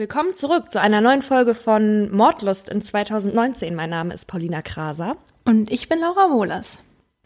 Willkommen 0.00 0.34
zurück 0.34 0.70
zu 0.70 0.80
einer 0.80 1.02
neuen 1.02 1.20
Folge 1.20 1.54
von 1.54 2.10
Mordlust 2.10 2.70
in 2.70 2.80
2019. 2.80 3.74
Mein 3.74 3.90
Name 3.90 4.14
ist 4.14 4.26
Paulina 4.26 4.62
Kraser. 4.62 5.18
Und 5.44 5.70
ich 5.70 5.90
bin 5.90 6.00
Laura 6.00 6.30
Wohlers. 6.30 6.78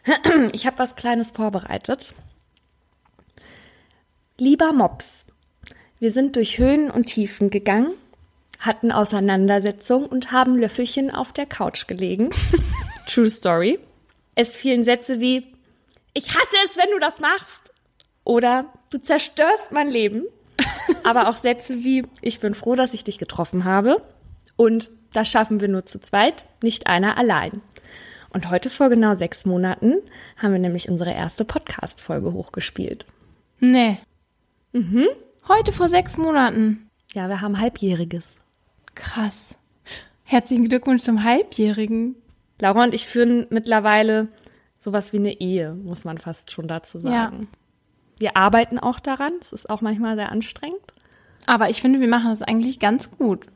Ich 0.51 0.67
habe 0.67 0.81
was 0.81 0.97
Kleines 0.97 1.31
vorbereitet. 1.31 2.15
Lieber 4.39 4.73
Mops, 4.73 5.25
wir 6.01 6.11
sind 6.11 6.35
durch 6.35 6.59
Höhen 6.59 6.91
und 6.91 7.05
Tiefen 7.05 7.49
gegangen, 7.49 7.93
hatten 8.59 8.91
Auseinandersetzungen 8.91 10.07
und 10.07 10.33
haben 10.33 10.59
Löffelchen 10.59 11.13
auf 11.13 11.33
der 11.33 11.47
Couch 11.47 11.87
gelegen. 11.87 12.31
True 13.07 13.31
Story. 13.31 13.79
Es 14.35 14.57
fielen 14.57 14.83
Sätze 14.83 15.21
wie, 15.21 15.47
ich 16.13 16.29
hasse 16.29 16.57
es, 16.67 16.77
wenn 16.77 16.91
du 16.91 16.99
das 16.99 17.21
machst. 17.21 17.73
Oder 18.25 18.73
du 18.91 18.99
zerstörst 19.01 19.71
mein 19.71 19.91
Leben. 19.91 20.25
Aber 21.05 21.29
auch 21.29 21.37
Sätze 21.37 21.85
wie, 21.85 22.07
ich 22.21 22.41
bin 22.41 22.55
froh, 22.55 22.75
dass 22.75 22.95
ich 22.95 23.05
dich 23.05 23.19
getroffen 23.19 23.65
habe. 23.65 24.03
Und 24.57 24.91
das 25.13 25.29
schaffen 25.29 25.61
wir 25.61 25.69
nur 25.69 25.87
zu 25.87 26.01
zweit, 26.01 26.45
nicht 26.63 26.87
einer 26.87 27.19
allein. 27.19 27.61
Und 28.31 28.51
heute 28.51 28.69
vor 28.69 28.89
genau 28.89 29.15
sechs 29.15 29.47
Monaten 29.47 29.95
haben 30.37 30.53
wir 30.53 30.59
nämlich 30.59 30.89
unsere 30.89 31.13
erste 31.13 31.45
Podcast-Folge 31.45 32.33
hochgespielt. 32.33 33.07
Nee. 33.61 33.99
Mhm. 34.73 35.07
Heute 35.47 35.71
vor 35.71 35.89
sechs 35.89 36.17
Monaten. 36.17 36.91
Ja, 37.13 37.29
wir 37.29 37.41
haben 37.41 37.61
Halbjähriges. 37.61 38.29
Krass. 38.95 39.55
Herzlichen 40.25 40.69
Glückwunsch 40.69 41.03
zum 41.03 41.23
Halbjährigen. 41.23 42.17
Laura 42.61 42.85
und 42.85 42.95
ich 42.95 43.07
führen 43.07 43.47
mittlerweile 43.51 44.29
sowas 44.79 45.13
wie 45.13 45.19
eine 45.19 45.41
Ehe, 45.41 45.75
muss 45.75 46.05
man 46.05 46.19
fast 46.19 46.51
schon 46.51 46.67
dazu 46.67 46.99
sagen. 46.99 47.49
Ja. 47.53 47.59
Wir 48.19 48.37
arbeiten 48.37 48.79
auch 48.79 49.01
daran. 49.01 49.35
Es 49.41 49.53
ist 49.53 49.71
auch 49.71 49.81
manchmal 49.81 50.17
sehr 50.17 50.33
anstrengend. 50.33 50.94
Aber 51.47 51.71
ich 51.71 51.81
finde, 51.81 52.01
wir 52.01 52.09
machen 52.09 52.31
das 52.31 52.43
eigentlich 52.43 52.79
ganz 52.79 53.11
gut. 53.11 53.47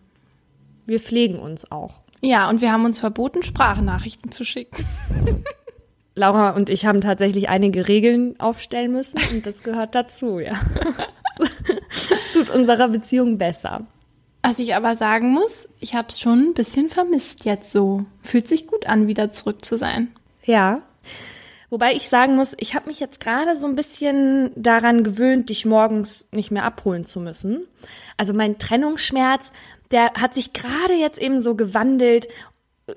Wir 0.86 1.00
pflegen 1.00 1.38
uns 1.38 1.70
auch. 1.70 2.00
Ja, 2.20 2.48
und 2.48 2.60
wir 2.60 2.72
haben 2.72 2.84
uns 2.84 2.98
verboten, 2.98 3.42
Sprachnachrichten 3.42 4.32
zu 4.32 4.44
schicken. 4.44 4.84
Laura 6.14 6.50
und 6.50 6.68
ich 6.68 6.84
haben 6.84 7.00
tatsächlich 7.00 7.48
einige 7.48 7.86
Regeln 7.86 8.38
aufstellen 8.40 8.90
müssen 8.90 9.20
und 9.32 9.46
das 9.46 9.62
gehört 9.62 9.94
dazu, 9.94 10.40
ja. 10.40 10.54
Das 11.38 12.32
tut 12.32 12.50
unserer 12.50 12.88
Beziehung 12.88 13.38
besser. 13.38 13.86
Was 14.42 14.58
ich 14.58 14.74
aber 14.74 14.96
sagen 14.96 15.30
muss, 15.30 15.68
ich 15.78 15.94
habe 15.94 16.08
es 16.08 16.18
schon 16.20 16.40
ein 16.40 16.54
bisschen 16.54 16.90
vermisst 16.90 17.44
jetzt 17.44 17.70
so. 17.70 18.04
Fühlt 18.22 18.48
sich 18.48 18.66
gut 18.66 18.86
an, 18.86 19.06
wieder 19.06 19.30
zurück 19.30 19.64
zu 19.64 19.76
sein. 19.76 20.08
Ja. 20.44 20.82
Wobei 21.70 21.92
ich 21.92 22.08
sagen 22.08 22.36
muss, 22.36 22.54
ich 22.58 22.74
habe 22.74 22.88
mich 22.88 22.98
jetzt 22.98 23.20
gerade 23.20 23.56
so 23.58 23.66
ein 23.66 23.76
bisschen 23.76 24.50
daran 24.56 25.04
gewöhnt, 25.04 25.50
dich 25.50 25.66
morgens 25.66 26.26
nicht 26.30 26.50
mehr 26.50 26.64
abholen 26.64 27.04
zu 27.04 27.20
müssen. 27.20 27.66
Also 28.16 28.32
mein 28.32 28.58
Trennungsschmerz, 28.58 29.52
der 29.90 30.14
hat 30.14 30.34
sich 30.34 30.52
gerade 30.54 30.94
jetzt 30.94 31.18
eben 31.18 31.42
so 31.42 31.54
gewandelt 31.54 32.28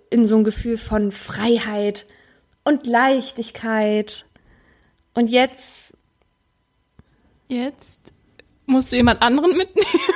in 0.09 0.25
so 0.25 0.37
ein 0.37 0.45
Gefühl 0.45 0.77
von 0.77 1.11
Freiheit 1.11 2.05
und 2.63 2.87
Leichtigkeit. 2.87 4.25
Und 5.13 5.27
jetzt. 5.27 5.93
Jetzt 7.49 7.99
musst 8.65 8.93
du 8.93 8.95
jemand 8.95 9.21
anderen 9.21 9.57
mitnehmen. 9.57 9.89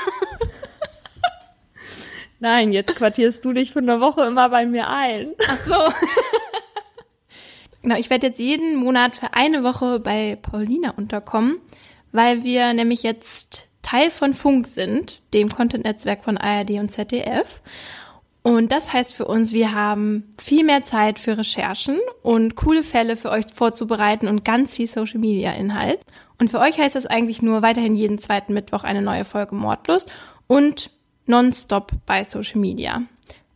Nein, 2.40 2.72
jetzt 2.72 2.96
quartierst 2.96 3.44
du 3.44 3.52
dich 3.52 3.74
für 3.74 3.80
eine 3.80 4.00
Woche 4.00 4.24
immer 4.24 4.50
bei 4.50 4.66
mir 4.66 4.88
ein. 4.90 5.34
Ach 5.46 5.60
so. 5.66 5.74
genau, 7.86 8.00
ich 8.00 8.10
werde 8.10 8.28
jetzt 8.28 8.40
jeden 8.40 8.76
Monat 8.76 9.16
für 9.16 9.36
eine 9.36 9.64
Woche 9.64 10.00
bei 10.00 10.40
Paulina 10.42 10.90
unterkommen, 10.98 11.60
weil 12.12 12.44
wir 12.44 12.74
nämlich 12.74 13.04
jetzt 13.04 13.68
Teil 13.84 14.10
von 14.10 14.34
Funk 14.34 14.66
sind, 14.66 15.22
dem 15.36 15.50
Content-Netzwerk 15.50 16.24
von 16.24 16.40
ARD 16.40 16.72
und 16.80 16.90
ZDF. 16.90 17.62
Und 18.42 18.72
das 18.72 18.92
heißt 18.92 19.14
für 19.14 19.26
uns, 19.26 19.54
wir 19.54 19.76
haben 19.76 20.34
viel 20.42 20.64
mehr 20.64 20.82
Zeit 20.82 21.20
für 21.20 21.38
Recherchen 21.38 22.00
und 22.24 22.56
coole 22.56 22.82
Fälle 22.82 23.18
für 23.18 23.30
euch 23.30 23.46
vorzubereiten 23.54 24.28
und 24.28 24.44
ganz 24.44 24.76
viel 24.76 24.88
Social-Media-Inhalt. 24.88 26.00
Und 26.40 26.50
für 26.50 26.60
euch 26.60 26.80
heißt 26.80 26.96
das 26.96 27.06
eigentlich 27.06 27.44
nur 27.44 27.62
weiterhin 27.62 27.96
jeden 27.96 28.18
zweiten 28.18 28.56
Mittwoch 28.56 28.84
eine 28.84 29.04
neue 29.04 29.26
Folge 29.26 29.54
Mordlust 29.54 30.12
und 30.48 30.90
nonstop 31.28 31.92
bei 32.08 32.24
Social 32.24 32.60
Media. 32.60 33.04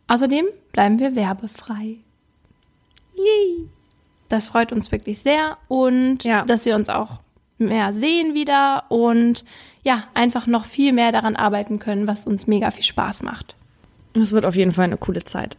Außerdem 0.06 0.46
bleiben 0.70 1.00
wir 1.00 1.16
werbefrei. 1.16 1.96
Yay! 3.16 3.68
Das 4.30 4.46
freut 4.46 4.72
uns 4.72 4.90
wirklich 4.90 5.18
sehr 5.18 5.58
und 5.68 6.24
ja. 6.24 6.44
dass 6.46 6.64
wir 6.64 6.76
uns 6.76 6.88
auch 6.88 7.20
mehr 7.58 7.92
sehen 7.92 8.32
wieder 8.32 8.84
und 8.88 9.44
ja, 9.82 10.04
einfach 10.14 10.46
noch 10.46 10.64
viel 10.64 10.92
mehr 10.92 11.12
daran 11.12 11.36
arbeiten 11.36 11.78
können, 11.78 12.06
was 12.06 12.26
uns 12.26 12.46
mega 12.46 12.70
viel 12.70 12.84
Spaß 12.84 13.22
macht. 13.22 13.56
Das 14.14 14.32
wird 14.32 14.44
auf 14.44 14.56
jeden 14.56 14.72
Fall 14.72 14.84
eine 14.84 14.96
coole 14.96 15.24
Zeit. 15.24 15.56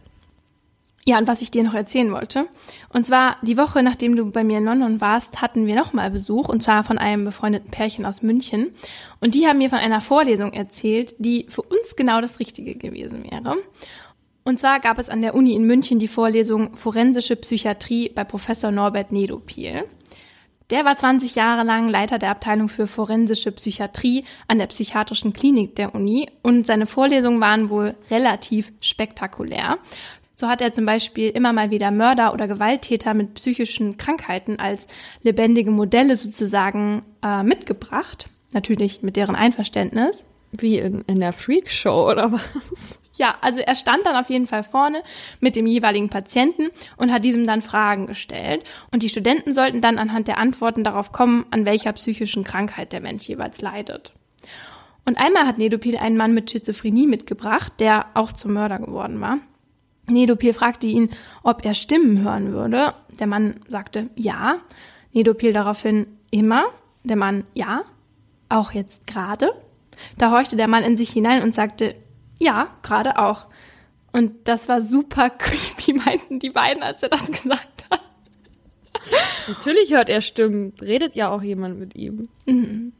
Ja, 1.04 1.18
und 1.18 1.26
was 1.26 1.42
ich 1.42 1.50
dir 1.50 1.64
noch 1.64 1.74
erzählen 1.74 2.12
wollte. 2.12 2.46
Und 2.90 3.04
zwar 3.04 3.36
die 3.42 3.58
Woche, 3.58 3.82
nachdem 3.82 4.14
du 4.14 4.30
bei 4.30 4.44
mir 4.44 4.58
in 4.58 4.64
London 4.64 5.00
warst, 5.00 5.42
hatten 5.42 5.66
wir 5.66 5.74
nochmal 5.74 6.12
Besuch, 6.12 6.48
und 6.48 6.62
zwar 6.62 6.84
von 6.84 6.96
einem 6.96 7.24
befreundeten 7.24 7.72
Pärchen 7.72 8.06
aus 8.06 8.22
München. 8.22 8.72
Und 9.20 9.34
die 9.34 9.48
haben 9.48 9.58
mir 9.58 9.68
von 9.68 9.80
einer 9.80 10.00
Vorlesung 10.00 10.52
erzählt, 10.52 11.16
die 11.18 11.46
für 11.48 11.62
uns 11.62 11.96
genau 11.96 12.20
das 12.20 12.38
Richtige 12.38 12.76
gewesen 12.76 13.24
wäre. 13.28 13.56
Und 14.44 14.58
zwar 14.58 14.80
gab 14.80 14.98
es 14.98 15.08
an 15.08 15.22
der 15.22 15.34
Uni 15.34 15.54
in 15.54 15.64
München 15.64 15.98
die 15.98 16.08
Vorlesung 16.08 16.76
Forensische 16.76 17.36
Psychiatrie 17.36 18.08
bei 18.08 18.24
Professor 18.24 18.70
Norbert 18.70 19.12
Nedopil. 19.12 19.84
Der 20.70 20.84
war 20.84 20.96
20 20.96 21.34
Jahre 21.34 21.64
lang 21.64 21.88
Leiter 21.88 22.18
der 22.18 22.30
Abteilung 22.30 22.68
für 22.68 22.86
forensische 22.86 23.52
Psychiatrie 23.52 24.24
an 24.48 24.58
der 24.58 24.68
psychiatrischen 24.68 25.32
Klinik 25.32 25.76
der 25.76 25.94
Uni 25.94 26.30
und 26.42 26.66
seine 26.66 26.86
Vorlesungen 26.86 27.40
waren 27.40 27.68
wohl 27.68 27.94
relativ 28.10 28.72
spektakulär. 28.80 29.78
So 30.34 30.48
hat 30.48 30.62
er 30.62 30.72
zum 30.72 30.86
Beispiel 30.86 31.28
immer 31.28 31.52
mal 31.52 31.70
wieder 31.70 31.90
Mörder 31.90 32.32
oder 32.32 32.48
Gewalttäter 32.48 33.12
mit 33.12 33.34
psychischen 33.34 33.98
Krankheiten 33.98 34.58
als 34.58 34.86
lebendige 35.22 35.70
Modelle 35.70 36.16
sozusagen 36.16 37.04
äh, 37.22 37.42
mitgebracht. 37.42 38.28
Natürlich 38.52 39.02
mit 39.02 39.16
deren 39.16 39.36
Einverständnis. 39.36 40.24
Wie 40.58 40.78
in, 40.78 41.02
in 41.02 41.20
der 41.20 41.32
Freakshow 41.32 42.10
oder 42.10 42.32
was? 42.32 42.98
Ja, 43.14 43.36
also 43.40 43.60
er 43.60 43.74
stand 43.74 44.06
dann 44.06 44.16
auf 44.16 44.30
jeden 44.30 44.46
Fall 44.46 44.64
vorne 44.64 45.02
mit 45.40 45.56
dem 45.56 45.66
jeweiligen 45.66 46.08
Patienten 46.08 46.68
und 46.96 47.12
hat 47.12 47.24
diesem 47.24 47.46
dann 47.46 47.62
Fragen 47.62 48.06
gestellt. 48.06 48.64
Und 48.90 49.02
die 49.02 49.08
Studenten 49.08 49.52
sollten 49.52 49.80
dann 49.80 49.98
anhand 49.98 50.28
der 50.28 50.38
Antworten 50.38 50.84
darauf 50.84 51.12
kommen, 51.12 51.44
an 51.50 51.66
welcher 51.66 51.92
psychischen 51.92 52.44
Krankheit 52.44 52.92
der 52.92 53.00
Mensch 53.00 53.28
jeweils 53.28 53.60
leidet. 53.60 54.12
Und 55.04 55.18
einmal 55.18 55.46
hat 55.46 55.58
Nedopil 55.58 55.96
einen 55.96 56.16
Mann 56.16 56.32
mit 56.32 56.50
Schizophrenie 56.50 57.06
mitgebracht, 57.06 57.72
der 57.80 58.06
auch 58.14 58.32
zum 58.32 58.52
Mörder 58.54 58.78
geworden 58.78 59.20
war. 59.20 59.38
Nedopil 60.08 60.52
fragte 60.52 60.86
ihn, 60.86 61.10
ob 61.42 61.64
er 61.64 61.74
Stimmen 61.74 62.22
hören 62.22 62.52
würde. 62.52 62.94
Der 63.18 63.26
Mann 63.26 63.56
sagte 63.68 64.10
ja. 64.16 64.58
Nedopil 65.12 65.52
daraufhin 65.52 66.06
immer. 66.30 66.64
Der 67.04 67.16
Mann 67.16 67.44
ja. 67.54 67.82
Auch 68.48 68.72
jetzt 68.72 69.06
gerade. 69.06 69.52
Da 70.18 70.30
horchte 70.30 70.56
der 70.56 70.68
Mann 70.68 70.84
in 70.84 70.96
sich 70.96 71.10
hinein 71.10 71.42
und 71.42 71.54
sagte 71.54 71.94
ja, 72.42 72.74
gerade 72.82 73.18
auch. 73.18 73.46
Und 74.12 74.46
das 74.48 74.68
war 74.68 74.82
super 74.82 75.30
creepy, 75.38 75.94
meinten 75.94 76.38
die 76.38 76.50
beiden, 76.50 76.82
als 76.82 77.02
er 77.02 77.08
das 77.08 77.26
gesagt 77.30 77.86
hat. 77.90 78.00
Natürlich 79.48 79.92
hört 79.92 80.08
er 80.08 80.20
Stimmen. 80.20 80.74
Redet 80.80 81.14
ja 81.14 81.30
auch 81.30 81.42
jemand 81.42 81.78
mit 81.78 81.96
ihm. 81.96 82.28
Mhm. 82.46 82.92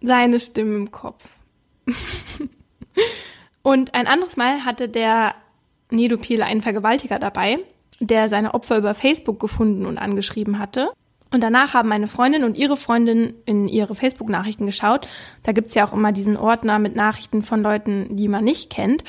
Seine 0.00 0.40
Stimme 0.40 0.76
im 0.76 0.90
Kopf. 0.90 1.28
Und 3.62 3.94
ein 3.94 4.06
anderes 4.06 4.36
Mal 4.36 4.64
hatte 4.64 4.88
der 4.88 5.34
Nedopil 5.90 6.42
einen 6.42 6.62
Vergewaltiger 6.62 7.18
dabei, 7.18 7.58
der 8.00 8.28
seine 8.28 8.54
Opfer 8.54 8.78
über 8.78 8.94
Facebook 8.94 9.40
gefunden 9.40 9.86
und 9.86 9.98
angeschrieben 9.98 10.58
hatte. 10.58 10.92
Und 11.30 11.42
danach 11.42 11.74
haben 11.74 11.88
meine 11.88 12.08
Freundin 12.08 12.44
und 12.44 12.56
ihre 12.56 12.76
Freundin 12.76 13.34
in 13.44 13.68
ihre 13.68 13.94
Facebook-Nachrichten 13.94 14.66
geschaut. 14.66 15.06
Da 15.42 15.52
gibt's 15.52 15.74
ja 15.74 15.86
auch 15.86 15.92
immer 15.92 16.12
diesen 16.12 16.36
Ordner 16.36 16.78
mit 16.78 16.96
Nachrichten 16.96 17.42
von 17.42 17.62
Leuten, 17.62 18.16
die 18.16 18.28
man 18.28 18.44
nicht 18.44 18.70
kennt. 18.70 19.04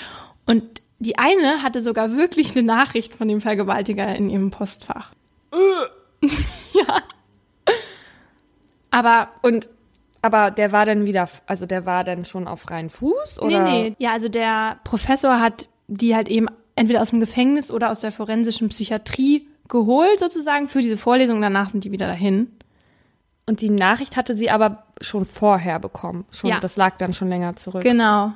Und 0.46 0.82
die 1.00 1.18
eine 1.18 1.64
hatte 1.64 1.82
sogar 1.82 2.18
wirklich 2.18 2.52
eine 2.52 2.64
Nachricht 2.64 3.16
von 3.16 3.28
dem 3.28 3.40
Vergewaltiger 3.40 4.14
in 4.16 4.30
ihrem 4.30 4.52
Postfach. 4.52 5.12
ja. 6.22 7.04
Aber, 8.92 9.30
und, 9.42 9.70
aber 10.22 10.52
der 10.52 10.74
war 10.74 10.86
dann 10.86 11.06
wieder, 11.06 11.30
also 11.46 11.66
der 11.66 11.86
war 11.86 12.04
dann 12.04 12.26
schon 12.26 12.48
auf 12.48 12.62
freien 12.62 12.90
Fuß, 12.90 13.40
oder? 13.40 13.64
Nee, 13.64 13.90
nee. 13.90 13.96
Ja, 14.00 14.12
also 14.12 14.28
der 14.28 14.80
Professor 14.84 15.40
hat 15.40 15.70
die 15.88 16.16
halt 16.16 16.28
eben 16.28 16.48
entweder 16.76 17.02
aus 17.02 17.10
dem 17.10 17.20
Gefängnis 17.20 17.72
oder 17.72 17.92
aus 17.92 18.00
der 18.00 18.12
forensischen 18.12 18.70
Psychiatrie 18.70 19.49
geholt 19.70 20.20
sozusagen 20.20 20.68
für 20.68 20.82
diese 20.82 20.98
Vorlesung. 20.98 21.42
Danach 21.42 21.70
sind 21.70 21.84
die 21.84 21.92
wieder 21.92 22.08
dahin. 22.08 22.52
Und 23.46 23.62
die 23.62 23.70
Nachricht 23.70 24.16
hatte 24.16 24.36
sie 24.36 24.50
aber 24.50 24.84
schon 25.02 25.26
vorher 25.26 25.80
bekommen. 25.80 26.26
Schon, 26.32 26.50
ja. 26.50 26.60
Das 26.60 26.78
lag 26.78 26.98
dann 26.98 27.14
schon 27.14 27.30
länger 27.30 27.56
zurück. 27.56 27.84
Genau. 27.84 28.34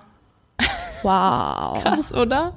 Wow. 1.04 1.84
Krass, 1.84 2.14
oder? 2.14 2.56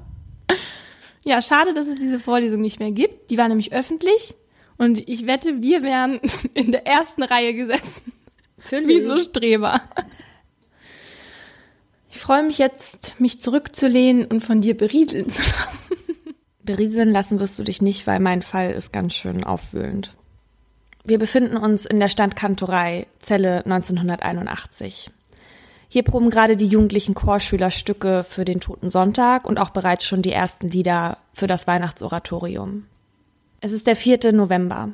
Ja, 1.24 1.42
schade, 1.42 1.74
dass 1.74 1.88
es 1.88 1.98
diese 1.98 2.20
Vorlesung 2.20 2.60
nicht 2.60 2.78
mehr 2.78 2.92
gibt. 2.92 3.30
Die 3.30 3.36
war 3.36 3.48
nämlich 3.48 3.72
öffentlich. 3.72 4.36
Und 4.78 5.08
ich 5.08 5.26
wette, 5.26 5.60
wir 5.60 5.82
wären 5.82 6.20
in 6.54 6.72
der 6.72 6.86
ersten 6.86 7.22
Reihe 7.22 7.52
gesessen. 7.52 8.12
Natürlich. 8.58 8.88
Wie 8.88 9.06
so 9.06 9.18
Streber. 9.20 9.82
Ich 12.10 12.18
freue 12.18 12.42
mich 12.42 12.58
jetzt, 12.58 13.14
mich 13.18 13.40
zurückzulehnen 13.40 14.24
und 14.24 14.40
von 14.40 14.60
dir 14.60 14.76
berieseln 14.76 15.30
zu 15.30 15.42
lassen. 15.42 15.85
Berieseln 16.66 17.10
lassen 17.10 17.40
wirst 17.40 17.58
du 17.58 17.62
dich 17.62 17.80
nicht, 17.80 18.06
weil 18.06 18.20
mein 18.20 18.42
Fall 18.42 18.72
ist 18.72 18.92
ganz 18.92 19.14
schön 19.14 19.44
aufwühlend. 19.44 20.14
Wir 21.04 21.18
befinden 21.18 21.56
uns 21.56 21.86
in 21.86 22.00
der 22.00 22.08
Standkantorei, 22.08 23.06
Zelle 23.20 23.64
1981. 23.64 25.10
Hier 25.88 26.02
proben 26.02 26.30
gerade 26.30 26.56
die 26.56 26.66
jugendlichen 26.66 27.14
Chorschüler 27.14 27.70
Stücke 27.70 28.24
für 28.24 28.44
den 28.44 28.60
Toten 28.60 28.90
Sonntag 28.90 29.46
und 29.46 29.58
auch 29.58 29.70
bereits 29.70 30.04
schon 30.04 30.20
die 30.20 30.32
ersten 30.32 30.68
Lieder 30.68 31.18
für 31.32 31.46
das 31.46 31.66
Weihnachtsoratorium. 31.66 32.86
Es 33.60 33.72
ist 33.72 33.86
der 33.86 33.96
4. 33.96 34.32
November. 34.32 34.90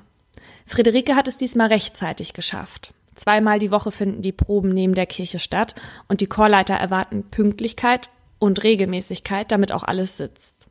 Friederike 0.67 1.17
hat 1.17 1.29
es 1.29 1.39
diesmal 1.39 1.69
rechtzeitig 1.69 2.35
geschafft. 2.35 2.93
Zweimal 3.15 3.59
die 3.59 3.71
Woche 3.71 3.91
finden 3.91 4.23
die 4.23 4.33
Proben 4.33 4.69
neben 4.69 4.95
der 4.95 5.07
Kirche 5.07 5.39
statt 5.39 5.75
und 6.09 6.21
die 6.21 6.27
Chorleiter 6.27 6.75
erwarten 6.75 7.25
Pünktlichkeit 7.31 8.11
und 8.39 8.63
Regelmäßigkeit, 8.63 9.51
damit 9.51 9.73
auch 9.73 9.85
alles 9.85 10.17
sitzt. 10.19 10.62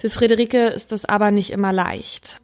Für 0.00 0.10
Friederike 0.10 0.68
ist 0.68 0.92
das 0.92 1.04
aber 1.04 1.30
nicht 1.30 1.50
immer 1.50 1.72
leicht. 1.72 2.40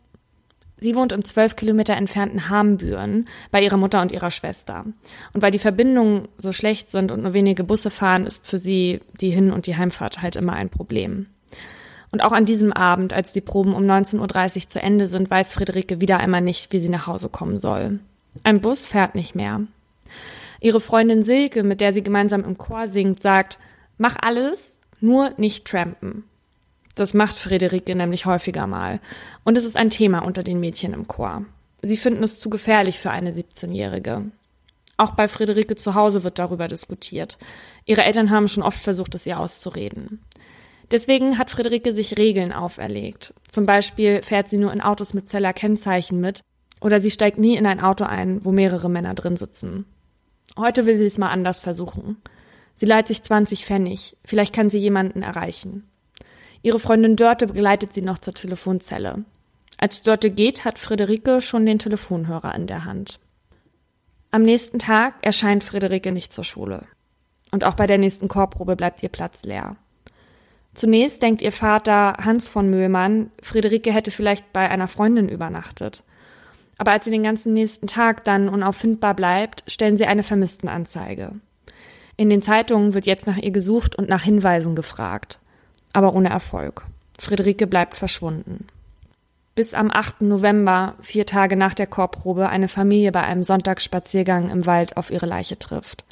Sie 0.77 0.97
wohnt 0.97 1.13
im 1.13 1.25
zwölf 1.25 1.57
Kilometer 1.57 1.95
entfernten 1.95 2.51
Hambüren 2.51 3.27
bei 3.51 3.63
ihrer 3.63 3.77
Mutter 3.77 4.03
und 4.03 4.13
ihrer 4.13 4.31
Schwester. 4.31 4.85
Und 5.33 5.41
weil 5.41 5.53
die 5.53 5.59
Verbindungen 5.59 6.29
so 6.37 6.53
schlecht 6.53 6.91
sind 6.91 7.11
und 7.11 7.23
nur 7.23 7.33
wenige 7.33 7.65
Busse 7.65 7.91
fahren, 7.91 8.27
ist 8.27 8.47
für 8.47 8.59
sie 8.59 9.01
die 9.21 9.31
Hin- 9.31 9.53
und 9.53 9.67
die 9.67 9.77
Heimfahrt 9.77 10.21
halt 10.21 10.37
immer 10.37 10.53
ein 10.55 10.69
Problem. 10.69 11.27
Und 12.11 12.23
auch 12.23 12.33
an 12.33 12.45
diesem 12.45 12.73
Abend, 12.73 13.13
als 13.13 13.33
die 13.33 13.41
Proben 13.41 13.75
um 13.75 13.85
19.30 13.85 14.57
Uhr 14.57 14.69
zu 14.69 14.83
Ende 14.83 15.07
sind, 15.07 15.31
weiß 15.31 15.53
Friederike 15.53 16.01
wieder 16.01 16.19
einmal 16.19 16.43
nicht, 16.43 16.73
wie 16.73 16.81
sie 16.81 16.89
nach 16.89 17.07
Hause 17.07 17.29
kommen 17.29 17.61
soll. 17.61 18.01
Ein 18.43 18.61
Bus 18.61 18.87
fährt 18.87 19.15
nicht 19.15 19.35
mehr. 19.35 19.63
Ihre 20.61 20.81
Freundin 20.81 21.23
Silke, 21.23 21.63
mit 21.63 21.81
der 21.81 21.93
sie 21.93 22.03
gemeinsam 22.03 22.45
im 22.45 22.59
Chor 22.59 22.89
singt, 22.89 23.23
sagt, 23.23 23.59
mach 23.97 24.17
alles, 24.21 24.73
nur 25.01 25.33
nicht 25.37 25.67
trampen. 25.67 26.25
Das 26.95 27.15
macht 27.15 27.37
Friederike 27.37 27.95
nämlich 27.95 28.27
häufiger 28.27 28.67
mal. 28.67 29.01
Und 29.45 29.57
es 29.57 29.65
ist 29.65 29.77
ein 29.77 29.91
Thema 29.91 30.21
unter 30.21 30.43
den 30.43 30.61
Mädchen 30.61 30.93
im 30.93 31.09
Chor. 31.09 31.45
Sie 31.83 31.97
finden 31.97 32.23
es 32.23 32.39
zu 32.39 32.49
gefährlich 32.51 32.99
für 32.99 33.11
eine 33.11 33.33
17-Jährige. 33.33 34.31
Auch 34.97 35.13
bei 35.13 35.29
Friederike 35.29 35.77
zu 35.77 35.95
Hause 35.95 36.23
wird 36.23 36.39
darüber 36.39 36.69
diskutiert. 36.69 37.39
Ihre 37.85 38.05
Eltern 38.05 38.31
haben 38.31 38.49
schon 38.49 38.63
oft 38.63 38.79
versucht, 38.79 39.15
es 39.15 39.27
ihr 39.27 39.41
auszureden. 39.41 40.23
Deswegen 40.91 41.39
hat 41.39 41.51
Friederike 41.51 41.93
sich 41.93 42.17
Regeln 42.17 42.53
auferlegt. 42.53 43.35
Zum 43.49 43.67
Beispiel 43.67 44.23
fährt 44.23 44.51
sie 44.51 44.59
nur 44.59 44.73
in 44.73 44.81
Autos 44.81 45.15
mit 45.15 45.29
Zeller 45.29 45.53
Kennzeichen 45.53 46.21
mit 46.21 46.43
oder 46.81 47.01
sie 47.01 47.11
steigt 47.11 47.39
nie 47.39 47.57
in 47.57 47.67
ein 47.67 47.81
Auto 47.81 48.05
ein, 48.05 48.45
wo 48.45 48.53
mehrere 48.53 48.89
Männer 48.89 49.15
drin 49.15 49.37
sitzen. 49.37 49.87
Heute 50.57 50.87
will 50.87 50.99
sie 50.99 51.07
es 51.07 51.19
mal 51.19 51.31
anders 51.31 51.61
versuchen. 51.61 52.19
Sie 52.77 52.87
leiht 52.87 53.09
sich 53.09 53.23
20 53.23 53.65
Pfennig. 53.65 54.17
Vielleicht 54.25 54.55
kann 54.55 54.69
sie 54.69 54.79
jemanden 54.79 55.23
erreichen. 55.23 55.89
Ihre 56.65 56.79
Freundin 56.79 57.15
Dörte 57.15 57.47
begleitet 57.47 57.93
sie 57.93 58.01
noch 58.01 58.19
zur 58.19 58.33
Telefonzelle. 58.33 59.23
Als 59.77 60.01
Dörte 60.01 60.31
geht, 60.31 60.65
hat 60.65 60.79
Friederike 60.79 61.43
schon 61.43 61.67
den 61.67 61.79
Telefonhörer 61.79 62.55
in 62.55 62.67
der 62.67 62.87
Hand. 62.87 63.21
Am 64.31 64.41
nächsten 64.41 64.79
Tag 64.79 65.17
erscheint 65.21 65.63
Friederike 65.63 66.11
nicht 66.11 66.33
zur 66.33 66.43
Schule. 66.43 66.87
Und 67.51 67.65
auch 67.65 67.75
bei 67.75 67.87
der 67.87 67.99
nächsten 67.99 68.29
Chorprobe 68.29 68.77
bleibt 68.77 69.03
ihr 69.03 69.11
Platz 69.11 69.45
leer. 69.45 69.77
Zunächst 70.73 71.23
denkt 71.23 71.43
ihr 71.43 71.53
Vater 71.53 72.17
Hans 72.25 72.49
von 72.49 72.71
Möhlmann, 72.71 73.31
Friederike 73.43 73.93
hätte 73.93 74.11
vielleicht 74.11 74.51
bei 74.55 74.71
einer 74.71 74.89
Freundin 74.89 75.29
übernachtet. 75.29 76.03
Aber 76.79 76.93
als 76.93 77.05
sie 77.05 77.11
den 77.11 77.25
ganzen 77.25 77.53
nächsten 77.53 77.89
Tag 77.89 78.25
dann 78.25 78.49
unauffindbar 78.49 79.13
bleibt, 79.13 79.65
stellen 79.71 79.99
sie 79.99 80.07
eine 80.07 80.23
Vermisstenanzeige. 80.23 81.33
In 82.17 82.31
den 82.31 82.41
Zeitungen 82.41 82.95
wird 82.95 83.05
jetzt 83.05 83.27
nach 83.27 83.37
ihr 83.37 83.51
gesucht 83.51 83.97
und 83.97 84.09
nach 84.09 84.23
Hinweisen 84.23 84.75
gefragt 84.75 85.41
aber 85.95 86.15
ohne 86.15 86.29
Erfolg. 86.29 86.85
Friederike 87.19 87.67
bleibt 87.67 87.97
verschwunden. 87.97 88.67
Bis 89.55 89.73
am 89.73 89.91
8. 89.91 90.23
November, 90.23 90.97
vier 91.01 91.27
Tage 91.27 91.57
nach 91.57 91.75
der 91.75 91.87
Chorprobe, 91.87 92.49
eine 92.49 92.69
Familie 92.69 93.13
bei 93.13 93.23
einem 93.23 93.45
Sonntagsspaziergang 93.45 94.51
im 94.51 94.67
Wald 94.67 94.97
auf 94.97 95.11
ihre 95.11 95.27
Leiche 95.27 95.59
trifft. 95.59 96.05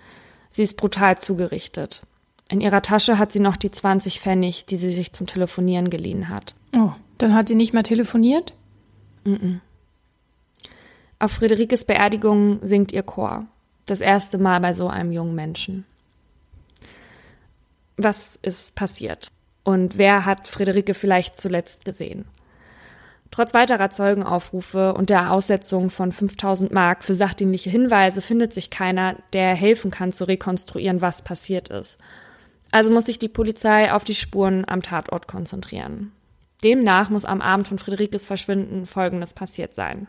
Sie 0.51 0.63
ist 0.63 0.77
brutal 0.77 1.19
zugerichtet. 1.19 2.03
In 2.49 2.61
ihrer 2.61 2.83
Tasche 2.83 3.19
hat 3.19 3.33
sie 3.33 3.41
noch 3.41 3.57
die 3.57 3.71
20 3.71 4.21
Pfennig, 4.21 4.67
die 4.67 4.77
sie 4.77 4.93
sich 4.93 5.13
zum 5.13 5.27
Telefonieren 5.27 5.91
geliehen 5.91 6.29
hat. 6.29 6.55
Oh, 6.75 6.93
dann 7.19 7.35
hat 7.35 7.49
sie 7.49 7.55
nicht 7.55 7.73
mehr 7.73 7.83
telefoniert? 7.83 8.55
Mm 9.25 9.33
-mm. 9.35 9.61
Auf 11.19 11.33
Friederikes 11.33 11.85
Beerdigung 11.85 12.59
singt 12.63 12.93
ihr 12.93 13.03
Chor. 13.03 13.47
Das 13.87 14.01
erste 14.01 14.39
Mal 14.39 14.61
bei 14.61 14.75
so 14.75 14.89
einem 14.89 15.13
jungen 15.13 15.35
Menschen. 15.35 15.85
Was 17.97 18.39
ist 18.43 18.75
passiert? 18.75 19.31
Und 19.65 19.99
wer 19.99 20.25
hat 20.27 20.49
Friederike 20.49 20.95
vielleicht 20.95 21.37
zuletzt 21.37 21.85
gesehen? 21.85 22.25
Trotz 23.31 23.55
weiterer 23.55 23.89
Zeugenaufrufe 23.89 24.93
und 24.93 25.09
der 25.09 25.33
Aussetzung 25.33 25.89
von 25.89 26.13
5000 26.13 26.71
Mark 26.71 27.03
für 27.03 27.15
sachdienliche 27.15 27.71
Hinweise 27.71 28.21
findet 28.21 28.53
sich 28.53 28.69
keiner, 28.69 29.17
der 29.33 29.55
helfen 29.55 29.91
kann 29.91 30.13
zu 30.13 30.25
rekonstruieren, 30.25 31.01
was 31.01 31.23
passiert 31.23 31.71
ist. 31.71 31.97
Also 32.71 32.91
muss 32.91 33.07
sich 33.07 33.19
die 33.19 33.29
Polizei 33.29 33.93
auf 33.93 34.05
die 34.05 34.15
Spuren 34.15 34.65
am 34.69 34.83
Tatort 34.83 35.29
konzentrieren. 35.29 36.13
Demnach 36.63 37.09
muss 37.09 37.25
am 37.25 37.41
Abend 37.41 37.69
von 37.69 37.79
Friederikes 37.79 38.27
Verschwinden 38.27 38.85
Folgendes 38.85 39.33
passiert 39.33 39.75
sein. 39.75 40.09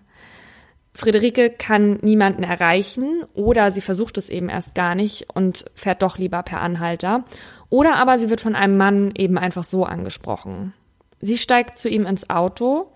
Friederike 0.95 1.49
kann 1.49 1.97
niemanden 2.01 2.43
erreichen 2.43 3.23
oder 3.33 3.71
sie 3.71 3.81
versucht 3.81 4.17
es 4.17 4.29
eben 4.29 4.49
erst 4.49 4.75
gar 4.75 4.93
nicht 4.93 5.27
und 5.33 5.65
fährt 5.73 6.03
doch 6.03 6.17
lieber 6.17 6.43
per 6.43 6.61
Anhalter. 6.61 7.25
Oder 7.69 7.95
aber 7.95 8.19
sie 8.19 8.29
wird 8.29 8.41
von 8.41 8.55
einem 8.55 8.77
Mann 8.77 9.11
eben 9.15 9.39
einfach 9.39 9.63
so 9.63 9.85
angesprochen. 9.85 10.73
Sie 11.19 11.37
steigt 11.37 11.77
zu 11.77 11.89
ihm 11.89 12.05
ins 12.05 12.29
Auto. 12.29 12.91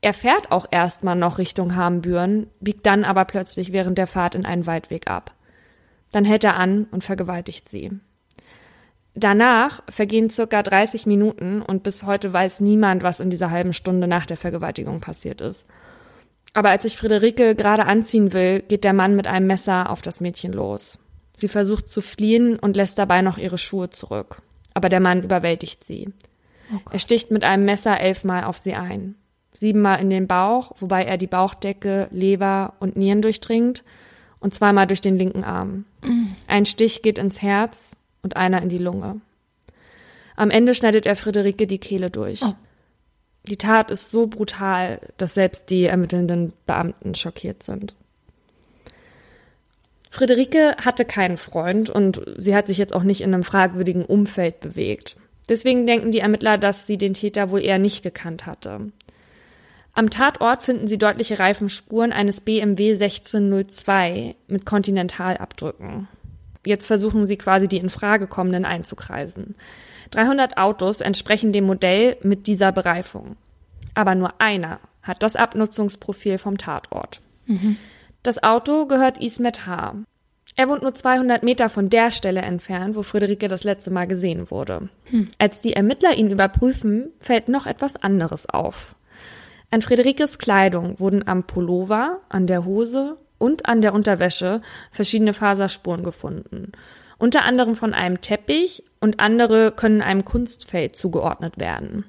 Er 0.00 0.14
fährt 0.14 0.50
auch 0.50 0.66
erstmal 0.70 1.16
noch 1.16 1.38
Richtung 1.38 1.76
Hambüren, 1.76 2.46
biegt 2.60 2.86
dann 2.86 3.04
aber 3.04 3.24
plötzlich 3.26 3.72
während 3.72 3.98
der 3.98 4.06
Fahrt 4.06 4.34
in 4.34 4.46
einen 4.46 4.66
Waldweg 4.66 5.10
ab. 5.10 5.34
Dann 6.10 6.24
hält 6.24 6.44
er 6.44 6.56
an 6.56 6.86
und 6.90 7.04
vergewaltigt 7.04 7.68
sie. 7.68 7.90
Danach 9.14 9.82
vergehen 9.90 10.30
circa 10.30 10.62
30 10.62 11.06
Minuten 11.06 11.60
und 11.60 11.82
bis 11.82 12.02
heute 12.04 12.32
weiß 12.32 12.60
niemand, 12.60 13.02
was 13.02 13.20
in 13.20 13.28
dieser 13.28 13.50
halben 13.50 13.74
Stunde 13.74 14.08
nach 14.08 14.24
der 14.24 14.38
Vergewaltigung 14.38 15.00
passiert 15.00 15.42
ist. 15.42 15.66
Aber 16.54 16.70
als 16.70 16.82
sich 16.82 16.96
Friederike 16.96 17.54
gerade 17.54 17.86
anziehen 17.86 18.32
will, 18.32 18.60
geht 18.60 18.84
der 18.84 18.92
Mann 18.92 19.16
mit 19.16 19.26
einem 19.26 19.46
Messer 19.46 19.90
auf 19.90 20.02
das 20.02 20.20
Mädchen 20.20 20.52
los. 20.52 20.98
Sie 21.36 21.48
versucht 21.48 21.88
zu 21.88 22.00
fliehen 22.00 22.58
und 22.58 22.76
lässt 22.76 22.98
dabei 22.98 23.22
noch 23.22 23.38
ihre 23.38 23.58
Schuhe 23.58 23.90
zurück. 23.90 24.42
Aber 24.74 24.88
der 24.88 25.00
Mann 25.00 25.22
überwältigt 25.22 25.82
sie. 25.82 26.12
Oh 26.72 26.78
er 26.90 26.98
sticht 26.98 27.30
mit 27.30 27.44
einem 27.44 27.64
Messer 27.64 27.98
elfmal 27.98 28.44
auf 28.44 28.58
sie 28.58 28.74
ein. 28.74 29.14
Siebenmal 29.52 30.00
in 30.00 30.10
den 30.10 30.26
Bauch, 30.26 30.72
wobei 30.78 31.04
er 31.04 31.18
die 31.18 31.26
Bauchdecke, 31.26 32.08
Leber 32.10 32.74
und 32.80 32.96
Nieren 32.96 33.22
durchdringt 33.22 33.84
und 34.40 34.54
zweimal 34.54 34.86
durch 34.86 35.00
den 35.00 35.16
linken 35.16 35.44
Arm. 35.44 35.84
Mm. 36.02 36.32
Ein 36.48 36.64
Stich 36.64 37.02
geht 37.02 37.18
ins 37.18 37.42
Herz 37.42 37.92
und 38.22 38.36
einer 38.36 38.62
in 38.62 38.68
die 38.68 38.78
Lunge. 38.78 39.20
Am 40.36 40.50
Ende 40.50 40.74
schneidet 40.74 41.06
er 41.06 41.16
Friederike 41.16 41.66
die 41.66 41.78
Kehle 41.78 42.10
durch. 42.10 42.42
Oh. 42.42 42.54
Die 43.44 43.56
Tat 43.56 43.90
ist 43.90 44.10
so 44.10 44.26
brutal, 44.26 45.00
dass 45.16 45.34
selbst 45.34 45.70
die 45.70 45.84
ermittelnden 45.84 46.52
Beamten 46.66 47.14
schockiert 47.14 47.62
sind. 47.62 47.96
Friederike 50.10 50.76
hatte 50.84 51.04
keinen 51.04 51.38
Freund 51.38 51.88
und 51.90 52.20
sie 52.36 52.54
hat 52.54 52.66
sich 52.66 52.78
jetzt 52.78 52.94
auch 52.94 53.02
nicht 53.02 53.22
in 53.22 53.32
einem 53.32 53.44
fragwürdigen 53.44 54.04
Umfeld 54.04 54.60
bewegt. 54.60 55.16
Deswegen 55.48 55.86
denken 55.86 56.12
die 56.12 56.20
Ermittler, 56.20 56.58
dass 56.58 56.86
sie 56.86 56.98
den 56.98 57.14
Täter 57.14 57.50
wohl 57.50 57.62
eher 57.62 57.78
nicht 57.78 58.02
gekannt 58.02 58.46
hatte. 58.46 58.92
Am 59.94 60.08
Tatort 60.08 60.62
finden 60.62 60.86
sie 60.86 60.98
deutliche 60.98 61.38
Reifenspuren 61.38 62.12
eines 62.12 62.40
BMW 62.40 62.92
1602 62.92 64.36
mit 64.48 64.64
Kontinentalabdrücken. 64.64 66.08
Jetzt 66.64 66.86
versuchen 66.86 67.26
sie 67.26 67.36
quasi 67.36 67.66
die 67.66 67.78
in 67.78 67.90
Frage 67.90 68.26
kommenden 68.26 68.64
einzukreisen. 68.64 69.56
300 70.12 70.56
Autos 70.56 71.00
entsprechen 71.00 71.52
dem 71.52 71.64
Modell 71.64 72.16
mit 72.22 72.46
dieser 72.46 72.72
Bereifung. 72.72 73.36
Aber 73.94 74.14
nur 74.14 74.40
einer 74.40 74.80
hat 75.02 75.22
das 75.22 75.36
Abnutzungsprofil 75.36 76.38
vom 76.38 76.58
Tatort. 76.58 77.20
Mhm. 77.46 77.76
Das 78.22 78.42
Auto 78.42 78.86
gehört 78.86 79.18
Ismet 79.18 79.66
H. 79.66 79.96
Er 80.54 80.68
wohnt 80.68 80.82
nur 80.82 80.94
200 80.94 81.42
Meter 81.42 81.68
von 81.68 81.88
der 81.90 82.10
Stelle 82.10 82.42
entfernt, 82.42 82.94
wo 82.94 83.02
Friederike 83.02 83.48
das 83.48 83.64
letzte 83.64 83.90
Mal 83.90 84.06
gesehen 84.06 84.50
wurde. 84.50 84.90
Hm. 85.04 85.26
Als 85.38 85.62
die 85.62 85.72
Ermittler 85.72 86.14
ihn 86.14 86.30
überprüfen, 86.30 87.08
fällt 87.18 87.48
noch 87.48 87.66
etwas 87.66 87.96
anderes 87.96 88.46
auf. 88.48 88.94
An 89.70 89.80
Friederikes 89.80 90.36
Kleidung 90.36 91.00
wurden 91.00 91.26
am 91.26 91.44
Pullover, 91.44 92.20
an 92.28 92.46
der 92.46 92.66
Hose 92.66 93.16
und 93.38 93.66
an 93.66 93.80
der 93.80 93.94
Unterwäsche 93.94 94.60
verschiedene 94.90 95.32
Faserspuren 95.32 96.04
gefunden 96.04 96.72
unter 97.22 97.44
anderem 97.44 97.76
von 97.76 97.94
einem 97.94 98.20
Teppich 98.20 98.82
und 98.98 99.20
andere 99.20 99.70
können 99.70 100.02
einem 100.02 100.24
Kunstfell 100.24 100.90
zugeordnet 100.90 101.56
werden. 101.56 102.04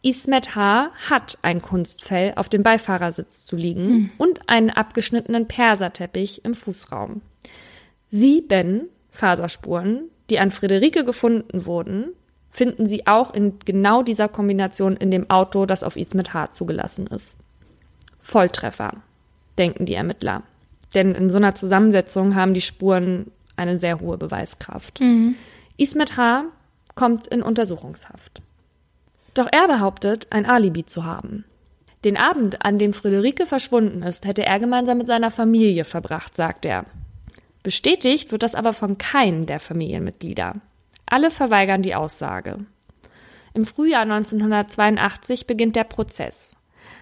Ismet 0.00 0.56
H. 0.56 0.90
hat 1.10 1.36
ein 1.42 1.60
Kunstfell 1.60 2.32
auf 2.36 2.48
dem 2.48 2.62
Beifahrersitz 2.62 3.44
zu 3.44 3.56
liegen 3.56 3.84
hm. 3.84 4.10
und 4.16 4.48
einen 4.48 4.70
abgeschnittenen 4.70 5.48
Perserteppich 5.48 6.46
im 6.46 6.54
Fußraum. 6.54 7.20
Sieben 8.08 8.88
Faserspuren 9.10 10.08
die 10.30 10.38
an 10.38 10.50
Friederike 10.50 11.04
gefunden 11.04 11.66
wurden, 11.66 12.14
finden 12.48 12.86
sie 12.86 13.06
auch 13.06 13.34
in 13.34 13.58
genau 13.66 14.02
dieser 14.02 14.28
Kombination 14.28 14.96
in 14.96 15.10
dem 15.10 15.28
Auto, 15.28 15.66
das 15.66 15.82
auf 15.82 15.96
Ismet 15.96 16.32
H. 16.32 16.52
zugelassen 16.52 17.06
ist. 17.06 17.36
Volltreffer, 18.22 18.94
denken 19.58 19.84
die 19.84 19.92
Ermittler. 19.92 20.42
Denn 20.94 21.14
in 21.14 21.30
so 21.30 21.36
einer 21.36 21.54
Zusammensetzung 21.54 22.34
haben 22.34 22.54
die 22.54 22.62
Spuren 22.62 23.30
eine 23.62 23.78
sehr 23.78 24.00
hohe 24.00 24.18
Beweiskraft. 24.18 25.00
Mhm. 25.00 25.36
Ismet 25.76 26.16
H. 26.16 26.44
kommt 26.94 27.26
in 27.26 27.42
Untersuchungshaft. 27.42 28.42
Doch 29.34 29.48
er 29.50 29.66
behauptet, 29.66 30.26
ein 30.30 30.46
Alibi 30.46 30.84
zu 30.84 31.04
haben. 31.04 31.44
Den 32.04 32.16
Abend, 32.16 32.64
an 32.64 32.78
dem 32.78 32.92
Friederike 32.92 33.46
verschwunden 33.46 34.02
ist, 34.02 34.26
hätte 34.26 34.44
er 34.44 34.58
gemeinsam 34.58 34.98
mit 34.98 35.06
seiner 35.06 35.30
Familie 35.30 35.84
verbracht, 35.84 36.36
sagt 36.36 36.64
er. 36.64 36.84
Bestätigt 37.62 38.32
wird 38.32 38.42
das 38.42 38.54
aber 38.54 38.72
von 38.72 38.98
keinem 38.98 39.46
der 39.46 39.60
Familienmitglieder. 39.60 40.56
Alle 41.06 41.30
verweigern 41.30 41.82
die 41.82 41.94
Aussage. 41.94 42.58
Im 43.54 43.64
Frühjahr 43.64 44.02
1982 44.02 45.46
beginnt 45.46 45.76
der 45.76 45.84
Prozess. 45.84 46.54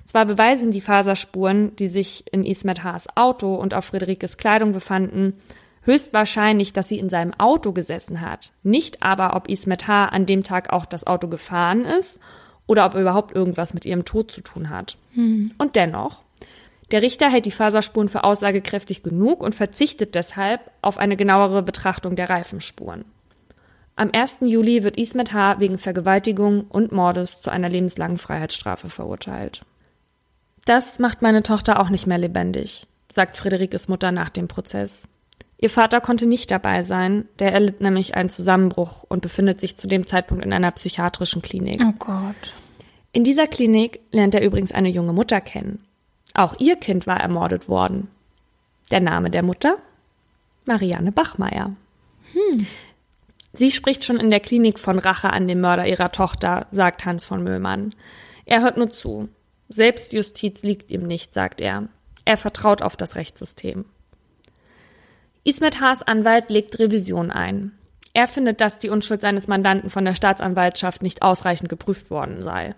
Zwar 0.04 0.26
beweisen 0.26 0.72
die 0.72 0.80
Faserspuren, 0.80 1.76
die 1.76 1.88
sich 1.88 2.24
in 2.32 2.44
Ismet 2.44 2.82
Haas 2.82 3.06
Auto 3.16 3.54
und 3.54 3.74
auf 3.74 3.86
Friederikes 3.86 4.36
Kleidung 4.36 4.72
befanden, 4.72 5.34
höchstwahrscheinlich, 5.82 6.72
dass 6.72 6.88
sie 6.88 6.98
in 6.98 7.10
seinem 7.10 7.32
Auto 7.38 7.72
gesessen 7.72 8.20
hat, 8.20 8.52
nicht 8.62 9.02
aber, 9.02 9.34
ob 9.36 9.48
Ismet 9.48 9.88
H. 9.88 10.06
an 10.06 10.26
dem 10.26 10.42
Tag 10.42 10.72
auch 10.72 10.86
das 10.86 11.06
Auto 11.06 11.28
gefahren 11.28 11.84
ist 11.84 12.18
oder 12.66 12.86
ob 12.86 12.94
er 12.94 13.00
überhaupt 13.00 13.34
irgendwas 13.34 13.74
mit 13.74 13.84
ihrem 13.84 14.04
Tod 14.04 14.30
zu 14.30 14.42
tun 14.42 14.70
hat. 14.70 14.96
Hm. 15.14 15.52
Und 15.58 15.76
dennoch, 15.76 16.22
der 16.90 17.02
Richter 17.02 17.30
hält 17.30 17.46
die 17.46 17.50
Faserspuren 17.50 18.08
für 18.08 18.24
aussagekräftig 18.24 19.02
genug 19.02 19.42
und 19.42 19.54
verzichtet 19.54 20.14
deshalb 20.14 20.60
auf 20.82 20.98
eine 20.98 21.16
genauere 21.16 21.62
Betrachtung 21.62 22.16
der 22.16 22.30
Reifenspuren. 22.30 23.04
Am 23.96 24.10
1. 24.12 24.38
Juli 24.40 24.82
wird 24.82 24.96
Ismet 24.96 25.32
H. 25.32 25.60
wegen 25.60 25.78
Vergewaltigung 25.78 26.62
und 26.68 26.90
Mordes 26.90 27.40
zu 27.42 27.50
einer 27.50 27.68
lebenslangen 27.68 28.18
Freiheitsstrafe 28.18 28.88
verurteilt. 28.88 29.62
Das 30.64 30.98
macht 30.98 31.22
meine 31.22 31.42
Tochter 31.42 31.80
auch 31.80 31.90
nicht 31.90 32.06
mehr 32.06 32.18
lebendig, 32.18 32.86
sagt 33.12 33.36
Friederikes 33.36 33.88
Mutter 33.88 34.12
nach 34.12 34.30
dem 34.30 34.48
Prozess. 34.48 35.08
Ihr 35.62 35.68
Vater 35.68 36.00
konnte 36.00 36.24
nicht 36.24 36.50
dabei 36.50 36.82
sein, 36.82 37.28
der 37.38 37.52
erlitt 37.52 37.82
nämlich 37.82 38.14
einen 38.14 38.30
Zusammenbruch 38.30 39.04
und 39.06 39.20
befindet 39.20 39.60
sich 39.60 39.76
zu 39.76 39.86
dem 39.86 40.06
Zeitpunkt 40.06 40.42
in 40.42 40.54
einer 40.54 40.70
psychiatrischen 40.70 41.42
Klinik. 41.42 41.82
Oh 41.84 41.92
Gott. 41.98 42.54
In 43.12 43.24
dieser 43.24 43.46
Klinik 43.46 44.00
lernt 44.10 44.34
er 44.34 44.42
übrigens 44.42 44.72
eine 44.72 44.88
junge 44.88 45.12
Mutter 45.12 45.42
kennen. 45.42 45.84
Auch 46.32 46.58
ihr 46.60 46.76
Kind 46.76 47.06
war 47.06 47.20
ermordet 47.20 47.68
worden. 47.68 48.08
Der 48.90 49.00
Name 49.00 49.30
der 49.30 49.42
Mutter? 49.42 49.76
Marianne 50.64 51.12
Bachmeier. 51.12 51.76
Hm. 52.32 52.66
Sie 53.52 53.70
spricht 53.70 54.04
schon 54.04 54.16
in 54.16 54.30
der 54.30 54.40
Klinik 54.40 54.78
von 54.78 54.98
Rache 54.98 55.30
an 55.30 55.46
dem 55.46 55.60
Mörder 55.60 55.86
ihrer 55.86 56.10
Tochter, 56.10 56.68
sagt 56.70 57.04
Hans 57.04 57.26
von 57.26 57.42
Möhlmann. 57.42 57.94
Er 58.46 58.62
hört 58.62 58.78
nur 58.78 58.88
zu. 58.88 59.28
Selbstjustiz 59.68 60.62
liegt 60.62 60.90
ihm 60.90 61.02
nicht, 61.02 61.34
sagt 61.34 61.60
er. 61.60 61.88
Er 62.24 62.38
vertraut 62.38 62.80
auf 62.80 62.96
das 62.96 63.16
Rechtssystem. 63.16 63.84
Ismet 65.42 65.80
Haas 65.80 66.02
Anwalt 66.02 66.50
legt 66.50 66.78
Revision 66.78 67.30
ein. 67.30 67.72
Er 68.12 68.26
findet, 68.26 68.60
dass 68.60 68.78
die 68.78 68.90
Unschuld 68.90 69.22
seines 69.22 69.48
Mandanten 69.48 69.88
von 69.88 70.04
der 70.04 70.14
Staatsanwaltschaft 70.14 71.02
nicht 71.02 71.22
ausreichend 71.22 71.68
geprüft 71.70 72.10
worden 72.10 72.42
sei. 72.42 72.74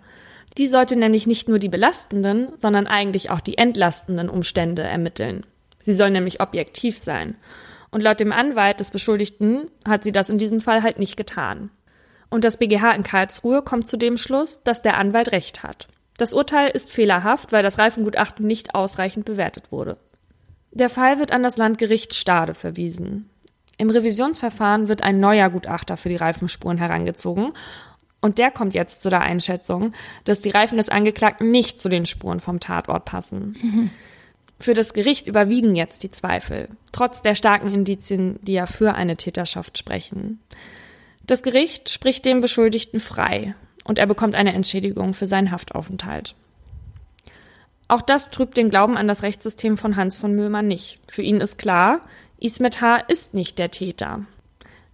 Die 0.57 0.69
sollte 0.69 0.95
nämlich 0.95 1.27
nicht 1.27 1.49
nur 1.49 1.59
die 1.59 1.69
belastenden, 1.69 2.49
sondern 2.59 2.87
eigentlich 2.87 3.31
auch 3.31 3.41
die 3.41 3.57
entlastenden 3.57 4.29
Umstände 4.29 4.83
ermitteln. 4.83 5.45
Sie 5.81 5.93
soll 5.93 6.11
nämlich 6.11 6.39
objektiv 6.39 6.97
sein. 6.97 7.35
Und 7.91 8.01
laut 8.01 8.19
dem 8.19 8.31
Anwalt 8.31 8.79
des 8.79 8.91
Beschuldigten 8.91 9.69
hat 9.85 10.03
sie 10.03 10.11
das 10.11 10.29
in 10.29 10.37
diesem 10.37 10.61
Fall 10.61 10.83
halt 10.83 10.99
nicht 10.99 11.17
getan. 11.17 11.69
Und 12.29 12.45
das 12.45 12.57
BGH 12.57 12.91
in 12.91 13.03
Karlsruhe 13.03 13.61
kommt 13.61 13.87
zu 13.87 13.97
dem 13.97 14.17
Schluss, 14.17 14.63
dass 14.63 14.81
der 14.81 14.97
Anwalt 14.97 15.31
recht 15.31 15.63
hat. 15.63 15.87
Das 16.17 16.31
Urteil 16.31 16.69
ist 16.69 16.91
fehlerhaft, 16.91 17.51
weil 17.51 17.63
das 17.63 17.77
Reifengutachten 17.77 18.47
nicht 18.47 18.73
ausreichend 18.73 19.25
bewertet 19.25 19.71
wurde. 19.71 19.97
Der 20.73 20.89
Fall 20.89 21.19
wird 21.19 21.31
an 21.31 21.43
das 21.43 21.57
Landgericht 21.57 22.15
Stade 22.15 22.55
verwiesen. 22.55 23.29
Im 23.77 23.89
Revisionsverfahren 23.89 24.87
wird 24.87 25.03
ein 25.03 25.19
neuer 25.19 25.49
Gutachter 25.49 25.97
für 25.97 26.09
die 26.09 26.15
Reifenspuren 26.15 26.77
herangezogen 26.77 27.53
und 28.21 28.37
der 28.37 28.51
kommt 28.51 28.73
jetzt 28.73 29.01
zu 29.01 29.09
der 29.09 29.21
Einschätzung, 29.21 29.93
dass 30.23 30.41
die 30.41 30.49
Reifen 30.49 30.77
des 30.77 30.89
Angeklagten 30.89 31.51
nicht 31.51 31.79
zu 31.79 31.89
den 31.89 32.05
Spuren 32.05 32.39
vom 32.39 32.59
Tatort 32.59 33.05
passen. 33.05 33.57
Mhm. 33.61 33.89
Für 34.59 34.73
das 34.73 34.93
Gericht 34.93 35.27
überwiegen 35.27 35.75
jetzt 35.75 36.03
die 36.03 36.11
Zweifel, 36.11 36.69
trotz 36.91 37.21
der 37.21 37.35
starken 37.35 37.73
Indizien, 37.73 38.39
die 38.41 38.53
ja 38.53 38.65
für 38.65 38.93
eine 38.95 39.17
Täterschaft 39.17 39.77
sprechen. 39.77 40.39
Das 41.25 41.43
Gericht 41.43 41.89
spricht 41.89 42.25
dem 42.25 42.41
Beschuldigten 42.41 42.99
frei 42.99 43.55
und 43.83 43.99
er 43.99 44.07
bekommt 44.07 44.35
eine 44.35 44.53
Entschädigung 44.53 45.13
für 45.13 45.27
seinen 45.27 45.51
Haftaufenthalt. 45.51 46.35
Auch 47.93 48.01
das 48.01 48.31
trübt 48.31 48.57
den 48.57 48.71
Glauben 48.71 48.97
an 48.97 49.07
das 49.07 49.21
Rechtssystem 49.21 49.77
von 49.77 49.95
Hans 49.95 50.15
von 50.15 50.33
Möhlmann 50.33 50.67
nicht. 50.67 50.97
Für 51.07 51.21
ihn 51.21 51.39
ist 51.39 51.59
klar, 51.59 52.01
Ismet 52.39 52.81
H. 52.81 52.95
ist 52.95 53.35
nicht 53.35 53.59
der 53.59 53.69
Täter. 53.69 54.25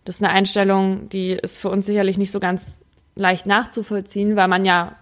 Das 0.03 0.15
ist 0.15 0.22
eine 0.22 0.34
Einstellung, 0.34 1.08
die 1.08 1.29
ist 1.32 1.60
für 1.60 1.70
uns 1.70 1.86
sicherlich 1.86 2.18
nicht 2.18 2.32
so 2.32 2.41
ganz 2.41 2.75
leicht 3.15 3.46
nachzuvollziehen, 3.46 4.36
weil 4.36 4.50
man 4.50 4.65
ja 4.65 4.98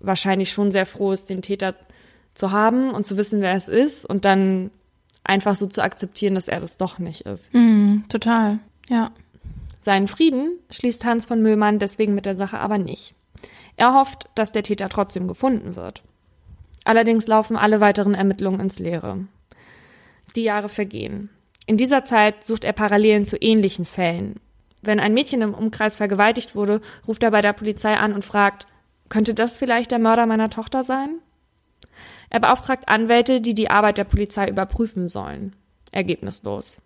wahrscheinlich 0.00 0.50
schon 0.50 0.72
sehr 0.72 0.86
froh 0.86 1.12
ist, 1.12 1.30
den 1.30 1.40
Täter 1.40 1.76
zu 2.34 2.50
haben 2.50 2.90
und 2.90 3.06
zu 3.06 3.16
wissen, 3.16 3.40
wer 3.42 3.54
es 3.54 3.68
ist 3.68 4.04
und 4.04 4.24
dann 4.24 4.72
einfach 5.22 5.54
so 5.54 5.68
zu 5.68 5.84
akzeptieren, 5.84 6.34
dass 6.34 6.48
er 6.48 6.58
das 6.58 6.78
doch 6.78 6.98
nicht 6.98 7.20
ist. 7.26 7.54
Mm, 7.54 8.08
total, 8.08 8.58
ja. 8.88 9.12
Seinen 9.82 10.08
Frieden 10.08 10.58
schließt 10.72 11.04
Hans 11.04 11.26
von 11.26 11.42
Möhlmann 11.42 11.78
deswegen 11.78 12.16
mit 12.16 12.26
der 12.26 12.34
Sache 12.34 12.58
aber 12.58 12.78
nicht. 12.78 13.14
Er 13.76 13.94
hofft, 13.94 14.30
dass 14.34 14.50
der 14.50 14.64
Täter 14.64 14.88
trotzdem 14.88 15.28
gefunden 15.28 15.76
wird. 15.76 16.02
Allerdings 16.86 17.26
laufen 17.26 17.56
alle 17.56 17.80
weiteren 17.80 18.14
Ermittlungen 18.14 18.60
ins 18.60 18.78
Leere. 18.78 19.26
Die 20.34 20.42
Jahre 20.42 20.68
vergehen. 20.68 21.30
In 21.66 21.76
dieser 21.76 22.04
Zeit 22.04 22.44
sucht 22.44 22.64
er 22.64 22.72
Parallelen 22.72 23.26
zu 23.26 23.36
ähnlichen 23.36 23.84
Fällen, 23.84 24.40
wenn 24.86 25.00
ein 25.00 25.14
Mädchen 25.14 25.42
im 25.42 25.52
Umkreis 25.52 25.96
vergewaltigt 25.96 26.54
wurde, 26.54 26.80
ruft 27.06 27.22
er 27.24 27.32
bei 27.32 27.42
der 27.42 27.52
Polizei 27.52 27.96
an 27.96 28.12
und 28.12 28.24
fragt, 28.24 28.68
könnte 29.08 29.34
das 29.34 29.56
vielleicht 29.56 29.90
der 29.90 29.98
Mörder 29.98 30.26
meiner 30.26 30.48
Tochter 30.48 30.84
sein? 30.84 31.18
Er 32.30 32.40
beauftragt 32.40 32.88
Anwälte, 32.88 33.40
die 33.40 33.54
die 33.54 33.70
Arbeit 33.70 33.98
der 33.98 34.04
Polizei 34.04 34.48
überprüfen 34.48 35.08
sollen. 35.08 35.54
Ergebnislos. 35.92 36.80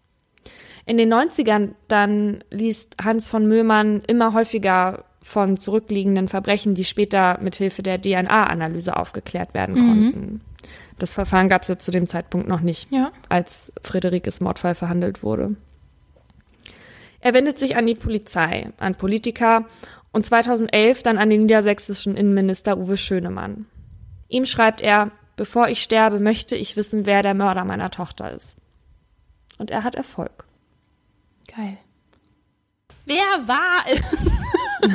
In 0.86 0.96
den 0.96 1.12
90ern 1.12 1.74
dann 1.88 2.42
liest 2.50 2.96
Hans 3.02 3.28
von 3.28 3.46
Möhlmann 3.46 4.02
immer 4.06 4.32
häufiger 4.32 5.04
von 5.22 5.56
zurückliegenden 5.56 6.28
Verbrechen, 6.28 6.74
die 6.74 6.84
später 6.84 7.38
mit 7.40 7.56
Hilfe 7.56 7.82
der 7.82 8.00
DNA-Analyse 8.00 8.96
aufgeklärt 8.96 9.54
werden 9.54 9.74
mhm. 9.74 9.86
konnten. 9.86 10.40
Das 10.98 11.14
Verfahren 11.14 11.48
gab 11.48 11.62
es 11.62 11.68
ja 11.68 11.78
zu 11.78 11.90
dem 11.90 12.08
Zeitpunkt 12.08 12.48
noch 12.48 12.60
nicht, 12.60 12.90
ja. 12.92 13.10
als 13.28 13.72
Friederikes 13.82 14.40
Mordfall 14.40 14.74
verhandelt 14.74 15.22
wurde. 15.22 15.56
Er 17.20 17.34
wendet 17.34 17.58
sich 17.58 17.76
an 17.76 17.86
die 17.86 17.94
Polizei, 17.94 18.70
an 18.78 18.94
Politiker 18.94 19.66
und 20.12 20.26
2011 20.26 21.02
dann 21.02 21.18
an 21.18 21.30
den 21.30 21.42
niedersächsischen 21.42 22.16
Innenminister 22.16 22.78
Uwe 22.78 22.96
Schönemann. 22.96 23.66
Ihm 24.28 24.46
schreibt 24.46 24.80
er, 24.80 25.10
bevor 25.36 25.68
ich 25.68 25.82
sterbe, 25.82 26.20
möchte 26.20 26.56
ich 26.56 26.76
wissen, 26.76 27.06
wer 27.06 27.22
der 27.22 27.34
Mörder 27.34 27.64
meiner 27.64 27.90
Tochter 27.90 28.32
ist. 28.32 28.56
Und 29.58 29.70
er 29.70 29.84
hat 29.84 29.94
Erfolg. 29.94 30.44
Geil. 31.54 31.78
Wer 33.04 33.16
war 33.46 33.84
es? 33.88 34.39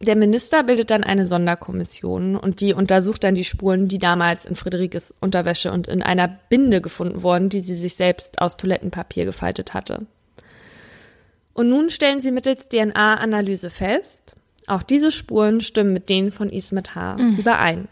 Der 0.00 0.16
Minister 0.16 0.62
bildet 0.62 0.90
dann 0.90 1.02
eine 1.02 1.24
Sonderkommission 1.24 2.36
und 2.36 2.60
die 2.60 2.72
untersucht 2.72 3.24
dann 3.24 3.34
die 3.34 3.44
Spuren, 3.44 3.88
die 3.88 3.98
damals 3.98 4.44
in 4.44 4.54
Friederikes 4.54 5.12
Unterwäsche 5.20 5.72
und 5.72 5.88
in 5.88 6.02
einer 6.02 6.28
Binde 6.48 6.80
gefunden 6.80 7.22
wurden, 7.22 7.48
die 7.48 7.60
sie 7.60 7.74
sich 7.74 7.94
selbst 7.94 8.40
aus 8.40 8.56
Toilettenpapier 8.56 9.24
gefaltet 9.24 9.74
hatte. 9.74 10.06
Und 11.52 11.68
nun 11.68 11.90
stellen 11.90 12.20
sie 12.20 12.30
mittels 12.30 12.68
DNA-Analyse 12.68 13.68
fest, 13.68 14.36
auch 14.68 14.84
diese 14.84 15.10
Spuren 15.10 15.60
stimmen 15.60 15.92
mit 15.92 16.08
denen 16.08 16.30
von 16.30 16.48
Ismet 16.48 16.94
H. 16.94 17.16
Mhm. 17.16 17.36
überein. 17.36 17.88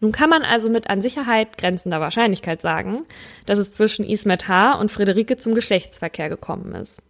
Nun 0.00 0.12
kann 0.12 0.30
man 0.30 0.42
also 0.42 0.70
mit 0.70 0.90
an 0.90 1.02
Sicherheit 1.02 1.58
grenzender 1.58 2.00
Wahrscheinlichkeit 2.00 2.60
sagen, 2.60 3.04
dass 3.46 3.58
es 3.58 3.72
zwischen 3.72 4.04
Ismet 4.04 4.48
H. 4.48 4.74
und 4.74 4.90
Friederike 4.90 5.36
zum 5.36 5.54
Geschlechtsverkehr 5.54 6.28
gekommen 6.28 6.74
ist. 6.74 7.02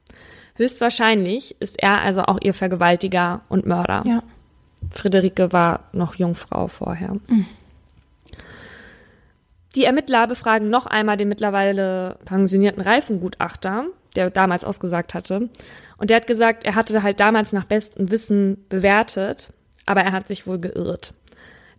Höchstwahrscheinlich 0.54 1.56
ist 1.60 1.80
er 1.80 2.00
also 2.00 2.22
auch 2.22 2.38
ihr 2.40 2.54
Vergewaltiger 2.54 3.42
und 3.48 3.66
Mörder. 3.66 4.02
Ja. 4.06 4.22
Friederike 4.90 5.52
war 5.52 5.88
noch 5.92 6.14
Jungfrau 6.14 6.68
vorher. 6.68 7.14
Mhm. 7.28 7.46
Die 9.74 9.84
Ermittler 9.84 10.26
befragen 10.26 10.70
noch 10.70 10.86
einmal 10.86 11.16
den 11.16 11.28
mittlerweile 11.28 12.18
pensionierten 12.24 12.82
Reifengutachter, 12.82 13.86
der 14.16 14.30
damals 14.30 14.64
ausgesagt 14.64 15.14
hatte. 15.14 15.50
Und 15.98 16.10
der 16.10 16.16
hat 16.16 16.26
gesagt, 16.26 16.64
er 16.64 16.74
hatte 16.74 17.02
halt 17.02 17.20
damals 17.20 17.52
nach 17.52 17.64
bestem 17.64 18.10
Wissen 18.10 18.64
bewertet, 18.68 19.52
aber 19.86 20.02
er 20.02 20.12
hat 20.12 20.26
sich 20.26 20.46
wohl 20.46 20.58
geirrt. 20.58 21.12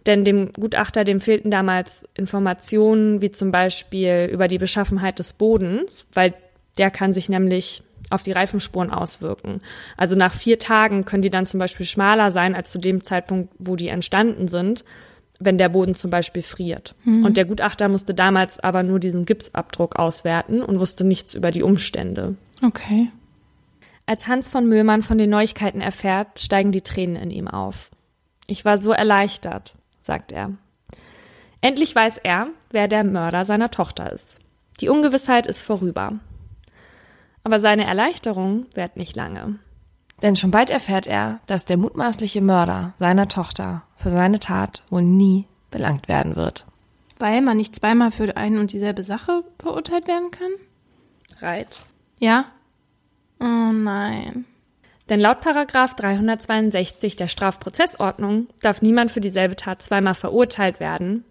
Denn 0.06 0.24
dem 0.24 0.52
Gutachter, 0.54 1.04
dem 1.04 1.22
fehlten 1.22 1.52
damals 1.52 2.04
Informationen, 2.14 3.22
wie 3.22 3.32
zum 3.32 3.52
Beispiel 3.52 4.30
über 4.32 4.48
die 4.48 4.58
Beschaffenheit 4.58 5.20
des 5.20 5.34
Bodens, 5.34 6.08
weil 6.14 6.34
der 6.78 6.90
kann 6.90 7.14
sich 7.14 7.30
nämlich 7.30 7.84
auf 8.10 8.24
die 8.24 8.32
Reifenspuren 8.32 8.90
auswirken. 8.90 9.62
Also 9.98 10.16
nach 10.16 10.34
vier 10.34 10.58
Tagen 10.58 11.06
können 11.06 11.22
die 11.22 11.30
dann 11.30 11.46
zum 11.46 11.60
Beispiel 11.60 11.86
schmaler 11.86 12.32
sein 12.32 12.56
als 12.56 12.72
zu 12.72 12.80
dem 12.80 13.04
Zeitpunkt, 13.04 13.54
wo 13.60 13.76
die 13.76 13.90
entstanden 13.90 14.48
sind, 14.48 14.84
wenn 15.40 15.58
der 15.58 15.70
Boden 15.70 15.96
zum 15.96 16.10
Beispiel 16.10 16.42
friert. 16.42 16.96
Mhm. 17.04 17.26
Und 17.26 17.38
der 17.38 17.46
Gutachter 17.46 17.88
musste 17.88 18.14
damals 18.14 18.60
aber 18.60 18.84
nur 18.84 19.00
diesen 19.00 19.26
Gipsabdruck 19.26 19.98
auswerten 19.98 20.62
und 20.62 20.80
wusste 20.80 21.04
nichts 21.04 21.34
über 21.34 21.52
die 21.52 21.64
Umstände. 21.64 22.36
Okay. 22.62 23.10
Als 24.06 24.28
Hans 24.28 24.50
von 24.50 24.68
Möhlmann 24.68 25.04
von 25.04 25.18
den 25.18 25.30
Neuigkeiten 25.30 25.82
erfährt, 25.82 26.40
steigen 26.40 26.72
die 26.72 26.82
Tränen 26.82 27.16
in 27.16 27.32
ihm 27.32 27.48
auf. 27.48 27.92
Ich 28.48 28.66
war 28.66 28.80
so 28.80 28.92
erleichtert, 28.92 29.76
sagt 30.10 30.32
er. 30.32 30.54
Endlich 31.62 31.96
weiß 31.96 32.18
er, 32.18 32.48
wer 32.72 32.88
der 32.88 33.04
Mörder 33.04 33.46
seiner 33.46 33.70
Tochter 33.70 34.12
ist. 34.12 34.38
Die 34.80 34.90
Ungewissheit 34.90 35.46
ist 35.46 35.60
vorüber. 35.60 36.14
Aber 37.44 37.60
seine 37.60 37.86
Erleichterung 37.86 38.66
währt 38.74 38.98
nicht 38.98 39.16
lange. 39.16 39.60
Denn 40.24 40.36
schon 40.36 40.50
bald 40.50 40.72
erfährt 40.72 41.06
er, 41.06 41.42
dass 41.46 41.66
der 41.66 41.78
mutmaßliche 41.78 42.42
Mörder 42.42 42.94
seiner 42.98 43.28
Tochter 43.28 43.84
für 43.98 44.10
seine 44.10 44.40
Tat 44.40 44.82
wohl 44.90 45.04
nie 45.04 45.46
belangt 45.70 46.08
werden 46.08 46.36
wird. 46.36 46.66
Weil 47.20 47.44
man 47.44 47.58
nicht 47.58 47.76
zweimal 47.76 48.10
für 48.10 48.36
eine 48.36 48.60
und 48.60 48.74
dieselbe 48.74 49.04
Sache 49.04 49.44
verurteilt 49.60 50.08
werden 50.08 50.32
kann? 50.32 50.52
Reit. 51.40 51.84
Ja. 52.18 52.46
Oh 53.40 53.72
nein. 53.72 54.46
Denn 55.10 55.20
laut 55.20 55.42
Paragraph 55.42 55.96
362 55.96 57.16
der 57.16 57.28
Strafprozessordnung 57.28 58.48
darf 58.62 58.82
niemand 58.82 59.12
für 59.12 59.22
dieselbe 59.22 59.56
Tat 59.56 59.82
zweimal 59.82 60.14
verurteilt 60.14 60.80
werden 60.80 61.24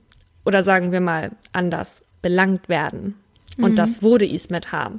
oder 0.44 0.64
sagen 0.64 0.90
wir 0.90 1.00
mal 1.00 1.30
anders 1.52 2.02
belangt 2.20 2.68
werden. 2.68 3.14
Und 3.56 3.72
mhm. 3.72 3.76
das 3.76 4.02
wurde 4.02 4.26
Ismet 4.26 4.72
H. 4.72 4.92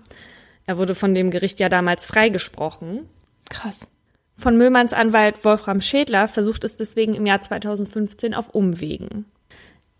Er 0.65 0.77
wurde 0.77 0.95
von 0.95 1.13
dem 1.13 1.31
Gericht 1.31 1.59
ja 1.59 1.67
damals 1.67 2.05
freigesprochen. 2.05 3.09
Krass. 3.49 3.89
Von 4.37 4.57
Möhmanns 4.57 4.93
Anwalt 4.93 5.43
Wolfram 5.43 5.81
Schädler 5.81 6.29
versucht 6.29 6.63
es 6.63 6.77
deswegen 6.77 7.13
im 7.13 7.25
Jahr 7.25 7.41
2015 7.41 8.33
auf 8.33 8.49
Umwegen. 8.49 9.25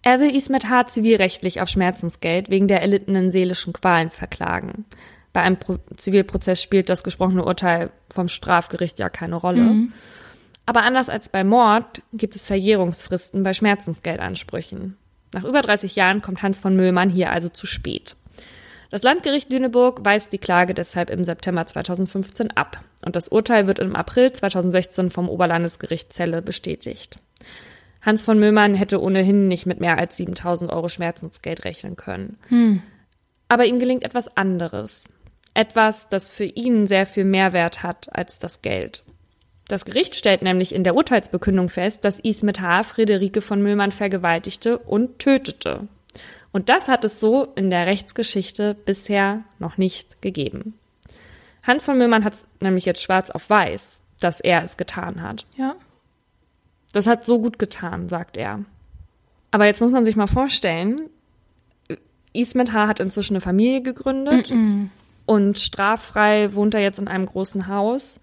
Er 0.02 0.22
will 0.22 0.34
Ismet 0.34 0.70
H. 0.70 0.88
zivilrechtlich 0.88 1.60
auf 1.60 1.68
Schmerzensgeld 1.68 2.50
wegen 2.50 2.70
der 2.70 2.82
erlittenen 2.82 3.32
seelischen 3.32 3.74
Qualen 3.74 4.10
verklagen. 4.10 4.86
Bei 5.34 5.42
einem 5.42 5.58
Pro 5.58 5.78
Zivilprozess 5.96 6.62
spielt 6.62 6.90
das 6.90 7.04
gesprochene 7.04 7.46
Urteil 7.46 7.92
vom 8.10 8.28
Strafgericht 8.28 9.00
ja 9.00 9.10
keine 9.10 9.36
Rolle. 9.36 9.62
Mhm. 9.62 9.94
Aber 10.66 10.84
anders 10.84 11.10
als 11.10 11.30
bei 11.30 11.44
Mord 11.44 12.02
gibt 12.14 12.36
es 12.36 12.46
Verjährungsfristen 12.46 13.44
bei 13.44 13.54
Schmerzensgeldansprüchen. 13.54 14.98
Nach 15.34 15.44
über 15.44 15.62
30 15.62 15.96
Jahren 15.96 16.22
kommt 16.22 16.42
Hans 16.42 16.60
von 16.60 16.76
Müllmann 16.76 17.10
hier 17.10 17.32
also 17.32 17.50
zu 17.50 17.68
spät. 17.68 18.16
Das 18.92 19.04
Landgericht 19.04 19.52
Lüneburg 19.52 20.04
weist 20.04 20.34
die 20.34 20.40
Klage 20.40 20.74
deshalb 20.74 21.12
im 21.12 21.24
September 21.24 21.66
2015 21.66 22.52
ab 22.52 22.84
und 23.06 23.16
das 23.16 23.28
Urteil 23.28 23.68
wird 23.68 23.80
im 23.80 23.96
April 23.96 24.34
2016 24.34 25.12
vom 25.12 25.30
Oberlandesgericht 25.30 26.12
Celle 26.12 26.42
bestätigt. 26.42 27.20
Hans 28.02 28.24
von 28.24 28.40
Müllmann 28.40 28.74
hätte 28.74 29.02
ohnehin 29.02 29.48
nicht 29.48 29.66
mit 29.66 29.80
mehr 29.80 29.98
als 29.98 30.18
7000 30.18 30.72
Euro 30.72 30.90
Schmerzensgeld 30.90 31.66
rechnen 31.66 31.98
können. 31.98 32.38
Hm. 32.48 32.82
Aber 33.48 33.66
ihm 33.66 33.80
gelingt 33.80 34.04
etwas 34.04 34.36
anderes. 34.38 35.04
Etwas, 35.60 36.08
das 36.08 36.30
für 36.30 36.46
ihn 36.46 36.88
sehr 36.88 37.06
viel 37.06 37.26
mehr 37.26 37.52
Wert 37.52 37.84
hat 37.84 38.08
als 38.16 38.40
das 38.40 38.62
Geld. 38.62 39.04
Das 39.68 39.84
Gericht 39.84 40.16
stellt 40.16 40.42
nämlich 40.42 40.74
in 40.74 40.86
der 40.86 40.96
Urteilsbekündung 40.96 41.68
fest, 41.68 42.06
dass 42.06 42.18
Ismet 42.18 42.62
H. 42.62 42.84
Friederike 42.84 43.42
von 43.42 43.62
Müllmann 43.62 43.92
vergewaltigte 43.92 44.78
und 44.78 45.20
tötete. 45.20 45.90
Und 46.54 46.70
das 46.70 46.88
hat 46.88 47.04
es 47.04 47.20
so 47.20 47.44
in 47.56 47.70
der 47.70 47.88
Rechtsgeschichte 47.88 48.74
bisher 48.74 49.44
noch 49.60 49.78
nicht 49.78 50.22
gegeben. 50.22 50.80
Hans 51.64 51.84
von 51.84 51.98
Müllmann 51.98 52.24
hat 52.24 52.36
es 52.36 52.48
nämlich 52.62 52.86
jetzt 52.86 53.04
schwarz 53.04 53.30
auf 53.30 53.50
weiß, 53.50 54.00
dass 54.22 54.40
er 54.40 54.64
es 54.64 54.78
getan 54.78 55.22
hat. 55.22 55.46
Ja. 55.58 55.76
Das 56.94 57.06
hat 57.06 57.26
so 57.26 57.42
gut 57.42 57.60
getan, 57.60 58.08
sagt 58.08 58.38
er. 58.38 58.64
Aber 59.52 59.66
jetzt 59.66 59.82
muss 59.82 59.92
man 59.92 60.06
sich 60.06 60.16
mal 60.16 60.28
vorstellen, 60.28 61.02
Ismet 62.32 62.72
H. 62.72 62.88
hat 62.88 63.02
inzwischen 63.02 63.34
eine 63.34 63.42
Familie 63.42 63.82
gegründet. 63.82 64.52
Mm 64.52 64.54
-mm. 64.54 64.90
Und 65.30 65.60
straffrei 65.60 66.56
wohnt 66.56 66.74
er 66.74 66.82
jetzt 66.82 66.98
in 66.98 67.08
einem 67.08 67.28
großen 67.28 67.68
Haus. 67.68 68.20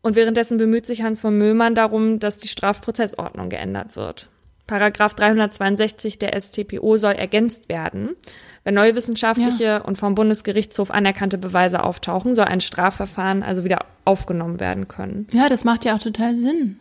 Und 0.00 0.14
währenddessen 0.14 0.56
bemüht 0.56 0.86
sich 0.86 1.02
Hans 1.02 1.20
von 1.20 1.36
Möhlmann 1.36 1.74
darum, 1.74 2.20
dass 2.20 2.38
die 2.38 2.46
Strafprozessordnung 2.46 3.48
geändert 3.48 3.96
wird. 3.96 4.28
Paragraph 4.68 5.14
362 5.14 6.20
der 6.20 6.38
StPO 6.38 6.98
soll 6.98 7.14
ergänzt 7.14 7.68
werden. 7.68 8.10
Wenn 8.62 8.74
neue 8.74 8.94
wissenschaftliche 8.94 9.64
ja. 9.64 9.78
und 9.78 9.98
vom 9.98 10.14
Bundesgerichtshof 10.14 10.92
anerkannte 10.92 11.36
Beweise 11.36 11.82
auftauchen, 11.82 12.36
soll 12.36 12.44
ein 12.44 12.60
Strafverfahren 12.60 13.42
also 13.42 13.64
wieder 13.64 13.80
aufgenommen 14.04 14.60
werden 14.60 14.86
können. 14.86 15.26
Ja, 15.32 15.48
das 15.48 15.64
macht 15.64 15.84
ja 15.84 15.96
auch 15.96 16.00
total 16.00 16.36
Sinn. 16.36 16.76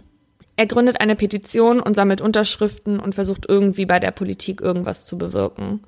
Er 0.57 0.67
gründet 0.67 1.01
eine 1.01 1.15
Petition 1.15 1.79
und 1.79 1.95
sammelt 1.95 2.21
Unterschriften 2.21 2.99
und 2.99 3.15
versucht 3.15 3.47
irgendwie 3.49 3.87
bei 3.87 3.99
der 3.99 4.11
Politik 4.11 4.61
irgendwas 4.61 5.05
zu 5.05 5.17
bewirken. 5.17 5.81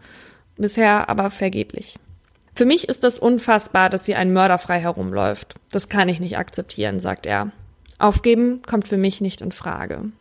Bisher 0.57 1.09
aber 1.09 1.29
vergeblich. 1.29 1.99
Für 2.59 2.65
mich 2.65 2.89
ist 2.89 3.05
es 3.05 3.19
unfassbar, 3.19 3.89
dass 3.89 4.03
hier 4.03 4.17
ein 4.17 4.33
Mörder 4.33 4.57
frei 4.57 4.81
herumläuft. 4.81 5.55
Das 5.71 5.87
kann 5.87 6.09
ich 6.09 6.19
nicht 6.19 6.37
akzeptieren, 6.37 6.99
sagt 6.99 7.25
er. 7.25 7.53
Aufgeben 7.99 8.63
kommt 8.63 8.85
für 8.85 8.97
mich 8.97 9.21
nicht 9.21 9.39
in 9.39 9.53
Frage. 9.53 10.11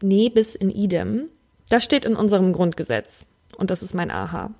Nee 0.00 0.28
bis 0.28 0.54
in 0.54 0.70
idem, 0.70 1.24
das 1.68 1.82
steht 1.82 2.04
in 2.04 2.14
unserem 2.14 2.52
Grundgesetz. 2.52 3.26
Und 3.56 3.72
das 3.72 3.82
ist 3.82 3.92
mein 3.92 4.12
Aha. 4.12 4.52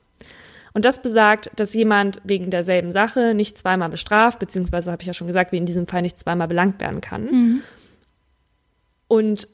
Und 0.74 0.84
das 0.84 1.02
besagt, 1.02 1.52
dass 1.54 1.72
jemand 1.72 2.20
wegen 2.24 2.50
derselben 2.50 2.90
Sache 2.90 3.32
nicht 3.32 3.56
zweimal 3.56 3.90
bestraft, 3.90 4.40
beziehungsweise 4.40 4.90
habe 4.90 5.02
ich 5.02 5.06
ja 5.06 5.14
schon 5.14 5.28
gesagt, 5.28 5.52
wie 5.52 5.58
in 5.58 5.66
diesem 5.66 5.86
Fall 5.86 6.02
nicht 6.02 6.18
zweimal 6.18 6.48
belangt 6.48 6.80
werden 6.80 7.00
kann. 7.00 7.26
Mhm. 7.26 7.62
Und 9.06 9.46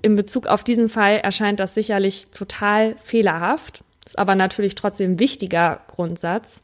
in 0.00 0.16
Bezug 0.16 0.46
auf 0.46 0.64
diesen 0.64 0.88
Fall 0.88 1.18
erscheint 1.18 1.60
das 1.60 1.74
sicherlich 1.74 2.24
total 2.30 2.96
fehlerhaft 3.02 3.84
ist 4.08 4.18
aber 4.18 4.34
natürlich 4.34 4.74
trotzdem 4.74 5.12
ein 5.12 5.20
wichtiger 5.20 5.82
Grundsatz. 5.86 6.62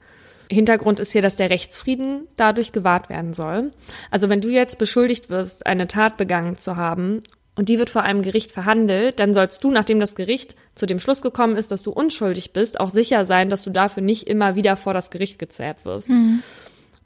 Hintergrund 0.50 0.98
ist 0.98 1.12
hier, 1.12 1.20
dass 1.20 1.37
der 1.37 1.50
Rechtsfrieden 1.50 2.26
dadurch 2.37 2.72
gewahrt 2.72 3.11
werden 3.11 3.35
soll. 3.35 3.70
Also 4.11 4.30
wenn 4.30 4.40
du 4.40 4.48
jetzt 4.48 4.78
beschuldigt 4.78 5.28
wirst, 5.28 5.66
eine 5.66 5.87
Tat 5.87 6.16
begangen 6.16 6.57
zu 6.57 6.76
haben 6.76 7.22
und 7.54 7.68
die 7.68 7.78
wird 7.78 7.90
vor 7.90 8.02
einem 8.02 8.22
Gericht 8.22 8.50
verhandelt, 8.50 9.20
dann 9.20 9.35
sollst 9.35 9.62
du, 9.62 9.70
nachdem 9.70 10.00
das 10.00 10.14
Gericht 10.14 10.54
zu 10.74 10.87
dem 10.87 10.98
Schluss 10.98 11.20
gekommen 11.20 11.57
ist, 11.57 11.70
dass 11.70 11.83
du 11.83 11.90
unschuldig 11.90 12.54
bist, 12.54 12.80
auch 12.80 12.88
sicher 12.88 13.26
sein, 13.26 13.50
dass 13.50 13.62
du 13.62 13.70
dafür 13.70 14.02
nicht 14.02 14.26
immer 14.26 14.54
wieder 14.54 14.76
vor 14.76 14.94
das 14.94 15.11
Gericht 15.11 15.38
gezerrt 15.38 15.85
wirst. 15.85 16.09
Mhm. 16.09 16.42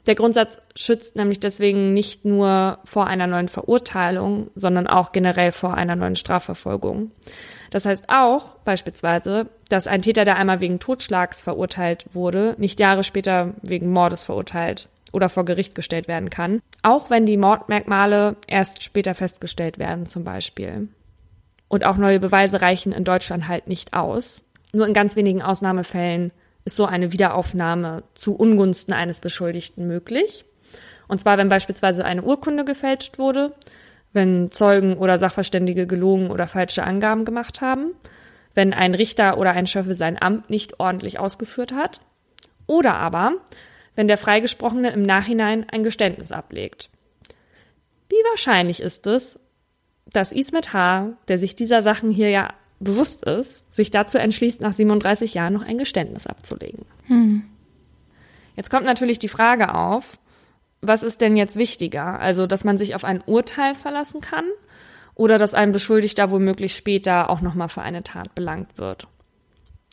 Der 0.05 0.15
Grundsatz 0.15 0.59
schützt 0.73 1.17
nämlich 1.17 1.41
deswegen 1.41 1.93
nicht 1.93 2.23
nur 2.23 2.79
vor 2.85 3.07
einer 3.07 3.27
neuen 3.27 3.49
Verurteilung, 3.49 4.51
sondern 4.55 4.87
auch 4.87 5.11
generell 5.11 5.51
vor 5.51 5.73
einer 5.73 5.97
neuen 5.97 6.15
Strafverfolgung. 6.15 7.11
Das 7.69 7.85
heißt 7.85 8.05
auch 8.07 8.55
beispielsweise, 8.65 9.47
dass 9.69 9.87
ein 9.87 10.01
Täter, 10.01 10.25
der 10.25 10.37
einmal 10.37 10.59
wegen 10.59 10.79
Totschlags 10.79 11.41
verurteilt 11.41 12.05
wurde, 12.13 12.55
nicht 12.57 12.79
Jahre 12.79 13.03
später 13.03 13.53
wegen 13.61 13.91
Mordes 13.91 14.23
verurteilt 14.23 14.89
oder 15.11 15.29
vor 15.29 15.45
Gericht 15.45 15.75
gestellt 15.75 16.07
werden 16.07 16.29
kann, 16.29 16.61
auch 16.83 17.09
wenn 17.09 17.25
die 17.25 17.37
Mordmerkmale 17.37 18.35
erst 18.47 18.83
später 18.83 19.15
festgestellt 19.15 19.79
werden 19.79 20.05
zum 20.05 20.23
Beispiel. 20.23 20.89
Und 21.67 21.85
auch 21.85 21.97
neue 21.97 22.19
Beweise 22.19 22.61
reichen 22.61 22.91
in 22.91 23.03
Deutschland 23.03 23.47
halt 23.47 23.67
nicht 23.67 23.93
aus. 23.93 24.43
Nur 24.73 24.87
in 24.87 24.93
ganz 24.93 25.15
wenigen 25.15 25.41
Ausnahmefällen 25.41 26.31
ist 26.65 26.75
so 26.75 26.85
eine 26.85 27.11
Wiederaufnahme 27.11 28.03
zu 28.15 28.35
Ungunsten 28.35 28.93
eines 28.93 29.19
Beschuldigten 29.19 29.87
möglich. 29.87 30.45
Und 31.07 31.19
zwar, 31.19 31.37
wenn 31.37 31.49
beispielsweise 31.49 32.05
eine 32.05 32.23
Urkunde 32.23 32.65
gefälscht 32.65 33.17
wurde 33.17 33.53
wenn 34.13 34.51
Zeugen 34.51 34.97
oder 34.97 35.17
Sachverständige 35.17 35.87
gelogen 35.87 36.31
oder 36.31 36.47
falsche 36.47 36.83
Angaben 36.83 37.25
gemacht 37.25 37.61
haben, 37.61 37.93
wenn 38.55 38.73
ein 38.73 38.95
Richter 38.95 39.37
oder 39.37 39.51
ein 39.51 39.67
Schöffel 39.67 39.95
sein 39.95 40.21
Amt 40.21 40.49
nicht 40.49 40.79
ordentlich 40.79 41.19
ausgeführt 41.19 41.73
hat, 41.73 42.01
oder 42.67 42.95
aber, 42.95 43.33
wenn 43.95 44.07
der 44.07 44.17
Freigesprochene 44.17 44.91
im 44.91 45.01
Nachhinein 45.01 45.67
ein 45.69 45.83
Geständnis 45.83 46.31
ablegt. 46.31 46.89
Wie 48.09 48.23
wahrscheinlich 48.31 48.81
ist 48.81 49.07
es, 49.07 49.39
dass 50.05 50.31
Ismet 50.31 50.73
H., 50.73 51.13
der 51.27 51.37
sich 51.37 51.55
dieser 51.55 51.81
Sachen 51.81 52.11
hier 52.11 52.29
ja 52.29 52.53
bewusst 52.79 53.23
ist, 53.23 53.73
sich 53.73 53.91
dazu 53.91 54.17
entschließt, 54.17 54.61
nach 54.61 54.73
37 54.73 55.33
Jahren 55.33 55.53
noch 55.53 55.65
ein 55.65 55.77
Geständnis 55.77 56.27
abzulegen? 56.27 56.85
Hm. 57.07 57.43
Jetzt 58.55 58.69
kommt 58.69 58.85
natürlich 58.85 59.19
die 59.19 59.27
Frage 59.27 59.73
auf, 59.73 60.17
was 60.81 61.03
ist 61.03 61.21
denn 61.21 61.35
jetzt 61.35 61.55
wichtiger? 61.55 62.19
Also, 62.19 62.47
dass 62.47 62.63
man 62.63 62.77
sich 62.77 62.95
auf 62.95 63.03
ein 63.03 63.21
Urteil 63.25 63.75
verlassen 63.75 64.21
kann 64.21 64.45
oder 65.15 65.37
dass 65.37 65.53
ein 65.53 65.71
Beschuldigter 65.71 66.31
womöglich 66.31 66.75
später 66.75 67.29
auch 67.29 67.41
nochmal 67.41 67.69
für 67.69 67.81
eine 67.81 68.03
Tat 68.03 68.35
belangt 68.35 68.77
wird? 68.77 69.07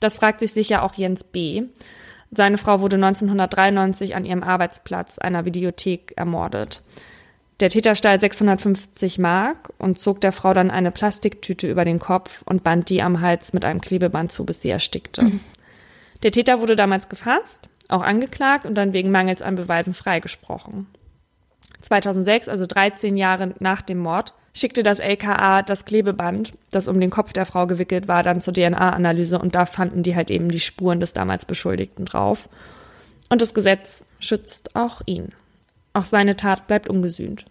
Das 0.00 0.14
fragt 0.14 0.40
sich 0.40 0.52
sicher 0.52 0.82
auch 0.82 0.94
Jens 0.94 1.24
B. 1.24 1.64
Seine 2.30 2.58
Frau 2.58 2.80
wurde 2.80 2.96
1993 2.96 4.14
an 4.14 4.24
ihrem 4.24 4.42
Arbeitsplatz 4.42 5.18
einer 5.18 5.44
Videothek 5.44 6.12
ermordet. 6.16 6.82
Der 7.60 7.70
Täter 7.70 7.94
stahl 7.94 8.20
650 8.20 9.18
Mark 9.18 9.72
und 9.78 9.98
zog 9.98 10.20
der 10.20 10.32
Frau 10.32 10.52
dann 10.52 10.70
eine 10.70 10.90
Plastiktüte 10.90 11.70
über 11.70 11.86
den 11.86 11.98
Kopf 11.98 12.42
und 12.44 12.62
band 12.62 12.90
die 12.90 13.00
am 13.00 13.22
Hals 13.22 13.54
mit 13.54 13.64
einem 13.64 13.80
Klebeband 13.80 14.30
zu, 14.30 14.44
bis 14.44 14.60
sie 14.60 14.68
erstickte. 14.68 15.22
Mhm. 15.22 15.40
Der 16.22 16.32
Täter 16.32 16.60
wurde 16.60 16.76
damals 16.76 17.08
gefasst, 17.08 17.68
auch 17.88 18.02
angeklagt 18.02 18.66
und 18.66 18.74
dann 18.74 18.92
wegen 18.92 19.10
Mangels 19.10 19.42
an 19.42 19.56
Beweisen 19.56 19.94
freigesprochen. 19.94 20.86
2006, 21.80 22.48
also 22.48 22.66
13 22.66 23.16
Jahre 23.16 23.54
nach 23.60 23.82
dem 23.82 23.98
Mord, 23.98 24.34
schickte 24.52 24.82
das 24.82 25.00
LKA 25.00 25.62
das 25.62 25.84
Klebeband, 25.84 26.54
das 26.70 26.88
um 26.88 26.98
den 26.98 27.10
Kopf 27.10 27.32
der 27.32 27.44
Frau 27.44 27.66
gewickelt 27.66 28.08
war, 28.08 28.22
dann 28.22 28.40
zur 28.40 28.54
DNA-Analyse 28.54 29.38
und 29.38 29.54
da 29.54 29.66
fanden 29.66 30.02
die 30.02 30.16
halt 30.16 30.30
eben 30.30 30.48
die 30.48 30.60
Spuren 30.60 31.00
des 31.00 31.12
damals 31.12 31.44
Beschuldigten 31.44 32.06
drauf. 32.06 32.48
Und 33.28 33.42
das 33.42 33.54
Gesetz 33.54 34.04
schützt 34.18 34.74
auch 34.74 35.02
ihn. 35.04 35.32
Auch 35.92 36.04
seine 36.04 36.36
Tat 36.36 36.66
bleibt 36.66 36.88
ungesühnt. 36.88 37.44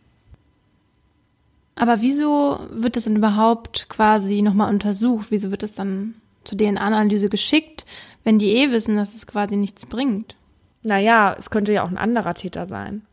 Aber 1.76 2.02
wieso 2.02 2.60
wird 2.72 2.96
das 2.96 3.04
denn 3.04 3.18
überhaupt 3.18 3.90
quasi 3.90 4.42
nochmal 4.42 4.74
untersucht? 4.74 5.28
Wieso 5.30 5.52
wird 5.52 5.64
es 5.64 5.74
dann 5.74 6.16
zur 6.46 6.58
DNA-Analyse 6.58 7.30
geschickt, 7.30 7.86
wenn 8.26 8.40
die 8.40 8.58
eh 8.58 8.72
wissen, 8.72 8.98
dass 8.98 9.16
es 9.16 9.28
quasi 9.28 9.56
nichts 9.56 9.86
bringt? 9.86 10.36
Naja, 10.84 11.36
es 11.40 11.50
könnte 11.50 11.72
ja 11.72 11.84
auch 11.84 11.90
ein 11.90 11.98
anderer 11.98 12.34
Täter 12.34 12.68
sein. 12.68 13.04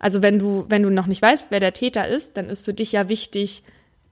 Also 0.00 0.22
wenn 0.22 0.38
du, 0.38 0.64
wenn 0.68 0.82
du 0.82 0.90
noch 0.90 1.06
nicht 1.06 1.22
weißt, 1.22 1.50
wer 1.50 1.60
der 1.60 1.72
Täter 1.72 2.08
ist, 2.08 2.36
dann 2.36 2.50
ist 2.50 2.64
für 2.64 2.74
dich 2.74 2.92
ja 2.92 3.08
wichtig, 3.08 3.62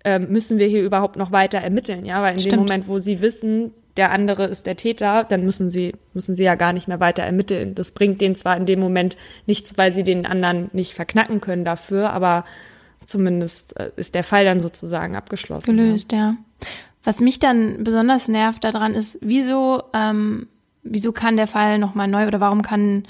äh, 0.05 0.19
müssen 0.19 0.59
wir 0.59 0.69
hier 0.69 0.83
überhaupt 0.83 1.17
noch 1.17 1.33
weiter 1.33 1.59
ermitteln, 1.59 2.05
ja? 2.05 2.23
Weil 2.23 2.35
in 2.35 2.41
Stimmt. 2.41 2.53
dem 2.53 2.61
Moment, 2.61 2.89
wo 2.89 2.99
sie 2.99 3.21
wissen, 3.21 3.73
der 3.97 4.11
andere 4.11 4.45
ist 4.45 4.67
der 4.67 4.77
Täter, 4.77 5.25
dann 5.25 5.45
müssen 5.45 5.71
sie, 5.71 5.93
müssen 6.15 6.37
sie 6.37 6.45
ja 6.45 6.55
gar 6.55 6.73
nicht 6.73 6.89
mehr 6.89 7.01
weiter 7.01 7.23
ermitteln. 7.23 7.75
Das 7.75 7.93
bringt 7.93 8.21
denen 8.21 8.37
zwar 8.37 8.57
in 8.57 8.67
dem 8.67 8.81
Moment 8.81 9.17
nichts, 9.47 9.77
weil 9.77 9.93
sie 9.93 10.05
den 10.05 10.25
anderen 10.25 10.71
nicht 10.73 10.95
verknacken 10.95 11.41
können 11.41 11.65
dafür, 11.65 12.11
aber 12.11 12.45
zumindest 13.05 13.79
äh, 13.79 13.91
ist 13.97 14.15
der 14.15 14.25
Fall 14.25 14.45
dann 14.45 14.61
sozusagen 14.61 15.17
abgeschlossen. 15.17 15.77
Gelöst, 15.77 16.13
ja. 16.13 16.19
ja. 16.19 16.37
Was 17.05 17.21
mich 17.21 17.39
dann 17.39 17.83
besonders 17.83 18.29
nervt 18.29 18.65
daran 18.65 18.95
ist, 18.95 19.19
wieso, 19.21 19.83
ähm, 19.93 20.49
wieso 20.83 21.13
kann 21.13 21.37
der 21.37 21.47
Fall 21.47 21.79
nochmal 21.79 22.09
neu 22.09 22.27
oder 22.27 22.41
warum 22.41 22.63
kann 22.63 23.05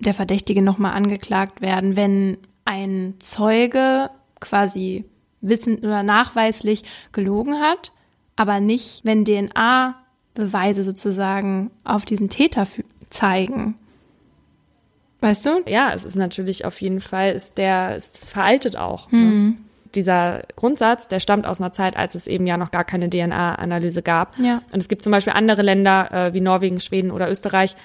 der 0.00 0.14
Verdächtige 0.14 0.62
nochmal 0.62 0.92
angeklagt 0.94 1.60
werden, 1.60 1.96
wenn 1.96 2.38
ein 2.64 3.14
Zeuge 3.18 4.10
quasi 4.40 5.04
wissend 5.40 5.84
oder 5.84 6.02
nachweislich 6.02 6.82
gelogen 7.12 7.60
hat, 7.60 7.92
aber 8.34 8.60
nicht, 8.60 9.04
wenn 9.04 9.24
DNA-Beweise 9.24 10.84
sozusagen 10.84 11.70
auf 11.84 12.04
diesen 12.04 12.28
Täter 12.28 12.66
zeigen. 13.08 13.76
Weißt 15.20 15.46
du? 15.46 15.62
Ja, 15.66 15.92
es 15.94 16.04
ist 16.04 16.16
natürlich 16.16 16.64
auf 16.64 16.80
jeden 16.80 17.00
Fall, 17.00 17.32
ist 17.32 17.56
der, 17.56 17.96
ist 17.96 18.22
es 18.22 18.30
veraltet 18.30 18.76
auch. 18.76 19.10
Ne? 19.10 19.18
Mhm. 19.18 19.46
Ne? 19.48 19.56
Dieser 19.94 20.42
Grundsatz, 20.56 21.08
der 21.08 21.20
stammt 21.20 21.46
aus 21.46 21.60
einer 21.60 21.72
Zeit, 21.72 21.96
als 21.96 22.14
es 22.14 22.26
eben 22.26 22.46
ja 22.46 22.56
noch 22.56 22.70
gar 22.70 22.84
keine 22.84 23.08
DNA-Analyse 23.08 24.02
gab. 24.02 24.38
Ja. 24.38 24.62
Und 24.72 24.80
es 24.80 24.88
gibt 24.88 25.02
zum 25.02 25.12
Beispiel 25.12 25.32
andere 25.32 25.62
Länder 25.62 26.12
äh, 26.12 26.34
wie 26.34 26.40
Norwegen, 26.40 26.80
Schweden 26.80 27.10
oder 27.10 27.30
Österreich, 27.30 27.76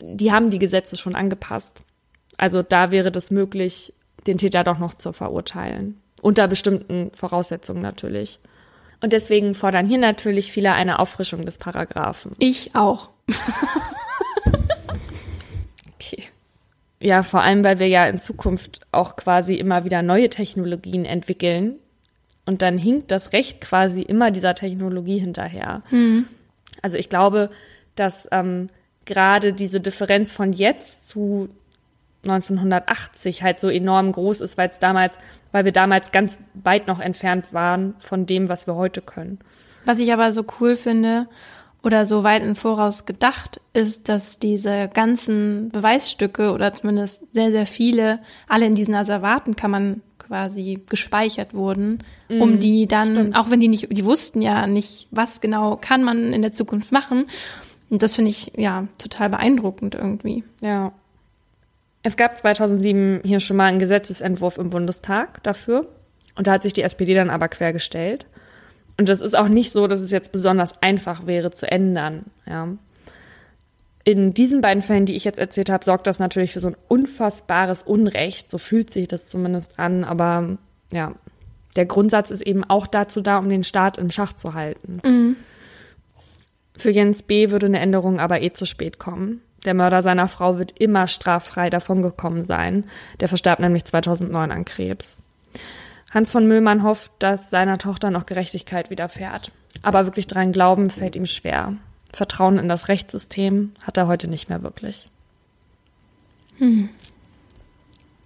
die 0.00 0.32
haben 0.32 0.50
die 0.50 0.58
Gesetze 0.58 0.96
schon 0.96 1.14
angepasst. 1.14 1.82
Also 2.36 2.62
da 2.62 2.90
wäre 2.90 3.10
das 3.10 3.30
möglich, 3.30 3.94
den 4.26 4.38
Täter 4.38 4.64
doch 4.64 4.78
noch 4.78 4.94
zu 4.94 5.12
verurteilen. 5.12 6.00
Unter 6.20 6.48
bestimmten 6.48 7.10
Voraussetzungen 7.14 7.80
natürlich. 7.80 8.40
Und 9.02 9.12
deswegen 9.12 9.54
fordern 9.54 9.86
hier 9.86 9.98
natürlich 9.98 10.50
viele 10.52 10.72
eine 10.72 10.98
Auffrischung 10.98 11.44
des 11.44 11.58
Paragraphen. 11.58 12.32
Ich 12.38 12.74
auch. 12.74 13.10
Ja, 17.06 17.22
vor 17.22 17.42
allem, 17.42 17.62
weil 17.62 17.78
wir 17.78 17.86
ja 17.86 18.08
in 18.08 18.18
Zukunft 18.18 18.80
auch 18.90 19.14
quasi 19.14 19.54
immer 19.54 19.84
wieder 19.84 20.02
neue 20.02 20.28
Technologien 20.28 21.04
entwickeln. 21.04 21.76
Und 22.46 22.62
dann 22.62 22.78
hinkt 22.78 23.12
das 23.12 23.32
Recht 23.32 23.60
quasi 23.60 24.02
immer 24.02 24.32
dieser 24.32 24.56
Technologie 24.56 25.18
hinterher. 25.18 25.82
Mhm. 25.92 26.26
Also 26.82 26.96
ich 26.96 27.08
glaube, 27.08 27.50
dass 27.94 28.26
ähm, 28.32 28.70
gerade 29.04 29.52
diese 29.52 29.80
Differenz 29.80 30.32
von 30.32 30.52
jetzt 30.52 31.06
zu 31.06 31.48
1980 32.24 33.44
halt 33.44 33.60
so 33.60 33.68
enorm 33.68 34.10
groß 34.10 34.40
ist, 34.40 34.58
weil 34.58 34.70
es 34.70 34.80
damals, 34.80 35.16
weil 35.52 35.64
wir 35.64 35.70
damals 35.70 36.10
ganz 36.10 36.38
weit 36.54 36.88
noch 36.88 36.98
entfernt 36.98 37.52
waren 37.52 37.94
von 38.00 38.26
dem, 38.26 38.48
was 38.48 38.66
wir 38.66 38.74
heute 38.74 39.00
können. 39.00 39.38
Was 39.84 40.00
ich 40.00 40.12
aber 40.12 40.32
so 40.32 40.44
cool 40.58 40.74
finde 40.74 41.28
oder 41.86 42.04
so 42.04 42.24
weit 42.24 42.42
im 42.42 42.56
Voraus 42.56 43.06
gedacht 43.06 43.60
ist, 43.72 44.08
dass 44.08 44.40
diese 44.40 44.90
ganzen 44.92 45.68
Beweisstücke 45.70 46.50
oder 46.50 46.74
zumindest 46.74 47.22
sehr, 47.32 47.52
sehr 47.52 47.66
viele 47.66 48.18
alle 48.48 48.66
in 48.66 48.74
diesen 48.74 48.94
Asservatenkammern 48.94 50.02
quasi 50.18 50.82
gespeichert 50.88 51.54
wurden, 51.54 52.00
mm, 52.28 52.42
um 52.42 52.58
die 52.58 52.88
dann, 52.88 53.12
stimmt. 53.12 53.36
auch 53.36 53.50
wenn 53.50 53.60
die 53.60 53.68
nicht, 53.68 53.96
die 53.96 54.04
wussten 54.04 54.42
ja 54.42 54.66
nicht, 54.66 55.06
was 55.12 55.40
genau 55.40 55.76
kann 55.80 56.02
man 56.02 56.32
in 56.32 56.42
der 56.42 56.52
Zukunft 56.52 56.90
machen, 56.90 57.26
und 57.88 58.02
das 58.02 58.16
finde 58.16 58.30
ich 58.30 58.52
ja 58.56 58.88
total 58.98 59.30
beeindruckend 59.30 59.94
irgendwie. 59.94 60.44
Ja. 60.60 60.92
Es 62.02 62.16
gab 62.16 62.36
2007 62.36 63.20
hier 63.24 63.40
schon 63.40 63.56
mal 63.56 63.66
einen 63.66 63.78
Gesetzesentwurf 63.78 64.58
im 64.58 64.70
Bundestag 64.70 65.42
dafür. 65.42 65.86
Und 66.34 66.46
da 66.46 66.52
hat 66.52 66.62
sich 66.62 66.72
die 66.72 66.82
SPD 66.82 67.14
dann 67.14 67.30
aber 67.30 67.48
quergestellt. 67.48 68.26
Und 68.98 69.08
das 69.08 69.20
ist 69.20 69.36
auch 69.36 69.48
nicht 69.48 69.72
so, 69.72 69.86
dass 69.86 70.00
es 70.00 70.10
jetzt 70.10 70.32
besonders 70.32 70.80
einfach 70.82 71.26
wäre 71.26 71.50
zu 71.50 71.70
ändern. 71.70 72.26
Ja. 72.46 72.68
In 74.04 74.34
diesen 74.34 74.60
beiden 74.60 74.82
Fällen, 74.82 75.04
die 75.04 75.16
ich 75.16 75.24
jetzt 75.24 75.38
erzählt 75.38 75.68
habe, 75.68 75.84
sorgt 75.84 76.06
das 76.06 76.18
natürlich 76.18 76.52
für 76.52 76.60
so 76.60 76.68
ein 76.68 76.76
unfassbares 76.88 77.82
Unrecht. 77.82 78.50
So 78.50 78.58
fühlt 78.58 78.90
sich 78.90 79.08
das 79.08 79.26
zumindest 79.26 79.78
an. 79.78 80.04
Aber 80.04 80.58
ja, 80.92 81.14
der 81.74 81.86
Grundsatz 81.86 82.30
ist 82.30 82.42
eben 82.42 82.64
auch 82.64 82.86
dazu 82.86 83.20
da, 83.20 83.38
um 83.38 83.48
den 83.48 83.64
Staat 83.64 83.98
im 83.98 84.08
Schach 84.08 84.32
zu 84.32 84.54
halten. 84.54 85.00
Mhm. 85.04 85.36
Für 86.76 86.90
Jens 86.90 87.22
B. 87.22 87.50
würde 87.50 87.66
eine 87.66 87.80
Änderung 87.80 88.20
aber 88.20 88.42
eh 88.42 88.52
zu 88.52 88.64
spät 88.64 88.98
kommen. 88.98 89.42
Der 89.64 89.74
Mörder 89.74 90.02
seiner 90.02 90.28
Frau 90.28 90.58
wird 90.58 90.78
immer 90.78 91.08
straffrei 91.08 91.70
davongekommen 91.70 92.44
sein. 92.44 92.84
Der 93.20 93.28
verstarb 93.28 93.58
nämlich 93.58 93.84
2009 93.84 94.52
an 94.52 94.64
Krebs. 94.64 95.22
Hans 96.16 96.30
von 96.30 96.48
Müllmann 96.48 96.82
hofft, 96.82 97.12
dass 97.18 97.50
seiner 97.50 97.76
Tochter 97.76 98.10
noch 98.10 98.24
Gerechtigkeit 98.24 98.88
widerfährt. 98.88 99.52
Aber 99.82 100.06
wirklich 100.06 100.26
dran 100.26 100.50
glauben 100.50 100.88
fällt 100.88 101.14
ihm 101.14 101.26
schwer. 101.26 101.74
Vertrauen 102.10 102.56
in 102.56 102.70
das 102.70 102.88
Rechtssystem 102.88 103.72
hat 103.82 103.98
er 103.98 104.06
heute 104.06 104.26
nicht 104.26 104.48
mehr 104.48 104.62
wirklich. 104.62 105.10
Hm. 106.56 106.88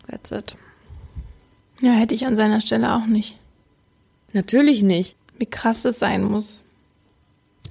That's 0.08 0.30
it. 0.30 0.56
Ja, 1.80 1.90
hätte 1.90 2.14
ich 2.14 2.26
an 2.26 2.36
seiner 2.36 2.60
Stelle 2.60 2.94
auch 2.94 3.06
nicht. 3.06 3.36
Natürlich 4.32 4.84
nicht. 4.84 5.16
Wie 5.38 5.46
krass 5.46 5.84
es 5.84 5.98
sein 5.98 6.22
muss. 6.22 6.62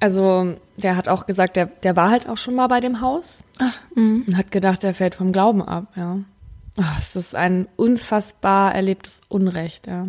Also, 0.02 0.58
der 0.76 0.98
hat 0.98 1.08
auch 1.08 1.28
gesagt, 1.28 1.56
der, 1.56 1.68
der 1.68 1.96
war 1.96 2.10
halt 2.10 2.28
auch 2.28 2.38
schon 2.38 2.56
mal 2.56 2.68
bei 2.68 2.82
dem 2.82 3.00
Haus. 3.00 3.42
Ach, 3.60 3.80
mh. 3.96 4.26
und 4.28 4.36
hat 4.36 4.52
gedacht, 4.52 4.84
er 4.84 4.94
fällt 4.94 5.16
vom 5.16 5.32
Glauben 5.32 5.62
ab, 5.62 5.94
ja. 5.96 6.20
Ach, 6.82 7.00
es 7.00 7.16
ist 7.16 7.36
ein 7.36 7.68
unfassbar 7.76 8.74
erlebtes 8.74 9.22
Unrecht, 9.28 9.88
ja. 9.88 10.08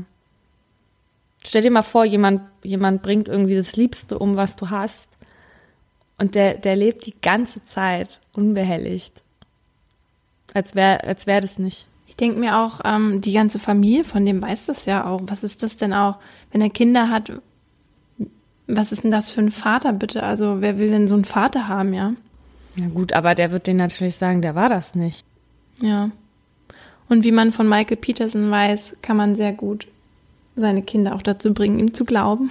Stell 1.44 1.62
dir 1.62 1.70
mal 1.70 1.82
vor, 1.82 2.04
jemand, 2.04 2.42
jemand 2.62 3.02
bringt 3.02 3.28
irgendwie 3.28 3.56
das 3.56 3.76
Liebste 3.76 4.18
um, 4.18 4.36
was 4.36 4.54
du 4.56 4.70
hast. 4.70 5.08
Und 6.18 6.34
der, 6.34 6.54
der 6.54 6.76
lebt 6.76 7.06
die 7.06 7.14
ganze 7.20 7.64
Zeit 7.64 8.20
unbehelligt. 8.34 9.22
Als 10.52 10.74
wäre 10.74 11.02
als 11.02 11.26
wär 11.26 11.40
das 11.40 11.58
nicht. 11.58 11.88
Ich 12.06 12.16
denke 12.16 12.38
mir 12.38 12.58
auch, 12.58 12.80
ähm, 12.84 13.20
die 13.20 13.32
ganze 13.32 13.58
Familie 13.58 14.04
von 14.04 14.24
dem 14.24 14.42
weiß 14.42 14.66
das 14.66 14.84
ja 14.84 15.06
auch. 15.06 15.22
Was 15.24 15.42
ist 15.42 15.62
das 15.62 15.76
denn 15.76 15.94
auch, 15.94 16.18
wenn 16.52 16.60
er 16.60 16.70
Kinder 16.70 17.08
hat? 17.08 17.32
Was 18.66 18.92
ist 18.92 19.02
denn 19.02 19.10
das 19.10 19.30
für 19.30 19.40
ein 19.40 19.50
Vater 19.50 19.92
bitte? 19.92 20.22
Also 20.22 20.60
wer 20.60 20.78
will 20.78 20.90
denn 20.90 21.08
so 21.08 21.14
einen 21.14 21.24
Vater 21.24 21.66
haben, 21.66 21.94
ja? 21.94 22.12
Na 22.76 22.88
gut, 22.88 23.12
aber 23.12 23.34
der 23.34 23.50
wird 23.50 23.66
denen 23.66 23.78
natürlich 23.78 24.16
sagen, 24.16 24.42
der 24.42 24.54
war 24.54 24.68
das 24.68 24.94
nicht. 24.94 25.24
Ja. 25.80 26.10
Und 27.10 27.24
wie 27.24 27.32
man 27.32 27.52
von 27.52 27.68
Michael 27.68 27.98
Peterson 27.98 28.50
weiß, 28.50 28.96
kann 29.02 29.18
man 29.18 29.36
sehr 29.36 29.52
gut 29.52 29.86
seine 30.56 30.82
Kinder 30.82 31.14
auch 31.14 31.22
dazu 31.22 31.52
bringen, 31.52 31.78
ihm 31.78 31.92
zu 31.92 32.06
glauben. 32.06 32.50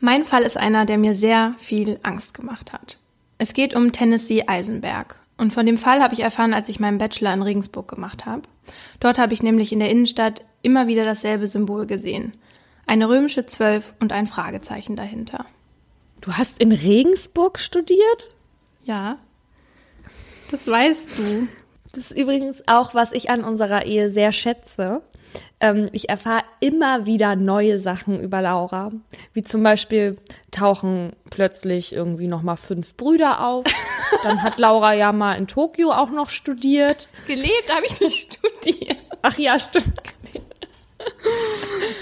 Mein 0.00 0.24
Fall 0.24 0.42
ist 0.42 0.56
einer, 0.56 0.86
der 0.86 0.98
mir 0.98 1.14
sehr 1.14 1.54
viel 1.58 1.98
Angst 2.04 2.34
gemacht 2.34 2.72
hat. 2.72 2.98
Es 3.38 3.54
geht 3.54 3.74
um 3.74 3.90
Tennessee 3.90 4.44
Eisenberg. 4.46 5.18
Und 5.36 5.52
von 5.52 5.66
dem 5.66 5.78
Fall 5.78 6.00
habe 6.02 6.14
ich 6.14 6.20
erfahren, 6.20 6.54
als 6.54 6.68
ich 6.68 6.78
meinen 6.78 6.98
Bachelor 6.98 7.34
in 7.34 7.42
Regensburg 7.42 7.88
gemacht 7.88 8.24
habe. 8.24 8.42
Dort 9.00 9.18
habe 9.18 9.34
ich 9.34 9.42
nämlich 9.42 9.72
in 9.72 9.80
der 9.80 9.90
Innenstadt 9.90 10.44
immer 10.62 10.86
wieder 10.86 11.04
dasselbe 11.04 11.46
Symbol 11.46 11.86
gesehen 11.86 12.32
eine 12.86 13.08
römische 13.08 13.46
Zwölf 13.46 13.92
und 13.98 14.12
ein 14.12 14.26
Fragezeichen 14.26 14.96
dahinter. 14.96 15.44
Du 16.20 16.32
hast 16.32 16.60
in 16.60 16.72
Regensburg 16.72 17.58
studiert? 17.58 18.30
Ja. 18.84 19.18
Das 20.50 20.66
weißt 20.66 21.18
du. 21.18 21.48
Das 21.96 22.10
ist 22.10 22.18
übrigens 22.18 22.62
auch, 22.66 22.94
was 22.94 23.12
ich 23.12 23.30
an 23.30 23.42
unserer 23.42 23.86
Ehe 23.86 24.10
sehr 24.10 24.30
schätze. 24.30 25.00
Ähm, 25.60 25.88
ich 25.92 26.10
erfahre 26.10 26.42
immer 26.60 27.06
wieder 27.06 27.36
neue 27.36 27.80
Sachen 27.80 28.20
über 28.20 28.42
Laura. 28.42 28.92
Wie 29.32 29.42
zum 29.42 29.62
Beispiel 29.62 30.18
tauchen 30.50 31.14
plötzlich 31.30 31.94
irgendwie 31.94 32.26
nochmal 32.26 32.58
fünf 32.58 32.98
Brüder 32.98 33.46
auf. 33.46 33.64
Dann 34.22 34.42
hat 34.42 34.58
Laura 34.58 34.92
ja 34.92 35.10
mal 35.12 35.36
in 35.36 35.46
Tokio 35.46 35.90
auch 35.90 36.10
noch 36.10 36.28
studiert. 36.28 37.08
Gelebt 37.26 37.74
habe 37.74 37.86
ich 37.86 37.98
nicht 37.98 38.34
studiert. 38.44 38.98
Ach 39.22 39.38
ja, 39.38 39.58
stimmt. 39.58 39.98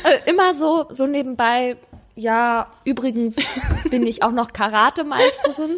äh, 0.02 0.28
immer 0.28 0.54
so, 0.54 0.86
so 0.90 1.06
nebenbei, 1.06 1.76
ja, 2.16 2.66
übrigens 2.84 3.36
bin 3.90 4.08
ich 4.08 4.24
auch 4.24 4.32
noch 4.32 4.52
Karatemeisterin. 4.52 5.76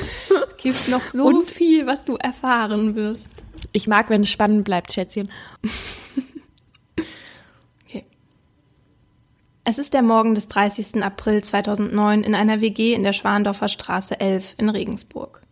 Gibt 0.58 0.88
noch 0.88 1.02
so 1.02 1.24
und 1.24 1.50
viel, 1.50 1.86
was 1.86 2.04
du 2.04 2.16
erfahren 2.16 2.94
wirst. 2.94 3.24
Ich 3.72 3.86
mag, 3.86 4.10
wenn 4.10 4.22
es 4.22 4.30
spannend 4.30 4.64
bleibt, 4.64 4.92
Schätzchen. 4.92 5.30
okay. 7.84 8.04
Es 9.64 9.78
ist 9.78 9.94
der 9.94 10.02
Morgen 10.02 10.34
des 10.34 10.48
30. 10.48 11.02
April 11.02 11.42
2009 11.42 12.22
in 12.22 12.34
einer 12.34 12.60
WG 12.60 12.94
in 12.94 13.02
der 13.02 13.12
Schwandorfer 13.12 13.68
Straße 13.68 14.18
11 14.20 14.56
in 14.58 14.68
Regensburg. 14.68 15.42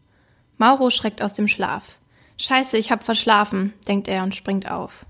Mauro 0.58 0.90
schreckt 0.90 1.22
aus 1.22 1.32
dem 1.32 1.48
Schlaf. 1.48 1.98
Scheiße, 2.36 2.76
ich 2.76 2.90
hab 2.90 3.04
verschlafen, 3.04 3.72
denkt 3.86 4.08
er 4.08 4.22
und 4.22 4.34
springt 4.34 4.70
auf. 4.70 5.06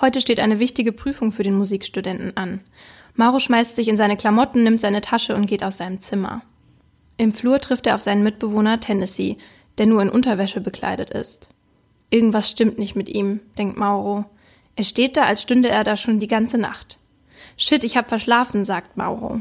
Heute 0.00 0.20
steht 0.20 0.40
eine 0.40 0.58
wichtige 0.58 0.92
Prüfung 0.92 1.32
für 1.32 1.42
den 1.42 1.54
Musikstudenten 1.54 2.36
an. 2.36 2.60
Mauro 3.14 3.38
schmeißt 3.38 3.76
sich 3.76 3.88
in 3.88 3.96
seine 3.96 4.16
Klamotten, 4.16 4.64
nimmt 4.64 4.80
seine 4.80 5.00
Tasche 5.00 5.36
und 5.36 5.46
geht 5.46 5.62
aus 5.62 5.76
seinem 5.76 6.00
Zimmer. 6.00 6.42
Im 7.22 7.30
Flur 7.30 7.60
trifft 7.60 7.86
er 7.86 7.94
auf 7.94 8.00
seinen 8.00 8.24
Mitbewohner 8.24 8.80
Tennessee, 8.80 9.38
der 9.78 9.86
nur 9.86 10.02
in 10.02 10.08
Unterwäsche 10.08 10.60
bekleidet 10.60 11.10
ist. 11.10 11.50
Irgendwas 12.10 12.50
stimmt 12.50 12.80
nicht 12.80 12.96
mit 12.96 13.08
ihm, 13.08 13.38
denkt 13.56 13.76
Mauro. 13.76 14.24
Er 14.74 14.82
steht 14.82 15.16
da, 15.16 15.22
als 15.22 15.40
stünde 15.40 15.68
er 15.68 15.84
da 15.84 15.96
schon 15.96 16.18
die 16.18 16.26
ganze 16.26 16.58
Nacht. 16.58 16.98
Shit, 17.56 17.84
ich 17.84 17.96
hab 17.96 18.08
verschlafen, 18.08 18.64
sagt 18.64 18.96
Mauro. 18.96 19.40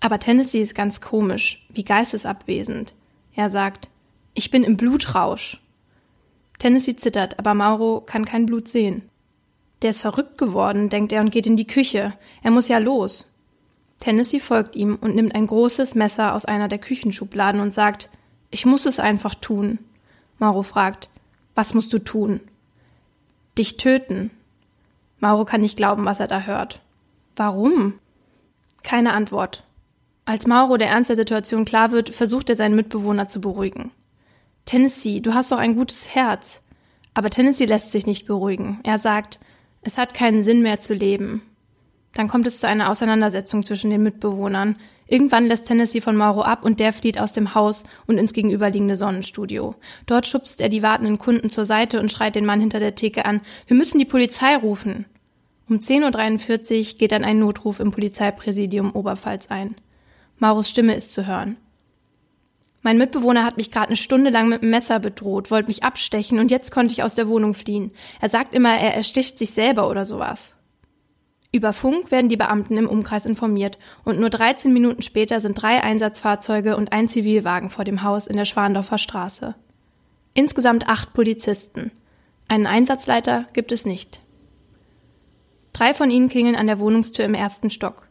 Aber 0.00 0.18
Tennessee 0.18 0.60
ist 0.60 0.74
ganz 0.74 1.00
komisch, 1.00 1.64
wie 1.70 1.82
geistesabwesend. 1.82 2.92
Er 3.34 3.48
sagt, 3.48 3.88
ich 4.34 4.50
bin 4.50 4.62
im 4.62 4.76
Blutrausch. 4.76 5.62
Tennessee 6.58 6.96
zittert, 6.96 7.38
aber 7.38 7.54
Mauro 7.54 8.02
kann 8.02 8.26
kein 8.26 8.44
Blut 8.44 8.68
sehen. 8.68 9.08
Der 9.80 9.88
ist 9.88 10.02
verrückt 10.02 10.36
geworden, 10.36 10.90
denkt 10.90 11.10
er 11.12 11.22
und 11.22 11.30
geht 11.30 11.46
in 11.46 11.56
die 11.56 11.66
Küche. 11.66 12.12
Er 12.42 12.50
muss 12.50 12.68
ja 12.68 12.76
los. 12.76 13.31
Tennessee 14.02 14.40
folgt 14.40 14.74
ihm 14.74 14.96
und 15.00 15.14
nimmt 15.14 15.32
ein 15.32 15.46
großes 15.46 15.94
Messer 15.94 16.34
aus 16.34 16.44
einer 16.44 16.66
der 16.66 16.80
Küchenschubladen 16.80 17.60
und 17.60 17.72
sagt, 17.72 18.08
ich 18.50 18.66
muss 18.66 18.84
es 18.84 18.98
einfach 18.98 19.36
tun. 19.36 19.78
Mauro 20.40 20.64
fragt, 20.64 21.08
was 21.54 21.72
musst 21.72 21.92
du 21.92 22.00
tun? 22.00 22.40
Dich 23.56 23.76
töten. 23.76 24.32
Mauro 25.20 25.44
kann 25.44 25.60
nicht 25.60 25.76
glauben, 25.76 26.04
was 26.04 26.18
er 26.18 26.26
da 26.26 26.40
hört. 26.40 26.80
Warum? 27.36 27.94
Keine 28.82 29.12
Antwort. 29.12 29.62
Als 30.24 30.48
Mauro 30.48 30.78
der 30.78 30.88
Ernst 30.88 31.10
der 31.10 31.16
Situation 31.16 31.64
klar 31.64 31.92
wird, 31.92 32.10
versucht 32.10 32.50
er 32.50 32.56
seinen 32.56 32.74
Mitbewohner 32.74 33.28
zu 33.28 33.40
beruhigen. 33.40 33.92
Tennessee, 34.64 35.20
du 35.20 35.32
hast 35.32 35.52
doch 35.52 35.58
ein 35.58 35.76
gutes 35.76 36.12
Herz. 36.12 36.60
Aber 37.14 37.30
Tennessee 37.30 37.66
lässt 37.66 37.92
sich 37.92 38.04
nicht 38.04 38.26
beruhigen. 38.26 38.80
Er 38.82 38.98
sagt, 38.98 39.38
es 39.82 39.96
hat 39.96 40.12
keinen 40.12 40.42
Sinn 40.42 40.60
mehr 40.60 40.80
zu 40.80 40.92
leben. 40.92 41.42
Dann 42.14 42.28
kommt 42.28 42.46
es 42.46 42.60
zu 42.60 42.68
einer 42.68 42.90
Auseinandersetzung 42.90 43.62
zwischen 43.62 43.90
den 43.90 44.02
Mitbewohnern. 44.02 44.76
Irgendwann 45.06 45.46
lässt 45.46 45.66
Tennessee 45.66 46.00
von 46.00 46.16
Mauro 46.16 46.42
ab 46.42 46.64
und 46.64 46.80
der 46.80 46.92
flieht 46.92 47.18
aus 47.18 47.32
dem 47.32 47.54
Haus 47.54 47.84
und 48.06 48.18
ins 48.18 48.32
gegenüberliegende 48.32 48.96
Sonnenstudio. 48.96 49.74
Dort 50.06 50.26
schubst 50.26 50.60
er 50.60 50.68
die 50.68 50.82
wartenden 50.82 51.18
Kunden 51.18 51.50
zur 51.50 51.64
Seite 51.64 52.00
und 52.00 52.12
schreit 52.12 52.34
den 52.34 52.46
Mann 52.46 52.60
hinter 52.60 52.80
der 52.80 52.94
Theke 52.94 53.24
an, 53.24 53.40
wir 53.66 53.76
müssen 53.76 53.98
die 53.98 54.04
Polizei 54.04 54.56
rufen. 54.56 55.06
Um 55.68 55.78
10.43 55.78 56.92
Uhr 56.92 56.98
geht 56.98 57.12
dann 57.12 57.24
ein 57.24 57.38
Notruf 57.38 57.80
im 57.80 57.92
Polizeipräsidium 57.92 58.92
Oberpfalz 58.92 59.46
ein. 59.48 59.74
Mauros 60.38 60.68
Stimme 60.68 60.94
ist 60.94 61.12
zu 61.12 61.26
hören. 61.26 61.56
Mein 62.82 62.98
Mitbewohner 62.98 63.44
hat 63.44 63.56
mich 63.56 63.70
gerade 63.70 63.88
eine 63.88 63.96
Stunde 63.96 64.30
lang 64.30 64.48
mit 64.48 64.62
dem 64.62 64.70
Messer 64.70 64.98
bedroht, 64.98 65.50
wollte 65.50 65.68
mich 65.68 65.84
abstechen 65.84 66.40
und 66.40 66.50
jetzt 66.50 66.72
konnte 66.72 66.92
ich 66.92 67.04
aus 67.04 67.14
der 67.14 67.28
Wohnung 67.28 67.54
fliehen. 67.54 67.92
Er 68.20 68.28
sagt 68.28 68.54
immer, 68.54 68.76
er 68.76 68.94
ersticht 68.94 69.38
sich 69.38 69.50
selber 69.50 69.88
oder 69.88 70.04
sowas. 70.04 70.54
Über 71.54 71.74
Funk 71.74 72.10
werden 72.10 72.30
die 72.30 72.38
Beamten 72.38 72.78
im 72.78 72.88
Umkreis 72.88 73.26
informiert 73.26 73.78
und 74.04 74.18
nur 74.18 74.30
13 74.30 74.72
Minuten 74.72 75.02
später 75.02 75.38
sind 75.40 75.60
drei 75.60 75.82
Einsatzfahrzeuge 75.82 76.78
und 76.78 76.92
ein 76.92 77.08
Zivilwagen 77.08 77.68
vor 77.68 77.84
dem 77.84 78.02
Haus 78.02 78.26
in 78.26 78.38
der 78.38 78.46
Schwandorfer 78.46 78.96
Straße. 78.96 79.54
Insgesamt 80.32 80.88
acht 80.88 81.12
Polizisten. 81.12 81.90
Einen 82.48 82.66
Einsatzleiter 82.66 83.46
gibt 83.52 83.70
es 83.70 83.84
nicht. 83.84 84.20
Drei 85.74 85.92
von 85.92 86.10
ihnen 86.10 86.30
klingeln 86.30 86.56
an 86.56 86.66
der 86.66 86.78
Wohnungstür 86.78 87.26
im 87.26 87.34
ersten 87.34 87.68
Stock. 87.68 88.08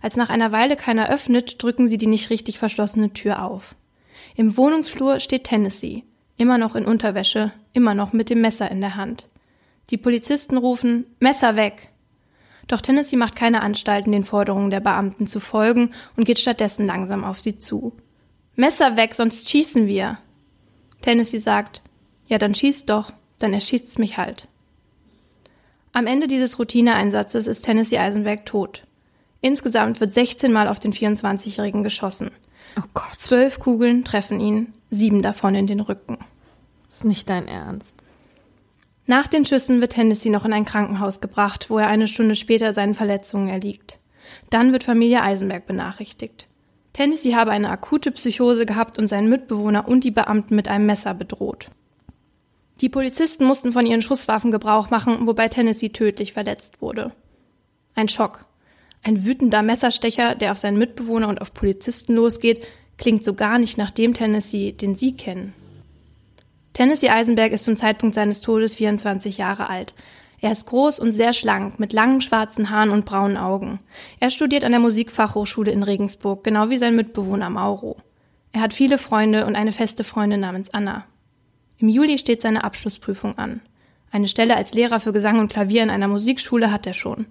Als 0.00 0.14
nach 0.14 0.30
einer 0.30 0.52
Weile 0.52 0.76
keiner 0.76 1.10
öffnet, 1.10 1.60
drücken 1.62 1.88
sie 1.88 1.98
die 1.98 2.06
nicht 2.06 2.30
richtig 2.30 2.58
verschlossene 2.58 3.12
Tür 3.12 3.42
auf. 3.42 3.74
Im 4.36 4.56
Wohnungsflur 4.56 5.18
steht 5.18 5.44
Tennessee, 5.44 6.04
immer 6.36 6.58
noch 6.58 6.76
in 6.76 6.84
Unterwäsche, 6.84 7.52
immer 7.72 7.94
noch 7.94 8.12
mit 8.12 8.30
dem 8.30 8.40
Messer 8.40 8.70
in 8.70 8.80
der 8.80 8.94
Hand. 8.94 9.28
Die 9.90 9.96
Polizisten 9.96 10.56
rufen 10.56 11.06
Messer 11.18 11.56
weg. 11.56 11.90
Doch 12.68 12.80
Tennessee 12.80 13.16
macht 13.16 13.36
keine 13.36 13.62
Anstalten, 13.62 14.12
den 14.12 14.24
Forderungen 14.24 14.70
der 14.70 14.80
Beamten 14.80 15.26
zu 15.26 15.40
folgen 15.40 15.90
und 16.16 16.24
geht 16.24 16.38
stattdessen 16.38 16.86
langsam 16.86 17.24
auf 17.24 17.40
sie 17.40 17.58
zu. 17.58 17.92
Messer 18.56 18.96
weg, 18.96 19.14
sonst 19.14 19.50
schießen 19.50 19.86
wir. 19.86 20.18
Tennessee 21.02 21.38
sagt, 21.38 21.82
ja, 22.26 22.38
dann 22.38 22.54
schießt 22.54 22.88
doch, 22.88 23.12
dann 23.38 23.52
erschießt's 23.52 23.98
mich 23.98 24.16
halt. 24.16 24.48
Am 25.92 26.06
Ende 26.06 26.26
dieses 26.26 26.58
Routineeinsatzes 26.58 27.46
ist 27.46 27.62
Tennessee 27.62 27.98
Eisenberg 27.98 28.46
tot. 28.46 28.84
Insgesamt 29.40 30.00
wird 30.00 30.12
16 30.12 30.52
Mal 30.52 30.68
auf 30.68 30.78
den 30.78 30.92
24-Jährigen 30.92 31.82
geschossen. 31.82 32.30
Oh 32.78 32.84
Gott. 32.94 33.18
Zwölf 33.18 33.60
Kugeln 33.60 34.04
treffen 34.04 34.40
ihn, 34.40 34.72
sieben 34.90 35.22
davon 35.22 35.54
in 35.54 35.66
den 35.66 35.80
Rücken. 35.80 36.18
Das 36.86 36.96
ist 36.96 37.04
nicht 37.04 37.28
dein 37.28 37.46
Ernst. 37.46 37.96
Nach 39.06 39.26
den 39.26 39.44
Schüssen 39.44 39.80
wird 39.80 39.92
Tennessee 39.92 40.30
noch 40.30 40.44
in 40.44 40.52
ein 40.52 40.64
Krankenhaus 40.64 41.20
gebracht, 41.20 41.68
wo 41.68 41.78
er 41.78 41.88
eine 41.88 42.08
Stunde 42.08 42.34
später 42.34 42.72
seinen 42.72 42.94
Verletzungen 42.94 43.48
erliegt. 43.48 43.98
Dann 44.48 44.72
wird 44.72 44.84
Familie 44.84 45.22
Eisenberg 45.22 45.66
benachrichtigt. 45.66 46.46
Tennessee 46.94 47.34
habe 47.34 47.50
eine 47.50 47.70
akute 47.70 48.12
Psychose 48.12 48.64
gehabt 48.66 48.98
und 48.98 49.08
seinen 49.08 49.28
Mitbewohner 49.28 49.88
und 49.88 50.04
die 50.04 50.10
Beamten 50.10 50.54
mit 50.54 50.68
einem 50.68 50.86
Messer 50.86 51.12
bedroht. 51.12 51.70
Die 52.80 52.88
Polizisten 52.88 53.44
mussten 53.44 53.72
von 53.72 53.86
ihren 53.86 54.02
Schusswaffen 54.02 54.50
Gebrauch 54.50 54.90
machen, 54.90 55.26
wobei 55.26 55.48
Tennessee 55.48 55.90
tödlich 55.90 56.32
verletzt 56.32 56.80
wurde. 56.80 57.12
Ein 57.94 58.08
Schock. 58.08 58.46
Ein 59.02 59.26
wütender 59.26 59.62
Messerstecher, 59.62 60.34
der 60.34 60.50
auf 60.52 60.58
seinen 60.58 60.78
Mitbewohner 60.78 61.28
und 61.28 61.40
auf 61.40 61.52
Polizisten 61.52 62.14
losgeht, 62.14 62.66
klingt 62.96 63.22
so 63.22 63.34
gar 63.34 63.58
nicht 63.58 63.76
nach 63.76 63.90
dem 63.90 64.14
Tennessee, 64.14 64.72
den 64.72 64.94
Sie 64.94 65.14
kennen. 65.14 65.52
Tennessee 66.74 67.08
Eisenberg 67.08 67.52
ist 67.52 67.64
zum 67.64 67.76
Zeitpunkt 67.76 68.16
seines 68.16 68.40
Todes 68.40 68.74
24 68.74 69.38
Jahre 69.38 69.70
alt. 69.70 69.94
Er 70.40 70.50
ist 70.50 70.66
groß 70.66 70.98
und 70.98 71.12
sehr 71.12 71.32
schlank, 71.32 71.78
mit 71.78 71.92
langen 71.92 72.20
schwarzen 72.20 72.68
Haaren 72.68 72.90
und 72.90 73.06
braunen 73.06 73.36
Augen. 73.36 73.78
Er 74.18 74.30
studiert 74.30 74.64
an 74.64 74.72
der 74.72 74.80
Musikfachhochschule 74.80 75.70
in 75.70 75.84
Regensburg, 75.84 76.42
genau 76.42 76.70
wie 76.70 76.76
sein 76.76 76.96
Mitbewohner 76.96 77.48
Mauro. 77.48 77.96
Er 78.52 78.60
hat 78.60 78.74
viele 78.74 78.98
Freunde 78.98 79.46
und 79.46 79.54
eine 79.54 79.70
feste 79.72 80.04
Freundin 80.04 80.40
namens 80.40 80.74
Anna. 80.74 81.06
Im 81.78 81.88
Juli 81.88 82.18
steht 82.18 82.40
seine 82.40 82.64
Abschlussprüfung 82.64 83.38
an. 83.38 83.60
Eine 84.10 84.28
Stelle 84.28 84.56
als 84.56 84.74
Lehrer 84.74 84.98
für 84.98 85.12
Gesang 85.12 85.38
und 85.38 85.52
Klavier 85.52 85.82
in 85.82 85.90
einer 85.90 86.08
Musikschule 86.08 86.72
hat 86.72 86.86
er 86.88 86.92
schon. 86.92 87.26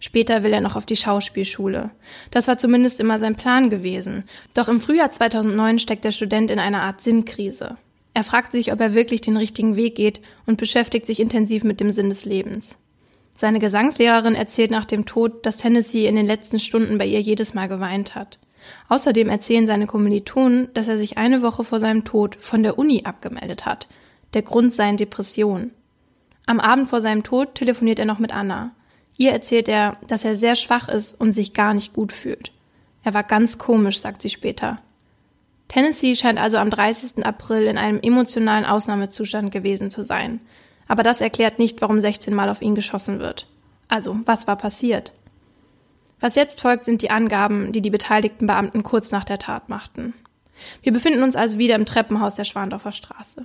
Später 0.00 0.42
will 0.42 0.52
er 0.52 0.60
noch 0.60 0.76
auf 0.76 0.84
die 0.84 0.96
Schauspielschule. 0.96 1.90
Das 2.30 2.46
war 2.46 2.58
zumindest 2.58 3.00
immer 3.00 3.18
sein 3.18 3.36
Plan 3.36 3.70
gewesen. 3.70 4.24
Doch 4.52 4.68
im 4.68 4.82
Frühjahr 4.82 5.10
2009 5.10 5.78
steckt 5.78 6.04
der 6.04 6.12
Student 6.12 6.50
in 6.50 6.58
einer 6.58 6.82
Art 6.82 7.00
Sinnkrise. 7.00 7.78
Er 8.16 8.24
fragt 8.24 8.50
sich, 8.52 8.72
ob 8.72 8.80
er 8.80 8.94
wirklich 8.94 9.20
den 9.20 9.36
richtigen 9.36 9.76
Weg 9.76 9.94
geht 9.94 10.22
und 10.46 10.56
beschäftigt 10.56 11.04
sich 11.04 11.20
intensiv 11.20 11.64
mit 11.64 11.80
dem 11.80 11.92
Sinn 11.92 12.08
des 12.08 12.24
Lebens. 12.24 12.78
Seine 13.34 13.58
Gesangslehrerin 13.58 14.34
erzählt 14.34 14.70
nach 14.70 14.86
dem 14.86 15.04
Tod, 15.04 15.44
dass 15.44 15.58
Tennessee 15.58 16.06
in 16.06 16.16
den 16.16 16.24
letzten 16.24 16.58
Stunden 16.58 16.96
bei 16.96 17.04
ihr 17.04 17.20
jedes 17.20 17.52
Mal 17.52 17.68
geweint 17.68 18.14
hat. 18.14 18.38
Außerdem 18.88 19.28
erzählen 19.28 19.66
seine 19.66 19.86
Kommilitonen, 19.86 20.68
dass 20.72 20.88
er 20.88 20.96
sich 20.96 21.18
eine 21.18 21.42
Woche 21.42 21.62
vor 21.62 21.78
seinem 21.78 22.04
Tod 22.04 22.38
von 22.40 22.62
der 22.62 22.78
Uni 22.78 23.02
abgemeldet 23.04 23.66
hat. 23.66 23.86
Der 24.32 24.40
Grund 24.40 24.72
seien 24.72 24.96
Depressionen. 24.96 25.72
Am 26.46 26.58
Abend 26.58 26.88
vor 26.88 27.02
seinem 27.02 27.22
Tod 27.22 27.54
telefoniert 27.54 27.98
er 27.98 28.06
noch 28.06 28.18
mit 28.18 28.34
Anna. 28.34 28.74
Ihr 29.18 29.32
erzählt 29.32 29.68
er, 29.68 29.98
dass 30.06 30.24
er 30.24 30.36
sehr 30.36 30.54
schwach 30.56 30.88
ist 30.88 31.20
und 31.20 31.32
sich 31.32 31.52
gar 31.52 31.74
nicht 31.74 31.92
gut 31.92 32.12
fühlt. 32.12 32.50
Er 33.02 33.12
war 33.12 33.24
ganz 33.24 33.58
komisch, 33.58 34.00
sagt 34.00 34.22
sie 34.22 34.30
später. 34.30 34.80
Tennessee 35.68 36.14
scheint 36.14 36.38
also 36.38 36.58
am 36.58 36.70
30. 36.70 37.24
April 37.24 37.66
in 37.66 37.78
einem 37.78 38.00
emotionalen 38.00 38.64
Ausnahmezustand 38.64 39.50
gewesen 39.50 39.90
zu 39.90 40.02
sein. 40.02 40.40
Aber 40.88 41.02
das 41.02 41.20
erklärt 41.20 41.58
nicht, 41.58 41.80
warum 41.82 42.00
16 42.00 42.32
Mal 42.34 42.48
auf 42.48 42.62
ihn 42.62 42.74
geschossen 42.74 43.18
wird. 43.18 43.48
Also, 43.88 44.16
was 44.24 44.46
war 44.46 44.56
passiert? 44.56 45.12
Was 46.20 46.34
jetzt 46.34 46.60
folgt, 46.60 46.84
sind 46.84 47.02
die 47.02 47.10
Angaben, 47.10 47.72
die 47.72 47.82
die 47.82 47.90
beteiligten 47.90 48.46
Beamten 48.46 48.82
kurz 48.82 49.10
nach 49.10 49.24
der 49.24 49.38
Tat 49.38 49.68
machten. 49.68 50.14
Wir 50.82 50.92
befinden 50.92 51.22
uns 51.22 51.36
also 51.36 51.58
wieder 51.58 51.74
im 51.74 51.84
Treppenhaus 51.84 52.34
der 52.34 52.44
Schwandorfer 52.44 52.92
Straße. 52.92 53.44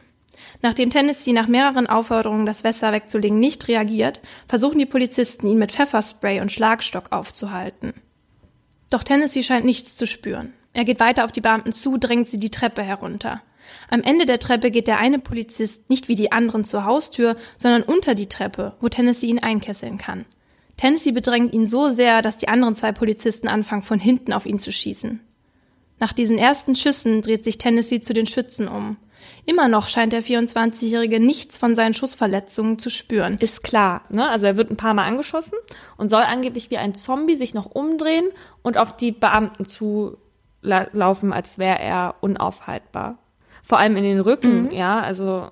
Nachdem 0.62 0.90
Tennessee 0.90 1.34
nach 1.34 1.48
mehreren 1.48 1.88
Aufforderungen, 1.88 2.46
das 2.46 2.64
Messer 2.64 2.92
wegzulegen, 2.92 3.40
nicht 3.40 3.68
reagiert, 3.68 4.22
versuchen 4.48 4.80
die 4.80 4.86
Polizisten, 4.86 5.48
ihn 5.48 5.60
mit 5.60 5.72
Pfefferspray 5.72 6.40
und 6.40 6.52
Schlagstock 6.52 7.12
aufzuhalten. 7.12 7.94
Doch 8.90 9.04
Tennessee 9.04 9.44
scheint 9.44 9.66
nichts 9.66 9.96
zu 9.96 10.08
spüren. 10.08 10.54
Er 10.74 10.86
geht 10.86 11.00
weiter 11.00 11.26
auf 11.26 11.32
die 11.32 11.42
Beamten 11.42 11.74
zu, 11.74 11.98
drängt 11.98 12.28
sie 12.28 12.40
die 12.40 12.52
Treppe 12.52 12.82
herunter. 12.82 13.42
Am 13.90 14.02
Ende 14.02 14.26
der 14.26 14.40
Treppe 14.40 14.72
geht 14.72 14.88
der 14.88 15.00
eine 15.00 15.20
Polizist 15.20 15.90
nicht 15.90 16.08
wie 16.08 16.16
die 16.16 16.32
anderen 16.32 16.64
zur 16.64 16.86
Haustür, 16.86 17.36
sondern 17.58 17.84
unter 17.84 18.16
die 18.16 18.28
Treppe, 18.28 18.74
wo 18.80 18.90
Tennessee 18.90 19.28
ihn 19.28 19.40
einkesseln 19.40 19.98
kann. 19.98 20.26
Tennessee 20.78 21.12
bedrängt 21.12 21.54
ihn 21.54 21.68
so 21.68 21.90
sehr, 21.90 22.22
dass 22.22 22.38
die 22.38 22.48
anderen 22.48 22.76
zwei 22.76 22.92
Polizisten 22.92 23.48
anfangen, 23.48 23.84
von 23.84 24.00
hinten 24.00 24.34
auf 24.34 24.46
ihn 24.46 24.60
zu 24.60 24.72
schießen. 24.72 25.20
Nach 26.00 26.14
diesen 26.14 26.40
ersten 26.40 26.76
Schüssen 26.76 27.22
dreht 27.22 27.44
sich 27.44 27.60
Tennessee 27.60 28.02
zu 28.02 28.14
den 28.14 28.26
Schützen 28.26 28.68
um. 28.68 28.98
Immer 29.46 29.68
noch 29.68 29.88
scheint 29.88 30.14
der 30.14 30.24
24-Jährige 30.24 31.20
nichts 31.20 31.58
von 31.58 31.76
seinen 31.76 31.94
Schussverletzungen 31.94 32.80
zu 32.80 32.90
spüren. 32.90 33.38
Ist 33.38 33.64
klar, 33.64 34.02
ne? 34.10 34.28
Also 34.28 34.48
er 34.48 34.58
wird 34.58 34.72
ein 34.72 34.78
paar 34.78 34.96
Mal 34.96 35.06
angeschossen 35.06 35.58
und 35.98 36.10
soll 36.10 36.24
angeblich 36.24 36.72
wie 36.72 36.80
ein 36.80 36.96
Zombie 36.96 37.36
sich 37.36 37.54
noch 37.54 37.68
umdrehen 37.68 38.26
und 38.64 38.80
auf 38.80 38.96
die 38.96 39.12
Beamten 39.12 39.68
zulaufen, 40.62 41.34
als 41.34 41.58
wäre 41.58 41.80
er 41.80 42.16
unaufhaltbar. 42.22 43.18
Vor 43.64 43.80
allem 43.80 43.96
in 43.98 44.04
den 44.04 44.20
Rücken, 44.20 44.66
Mhm. 44.66 44.72
ja, 44.72 45.00
also 45.00 45.50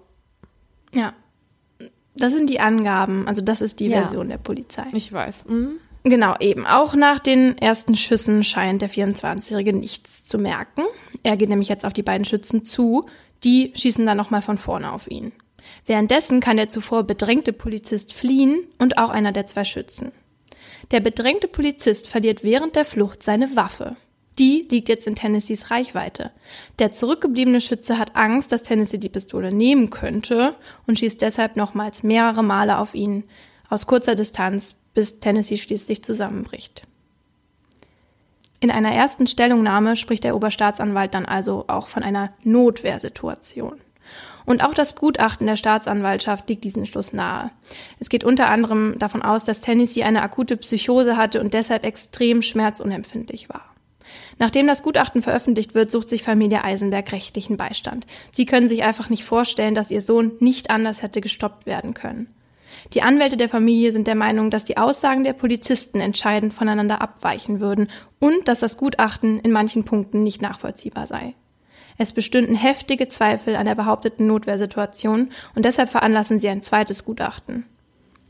Ja. 0.92 1.14
Das 2.16 2.34
sind 2.34 2.50
die 2.50 2.60
Angaben, 2.60 3.28
also 3.28 3.42
das 3.42 3.62
ist 3.62 3.80
die 3.80 3.88
Ja. 3.88 4.02
Version 4.02 4.28
der 4.30 4.40
Polizei. 4.40 4.86
ich 4.94 5.14
weiß. 5.14 5.46
Mhm. 5.48 5.74
Genau, 6.04 6.36
eben. 6.40 6.66
Auch 6.66 6.94
nach 6.96 7.20
den 7.20 7.58
ersten 7.58 7.96
Schüssen 7.96 8.44
scheint 8.44 8.82
der 8.82 8.90
24-Jährige 8.90 9.74
nichts 9.74 10.26
zu 10.26 10.38
merken. 10.38 10.84
Er 11.24 11.38
geht 11.38 11.50
nämlich 11.50 11.68
jetzt 11.70 11.86
auf 11.86 11.94
die 11.94 12.04
beiden 12.04 12.26
Schützen 12.26 12.66
zu. 12.66 13.06
Die 13.44 13.72
schießen 13.76 14.06
dann 14.06 14.18
nochmal 14.18 14.42
von 14.42 14.58
vorne 14.58 14.92
auf 14.92 15.10
ihn. 15.10 15.32
Währenddessen 15.86 16.40
kann 16.40 16.58
der 16.58 16.70
zuvor 16.70 17.04
bedrängte 17.04 17.54
Polizist 17.54 18.14
fliehen 18.14 18.64
und 18.80 18.98
auch 18.98 19.10
einer 19.12 19.32
der 19.32 19.46
zwei 19.48 19.64
Schützen. 19.66 20.12
Der 20.92 21.00
bedrängte 21.02 21.48
Polizist 21.48 22.08
verliert 22.10 22.44
während 22.44 22.76
der 22.76 22.86
Flucht 22.86 23.22
seine 23.24 23.56
Waffe. 23.56 23.96
Die 24.40 24.66
liegt 24.72 24.88
jetzt 24.88 25.06
in 25.06 25.16
Tennessees 25.16 25.70
Reichweite. 25.70 26.32
Der 26.80 26.94
zurückgebliebene 26.94 27.60
Schütze 27.60 27.98
hat 27.98 28.16
Angst, 28.16 28.54
dass 28.54 28.64
Tennessee 28.64 28.98
die 28.98 29.10
Pistole 29.10 29.52
nehmen 29.52 29.90
könnte 29.90 30.56
und 30.88 30.98
schießt 30.98 31.22
deshalb 31.22 31.58
nochmals 31.58 32.04
mehrere 32.04 32.42
Male 32.42 32.78
auf 32.78 32.96
ihn 32.96 33.26
aus 33.70 33.86
kurzer 33.86 34.16
Distanz, 34.16 34.76
bis 34.94 35.20
Tennessee 35.20 35.58
schließlich 35.58 36.04
zusammenbricht. 36.04 36.88
In 38.62 38.72
einer 38.72 38.94
ersten 38.94 39.28
Stellungnahme 39.28 39.98
spricht 39.98 40.24
der 40.24 40.36
Oberstaatsanwalt 40.36 41.14
dann 41.14 41.26
also 41.26 41.66
auch 41.68 41.90
von 41.90 42.04
einer 42.04 42.34
Notwehrsituation. 42.44 43.80
Und 44.46 44.64
auch 44.64 44.74
das 44.74 44.96
Gutachten 44.96 45.48
der 45.48 45.58
Staatsanwaltschaft 45.58 46.50
liegt 46.50 46.64
diesen 46.64 46.86
Schluss 46.86 47.14
nahe. 47.14 47.52
Es 48.00 48.10
geht 48.10 48.24
unter 48.24 48.50
anderem 48.50 48.98
davon 48.98 49.22
aus, 49.22 49.44
dass 49.44 49.60
Tennessee 49.60 50.04
eine 50.04 50.22
akute 50.22 50.58
Psychose 50.58 51.18
hatte 51.18 51.42
und 51.42 51.54
deshalb 51.54 51.84
extrem 51.84 52.42
schmerzunempfindlich 52.42 53.50
war. 53.50 53.70
Nachdem 54.38 54.68
das 54.68 54.84
Gutachten 54.84 55.22
veröffentlicht 55.22 55.76
wird, 55.76 55.92
sucht 55.92 56.10
sich 56.10 56.24
Familie 56.24 56.64
Eisenberg 56.64 57.12
rechtlichen 57.12 57.58
Beistand. 57.58 58.06
Sie 58.32 58.46
können 58.46 58.70
sich 58.70 58.84
einfach 58.84 59.10
nicht 59.10 59.24
vorstellen, 59.24 59.76
dass 59.76 59.92
ihr 59.92 60.02
Sohn 60.02 60.34
nicht 60.40 60.70
anders 60.70 61.02
hätte 61.02 61.22
gestoppt 61.22 61.66
werden 61.66 61.94
können. 61.94 62.34
Die 62.94 63.02
Anwälte 63.02 63.38
der 63.38 63.50
Familie 63.50 63.92
sind 63.92 64.08
der 64.08 64.16
Meinung, 64.16 64.50
dass 64.52 64.66
die 64.66 64.78
Aussagen 64.78 65.24
der 65.24 65.34
Polizisten 65.34 66.00
entscheidend 66.00 66.54
voneinander 66.54 67.02
abweichen 67.02 67.60
würden 67.60 67.90
und 68.20 68.48
dass 68.48 68.60
das 68.60 68.78
Gutachten 68.78 69.40
in 69.40 69.52
manchen 69.52 69.84
Punkten 69.84 70.24
nicht 70.24 70.42
nachvollziehbar 70.42 71.08
sei. 71.08 71.36
Es 71.98 72.14
bestünden 72.14 72.56
heftige 72.56 73.10
Zweifel 73.10 73.56
an 73.58 73.66
der 73.66 73.76
behaupteten 73.76 74.26
Notwehrsituation 74.26 75.30
und 75.54 75.66
deshalb 75.66 75.90
veranlassen 75.90 76.40
sie 76.40 76.48
ein 76.48 76.62
zweites 76.62 77.04
Gutachten. 77.04 77.66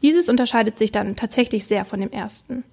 Dieses 0.02 0.30
unterscheidet 0.30 0.78
sich 0.78 0.92
dann 0.92 1.16
tatsächlich 1.16 1.66
sehr 1.66 1.86
von 1.86 2.00
dem 2.00 2.12
ersten. 2.12 2.64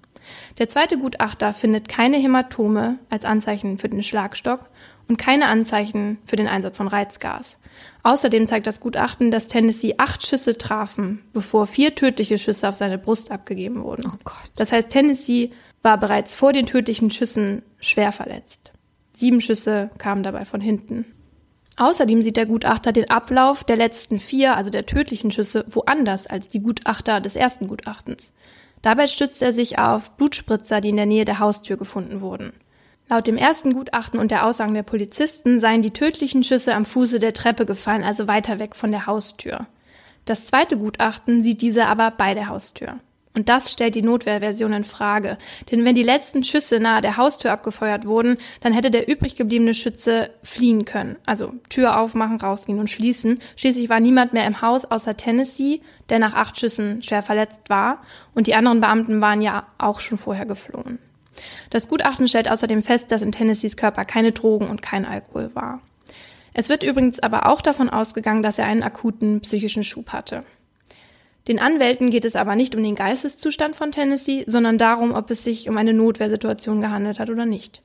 Der 0.57 0.69
zweite 0.69 0.97
Gutachter 0.97 1.53
findet 1.53 1.89
keine 1.89 2.17
Hämatome 2.17 2.99
als 3.09 3.25
Anzeichen 3.25 3.77
für 3.77 3.89
den 3.89 4.03
Schlagstock 4.03 4.69
und 5.07 5.17
keine 5.17 5.47
Anzeichen 5.47 6.17
für 6.25 6.35
den 6.35 6.47
Einsatz 6.47 6.77
von 6.77 6.87
Reizgas. 6.87 7.57
Außerdem 8.03 8.47
zeigt 8.47 8.67
das 8.67 8.79
Gutachten, 8.79 9.31
dass 9.31 9.47
Tennessee 9.47 9.95
acht 9.97 10.25
Schüsse 10.25 10.57
trafen, 10.57 11.21
bevor 11.33 11.67
vier 11.67 11.95
tödliche 11.95 12.37
Schüsse 12.37 12.69
auf 12.69 12.75
seine 12.75 12.97
Brust 12.97 13.31
abgegeben 13.31 13.83
wurden. 13.83 14.05
Oh. 14.07 14.31
Das 14.55 14.71
heißt, 14.71 14.89
Tennessee 14.89 15.51
war 15.83 15.97
bereits 15.97 16.33
vor 16.33 16.53
den 16.53 16.65
tödlichen 16.65 17.11
Schüssen 17.11 17.63
schwer 17.79 18.11
verletzt. 18.11 18.71
Sieben 19.13 19.41
Schüsse 19.41 19.89
kamen 19.97 20.23
dabei 20.23 20.45
von 20.45 20.61
hinten. 20.61 21.05
Außerdem 21.77 22.23
sieht 22.23 22.37
der 22.37 22.47
Gutachter 22.47 22.91
den 22.91 23.09
Ablauf 23.09 23.63
der 23.63 23.75
letzten 23.75 24.17
vier, 24.17 24.57
also 24.57 24.71
der 24.71 24.87
tödlichen 24.87 25.31
Schüsse, 25.31 25.63
woanders 25.67 26.25
als 26.25 26.49
die 26.49 26.59
Gutachter 26.59 27.21
des 27.21 27.35
ersten 27.35 27.67
Gutachtens. 27.67 28.33
Dabei 28.81 29.07
stützt 29.07 29.41
er 29.41 29.53
sich 29.53 29.79
auf 29.79 30.11
Blutspritzer, 30.11 30.81
die 30.81 30.89
in 30.89 30.97
der 30.97 31.05
Nähe 31.05 31.25
der 31.25 31.39
Haustür 31.39 31.77
gefunden 31.77 32.21
wurden. 32.21 32.53
Laut 33.09 33.25
dem 33.25 33.37
ersten 33.37 33.73
Gutachten 33.73 34.19
und 34.19 34.31
der 34.31 34.45
Aussagen 34.45 34.73
der 34.73 34.83
Polizisten 34.83 35.59
seien 35.59 35.81
die 35.81 35.91
tödlichen 35.91 36.43
Schüsse 36.43 36.75
am 36.75 36.85
Fuße 36.85 37.19
der 37.19 37.33
Treppe 37.33 37.65
gefallen, 37.65 38.03
also 38.03 38.27
weiter 38.27 38.59
weg 38.59 38.75
von 38.75 38.91
der 38.91 39.07
Haustür. 39.07 39.67
Das 40.25 40.43
zweite 40.43 40.77
Gutachten 40.77 41.41
sieht 41.41 41.61
diese 41.61 41.85
aber 41.85 42.11
bei 42.11 42.33
der 42.33 42.49
Haustür. 42.49 42.99
Und 43.37 43.49
das 43.49 43.71
stellt 43.71 43.93
die 43.93 44.01
Notwehrversion 44.01 44.73
in 44.73 44.83
Frage. 44.83 45.37
Denn 45.69 45.85
wenn 45.85 45.93
die 45.93 46.01
letzten 46.01 46.43
Schüsse 46.43 46.79
nahe 46.79 47.01
der 47.01 47.17
Haustür 47.17 47.51
abgefeuert 47.51 48.07
wurden, 48.07 48.37
dann 48.61 48.73
hätte 48.73 48.89
der 48.89 49.07
übrig 49.07 49.35
gebliebene 49.35 49.75
Schütze 49.75 50.31
fliehen 50.41 50.85
können. 50.85 51.17
Also 51.27 51.53
Tür 51.69 51.99
aufmachen, 51.99 52.41
rausgehen 52.41 52.79
und 52.79 52.89
schließen. 52.89 53.37
Schließlich 53.55 53.89
war 53.89 53.99
niemand 53.99 54.33
mehr 54.33 54.47
im 54.47 54.63
Haus 54.63 54.85
außer 54.85 55.15
Tennessee, 55.17 55.81
der 56.09 56.17
nach 56.17 56.33
acht 56.33 56.59
Schüssen 56.59 57.03
schwer 57.03 57.21
verletzt 57.21 57.61
war. 57.67 58.01
Und 58.33 58.47
die 58.47 58.55
anderen 58.55 58.81
Beamten 58.81 59.21
waren 59.21 59.43
ja 59.43 59.67
auch 59.77 59.99
schon 59.99 60.17
vorher 60.17 60.47
geflohen. 60.47 60.97
Das 61.69 61.89
Gutachten 61.89 62.27
stellt 62.27 62.49
außerdem 62.49 62.81
fest, 62.81 63.11
dass 63.11 63.21
in 63.21 63.31
Tennessees 63.31 63.77
Körper 63.77 64.03
keine 64.03 64.31
Drogen 64.31 64.67
und 64.67 64.81
kein 64.81 65.05
Alkohol 65.05 65.51
war. 65.53 65.83
Es 66.55 66.69
wird 66.69 66.81
übrigens 66.81 67.19
aber 67.19 67.45
auch 67.45 67.61
davon 67.61 67.91
ausgegangen, 67.91 68.41
dass 68.41 68.57
er 68.57 68.65
einen 68.65 68.81
akuten 68.81 69.41
psychischen 69.41 69.83
Schub 69.83 70.09
hatte. 70.09 70.43
Den 71.47 71.59
Anwälten 71.59 72.09
geht 72.09 72.25
es 72.25 72.35
aber 72.35 72.55
nicht 72.55 72.75
um 72.75 72.83
den 72.83 72.95
Geisteszustand 72.95 73.75
von 73.75 73.91
Tennessee, 73.91 74.43
sondern 74.47 74.77
darum, 74.77 75.13
ob 75.13 75.31
es 75.31 75.43
sich 75.43 75.69
um 75.69 75.77
eine 75.77 75.93
Notwehrsituation 75.93 76.81
gehandelt 76.81 77.19
hat 77.19 77.29
oder 77.29 77.45
nicht. 77.45 77.81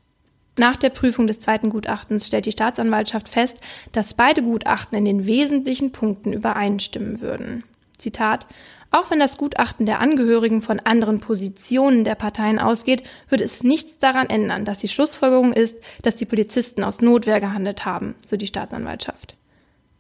Nach 0.59 0.77
der 0.77 0.91
Prüfung 0.91 1.27
des 1.27 1.41
zweiten 1.41 1.71
Gutachtens 1.71 2.27
stellt 2.27 2.45
die 2.45 2.53
Staatsanwaltschaft 2.53 3.29
fest, 3.29 3.59
dass 3.93 4.15
beide 4.15 4.43
Gutachten 4.43 4.99
in 4.99 5.05
den 5.05 5.27
wesentlichen 5.27 5.93
Punkten 5.93 6.33
übereinstimmen 6.33 7.21
würden. 7.21 7.65
Zitat 7.97 8.47
Auch 8.91 9.11
wenn 9.11 9.21
das 9.21 9.39
Gutachten 9.39 9.87
der 9.87 10.01
Angehörigen 10.01 10.61
von 10.61 10.81
anderen 10.81 11.21
Positionen 11.21 12.05
der 12.05 12.17
Parteien 12.17 12.59
ausgeht, 12.59 13.03
würde 13.29 13.45
es 13.45 13.63
nichts 13.63 13.99
daran 13.99 14.29
ändern, 14.29 14.67
dass 14.67 14.79
die 14.79 14.89
Schlussfolgerung 14.89 15.55
ist, 15.55 15.77
dass 16.03 16.17
die 16.17 16.27
Polizisten 16.27 16.85
aus 16.85 17.01
Notwehr 17.01 17.41
gehandelt 17.41 17.87
haben, 17.87 18.17
so 18.27 18.37
die 18.37 18.49
Staatsanwaltschaft. 18.49 19.37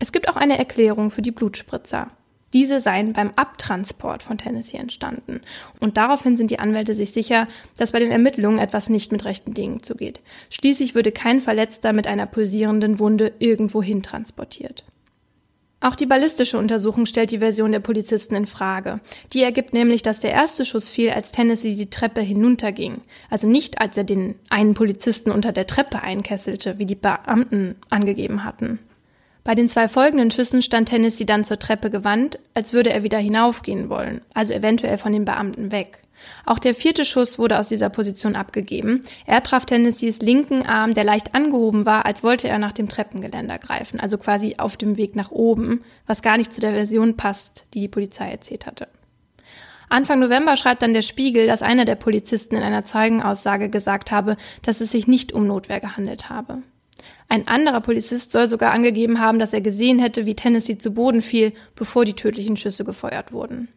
Es 0.01 0.13
gibt 0.13 0.29
auch 0.29 0.37
eine 0.37 0.59
Erklärung 0.59 1.11
für 1.11 1.23
die 1.23 1.31
Blutspritzer. 1.31 2.11
Diese 2.53 2.81
seien 2.81 3.13
beim 3.13 3.33
Abtransport 3.37 4.23
von 4.23 4.39
Tennessee 4.39 4.77
entstanden. 4.77 5.41
Und 5.81 5.97
daraufhin 5.97 6.37
sind 6.37 6.51
die 6.51 6.59
Anwälte 6.59 6.95
sich 6.95 7.13
sicher, 7.13 7.49
dass 7.77 7.93
bei 7.93 7.99
den 7.99 8.11
Ermittlungen 8.11 8.59
etwas 8.59 8.89
nicht 8.89 9.13
mit 9.13 9.25
rechten 9.25 9.55
Dingen 9.55 9.83
zugeht. 9.83 10.21
Schließlich 10.51 10.95
würde 10.95 11.13
kein 11.13 11.41
Verletzter 11.41 11.93
mit 11.93 12.07
einer 12.07 12.27
pulsierenden 12.27 12.99
Wunde 12.99 13.33
irgendwohin 13.39 14.03
transportiert. 14.03 14.85
Auch 15.83 15.97
die 15.97 16.07
ballistische 16.07 16.59
Untersuchung 16.59 17.07
stellt 17.07 17.33
die 17.33 17.41
Version 17.41 17.73
der 17.73 17.81
Polizisten 17.81 18.37
in 18.37 18.47
Frage. 18.47 19.01
Die 19.33 19.43
ergibt 19.43 19.73
nämlich, 19.73 20.03
dass 20.03 20.21
der 20.21 20.31
erste 20.31 20.65
Schuss 20.65 20.89
fiel, 20.89 21.11
als 21.11 21.33
Tennessee 21.33 21.75
die 21.75 21.91
Treppe 21.91 22.21
hinunterging. 22.21 23.01
Also 23.31 23.49
nicht, 23.49 23.81
als 23.81 23.97
er 23.97 24.05
den 24.05 24.37
einen 24.49 24.75
Polizisten 24.75 25.33
unter 25.33 25.51
der 25.51 25.67
Treppe 25.67 26.01
einkesselte, 26.01 26.79
wie 26.79 26.87
die 26.87 26.95
Beamten 26.95 27.75
angegeben 27.91 28.45
hatten. 28.45 28.79
Bei 29.45 29.57
den 29.57 29.69
zwei 29.69 29.89
folgenden 29.89 30.31
Schüssen 30.31 30.63
stand 30.63 30.89
Tennessee 30.89 31.25
dann 31.25 31.43
zur 31.43 31.59
Treppe 31.59 31.91
gewandt, 31.91 32.39
als 32.55 32.73
würde 32.73 32.93
er 32.93 33.03
wieder 33.03 33.19
hinaufgehen 33.19 33.89
wollen, 33.89 34.21
also 34.35 34.55
eventuell 34.55 34.99
von 34.99 35.13
den 35.13 35.25
Beamten 35.25 35.73
weg. 35.73 35.99
Auch 36.47 36.61
der 36.61 36.77
vierte 36.77 37.05
Schuss 37.05 37.39
wurde 37.41 37.59
aus 37.59 37.67
dieser 37.67 37.91
Position 37.91 38.37
abgegeben. 38.37 39.03
Er 39.27 39.43
traf 39.43 39.67
Tennessees 39.67 40.21
linken 40.21 40.65
Arm, 40.65 40.95
der 40.95 41.03
leicht 41.03 41.35
angehoben 41.35 41.85
war, 41.85 42.07
als 42.07 42.23
wollte 42.23 42.49
er 42.49 42.61
nach 42.61 42.73
dem 42.73 42.89
Treppengeländer 42.89 43.59
greifen, 43.59 43.99
also 43.99 44.19
quasi 44.19 44.55
auf 44.59 44.77
dem 44.77 44.97
Weg 44.97 45.17
nach 45.17 45.33
oben, 45.33 45.83
was 46.07 46.23
gar 46.23 46.37
nicht 46.37 46.55
zu 46.55 46.61
der 46.61 46.75
Version 46.75 47.17
passt, 47.17 47.65
die 47.75 47.81
die 47.81 47.89
Polizei 47.89 48.31
erzählt 48.31 48.67
hatte. 48.67 48.87
Anfang 49.89 50.21
November 50.21 50.57
schreibt 50.57 50.83
dann 50.83 50.95
der 50.95 51.03
Spiegel, 51.03 51.47
dass 51.47 51.61
einer 51.61 51.85
der 51.85 51.97
Polizisten 51.97 52.55
in 52.55 52.63
einer 52.63 52.85
Zeugenaussage 52.85 53.69
gesagt 53.69 54.11
habe, 54.11 54.37
dass 54.63 54.81
es 54.81 54.93
sich 54.93 55.07
nicht 55.07 55.33
um 55.33 55.47
Notwehr 55.47 55.81
gehandelt 55.81 56.31
habe. 56.31 56.63
Ein 57.33 57.49
anderer 57.49 57.81
Polizist 57.81 58.31
soll 58.31 58.47
sogar 58.47 58.73
angegeben 58.73 59.19
haben, 59.19 59.39
dass 59.39 59.55
er 59.55 59.63
gesehen 59.63 59.99
hätte, 59.99 60.27
wie 60.27 60.35
Tennessee 60.35 60.77
zu 60.77 60.93
Boden 60.93 61.23
fiel, 61.23 61.55
bevor 61.75 62.05
die 62.05 62.13
tödlichen 62.13 62.59
Schüsse 62.59 62.85
gefeuert 62.85 63.33
wurden. 63.33 63.69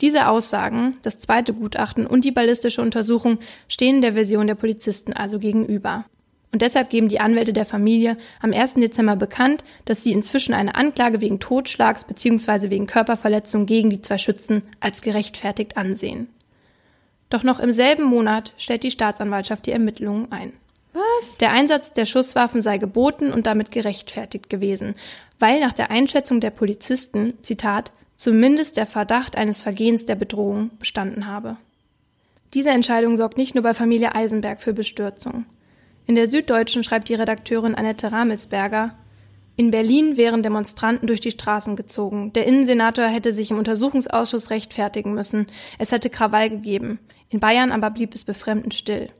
Diese 0.00 0.26
Aussagen, 0.26 0.96
das 1.02 1.18
zweite 1.18 1.52
Gutachten 1.52 2.06
und 2.06 2.24
die 2.24 2.32
ballistische 2.32 2.80
Untersuchung 2.80 3.40
stehen 3.68 4.00
der 4.00 4.14
Version 4.14 4.46
der 4.46 4.54
Polizisten 4.54 5.12
also 5.12 5.38
gegenüber. 5.38 6.06
Und 6.50 6.62
deshalb 6.62 6.88
geben 6.88 7.08
die 7.08 7.20
Anwälte 7.20 7.52
der 7.52 7.66
Familie 7.66 8.16
am 8.40 8.54
1. 8.54 8.76
Dezember 8.76 9.16
bekannt, 9.16 9.64
dass 9.84 10.02
sie 10.02 10.12
inzwischen 10.12 10.54
eine 10.54 10.74
Anklage 10.74 11.20
wegen 11.20 11.40
Totschlags 11.40 12.04
bzw. 12.04 12.70
wegen 12.70 12.86
Körperverletzung 12.86 13.66
gegen 13.66 13.90
die 13.90 14.00
zwei 14.00 14.16
Schützen 14.16 14.62
als 14.80 15.02
gerechtfertigt 15.02 15.76
ansehen. 15.76 16.30
Doch 17.28 17.42
noch 17.42 17.60
im 17.60 17.70
selben 17.70 18.04
Monat 18.04 18.54
stellt 18.56 18.82
die 18.82 18.90
Staatsanwaltschaft 18.90 19.66
die 19.66 19.72
Ermittlungen 19.72 20.32
ein. 20.32 20.54
Was? 20.92 21.36
Der 21.38 21.52
Einsatz 21.52 21.92
der 21.92 22.06
Schusswaffen 22.06 22.62
sei 22.62 22.78
geboten 22.78 23.32
und 23.32 23.46
damit 23.46 23.70
gerechtfertigt 23.70 24.50
gewesen, 24.50 24.94
weil 25.38 25.60
nach 25.60 25.72
der 25.72 25.90
Einschätzung 25.90 26.40
der 26.40 26.50
Polizisten, 26.50 27.34
Zitat, 27.42 27.92
zumindest 28.16 28.76
der 28.76 28.86
Verdacht 28.86 29.36
eines 29.36 29.62
Vergehens 29.62 30.06
der 30.06 30.16
Bedrohung 30.16 30.70
bestanden 30.78 31.26
habe. 31.26 31.56
Diese 32.54 32.70
Entscheidung 32.70 33.16
sorgt 33.16 33.36
nicht 33.36 33.54
nur 33.54 33.62
bei 33.62 33.74
Familie 33.74 34.14
Eisenberg 34.14 34.60
für 34.60 34.72
Bestürzung. 34.72 35.44
In 36.06 36.14
der 36.14 36.30
Süddeutschen 36.30 36.82
schreibt 36.82 37.08
die 37.08 37.14
Redakteurin 37.14 37.74
Annette 37.74 38.10
Ramelsberger, 38.10 38.94
in 39.58 39.72
Berlin 39.72 40.16
wären 40.16 40.44
Demonstranten 40.44 41.08
durch 41.08 41.18
die 41.18 41.32
Straßen 41.32 41.74
gezogen. 41.74 42.32
Der 42.32 42.46
Innensenator 42.46 43.06
hätte 43.06 43.32
sich 43.32 43.50
im 43.50 43.58
Untersuchungsausschuss 43.58 44.50
rechtfertigen 44.50 45.14
müssen. 45.14 45.48
Es 45.78 45.90
hätte 45.90 46.10
Krawall 46.10 46.48
gegeben. 46.48 47.00
In 47.28 47.40
Bayern 47.40 47.72
aber 47.72 47.90
blieb 47.90 48.14
es 48.14 48.22
befremdend 48.22 48.72
still. 48.74 49.10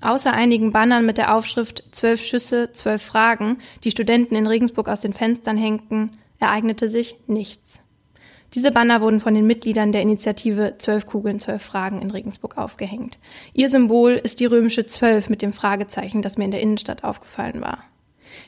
Außer 0.00 0.32
einigen 0.32 0.72
Bannern 0.72 1.06
mit 1.06 1.18
der 1.18 1.34
Aufschrift 1.34 1.82
Zwölf 1.90 2.22
Schüsse, 2.22 2.70
zwölf 2.72 3.02
Fragen, 3.02 3.58
die 3.82 3.90
Studenten 3.90 4.34
in 4.34 4.46
Regensburg 4.46 4.88
aus 4.88 5.00
den 5.00 5.12
Fenstern 5.12 5.56
hängten, 5.56 6.18
ereignete 6.38 6.88
sich 6.88 7.16
nichts. 7.26 7.82
Diese 8.54 8.70
Banner 8.70 9.00
wurden 9.00 9.20
von 9.20 9.34
den 9.34 9.46
Mitgliedern 9.46 9.92
der 9.92 10.02
Initiative 10.02 10.76
Zwölf 10.78 11.06
Kugeln, 11.06 11.40
zwölf 11.40 11.62
Fragen 11.62 12.00
in 12.00 12.10
Regensburg 12.10 12.56
aufgehängt. 12.56 13.18
Ihr 13.52 13.68
Symbol 13.68 14.12
ist 14.12 14.40
die 14.40 14.46
römische 14.46 14.86
Zwölf 14.86 15.28
mit 15.28 15.42
dem 15.42 15.52
Fragezeichen, 15.52 16.22
das 16.22 16.38
mir 16.38 16.44
in 16.44 16.52
der 16.52 16.60
Innenstadt 16.60 17.02
aufgefallen 17.02 17.60
war. 17.60 17.84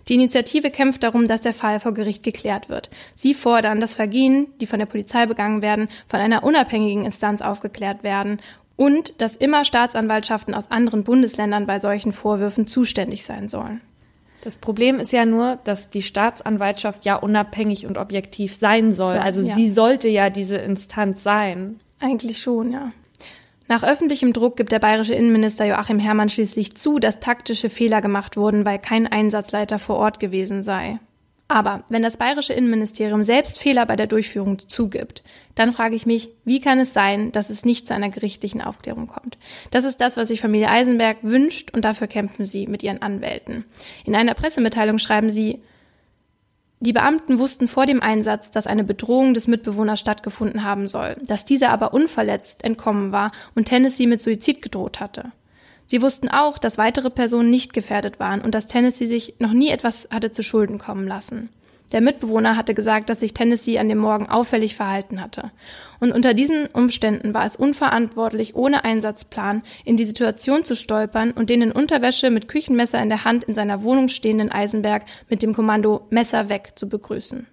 Die 0.08 0.14
Initiative 0.14 0.70
kämpft 0.70 1.02
darum, 1.02 1.26
dass 1.26 1.40
der 1.40 1.54
Fall 1.54 1.80
vor 1.80 1.92
Gericht 1.92 2.22
geklärt 2.22 2.68
wird. 2.68 2.90
Sie 3.14 3.34
fordern, 3.34 3.80
dass 3.80 3.94
Vergehen, 3.94 4.48
die 4.60 4.66
von 4.66 4.78
der 4.78 4.86
Polizei 4.86 5.26
begangen 5.26 5.62
werden, 5.62 5.88
von 6.06 6.20
einer 6.20 6.44
unabhängigen 6.44 7.04
Instanz 7.04 7.40
aufgeklärt 7.40 8.02
werden 8.02 8.40
und 8.78 9.20
dass 9.20 9.36
immer 9.36 9.64
Staatsanwaltschaften 9.64 10.54
aus 10.54 10.70
anderen 10.70 11.02
Bundesländern 11.02 11.66
bei 11.66 11.80
solchen 11.80 12.12
Vorwürfen 12.12 12.68
zuständig 12.68 13.24
sein 13.26 13.48
sollen. 13.48 13.82
Das 14.42 14.56
Problem 14.58 15.00
ist 15.00 15.10
ja 15.10 15.26
nur, 15.26 15.58
dass 15.64 15.90
die 15.90 16.00
Staatsanwaltschaft 16.00 17.04
ja 17.04 17.16
unabhängig 17.16 17.86
und 17.86 17.98
objektiv 17.98 18.54
sein 18.54 18.92
soll. 18.92 19.14
So, 19.14 19.18
also 19.18 19.40
ja. 19.42 19.52
sie 19.52 19.68
sollte 19.70 20.08
ja 20.08 20.30
diese 20.30 20.56
Instanz 20.56 21.24
sein. 21.24 21.80
Eigentlich 21.98 22.38
schon, 22.38 22.70
ja. 22.70 22.92
Nach 23.66 23.82
öffentlichem 23.82 24.32
Druck 24.32 24.56
gibt 24.56 24.70
der 24.70 24.78
bayerische 24.78 25.12
Innenminister 25.12 25.66
Joachim 25.66 25.98
Herrmann 25.98 26.28
schließlich 26.28 26.76
zu, 26.76 27.00
dass 27.00 27.18
taktische 27.18 27.68
Fehler 27.68 28.00
gemacht 28.00 28.36
wurden, 28.36 28.64
weil 28.64 28.78
kein 28.78 29.08
Einsatzleiter 29.08 29.80
vor 29.80 29.96
Ort 29.96 30.20
gewesen 30.20 30.62
sei. 30.62 31.00
Aber 31.50 31.84
wenn 31.88 32.02
das 32.02 32.18
bayerische 32.18 32.52
Innenministerium 32.52 33.22
selbst 33.22 33.58
Fehler 33.58 33.86
bei 33.86 33.96
der 33.96 34.06
Durchführung 34.06 34.58
zugibt, 34.68 35.22
dann 35.54 35.72
frage 35.72 35.96
ich 35.96 36.04
mich, 36.04 36.30
wie 36.44 36.60
kann 36.60 36.78
es 36.78 36.92
sein, 36.92 37.32
dass 37.32 37.48
es 37.48 37.64
nicht 37.64 37.86
zu 37.86 37.94
einer 37.94 38.10
gerichtlichen 38.10 38.60
Aufklärung 38.60 39.06
kommt? 39.06 39.38
Das 39.70 39.84
ist 39.84 39.98
das, 40.02 40.18
was 40.18 40.28
sich 40.28 40.42
Familie 40.42 40.68
Eisenberg 40.68 41.16
wünscht 41.22 41.70
und 41.74 41.86
dafür 41.86 42.06
kämpfen 42.06 42.44
sie 42.44 42.66
mit 42.66 42.82
ihren 42.82 43.00
Anwälten. 43.00 43.64
In 44.04 44.14
einer 44.14 44.34
Pressemitteilung 44.34 44.98
schreiben 44.98 45.30
sie, 45.30 45.62
die 46.80 46.92
Beamten 46.92 47.38
wussten 47.38 47.66
vor 47.66 47.86
dem 47.86 48.02
Einsatz, 48.02 48.50
dass 48.50 48.66
eine 48.66 48.84
Bedrohung 48.84 49.32
des 49.34 49.48
Mitbewohners 49.48 49.98
stattgefunden 49.98 50.62
haben 50.62 50.86
soll, 50.86 51.16
dass 51.22 51.46
dieser 51.46 51.70
aber 51.70 51.94
unverletzt 51.94 52.62
entkommen 52.62 53.10
war 53.10 53.32
und 53.54 53.64
Tennessee 53.64 54.06
mit 54.06 54.20
Suizid 54.20 54.62
gedroht 54.62 55.00
hatte. 55.00 55.32
Sie 55.90 56.02
wussten 56.02 56.28
auch, 56.28 56.58
dass 56.58 56.76
weitere 56.76 57.08
Personen 57.08 57.48
nicht 57.48 57.72
gefährdet 57.72 58.20
waren 58.20 58.42
und 58.42 58.54
dass 58.54 58.66
Tennessee 58.66 59.06
sich 59.06 59.36
noch 59.38 59.54
nie 59.54 59.70
etwas 59.70 60.06
hatte 60.10 60.30
zu 60.30 60.42
Schulden 60.42 60.76
kommen 60.76 61.08
lassen. 61.08 61.48
Der 61.92 62.02
Mitbewohner 62.02 62.58
hatte 62.58 62.74
gesagt, 62.74 63.08
dass 63.08 63.20
sich 63.20 63.32
Tennessee 63.32 63.78
an 63.78 63.88
dem 63.88 63.96
Morgen 63.96 64.28
auffällig 64.28 64.76
verhalten 64.76 65.22
hatte. 65.22 65.50
Und 65.98 66.12
unter 66.12 66.34
diesen 66.34 66.66
Umständen 66.66 67.32
war 67.32 67.46
es 67.46 67.56
unverantwortlich, 67.56 68.54
ohne 68.54 68.84
Einsatzplan 68.84 69.62
in 69.86 69.96
die 69.96 70.04
Situation 70.04 70.62
zu 70.62 70.76
stolpern 70.76 71.30
und 71.30 71.48
den 71.48 71.62
in 71.62 71.72
Unterwäsche 71.72 72.28
mit 72.28 72.48
Küchenmesser 72.48 73.02
in 73.02 73.08
der 73.08 73.24
Hand 73.24 73.44
in 73.44 73.54
seiner 73.54 73.82
Wohnung 73.82 74.08
stehenden 74.08 74.52
Eisenberg 74.52 75.06
mit 75.30 75.42
dem 75.42 75.54
Kommando 75.54 76.06
Messer 76.10 76.50
weg 76.50 76.72
zu 76.74 76.86
begrüßen. 76.86 77.46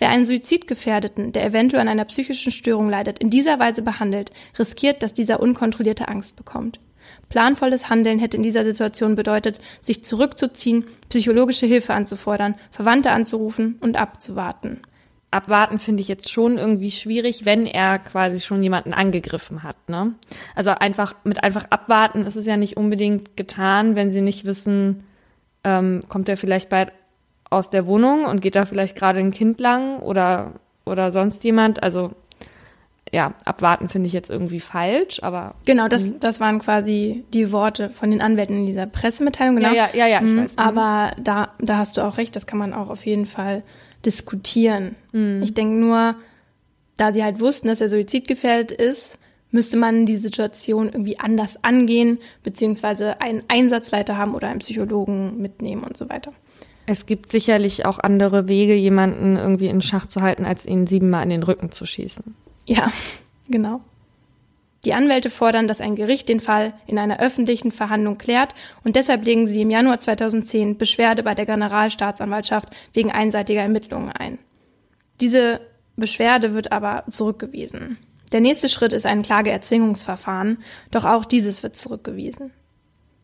Wer 0.00 0.08
einen 0.08 0.26
Suizidgefährdeten, 0.26 1.30
der 1.30 1.44
eventuell 1.44 1.82
an 1.82 1.88
einer 1.88 2.06
psychischen 2.06 2.50
Störung 2.50 2.90
leidet, 2.90 3.20
in 3.20 3.30
dieser 3.30 3.60
Weise 3.60 3.82
behandelt, 3.82 4.32
riskiert, 4.58 5.04
dass 5.04 5.12
dieser 5.12 5.38
unkontrollierte 5.38 6.08
Angst 6.08 6.34
bekommt. 6.34 6.80
Planvolles 7.28 7.88
Handeln 7.88 8.18
hätte 8.18 8.36
in 8.36 8.42
dieser 8.42 8.64
Situation 8.64 9.14
bedeutet, 9.14 9.60
sich 9.82 10.04
zurückzuziehen, 10.04 10.84
psychologische 11.08 11.66
Hilfe 11.66 11.94
anzufordern, 11.94 12.54
Verwandte 12.70 13.10
anzurufen 13.10 13.76
und 13.80 13.96
abzuwarten. 13.96 14.80
Abwarten 15.30 15.78
finde 15.78 16.00
ich 16.00 16.08
jetzt 16.08 16.30
schon 16.30 16.56
irgendwie 16.56 16.90
schwierig, 16.90 17.44
wenn 17.44 17.66
er 17.66 17.98
quasi 17.98 18.40
schon 18.40 18.62
jemanden 18.62 18.94
angegriffen 18.94 19.62
hat. 19.62 19.76
Ne? 19.88 20.14
Also 20.54 20.70
einfach 20.70 21.14
mit 21.24 21.42
einfach 21.42 21.66
abwarten 21.68 22.24
ist 22.24 22.36
es 22.36 22.46
ja 22.46 22.56
nicht 22.56 22.78
unbedingt 22.78 23.36
getan, 23.36 23.94
wenn 23.94 24.10
sie 24.10 24.22
nicht 24.22 24.46
wissen, 24.46 25.04
ähm, 25.64 26.00
kommt 26.08 26.30
er 26.30 26.38
vielleicht 26.38 26.70
bald 26.70 26.92
aus 27.50 27.68
der 27.68 27.86
Wohnung 27.86 28.24
und 28.24 28.40
geht 28.40 28.56
da 28.56 28.64
vielleicht 28.64 28.96
gerade 28.96 29.18
ein 29.18 29.30
Kind 29.30 29.60
lang 29.60 29.98
oder 30.00 30.54
oder 30.86 31.12
sonst 31.12 31.44
jemand. 31.44 31.82
Also 31.82 32.12
ja, 33.12 33.34
abwarten 33.44 33.88
finde 33.88 34.06
ich 34.06 34.12
jetzt 34.12 34.30
irgendwie 34.30 34.60
falsch, 34.60 35.22
aber. 35.22 35.54
Genau, 35.64 35.88
das, 35.88 36.06
mhm. 36.06 36.20
das 36.20 36.40
waren 36.40 36.58
quasi 36.58 37.24
die 37.32 37.52
Worte 37.52 37.90
von 37.90 38.10
den 38.10 38.20
Anwälten 38.20 38.56
in 38.56 38.66
dieser 38.66 38.86
Pressemitteilung, 38.86 39.56
genau. 39.56 39.72
Ja, 39.72 39.88
ja, 39.92 40.06
ja, 40.06 40.06
ja 40.06 40.20
ich 40.22 40.30
mhm, 40.30 40.42
weiß. 40.42 40.52
Mhm. 40.52 40.58
Aber 40.58 41.12
da, 41.20 41.50
da 41.58 41.78
hast 41.78 41.96
du 41.96 42.02
auch 42.02 42.18
recht, 42.18 42.36
das 42.36 42.46
kann 42.46 42.58
man 42.58 42.74
auch 42.74 42.90
auf 42.90 43.06
jeden 43.06 43.26
Fall 43.26 43.62
diskutieren. 44.04 44.94
Mhm. 45.12 45.42
Ich 45.42 45.54
denke 45.54 45.74
nur, 45.74 46.16
da 46.96 47.12
sie 47.12 47.24
halt 47.24 47.40
wussten, 47.40 47.68
dass 47.68 47.80
er 47.80 47.88
suizidgefährdet 47.88 48.72
ist, 48.72 49.18
müsste 49.50 49.76
man 49.76 50.04
die 50.04 50.16
Situation 50.16 50.86
irgendwie 50.86 51.18
anders 51.18 51.62
angehen, 51.64 52.18
beziehungsweise 52.42 53.20
einen 53.20 53.42
Einsatzleiter 53.48 54.18
haben 54.18 54.34
oder 54.34 54.48
einen 54.48 54.58
Psychologen 54.58 55.40
mitnehmen 55.40 55.84
und 55.84 55.96
so 55.96 56.08
weiter. 56.08 56.32
Es 56.86 57.06
gibt 57.06 57.30
sicherlich 57.30 57.84
auch 57.84 57.98
andere 57.98 58.48
Wege, 58.48 58.74
jemanden 58.74 59.36
irgendwie 59.36 59.68
in 59.68 59.82
Schach 59.82 60.06
zu 60.06 60.22
halten, 60.22 60.44
als 60.44 60.66
ihn 60.66 60.86
siebenmal 60.86 61.22
in 61.22 61.30
den 61.30 61.42
Rücken 61.42 61.70
zu 61.70 61.86
schießen. 61.86 62.34
Ja, 62.68 62.92
genau. 63.48 63.80
Die 64.84 64.92
Anwälte 64.92 65.30
fordern, 65.30 65.66
dass 65.66 65.80
ein 65.80 65.96
Gericht 65.96 66.28
den 66.28 66.38
Fall 66.38 66.74
in 66.86 66.98
einer 66.98 67.18
öffentlichen 67.18 67.72
Verhandlung 67.72 68.18
klärt 68.18 68.54
und 68.84 68.94
deshalb 68.94 69.24
legen 69.24 69.46
sie 69.46 69.62
im 69.62 69.70
Januar 69.70 70.00
2010 70.00 70.76
Beschwerde 70.76 71.22
bei 71.22 71.34
der 71.34 71.46
Generalstaatsanwaltschaft 71.46 72.68
wegen 72.92 73.10
einseitiger 73.10 73.62
Ermittlungen 73.62 74.10
ein. 74.10 74.38
Diese 75.20 75.60
Beschwerde 75.96 76.54
wird 76.54 76.70
aber 76.70 77.04
zurückgewiesen. 77.08 77.98
Der 78.32 78.40
nächste 78.40 78.68
Schritt 78.68 78.92
ist 78.92 79.06
ein 79.06 79.22
Klageerzwingungsverfahren, 79.22 80.58
doch 80.90 81.06
auch 81.06 81.24
dieses 81.24 81.62
wird 81.62 81.74
zurückgewiesen. 81.74 82.52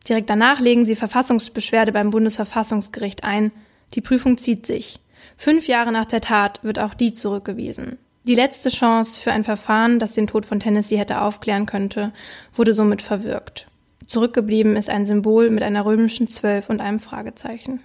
Direkt 0.09 0.31
danach 0.31 0.59
legen 0.59 0.87
sie 0.87 0.97
Verfassungsbeschwerde 0.97 1.93
beim 1.93 2.11
Bundesverfassungsgericht 2.11 3.25
ein. 3.25 3.53
Die 3.93 4.01
Prüfung 4.01 4.39
zieht 4.39 4.65
sich. 4.67 5.01
Fünf 5.37 5.67
Jahre 5.69 5.93
nach 5.93 6.07
der 6.07 6.23
Tat 6.23 6.65
wird 6.65 6.79
auch 6.79 6.95
die 6.95 7.15
zurückgewiesen. 7.15 7.99
Die 8.25 8.35
letzte 8.35 8.71
Chance 8.71 9.21
für 9.21 9.33
ein 9.33 9.45
Verfahren, 9.45 9.99
das 9.99 10.13
den 10.13 10.27
Tod 10.27 10.47
von 10.47 10.59
Tennessee 10.59 10.97
hätte 10.97 11.21
aufklären 11.21 11.67
könnte, 11.67 12.13
wurde 12.55 12.73
somit 12.73 13.03
verwirkt. 13.03 13.67
Zurückgeblieben 14.07 14.77
ist 14.77 14.89
ein 14.89 15.05
Symbol 15.05 15.51
mit 15.51 15.63
einer 15.63 15.85
römischen 15.85 16.29
Zwölf 16.29 16.71
und 16.71 16.81
einem 16.81 17.01
Fragezeichen. 17.01 17.81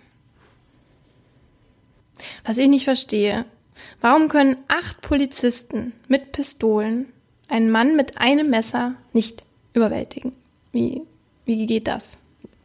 Was 2.46 2.58
ich 2.58 2.70
nicht 2.70 2.86
verstehe, 2.86 3.46
warum 4.00 4.30
können 4.30 4.58
acht 4.70 5.02
Polizisten 5.02 5.94
mit 6.08 6.32
Pistolen 6.32 7.08
einen 7.50 7.70
Mann 7.70 7.96
mit 7.96 8.18
einem 8.18 8.50
Messer 8.50 8.94
nicht 9.12 9.44
überwältigen? 9.74 10.34
Wie, 10.72 11.02
wie 11.46 11.66
geht 11.66 11.88
das? 11.88 12.04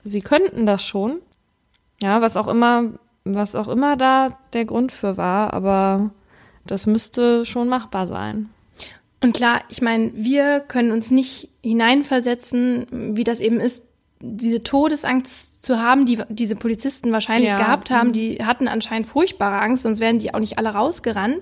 Sie 0.04 0.20
könnten 0.20 0.66
das 0.66 0.84
schon. 0.84 1.20
Ja, 2.00 2.20
was 2.20 2.36
auch 2.36 2.48
immer, 2.48 2.90
was 3.24 3.54
auch 3.54 3.68
immer 3.68 3.96
da 3.96 4.38
der 4.52 4.64
Grund 4.64 4.92
für 4.92 5.16
war, 5.16 5.54
aber 5.54 6.10
das 6.66 6.86
müsste 6.86 7.44
schon 7.44 7.68
machbar 7.68 8.06
sein. 8.06 8.50
Und 9.20 9.34
klar, 9.34 9.62
ich 9.68 9.80
meine, 9.80 10.12
wir 10.14 10.60
können 10.60 10.92
uns 10.92 11.10
nicht 11.10 11.48
hineinversetzen, 11.62 13.16
wie 13.16 13.24
das 13.24 13.40
eben 13.40 13.58
ist, 13.58 13.82
diese 14.20 14.62
Todesangst 14.62 15.64
zu 15.64 15.80
haben, 15.80 16.06
die 16.06 16.18
diese 16.28 16.56
Polizisten 16.56 17.12
wahrscheinlich 17.12 17.50
ja. 17.50 17.58
gehabt 17.58 17.90
haben. 17.90 18.08
Mhm. 18.08 18.12
Die 18.12 18.44
hatten 18.44 18.68
anscheinend 18.68 19.06
furchtbare 19.06 19.60
Angst, 19.60 19.82
sonst 19.82 20.00
wären 20.00 20.18
die 20.18 20.32
auch 20.34 20.40
nicht 20.40 20.58
alle 20.58 20.70
rausgerannt 20.70 21.40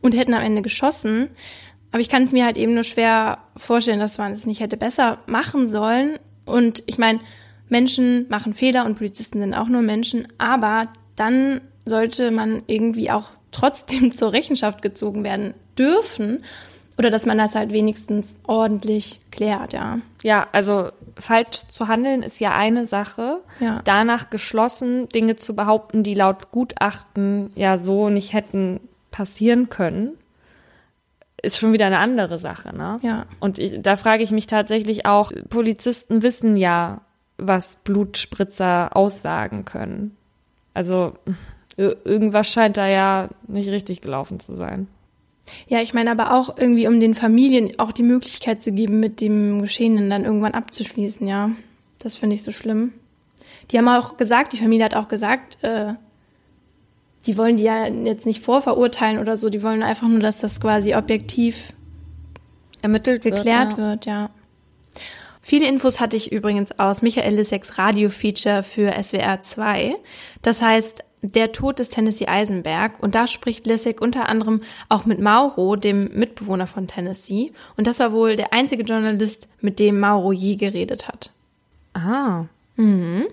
und 0.00 0.16
hätten 0.16 0.34
am 0.34 0.42
Ende 0.42 0.62
geschossen. 0.62 1.28
Aber 1.90 2.00
ich 2.00 2.08
kann 2.08 2.22
es 2.22 2.32
mir 2.32 2.44
halt 2.44 2.56
eben 2.56 2.74
nur 2.74 2.84
schwer 2.84 3.38
vorstellen, 3.56 4.00
dass 4.00 4.18
man 4.18 4.32
es 4.32 4.46
nicht 4.46 4.60
hätte 4.60 4.76
besser 4.76 5.18
machen 5.26 5.66
sollen. 5.68 6.18
Und 6.46 6.82
ich 6.86 6.98
meine, 6.98 7.20
Menschen 7.68 8.26
machen 8.28 8.54
Fehler 8.54 8.86
und 8.86 8.96
Polizisten 8.96 9.40
sind 9.40 9.54
auch 9.54 9.68
nur 9.68 9.82
Menschen, 9.82 10.28
aber 10.38 10.88
dann 11.16 11.60
sollte 11.84 12.30
man 12.30 12.62
irgendwie 12.66 13.10
auch 13.10 13.28
trotzdem 13.52 14.10
zur 14.12 14.32
Rechenschaft 14.32 14.82
gezogen 14.82 15.24
werden 15.24 15.54
dürfen. 15.78 16.42
Oder 16.98 17.10
dass 17.10 17.24
man 17.24 17.38
das 17.38 17.54
halt 17.54 17.72
wenigstens 17.72 18.38
ordentlich 18.46 19.20
klärt, 19.30 19.72
ja. 19.72 19.98
Ja, 20.22 20.46
also 20.52 20.90
falsch 21.18 21.62
zu 21.70 21.88
handeln 21.88 22.22
ist 22.22 22.38
ja 22.38 22.54
eine 22.54 22.84
Sache. 22.84 23.40
Ja. 23.60 23.80
Danach 23.84 24.28
geschlossen, 24.28 25.08
Dinge 25.08 25.36
zu 25.36 25.56
behaupten, 25.56 26.02
die 26.02 26.14
laut 26.14 26.50
Gutachten 26.50 27.50
ja 27.54 27.78
so 27.78 28.10
nicht 28.10 28.34
hätten 28.34 28.80
passieren 29.10 29.68
können, 29.70 30.18
ist 31.42 31.58
schon 31.58 31.72
wieder 31.72 31.86
eine 31.86 31.98
andere 31.98 32.38
Sache, 32.38 32.74
ne? 32.76 33.00
Ja. 33.02 33.26
Und 33.40 33.58
ich, 33.58 33.80
da 33.80 33.96
frage 33.96 34.22
ich 34.22 34.30
mich 34.30 34.46
tatsächlich 34.46 35.06
auch, 35.06 35.32
Polizisten 35.48 36.22
wissen 36.22 36.56
ja, 36.56 37.00
was 37.36 37.76
Blutspritzer 37.76 38.96
aussagen 38.96 39.64
können. 39.64 40.16
Also 40.74 41.14
irgendwas 41.76 42.50
scheint 42.50 42.76
da 42.76 42.86
ja 42.86 43.28
nicht 43.46 43.68
richtig 43.70 44.00
gelaufen 44.00 44.40
zu 44.40 44.54
sein. 44.54 44.88
Ja, 45.66 45.80
ich 45.80 45.94
meine 45.94 46.10
aber 46.10 46.34
auch 46.34 46.56
irgendwie, 46.56 46.86
um 46.86 47.00
den 47.00 47.14
Familien 47.14 47.78
auch 47.78 47.92
die 47.92 48.02
Möglichkeit 48.02 48.62
zu 48.62 48.72
geben, 48.72 49.00
mit 49.00 49.20
dem 49.20 49.62
Geschehenen 49.62 50.08
dann 50.08 50.24
irgendwann 50.24 50.54
abzuschließen, 50.54 51.26
ja. 51.26 51.50
Das 51.98 52.16
finde 52.16 52.34
ich 52.34 52.42
so 52.42 52.52
schlimm. 52.52 52.92
Die 53.70 53.78
haben 53.78 53.88
auch 53.88 54.16
gesagt, 54.16 54.52
die 54.52 54.58
Familie 54.58 54.84
hat 54.84 54.94
auch 54.94 55.08
gesagt, 55.08 55.62
äh, 55.62 55.94
die 57.26 57.38
wollen 57.38 57.56
die 57.56 57.62
ja 57.64 57.86
jetzt 57.86 58.26
nicht 58.26 58.42
vorverurteilen 58.42 59.18
oder 59.18 59.36
so, 59.36 59.50
die 59.50 59.62
wollen 59.62 59.82
einfach 59.82 60.08
nur, 60.08 60.20
dass 60.20 60.40
das 60.40 60.60
quasi 60.60 60.94
objektiv 60.94 61.72
ermittelt 62.82 63.22
geklärt 63.22 63.76
wird, 63.76 63.78
ja. 63.78 63.90
wird, 63.90 64.06
ja. 64.06 64.30
Viele 65.40 65.66
Infos 65.66 65.98
hatte 65.98 66.16
ich 66.16 66.30
übrigens 66.30 66.78
aus 66.78 67.02
Michael 67.02 67.34
Lisseks 67.34 67.76
Radio-Feature 67.78 68.62
für 68.62 68.92
SWR 68.92 69.42
2. 69.42 69.96
Das 70.42 70.62
heißt, 70.62 71.04
der 71.22 71.52
Tod 71.52 71.78
des 71.78 71.88
Tennessee 71.88 72.26
Eisenberg. 72.26 73.00
Und 73.00 73.14
da 73.14 73.26
spricht 73.26 73.66
Lissig 73.66 74.00
unter 74.00 74.28
anderem 74.28 74.60
auch 74.88 75.06
mit 75.06 75.20
Mauro, 75.20 75.76
dem 75.76 76.10
Mitbewohner 76.12 76.66
von 76.66 76.88
Tennessee. 76.88 77.52
Und 77.76 77.86
das 77.86 78.00
war 78.00 78.12
wohl 78.12 78.36
der 78.36 78.52
einzige 78.52 78.82
Journalist, 78.82 79.48
mit 79.60 79.78
dem 79.78 80.00
Mauro 80.00 80.32
je 80.32 80.56
geredet 80.56 81.08
hat. 81.08 81.30
Ah. 81.94 82.44
Mhm. 82.76 83.26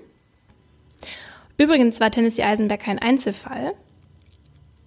Übrigens 1.57 1.99
war 1.99 2.11
Tennessee 2.11 2.43
Eisenberg 2.43 2.79
kein 2.79 2.99
Einzelfall. 2.99 3.73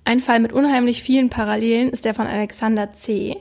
Ein 0.05 0.21
Fall 0.21 0.41
mit 0.41 0.53
unheimlich 0.53 1.03
vielen 1.03 1.31
Parallelen 1.31 1.91
ist 1.91 2.05
der 2.05 2.15
von 2.15 2.27
Alexander 2.27 2.91
C. 2.91 3.37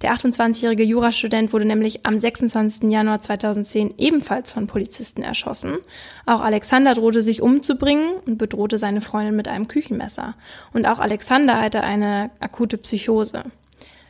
Der 0.00 0.14
28-jährige 0.14 0.82
Jurastudent 0.82 1.52
wurde 1.52 1.66
nämlich 1.66 2.06
am 2.06 2.18
26. 2.18 2.90
Januar 2.90 3.20
2010 3.20 3.94
ebenfalls 3.98 4.50
von 4.50 4.66
Polizisten 4.66 5.22
erschossen. 5.22 5.76
Auch 6.24 6.40
Alexander 6.40 6.94
drohte 6.94 7.20
sich 7.20 7.42
umzubringen 7.42 8.14
und 8.24 8.38
bedrohte 8.38 8.78
seine 8.78 9.02
Freundin 9.02 9.36
mit 9.36 9.46
einem 9.46 9.68
Küchenmesser. 9.68 10.34
Und 10.72 10.86
auch 10.86 11.00
Alexander 11.00 11.60
hatte 11.60 11.82
eine 11.82 12.30
akute 12.40 12.78
Psychose. 12.78 13.44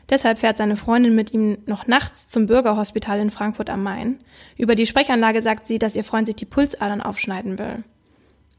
Deshalb 0.09 0.39
fährt 0.39 0.59
seine 0.59 0.77
Freundin 0.77 1.17
mit 1.17 1.33
ihm 1.35 1.59
noch 1.67 1.89
nachts 1.89 2.29
zum 2.29 2.47
Bürgerhospital 2.47 3.19
in 3.19 3.31
Frankfurt 3.31 3.69
am 3.69 3.83
Main. 3.83 4.21
Über 4.57 4.77
die 4.77 4.87
Sprechanlage 4.87 5.43
sagt 5.43 5.67
sie, 5.67 5.81
dass 5.81 5.97
ihr 5.97 6.05
Freund 6.05 6.29
sich 6.29 6.37
die 6.37 6.45
Pulsadern 6.45 7.03
aufschneiden 7.03 7.59
will. 7.59 7.83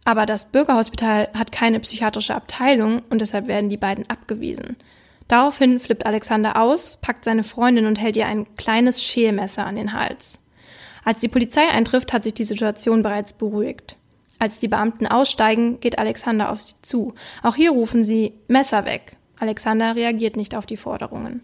Aber 0.08 0.26
das 0.26 0.46
Bürgerhospital 0.46 1.28
hat 1.34 1.52
keine 1.52 1.82
psychiatrische 1.82 2.34
Abteilung 2.34 3.02
und 3.10 3.20
deshalb 3.20 3.48
werden 3.48 3.70
die 3.70 3.76
beiden 3.76 4.10
abgewiesen. 4.10 4.78
Daraufhin 5.28 5.82
flippt 5.82 6.06
Alexander 6.06 6.56
aus, 6.56 6.98
packt 7.02 7.26
seine 7.26 7.44
Freundin 7.44 7.86
und 7.86 8.00
hält 8.00 8.16
ihr 8.16 8.26
ein 8.26 8.56
kleines 8.56 9.04
Schälmesser 9.04 9.66
an 9.66 9.76
den 9.76 9.92
Hals. 9.92 10.40
Als 11.04 11.20
die 11.20 11.28
Polizei 11.28 11.68
eintrifft, 11.68 12.14
hat 12.14 12.24
sich 12.24 12.34
die 12.34 12.46
Situation 12.46 13.04
bereits 13.04 13.34
beruhigt. 13.34 13.98
Als 14.40 14.60
die 14.60 14.70
Beamten 14.70 15.08
aussteigen, 15.08 15.82
geht 15.82 16.00
Alexander 16.00 16.52
auf 16.52 16.62
sie 16.62 16.76
zu. 16.82 17.14
Auch 17.44 17.58
hier 17.58 17.72
rufen 17.72 18.06
sie 18.06 18.36
Messer 18.48 18.86
weg. 18.86 19.18
Alexander 19.38 19.98
reagiert 19.98 20.38
nicht 20.38 20.56
auf 20.56 20.66
die 20.66 20.78
Forderungen. 20.78 21.42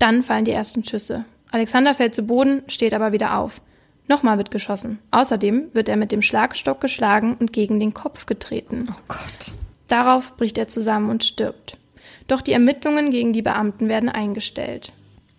Dann 0.00 0.24
fallen 0.24 0.46
die 0.46 0.50
ersten 0.50 0.82
Schüsse. 0.82 1.26
Alexander 1.52 1.94
fällt 1.94 2.16
zu 2.16 2.24
Boden, 2.24 2.64
steht 2.66 2.92
aber 2.92 3.12
wieder 3.12 3.38
auf. 3.38 3.60
Nochmal 4.08 4.38
wird 4.38 4.50
geschossen. 4.50 4.98
Außerdem 5.10 5.70
wird 5.72 5.88
er 5.88 5.96
mit 5.96 6.12
dem 6.12 6.22
Schlagstock 6.22 6.80
geschlagen 6.80 7.36
und 7.38 7.52
gegen 7.52 7.80
den 7.80 7.94
Kopf 7.94 8.26
getreten. 8.26 8.86
Oh 8.90 9.00
Gott. 9.08 9.54
Darauf 9.88 10.36
bricht 10.36 10.58
er 10.58 10.68
zusammen 10.68 11.10
und 11.10 11.24
stirbt. 11.24 11.76
Doch 12.28 12.42
die 12.42 12.52
Ermittlungen 12.52 13.10
gegen 13.10 13.32
die 13.32 13.42
Beamten 13.42 13.88
werden 13.88 14.08
eingestellt. 14.08 14.92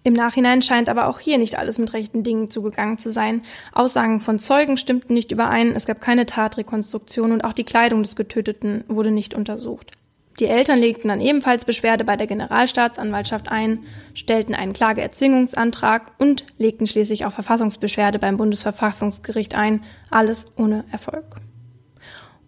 Im 0.03 0.13
Nachhinein 0.13 0.61
scheint 0.61 0.87
aber 0.87 1.07
auch 1.07 1.19
hier 1.19 1.37
nicht 1.37 1.57
alles 1.57 1.79
mit 1.79 1.91
rechten 1.91 2.23
Dingen 2.23 2.49
zugegangen 2.49 2.97
zu 2.97 3.11
sein. 3.11 3.41
Aussagen 3.73 4.21
von 4.21 4.39
Zeugen 4.39 4.77
stimmten 4.77 5.13
nicht 5.13 5.33
überein, 5.33 5.75
es 5.75 5.85
gab 5.85 5.99
keine 5.99 6.25
Tatrekonstruktion 6.25 7.33
und 7.33 7.43
auch 7.43 7.51
die 7.51 7.65
Kleidung 7.65 8.03
des 8.03 8.15
Getöteten 8.15 8.85
wurde 8.87 9.11
nicht 9.11 9.33
untersucht. 9.33 9.96
Die 10.39 10.45
Eltern 10.45 10.77
legten 10.79 11.07
dann 11.07 11.19
ebenfalls 11.19 11.65
Beschwerde 11.65 12.03
bei 12.03 12.15
der 12.15 12.27
Generalstaatsanwaltschaft 12.27 13.49
ein, 13.49 13.79
stellten 14.13 14.53
einen 14.53 14.73
Klageerzwingungsantrag 14.73 16.11
und 16.19 16.45
legten 16.59 16.85
schließlich 16.85 17.25
auch 17.25 17.31
Verfassungsbeschwerde 17.31 18.19
beim 18.19 18.37
Bundesverfassungsgericht 18.37 19.55
ein, 19.55 19.83
alles 20.11 20.45
ohne 20.55 20.85
Erfolg. 20.91 21.37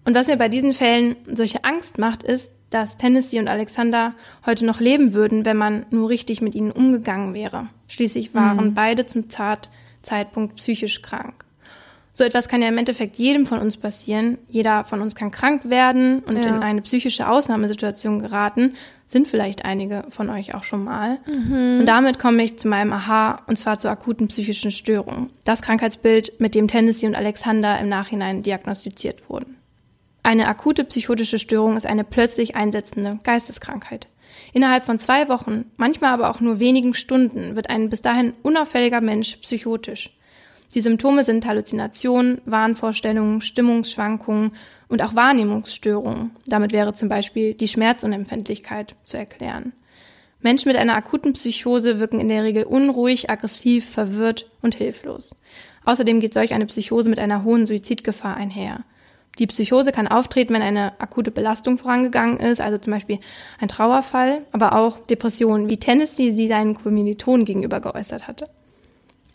Und 0.06 0.16
was 0.16 0.28
mir 0.28 0.38
bei 0.38 0.50
diesen 0.50 0.74
Fällen 0.74 1.16
solche 1.26 1.64
Angst 1.64 1.98
macht, 1.98 2.22
ist, 2.22 2.52
dass 2.70 2.98
Tennessee 2.98 3.40
und 3.40 3.50
Alexander 3.50 4.14
heute 4.46 4.66
noch 4.66 4.80
leben 4.80 5.14
würden, 5.14 5.44
wenn 5.44 5.58
man 5.58 5.88
nur 5.90 6.10
richtig 6.10 6.42
mit 6.42 6.54
ihnen 6.54 6.72
umgegangen 6.72 7.34
wäre. 7.34 7.70
Schließlich 7.88 8.36
waren 8.36 8.68
mhm. 8.68 8.74
beide 8.76 9.08
zum 9.08 9.26
Zeitpunkt 9.30 10.58
psychisch 10.58 11.02
krank. 11.02 11.46
So 12.20 12.26
etwas 12.26 12.50
kann 12.50 12.62
ja 12.62 12.68
im 12.68 12.78
Endeffekt 12.78 13.16
jedem 13.16 13.46
von 13.46 13.60
uns 13.60 13.78
passieren. 13.78 14.40
Jeder 14.50 14.84
von 14.84 15.00
uns 15.00 15.16
kann 15.16 15.32
krank 15.32 15.70
werden 15.70 16.20
und 16.20 16.36
ja. 16.36 16.50
in 16.50 16.62
eine 16.62 16.82
psychische 16.82 17.30
Ausnahmesituation 17.30 18.20
geraten. 18.20 18.74
Sind 19.08 19.30
vielleicht 19.30 19.64
einige 19.64 20.04
von 20.10 20.30
euch 20.30 20.54
auch 20.54 20.66
schon 20.66 20.84
mal. 20.84 21.20
Mhm. 21.26 21.80
Und 21.80 21.86
damit 21.86 22.20
komme 22.20 22.44
ich 22.44 22.60
zu 22.60 22.68
meinem 22.68 22.92
Aha, 22.92 23.42
und 23.48 23.58
zwar 23.58 23.80
zur 23.80 23.92
akuten 23.92 24.28
psychischen 24.28 24.72
Störung. 24.72 25.30
Das 25.46 25.62
Krankheitsbild, 25.62 26.42
mit 26.42 26.56
dem 26.56 26.68
Tennessee 26.68 27.08
und 27.08 27.16
Alexander 27.16 27.80
im 27.80 27.88
Nachhinein 27.88 28.44
diagnostiziert 28.44 29.30
wurden. 29.30 29.56
Eine 30.22 30.50
akute 30.50 30.84
psychotische 30.84 31.40
Störung 31.40 31.78
ist 31.78 31.86
eine 31.86 32.04
plötzlich 32.04 32.54
einsetzende 32.54 33.20
Geisteskrankheit. 33.24 34.08
Innerhalb 34.52 34.84
von 34.84 35.00
zwei 35.00 35.30
Wochen, 35.30 35.72
manchmal 35.78 36.16
aber 36.16 36.30
auch 36.30 36.42
nur 36.42 36.60
wenigen 36.60 36.96
Stunden, 36.96 37.56
wird 37.56 37.70
ein 37.70 37.90
bis 37.90 38.02
dahin 38.02 38.34
unauffälliger 38.44 39.00
Mensch 39.00 39.38
psychotisch. 39.38 40.10
Die 40.76 40.82
Symptome 40.82 41.24
sind 41.24 41.48
Halluzinationen, 41.48 42.42
Wahnvorstellungen, 42.46 43.42
Stimmungsschwankungen 43.42 44.52
und 44.88 45.02
auch 45.02 45.16
Wahrnehmungsstörungen. 45.16 46.32
Damit 46.46 46.74
wäre 46.74 46.94
zum 46.94 47.10
Beispiel 47.10 47.56
die 47.56 47.68
Schmerzunempfindlichkeit 47.68 48.96
zu 49.04 49.18
erklären. 49.18 49.74
Menschen 50.42 50.70
mit 50.70 50.78
einer 50.78 50.96
akuten 50.96 51.34
Psychose 51.34 52.00
wirken 52.00 52.20
in 52.20 52.30
der 52.30 52.44
Regel 52.44 52.64
unruhig, 52.64 53.30
aggressiv, 53.30 53.90
verwirrt 53.90 54.50
und 54.62 54.76
hilflos. 54.76 55.36
Außerdem 55.86 56.20
geht 56.20 56.34
solch 56.34 56.54
eine 56.54 56.68
Psychose 56.68 57.10
mit 57.10 57.20
einer 57.20 57.44
hohen 57.44 57.66
Suizidgefahr 57.66 58.38
einher. 58.38 58.86
Die 59.40 59.48
Psychose 59.48 59.92
kann 59.92 60.08
auftreten, 60.08 60.54
wenn 60.54 60.62
eine 60.62 61.00
akute 61.02 61.32
Belastung 61.32 61.78
vorangegangen 61.78 62.40
ist, 62.40 62.62
also 62.62 62.78
zum 62.78 62.94
Beispiel 62.94 63.20
ein 63.60 63.70
Trauerfall, 63.70 64.46
aber 64.52 64.74
auch 64.74 64.98
Depressionen, 65.08 65.70
wie 65.70 65.78
Tennessee 65.78 66.32
sie 66.32 66.48
seinen 66.48 66.76
Kommilitonen 66.76 67.46
gegenüber 67.46 67.80
geäußert 67.80 68.28
hatte. 68.28 68.48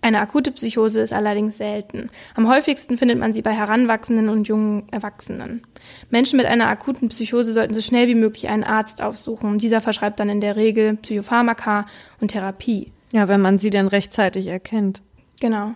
Eine 0.05 0.21
akute 0.21 0.53
Psychose 0.53 1.01
ist 1.01 1.15
allerdings 1.15 1.57
selten. 1.57 2.11
Am 2.35 2.47
häufigsten 2.47 2.99
findet 2.99 3.19
man 3.19 3.33
sie 3.33 3.41
bei 3.41 3.53
Heranwachsenden 3.53 4.29
und 4.29 4.47
jungen 4.47 4.87
Erwachsenen. 4.91 5.63
Menschen 6.11 6.37
mit 6.37 6.45
einer 6.45 6.69
akuten 6.69 7.09
Psychose 7.09 7.55
sollten 7.55 7.73
so 7.73 7.81
schnell 7.81 8.07
wie 8.07 8.15
möglich 8.15 8.51
einen 8.51 8.65
Arzt 8.65 9.01
aufsuchen. 9.01 9.57
Dieser 9.57 9.81
verschreibt 9.81 10.21
dann 10.21 10.29
in 10.29 10.43
der 10.43 10.57
Regel 10.57 10.97
Psychopharmaka 10.97 11.87
und 12.21 12.33
Therapie. 12.33 12.93
Ja, 13.15 13.29
wenn 13.29 13.41
man 13.41 13.57
sie 13.57 13.71
denn 13.71 13.89
rechtzeitig 13.89 14.47
erkennt. 14.47 15.01
Genau. 15.41 15.73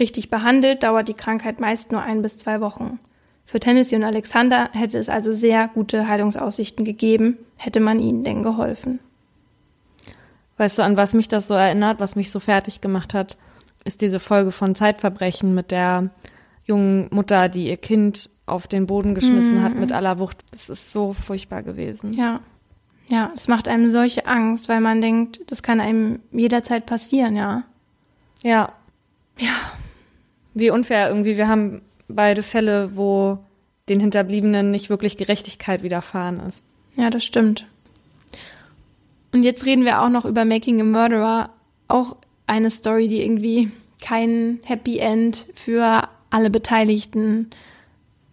Richtig 0.00 0.30
behandelt 0.30 0.82
dauert 0.82 1.06
die 1.06 1.14
Krankheit 1.14 1.60
meist 1.60 1.92
nur 1.92 2.02
ein 2.02 2.22
bis 2.22 2.38
zwei 2.38 2.60
Wochen. 2.60 2.98
Für 3.46 3.60
Tennessee 3.60 3.94
und 3.94 4.02
Alexander 4.02 4.70
hätte 4.72 4.98
es 4.98 5.08
also 5.08 5.32
sehr 5.32 5.68
gute 5.68 6.08
Heilungsaussichten 6.08 6.84
gegeben, 6.84 7.38
hätte 7.56 7.78
man 7.78 8.00
ihnen 8.00 8.24
denn 8.24 8.42
geholfen. 8.42 8.98
Weißt 10.56 10.76
du, 10.76 10.82
an 10.82 10.96
was 10.96 11.14
mich 11.14 11.28
das 11.28 11.46
so 11.46 11.54
erinnert, 11.54 12.00
was 12.00 12.16
mich 12.16 12.32
so 12.32 12.40
fertig 12.40 12.80
gemacht 12.80 13.14
hat, 13.14 13.36
ist 13.82 14.00
diese 14.00 14.20
Folge 14.20 14.52
von 14.52 14.74
Zeitverbrechen 14.74 15.54
mit 15.54 15.70
der 15.70 16.10
jungen 16.64 17.08
Mutter, 17.10 17.48
die 17.48 17.68
ihr 17.68 17.76
Kind 17.76 18.30
auf 18.46 18.66
den 18.66 18.86
Boden 18.86 19.14
geschmissen 19.14 19.58
mhm. 19.58 19.62
hat 19.62 19.74
mit 19.74 19.92
aller 19.92 20.18
Wucht. 20.18 20.38
Das 20.52 20.68
ist 20.68 20.92
so 20.92 21.12
furchtbar 21.12 21.62
gewesen. 21.62 22.12
Ja. 22.12 22.40
Ja, 23.08 23.32
es 23.34 23.48
macht 23.48 23.66
einem 23.66 23.90
solche 23.90 24.26
Angst, 24.26 24.68
weil 24.68 24.80
man 24.80 25.00
denkt, 25.00 25.40
das 25.48 25.64
kann 25.64 25.80
einem 25.80 26.20
jederzeit 26.30 26.86
passieren, 26.86 27.34
ja. 27.34 27.64
Ja. 28.42 28.72
Ja. 29.36 29.52
Wie 30.54 30.70
unfair 30.70 31.08
irgendwie. 31.08 31.36
Wir 31.36 31.48
haben 31.48 31.82
beide 32.06 32.42
Fälle, 32.42 32.96
wo 32.96 33.38
den 33.88 33.98
Hinterbliebenen 33.98 34.70
nicht 34.70 34.90
wirklich 34.90 35.16
Gerechtigkeit 35.16 35.82
widerfahren 35.82 36.40
ist. 36.48 36.62
Ja, 36.96 37.10
das 37.10 37.24
stimmt. 37.24 37.66
Und 39.32 39.42
jetzt 39.42 39.66
reden 39.66 39.84
wir 39.84 40.02
auch 40.02 40.08
noch 40.08 40.24
über 40.24 40.44
Making 40.44 40.80
a 40.80 40.84
Murderer. 40.84 41.50
Auch 41.88 42.16
eine 42.50 42.70
Story, 42.70 43.06
die 43.08 43.22
irgendwie 43.22 43.70
kein 44.02 44.58
Happy 44.64 44.98
End 44.98 45.46
für 45.54 46.08
alle 46.30 46.50
Beteiligten 46.50 47.50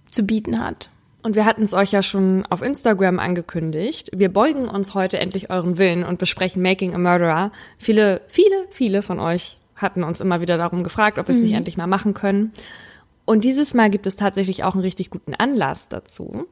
zu 0.10 0.24
bieten 0.24 0.64
hat. 0.64 0.90
Und 1.22 1.36
wir 1.36 1.46
hatten 1.46 1.64
es 1.64 1.74
euch 1.74 1.92
ja 1.92 2.02
schon 2.02 2.46
auf 2.50 2.62
Instagram 2.62 3.20
angekündigt. 3.20 4.10
Wir 4.16 4.30
beugen 4.30 4.68
uns 4.68 4.96
heute 4.96 5.20
endlich 5.20 5.50
euren 5.50 5.78
Willen 5.78 6.04
und 6.04 6.20
besprechen 6.20 6.62
Making 6.62 6.96
a 6.96 6.98
Murderer. 6.98 7.52
Viele, 7.78 8.22
viele, 8.28 8.66
viele 8.72 9.02
von 9.02 9.20
euch 9.20 9.60
hatten 9.76 10.04
uns 10.04 10.20
immer 10.20 10.42
wieder 10.42 10.58
darum 10.58 10.84
gefragt, 10.84 11.20
ob 11.20 11.28
wir 11.28 11.34
es 11.34 11.38
mhm. 11.38 11.44
nicht 11.44 11.54
endlich 11.54 11.78
mal 11.78 11.88
machen 11.88 12.14
können. 12.14 12.54
Und 13.26 13.44
dieses 13.44 13.74
Mal 13.74 13.90
gibt 13.90 14.08
es 14.08 14.16
tatsächlich 14.16 14.64
auch 14.64 14.74
einen 14.74 14.84
richtig 14.84 15.10
guten 15.10 15.36
Anlass 15.36 15.90
dazu. 15.90 16.48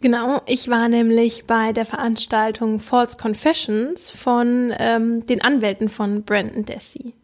Genau, 0.00 0.42
ich 0.46 0.68
war 0.68 0.88
nämlich 0.88 1.46
bei 1.46 1.72
der 1.72 1.84
Veranstaltung 1.84 2.78
False 2.78 3.16
Confessions 3.16 4.10
von 4.10 4.72
ähm, 4.78 5.26
den 5.26 5.42
Anwälten 5.42 5.88
von 5.88 6.22
Brandon 6.22 6.64
Dessy. 6.64 7.14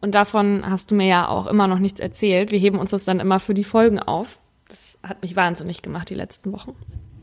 Und 0.00 0.14
davon 0.14 0.68
hast 0.68 0.90
du 0.90 0.94
mir 0.94 1.06
ja 1.06 1.28
auch 1.28 1.46
immer 1.46 1.68
noch 1.68 1.78
nichts 1.78 2.00
erzählt. 2.00 2.50
Wir 2.50 2.58
heben 2.58 2.78
uns 2.78 2.90
das 2.90 3.04
dann 3.04 3.20
immer 3.20 3.38
für 3.38 3.54
die 3.54 3.64
Folgen 3.64 4.00
auf. 4.00 4.38
Das 4.68 4.98
hat 5.02 5.22
mich 5.22 5.36
wahnsinnig 5.36 5.82
gemacht 5.82 6.10
die 6.10 6.14
letzten 6.14 6.52
Wochen. 6.52 6.74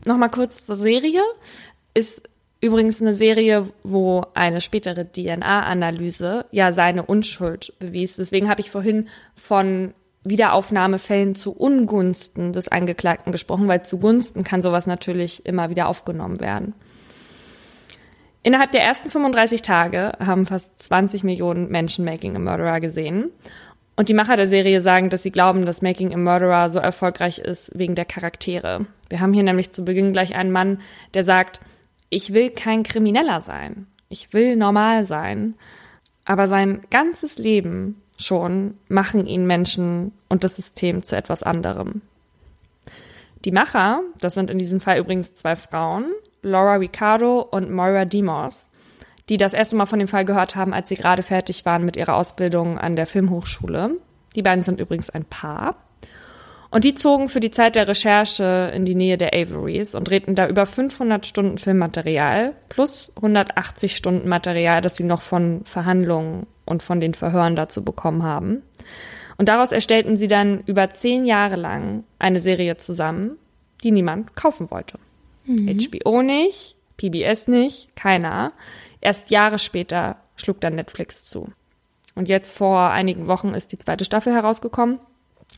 Nochmal 0.04 0.30
kurz 0.30 0.64
zur 0.64 0.76
Serie. 0.76 1.22
Ist 1.92 2.22
übrigens 2.60 3.00
eine 3.00 3.14
Serie, 3.14 3.68
wo 3.82 4.24
eine 4.34 4.60
spätere 4.60 5.04
DNA-Analyse 5.10 6.46
ja 6.50 6.72
seine 6.72 7.04
Unschuld 7.04 7.74
bewies. 7.78 8.16
Deswegen 8.16 8.48
habe 8.48 8.60
ich 8.60 8.70
vorhin 8.70 9.08
von 9.34 9.94
Wiederaufnahmefällen 10.28 11.34
zu 11.34 11.52
Ungunsten 11.52 12.52
des 12.52 12.68
Angeklagten 12.68 13.32
gesprochen, 13.32 13.68
weil 13.68 13.84
zugunsten 13.84 14.44
kann 14.44 14.62
sowas 14.62 14.86
natürlich 14.86 15.46
immer 15.46 15.70
wieder 15.70 15.88
aufgenommen 15.88 16.40
werden. 16.40 16.74
Innerhalb 18.42 18.70
der 18.70 18.82
ersten 18.82 19.10
35 19.10 19.62
Tage 19.62 20.12
haben 20.24 20.46
fast 20.46 20.70
20 20.80 21.24
Millionen 21.24 21.68
Menschen 21.68 22.04
Making 22.04 22.36
a 22.36 22.38
Murderer 22.38 22.78
gesehen. 22.78 23.30
Und 23.96 24.08
die 24.08 24.14
Macher 24.14 24.36
der 24.36 24.46
Serie 24.46 24.80
sagen, 24.80 25.10
dass 25.10 25.22
sie 25.22 25.32
glauben, 25.32 25.66
dass 25.66 25.82
Making 25.82 26.14
a 26.14 26.16
Murderer 26.16 26.70
so 26.70 26.78
erfolgreich 26.78 27.38
ist 27.38 27.76
wegen 27.76 27.94
der 27.94 28.04
Charaktere. 28.04 28.86
Wir 29.08 29.20
haben 29.20 29.32
hier 29.32 29.42
nämlich 29.42 29.70
zu 29.70 29.84
Beginn 29.84 30.12
gleich 30.12 30.36
einen 30.36 30.52
Mann, 30.52 30.80
der 31.14 31.24
sagt, 31.24 31.60
ich 32.08 32.32
will 32.32 32.50
kein 32.50 32.82
Krimineller 32.84 33.40
sein. 33.40 33.86
Ich 34.08 34.32
will 34.32 34.54
normal 34.54 35.06
sein. 35.06 35.56
Aber 36.24 36.46
sein 36.46 36.82
ganzes 36.90 37.38
Leben 37.38 38.00
schon 38.18 38.74
machen 38.88 39.26
ihn 39.26 39.46
Menschen 39.46 40.12
und 40.28 40.44
das 40.44 40.56
System 40.56 41.04
zu 41.04 41.16
etwas 41.16 41.42
anderem. 41.42 42.02
Die 43.44 43.52
Macher, 43.52 44.02
das 44.20 44.34
sind 44.34 44.50
in 44.50 44.58
diesem 44.58 44.80
Fall 44.80 44.98
übrigens 44.98 45.34
zwei 45.34 45.54
Frauen, 45.54 46.06
Laura 46.42 46.74
Ricardo 46.74 47.40
und 47.40 47.70
Moira 47.70 48.04
Demos, 48.04 48.70
die 49.28 49.36
das 49.36 49.52
erste 49.52 49.76
Mal 49.76 49.86
von 49.86 49.98
dem 49.98 50.08
Fall 50.08 50.24
gehört 50.24 50.56
haben, 50.56 50.72
als 50.72 50.88
sie 50.88 50.96
gerade 50.96 51.22
fertig 51.22 51.64
waren 51.64 51.84
mit 51.84 51.96
ihrer 51.96 52.16
Ausbildung 52.16 52.78
an 52.78 52.96
der 52.96 53.06
Filmhochschule. 53.06 53.98
Die 54.34 54.42
beiden 54.42 54.64
sind 54.64 54.80
übrigens 54.80 55.10
ein 55.10 55.24
Paar. 55.24 55.76
Und 56.70 56.84
die 56.84 56.94
zogen 56.94 57.28
für 57.28 57.40
die 57.40 57.50
Zeit 57.50 57.76
der 57.76 57.88
Recherche 57.88 58.72
in 58.74 58.84
die 58.84 58.94
Nähe 58.94 59.16
der 59.16 59.32
Averys 59.32 59.94
und 59.94 60.08
drehten 60.08 60.34
da 60.34 60.48
über 60.48 60.66
500 60.66 61.24
Stunden 61.24 61.58
Filmmaterial 61.58 62.54
plus 62.68 63.12
180 63.16 63.96
Stunden 63.96 64.28
Material, 64.28 64.80
das 64.80 64.96
sie 64.96 65.04
noch 65.04 65.22
von 65.22 65.64
Verhandlungen 65.64 66.46
und 66.66 66.82
von 66.82 67.00
den 67.00 67.14
Verhören 67.14 67.56
dazu 67.56 67.82
bekommen 67.82 68.22
haben. 68.22 68.62
Und 69.38 69.48
daraus 69.48 69.72
erstellten 69.72 70.16
sie 70.16 70.28
dann 70.28 70.62
über 70.66 70.90
zehn 70.90 71.24
Jahre 71.24 71.56
lang 71.56 72.04
eine 72.18 72.40
Serie 72.40 72.76
zusammen, 72.76 73.38
die 73.82 73.90
niemand 73.90 74.34
kaufen 74.36 74.70
wollte. 74.70 74.98
Mhm. 75.44 75.78
HBO 75.78 76.22
nicht, 76.22 76.76
PBS 76.96 77.48
nicht, 77.48 77.94
keiner. 77.96 78.52
Erst 79.00 79.30
Jahre 79.30 79.58
später 79.58 80.16
schlug 80.36 80.60
dann 80.60 80.74
Netflix 80.74 81.24
zu. 81.24 81.48
Und 82.14 82.28
jetzt 82.28 82.52
vor 82.56 82.90
einigen 82.90 83.26
Wochen 83.26 83.54
ist 83.54 83.72
die 83.72 83.78
zweite 83.78 84.04
Staffel 84.04 84.32
herausgekommen. 84.32 84.98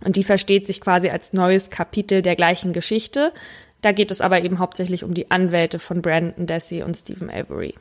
Und 0.04 0.16
die 0.16 0.24
versteht 0.24 0.66
sich 0.66 0.80
quasi 0.80 1.08
als 1.08 1.32
neues 1.32 1.70
Kapitel 1.70 2.22
der 2.22 2.36
gleichen 2.36 2.72
Geschichte. 2.72 3.32
Da 3.80 3.92
geht 3.92 4.10
es 4.10 4.20
aber 4.20 4.42
eben 4.42 4.58
hauptsächlich 4.58 5.04
um 5.04 5.14
die 5.14 5.30
Anwälte 5.30 5.78
von 5.78 6.02
Brandon 6.02 6.46
Desi 6.46 6.82
und 6.82 6.96
Stephen 6.96 7.30
Avery. 7.30 7.74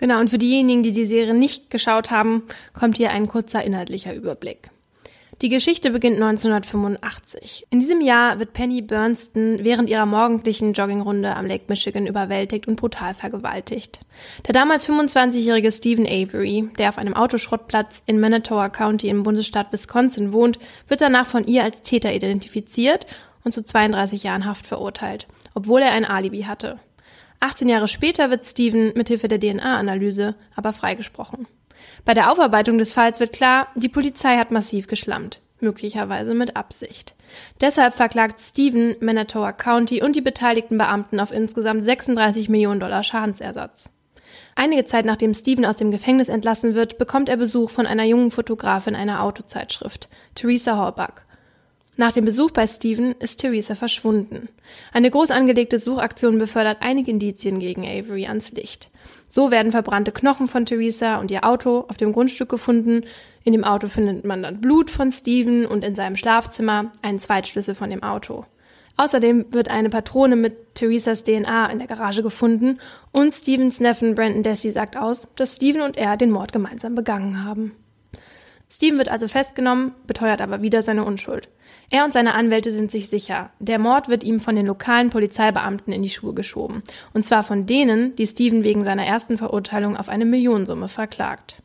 Genau, 0.00 0.18
und 0.18 0.30
für 0.30 0.38
diejenigen, 0.38 0.82
die 0.82 0.92
die 0.92 1.04
Serie 1.04 1.34
nicht 1.34 1.70
geschaut 1.70 2.10
haben, 2.10 2.44
kommt 2.72 2.96
hier 2.96 3.10
ein 3.10 3.28
kurzer 3.28 3.62
inhaltlicher 3.62 4.14
Überblick. 4.14 4.70
Die 5.42 5.50
Geschichte 5.50 5.90
beginnt 5.90 6.16
1985. 6.16 7.66
In 7.70 7.80
diesem 7.80 8.00
Jahr 8.00 8.38
wird 8.38 8.54
Penny 8.54 8.80
Bernston 8.80 9.58
während 9.62 9.90
ihrer 9.90 10.06
morgendlichen 10.06 10.72
Joggingrunde 10.72 11.36
am 11.36 11.46
Lake 11.46 11.64
Michigan 11.68 12.06
überwältigt 12.06 12.66
und 12.66 12.76
brutal 12.76 13.12
vergewaltigt. 13.12 14.00
Der 14.46 14.54
damals 14.54 14.88
25-jährige 14.88 15.70
Stephen 15.70 16.06
Avery, 16.06 16.70
der 16.78 16.88
auf 16.88 16.98
einem 16.98 17.14
Autoschrottplatz 17.14 18.02
in 18.06 18.20
Manitowoc 18.20 18.72
County 18.72 19.08
im 19.08 19.22
Bundesstaat 19.22 19.70
Wisconsin 19.70 20.32
wohnt, 20.32 20.58
wird 20.88 21.02
danach 21.02 21.26
von 21.26 21.44
ihr 21.44 21.62
als 21.62 21.82
Täter 21.82 22.14
identifiziert 22.14 23.06
und 23.44 23.52
zu 23.52 23.62
32 23.64 24.22
Jahren 24.22 24.46
Haft 24.46 24.66
verurteilt, 24.66 25.26
obwohl 25.54 25.80
er 25.80 25.92
ein 25.92 26.04
Alibi 26.06 26.42
hatte. 26.42 26.78
18 27.40 27.68
Jahre 27.68 27.88
später 27.88 28.30
wird 28.30 28.44
Stephen 28.44 28.92
mithilfe 28.94 29.28
der 29.28 29.40
DNA-Analyse 29.40 30.34
aber 30.54 30.72
freigesprochen. 30.72 31.46
Bei 32.04 32.14
der 32.14 32.30
Aufarbeitung 32.30 32.78
des 32.78 32.92
Falls 32.92 33.20
wird 33.20 33.32
klar, 33.32 33.68
die 33.74 33.88
Polizei 33.88 34.36
hat 34.36 34.50
massiv 34.50 34.86
geschlammt, 34.86 35.40
möglicherweise 35.60 36.34
mit 36.34 36.56
Absicht. 36.56 37.14
Deshalb 37.60 37.94
verklagt 37.94 38.40
Stephen 38.40 38.96
Manitowoc 39.00 39.58
County 39.58 40.02
und 40.02 40.16
die 40.16 40.20
beteiligten 40.20 40.78
Beamten 40.78 41.20
auf 41.20 41.32
insgesamt 41.32 41.84
36 41.84 42.48
Millionen 42.48 42.80
Dollar 42.80 43.02
Schadensersatz. 43.02 43.90
Einige 44.54 44.84
Zeit 44.84 45.04
nachdem 45.06 45.34
Stephen 45.34 45.64
aus 45.64 45.76
dem 45.76 45.90
Gefängnis 45.90 46.28
entlassen 46.28 46.74
wird, 46.74 46.98
bekommt 46.98 47.28
er 47.28 47.36
Besuch 47.36 47.70
von 47.70 47.86
einer 47.86 48.04
jungen 48.04 48.30
Fotografin 48.30 48.94
einer 48.94 49.22
Autozeitschrift, 49.22 50.08
Theresa 50.34 50.76
Horbuck. 50.76 51.24
Nach 52.00 52.14
dem 52.14 52.24
Besuch 52.24 52.50
bei 52.50 52.66
Stephen 52.66 53.14
ist 53.18 53.40
Theresa 53.40 53.74
verschwunden. 53.74 54.48
Eine 54.90 55.10
groß 55.10 55.30
angelegte 55.30 55.78
Suchaktion 55.78 56.38
befördert 56.38 56.78
einige 56.80 57.10
Indizien 57.10 57.58
gegen 57.58 57.84
Avery 57.84 58.24
ans 58.26 58.52
Licht. 58.52 58.88
So 59.28 59.50
werden 59.50 59.70
verbrannte 59.70 60.10
Knochen 60.10 60.48
von 60.48 60.64
Theresa 60.64 61.18
und 61.18 61.30
ihr 61.30 61.44
Auto 61.44 61.84
auf 61.88 61.98
dem 61.98 62.14
Grundstück 62.14 62.48
gefunden. 62.48 63.02
In 63.44 63.52
dem 63.52 63.64
Auto 63.64 63.88
findet 63.88 64.24
man 64.24 64.42
dann 64.42 64.62
Blut 64.62 64.90
von 64.90 65.12
Stephen 65.12 65.66
und 65.66 65.84
in 65.84 65.94
seinem 65.94 66.16
Schlafzimmer 66.16 66.90
einen 67.02 67.20
Zweitschlüssel 67.20 67.74
von 67.74 67.90
dem 67.90 68.02
Auto. 68.02 68.46
Außerdem 68.96 69.52
wird 69.52 69.68
eine 69.68 69.90
Patrone 69.90 70.36
mit 70.36 70.74
Theresas 70.76 71.22
DNA 71.22 71.66
in 71.66 71.80
der 71.80 71.86
Garage 71.86 72.22
gefunden 72.22 72.78
und 73.12 73.30
Stephens 73.30 73.78
Neffen 73.78 74.14
Brandon 74.14 74.42
Desi 74.42 74.70
sagt 74.70 74.96
aus, 74.96 75.28
dass 75.36 75.56
Stephen 75.56 75.82
und 75.82 75.98
er 75.98 76.16
den 76.16 76.30
Mord 76.30 76.54
gemeinsam 76.54 76.94
begangen 76.94 77.44
haben. 77.44 77.72
Stephen 78.70 78.96
wird 78.96 79.10
also 79.10 79.28
festgenommen, 79.28 79.92
beteuert 80.06 80.40
aber 80.40 80.62
wieder 80.62 80.82
seine 80.82 81.04
Unschuld. 81.04 81.50
Er 81.92 82.04
und 82.04 82.12
seine 82.12 82.34
Anwälte 82.34 82.72
sind 82.72 82.92
sich 82.92 83.10
sicher, 83.10 83.50
der 83.58 83.80
Mord 83.80 84.08
wird 84.08 84.22
ihm 84.22 84.38
von 84.38 84.54
den 84.54 84.66
lokalen 84.66 85.10
Polizeibeamten 85.10 85.92
in 85.92 86.02
die 86.02 86.08
Schuhe 86.08 86.34
geschoben. 86.34 86.84
Und 87.12 87.24
zwar 87.24 87.42
von 87.42 87.66
denen, 87.66 88.14
die 88.14 88.26
Steven 88.26 88.62
wegen 88.62 88.84
seiner 88.84 89.04
ersten 89.04 89.36
Verurteilung 89.36 89.96
auf 89.96 90.08
eine 90.08 90.24
Millionensumme 90.24 90.86
verklagt. 90.86 91.62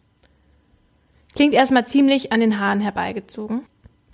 Klingt 1.36 1.53
erstmal 1.53 1.86
ziemlich 1.86 2.32
an 2.32 2.39
den 2.39 2.59
Haaren 2.59 2.82
herbeigezogen. 2.82 3.65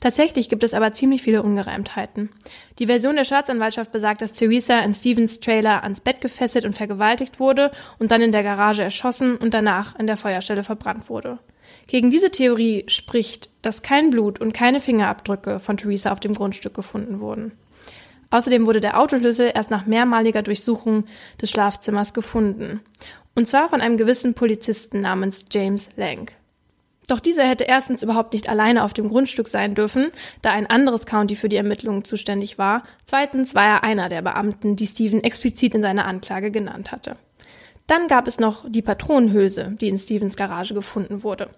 Tatsächlich 0.02 0.50
gibt 0.50 0.64
es 0.64 0.74
aber 0.74 0.94
ziemlich 0.94 1.22
viele 1.22 1.44
Ungereimtheiten. 1.44 2.32
Die 2.80 2.88
Version 2.88 3.16
der 3.16 3.24
Staatsanwaltschaft 3.24 3.92
besagt, 3.92 4.24
dass 4.24 4.34
Theresa 4.34 4.80
in 4.80 4.96
Stevens 4.96 5.40
Trailer 5.40 5.84
ans 5.84 6.02
Bett 6.02 6.20
gefesselt 6.20 6.66
und 6.66 6.74
vergewaltigt 6.74 7.40
wurde 7.40 7.72
und 8.00 8.12
dann 8.12 8.22
in 8.22 8.32
der 8.32 8.42
Garage 8.42 8.82
erschossen 8.82 9.38
und 9.38 9.54
danach 9.54 9.98
in 9.98 10.08
der 10.08 10.18
Feuerstelle 10.18 10.64
verbrannt 10.64 11.08
wurde. 11.08 11.38
Gegen 11.88 12.10
diese 12.10 12.32
Theorie 12.32 12.86
spricht, 12.88 13.50
dass 13.62 13.82
kein 13.82 14.10
Blut 14.10 14.40
und 14.40 14.54
keine 14.54 14.80
Fingerabdrücke 14.80 15.60
von 15.60 15.78
Theresa 15.78 16.12
auf 16.12 16.20
dem 16.20 16.34
Grundstück 16.34 16.74
gefunden 16.74 17.20
wurden. 17.20 17.52
Außerdem 18.30 18.66
wurde 18.66 18.80
der 18.80 19.00
Autoschlüssel 19.00 19.52
erst 19.54 19.70
nach 19.70 19.86
mehrmaliger 19.86 20.42
Durchsuchung 20.42 21.06
des 21.42 21.52
Schlafzimmers 21.52 22.14
gefunden. 22.14 22.80
Und 23.36 23.48
zwar 23.48 23.70
von 23.70 23.82
einem 23.82 23.98
gewissen 23.98 24.34
Polizisten 24.34 25.02
namens 25.02 25.46
James 25.52 25.90
Lang. 25.98 26.32
Doch 27.08 27.20
dieser 27.20 27.44
hätte 27.44 27.66
erstens 27.66 28.04
überhaupt 28.04 28.32
nicht 28.32 28.48
alleine 28.48 28.84
auf 28.84 28.94
dem 28.94 29.10
Grundstück 29.10 29.50
sein 29.50 29.76
dürfen, 29.76 30.12
da 30.42 30.52
ein 30.52 30.68
anderes 30.68 31.06
County 31.06 31.36
für 31.36 31.50
die 31.50 31.58
Ermittlungen 31.58 32.06
zuständig 32.06 32.58
war. 32.58 32.84
Zweitens 33.04 33.54
war 33.54 33.66
er 33.66 33.84
einer 33.84 34.08
der 34.08 34.22
Beamten, 34.22 34.78
die 34.78 34.88
Stephen 34.88 35.22
explizit 35.22 35.76
in 35.76 35.82
seiner 35.82 36.06
Anklage 36.06 36.52
genannt 36.52 36.94
hatte. 36.94 37.18
Dann 37.92 38.08
gab 38.08 38.26
es 38.26 38.40
noch 38.40 38.64
die 38.70 38.82
Patronenhülse, 38.82 39.76
die 39.82 39.90
in 39.90 39.98
Stevens 39.98 40.38
Garage 40.38 40.74
gefunden 40.74 41.24
wurde. 41.24 41.50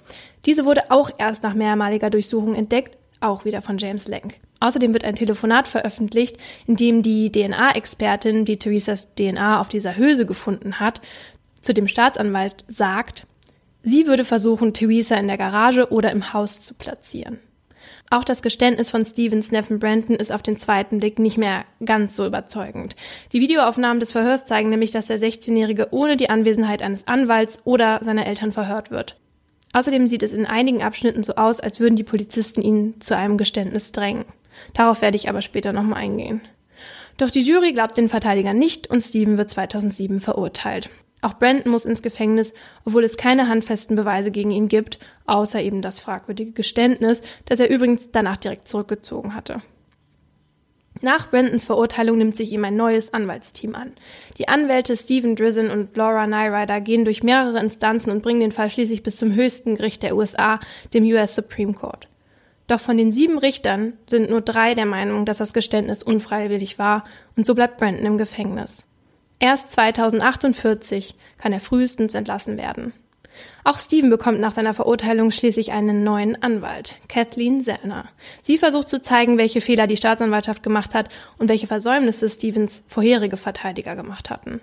Diese 0.48 0.66
wurde 0.66 0.90
auch 0.90 1.12
erst 1.20 1.44
nach 1.44 1.54
mehrmaliger 1.54 2.10
Durchsuchung 2.10 2.56
entdeckt, 2.56 2.98
auch 3.20 3.46
wieder 3.46 3.62
von 3.62 3.78
James 3.78 4.08
Lang. 4.08 4.34
Außerdem 4.60 4.94
wird 4.94 5.04
ein 5.04 5.14
Telefonat 5.14 5.68
veröffentlicht, 5.68 6.38
in 6.66 6.76
dem 6.76 7.04
die 7.04 7.32
DNA-Expertin, 7.32 8.46
die 8.46 8.58
Theresas 8.58 9.14
DNA 9.14 9.62
auf 9.62 9.68
dieser 9.68 9.96
Hülse 9.96 10.26
gefunden 10.26 10.80
hat, 10.80 11.02
zu 11.62 11.72
dem 11.72 11.88
Staatsanwalt 11.88 12.66
sagt, 12.68 13.28
sie 13.84 14.08
würde 14.08 14.26
versuchen, 14.26 14.74
Theresa 14.74 15.18
in 15.18 15.28
der 15.28 15.38
Garage 15.38 15.92
oder 15.92 16.12
im 16.12 16.34
Haus 16.34 16.60
zu 16.60 16.74
platzieren. 16.74 17.38
Auch 18.10 18.24
das 18.24 18.41
Geständnis 18.41 18.91
von 18.91 19.06
Stevens 19.06 19.51
Neffen 19.51 19.80
Brandon 19.80 20.16
ist 20.16 20.32
auf 20.32 20.43
den 20.43 20.58
zweiten 20.58 20.99
Blick 20.99 21.18
nicht 21.18 21.38
mehr 21.38 21.66
ganz 21.84 22.16
so 22.16 22.26
überzeugend. 22.26 22.95
Die 23.32 23.39
Videoaufnahmen 23.39 23.99
des 23.99 24.12
Verhörs 24.12 24.45
zeigen 24.45 24.70
nämlich, 24.70 24.91
dass 24.91 25.08
der 25.08 25.20
16-Jährige 25.20 25.88
ohne 25.91 26.16
die 26.16 26.30
Anwesenheit 26.30 26.84
eines 26.84 27.08
Anwalts 27.08 27.60
oder 27.64 27.99
seiner 28.04 28.28
Eltern 28.28 28.51
verhört 28.51 28.91
wird. 28.91 29.18
Außerdem 29.74 30.08
sieht 30.08 30.22
es 30.22 30.32
in 30.32 30.45
einigen 30.45 30.84
Abschnitten 30.84 31.24
so 31.24 31.34
aus, 31.36 31.60
als 31.60 31.80
würden 31.80 31.95
die 31.95 32.04
Polizisten 32.04 32.62
ihn 32.62 33.01
zu 33.01 33.18
einem 33.18 33.38
Geständnis 33.38 33.91
drängen. 33.91 34.26
Darauf 34.76 35.01
werde 35.01 35.18
ich 35.18 35.30
aber 35.30 35.41
später 35.41 35.74
nochmal 35.74 36.04
eingehen. 36.04 36.41
Doch 37.18 37.32
die 37.32 37.41
Jury 37.41 37.74
glaubt 37.74 37.97
den 37.97 38.10
Verteidiger 38.10 38.54
nicht 38.54 38.89
und 38.89 39.01
Steven 39.01 39.38
wird 39.38 39.49
2007 39.49 40.20
verurteilt. 40.20 40.89
Auch 41.24 41.40
Brandon 41.40 41.72
muss 41.72 41.86
ins 41.86 42.02
Gefängnis, 42.02 42.54
obwohl 42.84 43.06
es 43.06 43.16
keine 43.16 43.48
handfesten 43.48 43.96
Beweise 43.96 44.30
gegen 44.30 44.52
ihn 44.52 44.68
gibt, 44.68 45.00
außer 45.26 45.62
eben 45.62 45.82
das 45.82 46.02
fragwürdige 46.02 46.52
Geständnis, 46.52 47.22
das 47.46 47.62
er 47.62 47.70
übrigens 47.70 48.12
danach 48.12 48.36
direkt 48.36 48.68
zurückgezogen 48.68 49.34
hatte. 49.34 49.62
Nach 51.02 51.32
Brandons 51.32 51.66
Verurteilung 51.66 52.18
nimmt 52.18 52.36
sich 52.36 52.52
ihm 52.52 52.66
ein 52.66 52.76
neues 52.76 53.14
Anwaltsteam 53.14 53.74
an. 53.74 53.94
Die 54.38 54.50
Anwälte 54.50 54.98
Stephen 54.98 55.38
Drizzen 55.38 55.72
und 55.72 55.96
Laura 55.96 56.28
Nyrider 56.28 56.82
gehen 56.82 57.06
durch 57.06 57.24
mehrere 57.24 57.60
Instanzen 57.60 58.12
und 58.12 58.22
bringen 58.22 58.42
den 58.42 58.52
Fall 58.52 58.70
schließlich 58.70 59.02
bis 59.02 59.16
zum 59.16 59.34
höchsten 59.34 59.76
Gericht 59.76 60.04
der 60.04 60.18
USA, 60.18 60.60
dem 60.94 61.06
US 61.06 61.36
Supreme 61.36 61.74
Court. 61.74 62.10
Doch 62.68 62.82
von 62.82 62.98
den 62.98 63.14
sieben 63.14 63.38
Richtern 63.38 63.94
sind 64.10 64.30
nur 64.30 64.42
drei 64.42 64.76
der 64.76 64.86
Meinung, 64.86 65.26
dass 65.26 65.38
das 65.38 65.54
Geständnis 65.54 66.04
unfreiwillig 66.04 66.80
war 66.80 67.06
und 67.38 67.46
so 67.46 67.56
bleibt 67.56 67.78
Brandon 67.78 68.06
im 68.06 68.18
Gefängnis. 68.18 68.88
Erst 69.44 69.72
2048 69.72 71.16
kann 71.38 71.52
er 71.52 71.60
frühestens 71.60 72.14
entlassen 72.14 72.58
werden. 72.58 72.94
Auch 73.66 73.78
Steven 73.78 74.10
bekommt 74.10 74.39
nach 74.39 74.54
seiner 74.54 74.74
Verurteilung 74.74 75.32
schließlich 75.32 75.74
einen 75.74 76.06
neuen 76.06 76.41
Anwalt, 76.41 76.96
Kathleen 77.10 77.62
Sellner. 77.62 78.06
Sie 78.41 78.58
versucht 78.58 78.88
zu 78.88 79.02
zeigen, 79.02 79.38
welche 79.38 79.60
Fehler 79.60 79.86
die 79.86 79.98
Staatsanwaltschaft 79.98 80.64
gemacht 80.64 80.94
hat 80.96 81.10
und 81.39 81.50
welche 81.50 81.68
Versäumnisse 81.68 82.30
Stevens 82.30 82.86
vorherige 82.88 83.36
Verteidiger 83.36 83.98
gemacht 83.98 84.30
hatten. 84.30 84.62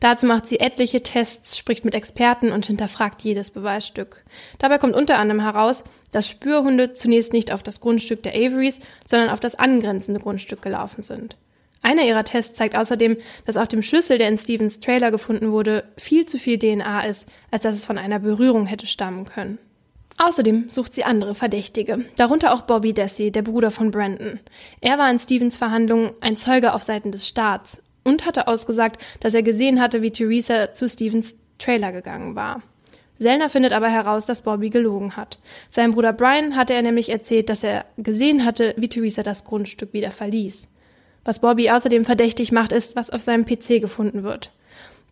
Dazu 0.00 0.24
macht 0.24 0.46
sie 0.46 0.60
etliche 0.60 1.02
Tests, 1.02 1.58
spricht 1.58 1.84
mit 1.84 1.92
Experten 1.92 2.52
und 2.52 2.64
hinterfragt 2.64 3.20
jedes 3.20 3.50
Beweisstück. 3.50 4.24
Dabei 4.58 4.78
kommt 4.78 4.94
unter 4.94 5.18
anderem 5.18 5.42
heraus, 5.42 5.84
dass 6.10 6.26
Spürhunde 6.26 6.94
zunächst 6.94 7.34
nicht 7.34 7.52
auf 7.52 7.62
das 7.62 7.82
Grundstück 7.82 8.22
der 8.22 8.32
Averys, 8.32 8.80
sondern 9.06 9.28
auf 9.28 9.40
das 9.40 9.56
angrenzende 9.56 10.20
Grundstück 10.20 10.62
gelaufen 10.62 11.02
sind. 11.02 11.36
Einer 11.82 12.04
ihrer 12.04 12.24
Tests 12.24 12.56
zeigt 12.56 12.76
außerdem, 12.76 13.16
dass 13.44 13.56
auf 13.56 13.68
dem 13.68 13.82
Schlüssel, 13.82 14.18
der 14.18 14.28
in 14.28 14.38
Stevens 14.38 14.80
Trailer 14.80 15.10
gefunden 15.10 15.50
wurde, 15.50 15.84
viel 15.96 16.26
zu 16.26 16.38
viel 16.38 16.58
DNA 16.58 17.06
ist, 17.06 17.26
als 17.50 17.62
dass 17.64 17.74
es 17.74 17.84
von 17.84 17.98
einer 17.98 18.20
Berührung 18.20 18.66
hätte 18.66 18.86
stammen 18.86 19.24
können. 19.24 19.58
Außerdem 20.18 20.66
sucht 20.70 20.94
sie 20.94 21.04
andere 21.04 21.34
Verdächtige, 21.34 22.04
darunter 22.16 22.54
auch 22.54 22.62
Bobby 22.62 22.92
Dessy, 22.92 23.32
der 23.32 23.42
Bruder 23.42 23.70
von 23.70 23.90
Brandon. 23.90 24.38
Er 24.80 24.98
war 24.98 25.10
in 25.10 25.18
Stevens 25.18 25.58
Verhandlungen 25.58 26.12
ein 26.20 26.36
Zeuge 26.36 26.74
auf 26.74 26.84
Seiten 26.84 27.10
des 27.10 27.26
Staats 27.26 27.82
und 28.04 28.26
hatte 28.26 28.46
ausgesagt, 28.46 29.02
dass 29.20 29.34
er 29.34 29.42
gesehen 29.42 29.80
hatte, 29.80 30.02
wie 30.02 30.10
Theresa 30.10 30.72
zu 30.74 30.88
Stevens 30.88 31.36
Trailer 31.58 31.92
gegangen 31.92 32.36
war. 32.36 32.62
Sellner 33.18 33.48
findet 33.48 33.72
aber 33.72 33.88
heraus, 33.88 34.26
dass 34.26 34.42
Bobby 34.42 34.70
gelogen 34.70 35.16
hat. 35.16 35.38
Seinem 35.70 35.92
Bruder 35.92 36.12
Brian 36.12 36.56
hatte 36.56 36.74
er 36.74 36.82
nämlich 36.82 37.08
erzählt, 37.08 37.48
dass 37.48 37.62
er 37.62 37.84
gesehen 37.96 38.44
hatte, 38.44 38.74
wie 38.76 38.88
Theresa 38.88 39.22
das 39.22 39.44
Grundstück 39.44 39.92
wieder 39.92 40.10
verließ. 40.10 40.66
Was 41.24 41.38
Bobby 41.38 41.70
außerdem 41.70 42.04
verdächtig 42.04 42.52
macht, 42.52 42.72
ist, 42.72 42.96
was 42.96 43.10
auf 43.10 43.20
seinem 43.20 43.44
PC 43.44 43.80
gefunden 43.80 44.22
wird. 44.22 44.52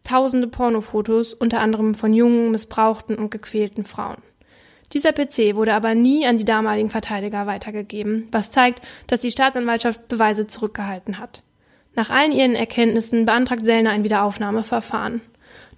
Tausende 0.05 0.49
Pornofotos, 0.49 1.35
unter 1.35 1.61
anderem 1.61 1.95
von 1.95 2.13
jungen, 2.13 2.51
missbrauchten 2.51 3.17
und 3.17 3.31
gequälten 3.31 3.85
Frauen. 3.85 4.19
Dieser 4.93 5.13
PC 5.13 5.55
wurde 5.55 5.75
aber 5.75 5.95
nie 5.95 6.27
an 6.27 6.37
die 6.37 6.45
damaligen 6.45 6.91
Verteidiger 6.91 7.47
weitergegeben, 7.47 8.27
was 8.33 8.51
zeigt, 8.51 8.83
dass 9.07 9.21
die 9.21 9.31
Staatsanwaltschaft 9.31 10.09
Beweise 10.09 10.49
zurückgehalten 10.49 11.19
hat. 11.19 11.43
Nach 11.95 12.11
allen 12.11 12.33
ihren 12.33 12.57
Erkenntnissen 12.57 13.25
beantragt 13.25 13.65
Sellner 13.65 13.91
ein 13.91 14.05
Wiederaufnahmeverfahren. 14.05 15.21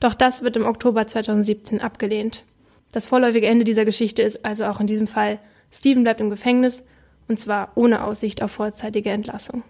Doch 0.01 0.14
das 0.14 0.43
wird 0.43 0.57
im 0.57 0.64
Oktober 0.64 1.07
2017 1.07 1.80
abgelehnt. 1.80 2.45
Das 2.91 3.07
vorläufige 3.07 3.47
Ende 3.47 3.64
dieser 3.64 3.85
Geschichte 3.85 4.22
ist 4.22 4.45
also 4.45 4.64
auch 4.64 4.80
in 4.80 4.87
diesem 4.87 5.07
Fall, 5.07 5.39
Steven 5.70 6.05
bleibt 6.05 6.20
im 6.20 6.30
Gefängnis 6.30 6.85
und 7.28 7.39
zwar 7.39 7.72
ohne 7.74 8.05
Aussicht 8.05 8.43
auf 8.43 8.51
vorzeitige 8.51 9.11
Entlassung. 9.11 9.62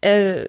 Äh, 0.00 0.46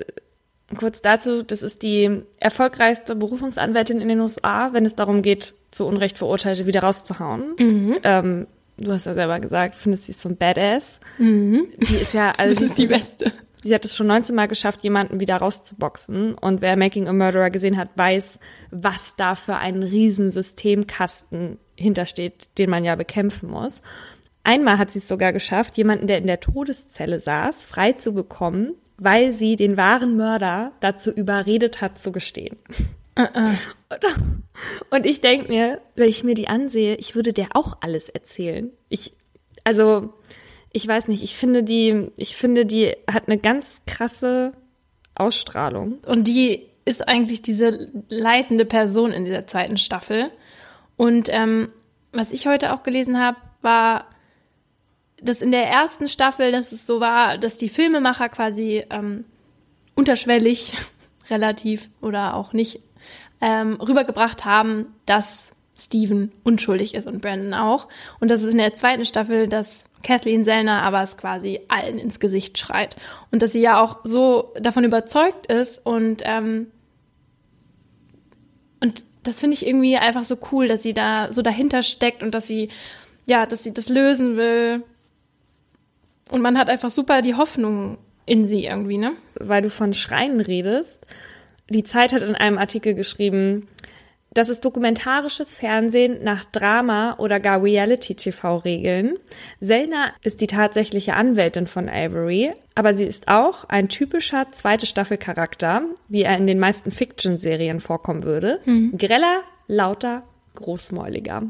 kurz 0.78 1.02
dazu, 1.02 1.44
das 1.44 1.62
ist 1.62 1.82
die 1.82 2.22
erfolgreichste 2.38 3.16
Berufungsanwältin 3.16 4.02
in 4.02 4.10
den 4.10 4.20
USA, 4.20 4.74
wenn 4.74 4.86
es 4.86 4.96
darum 4.96 5.22
geht, 5.22 5.54
zu 5.70 5.86
Unrecht 5.86 6.18
Verurteilte 6.18 6.66
wieder 6.66 6.82
rauszuhauen. 6.82 7.56
Mhm. 7.58 7.98
Ähm, 8.04 8.48
du 8.78 8.92
hast 8.92 9.06
ja 9.06 9.14
selber 9.14 9.40
gesagt, 9.40 9.76
findest 9.76 10.06
sie 10.06 10.14
so 10.14 10.30
ein 10.30 10.38
Badass. 10.38 11.00
Mhm. 11.18 11.68
Die 11.80 11.96
ist 11.96 12.14
ja, 12.14 12.32
also 12.32 12.56
das 12.60 12.64
ist 12.64 12.78
die 12.78 12.88
beste. 12.88 13.32
Sie 13.62 13.76
hat 13.76 13.84
es 13.84 13.96
schon 13.96 14.08
19 14.08 14.36
Mal 14.36 14.48
geschafft, 14.48 14.82
jemanden 14.84 15.20
wieder 15.20 15.38
rauszuboxen. 15.38 16.34
Und 16.34 16.62
wer 16.62 16.78
Making 16.78 17.10
a 17.10 17.14
Murderer 17.14 17.50
gesehen 17.50 17.78
hat, 17.78 17.90
weiß, 17.96 18.40
was 18.72 19.16
da 19.18 19.36
für 19.36 19.58
ein 19.58 19.84
Riesensystemkasten 19.84 21.58
hintersteht, 21.76 22.50
den 22.58 22.70
man 22.70 22.86
ja 22.86 22.96
bekämpfen 22.96 23.50
muss. 23.50 23.82
Einmal 24.44 24.78
hat 24.78 24.92
sie 24.92 25.00
es 25.00 25.08
sogar 25.08 25.34
geschafft, 25.34 25.78
jemanden, 25.78 26.08
der 26.08 26.20
in 26.20 26.28
der 26.28 26.40
Todeszelle 26.40 27.20
saß, 27.20 27.64
frei 27.64 27.94
zu 27.94 28.14
bekommen, 28.14 28.76
weil 29.00 29.34
sie 29.34 29.56
den 29.56 29.78
wahren 29.78 30.18
Mörder 30.18 30.72
dazu 30.80 31.12
überredet 31.12 31.82
hat, 31.82 32.00
zu 32.00 32.12
gestehen. 32.12 32.58
Uh 33.18 33.24
-uh. 33.24 33.58
Und 34.90 35.06
ich 35.06 35.22
denke 35.22 35.48
mir, 35.50 35.82
wenn 35.96 36.10
ich 36.10 36.24
mir 36.24 36.36
die 36.36 36.48
ansehe, 36.48 36.96
ich 36.96 37.16
würde 37.16 37.34
der 37.34 37.50
auch 37.56 37.78
alles 37.82 38.10
erzählen. 38.10 38.72
Ich, 38.90 39.14
also, 39.64 40.14
ich 40.72 40.88
weiß 40.88 41.08
nicht, 41.08 41.24
ich 41.24 41.36
finde 41.36 41.64
die, 41.64 42.12
ich 42.16 42.36
finde, 42.36 42.66
die 42.66 42.94
hat 43.12 43.28
eine 43.28 43.38
ganz 43.38 43.82
krasse 43.88 44.54
Ausstrahlung. 45.16 46.00
Und 46.06 46.28
die 46.28 46.70
ist 46.86 47.08
eigentlich 47.08 47.42
diese 47.42 47.92
leitende 48.10 48.66
Person 48.66 49.12
in 49.12 49.26
dieser 49.26 49.48
zweiten 49.48 49.78
Staffel. 49.78 50.32
Und 50.98 51.30
ähm, 51.32 51.70
was 52.12 52.32
ich 52.32 52.48
heute 52.48 52.74
auch 52.74 52.84
gelesen 52.84 53.20
habe, 53.20 53.38
war, 53.62 54.06
dass 55.22 55.42
in 55.42 55.52
der 55.52 55.68
ersten 55.68 56.08
Staffel, 56.08 56.52
dass 56.52 56.72
es 56.72 56.86
so 56.86 57.00
war, 57.00 57.38
dass 57.38 57.58
die 57.58 57.70
Filmemacher 57.70 58.30
quasi 58.30 58.84
ähm, 58.90 59.26
unterschwellig 59.96 60.74
relativ 61.30 61.90
oder 62.02 62.36
auch 62.36 62.54
nicht 62.54 62.82
ähm, 63.42 63.76
rübergebracht 63.76 64.46
haben, 64.46 64.88
dass 65.06 65.54
Steven 65.78 66.32
unschuldig 66.44 66.94
ist 66.94 67.08
und 67.08 67.22
Brandon 67.22 67.54
auch. 67.54 67.88
Und 68.20 68.30
das 68.30 68.44
ist 68.44 68.52
in 68.52 68.58
der 68.58 68.76
zweiten 68.76 69.06
Staffel, 69.06 69.48
dass 69.48 69.86
Kathleen 70.04 70.44
Sellner 70.44 70.82
aber 70.82 71.04
es 71.04 71.18
quasi 71.18 71.62
allen 71.68 72.00
ins 72.00 72.20
Gesicht 72.20 72.58
schreit. 72.58 72.96
Und 73.32 73.42
dass 73.42 73.54
sie 73.54 73.62
ja 73.62 73.82
auch 73.82 74.00
so 74.04 74.54
davon 74.60 74.84
überzeugt 74.84 75.46
ist 75.48 75.86
und, 75.86 76.22
ähm, 76.26 76.68
und 78.82 79.06
das 79.24 79.40
finde 79.40 79.56
ich 79.56 79.68
irgendwie 79.68 79.98
einfach 79.98 80.24
so 80.24 80.38
cool, 80.52 80.68
dass 80.68 80.84
sie 80.84 80.94
da 80.94 81.32
so 81.32 81.42
dahinter 81.42 81.84
steckt 81.84 82.24
und 82.24 82.32
dass 82.32 82.48
sie, 82.48 82.70
ja, 83.28 83.46
dass 83.46 83.64
sie 83.64 83.74
das 83.74 83.90
lösen 83.90 84.38
will 84.38 84.84
und 86.30 86.42
man 86.42 86.58
hat 86.58 86.70
einfach 86.70 86.90
super 86.90 87.22
die 87.22 87.36
Hoffnung 87.36 87.98
in 88.26 88.48
sie 88.48 88.66
irgendwie, 88.66 88.98
ne? 88.98 89.14
Weil 89.40 89.62
du 89.62 89.70
von 89.70 89.94
Schreien 89.94 90.40
redest. 90.40 91.06
Die 91.70 91.84
Zeit 91.84 92.14
hat 92.14 92.22
in 92.22 92.36
einem 92.36 92.58
Artikel 92.58 92.94
geschrieben, 92.94 93.68
das 94.32 94.50
ist 94.50 94.64
dokumentarisches 94.64 95.52
Fernsehen 95.52 96.24
nach 96.24 96.46
Drama 96.46 97.16
oder 97.18 97.40
gar 97.40 97.64
Reality-TV-Regeln. 97.64 99.18
Selna 99.60 100.14
ist 100.22 100.42
die 100.42 100.48
tatsächliche 100.48 101.16
Anwältin 101.16 101.66
von 101.66 101.90
Avery, 101.90 102.54
aber 102.76 102.94
sie 102.94 103.06
ist 103.06 103.28
auch 103.28 103.64
ein 103.66 103.90
typischer 103.90 104.52
zweite 104.52 104.86
Staffel-Charakter, 104.86 105.82
wie 106.10 106.22
er 106.22 106.38
in 106.38 106.46
den 106.46 106.60
meisten 106.60 106.92
Fiction-Serien 106.92 107.80
vorkommen 107.80 108.24
würde. 108.24 108.60
Mhm. 108.66 108.98
Greller, 108.98 109.42
lauter, 109.68 110.24
großmäuliger. 110.56 111.44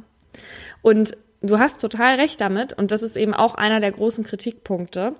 Und 0.81 1.17
du 1.41 1.59
hast 1.59 1.81
total 1.81 2.15
recht 2.15 2.41
damit 2.41 2.73
und 2.73 2.91
das 2.91 3.03
ist 3.03 3.15
eben 3.15 3.33
auch 3.33 3.55
einer 3.55 3.79
der 3.79 3.91
großen 3.91 4.23
Kritikpunkte, 4.23 5.15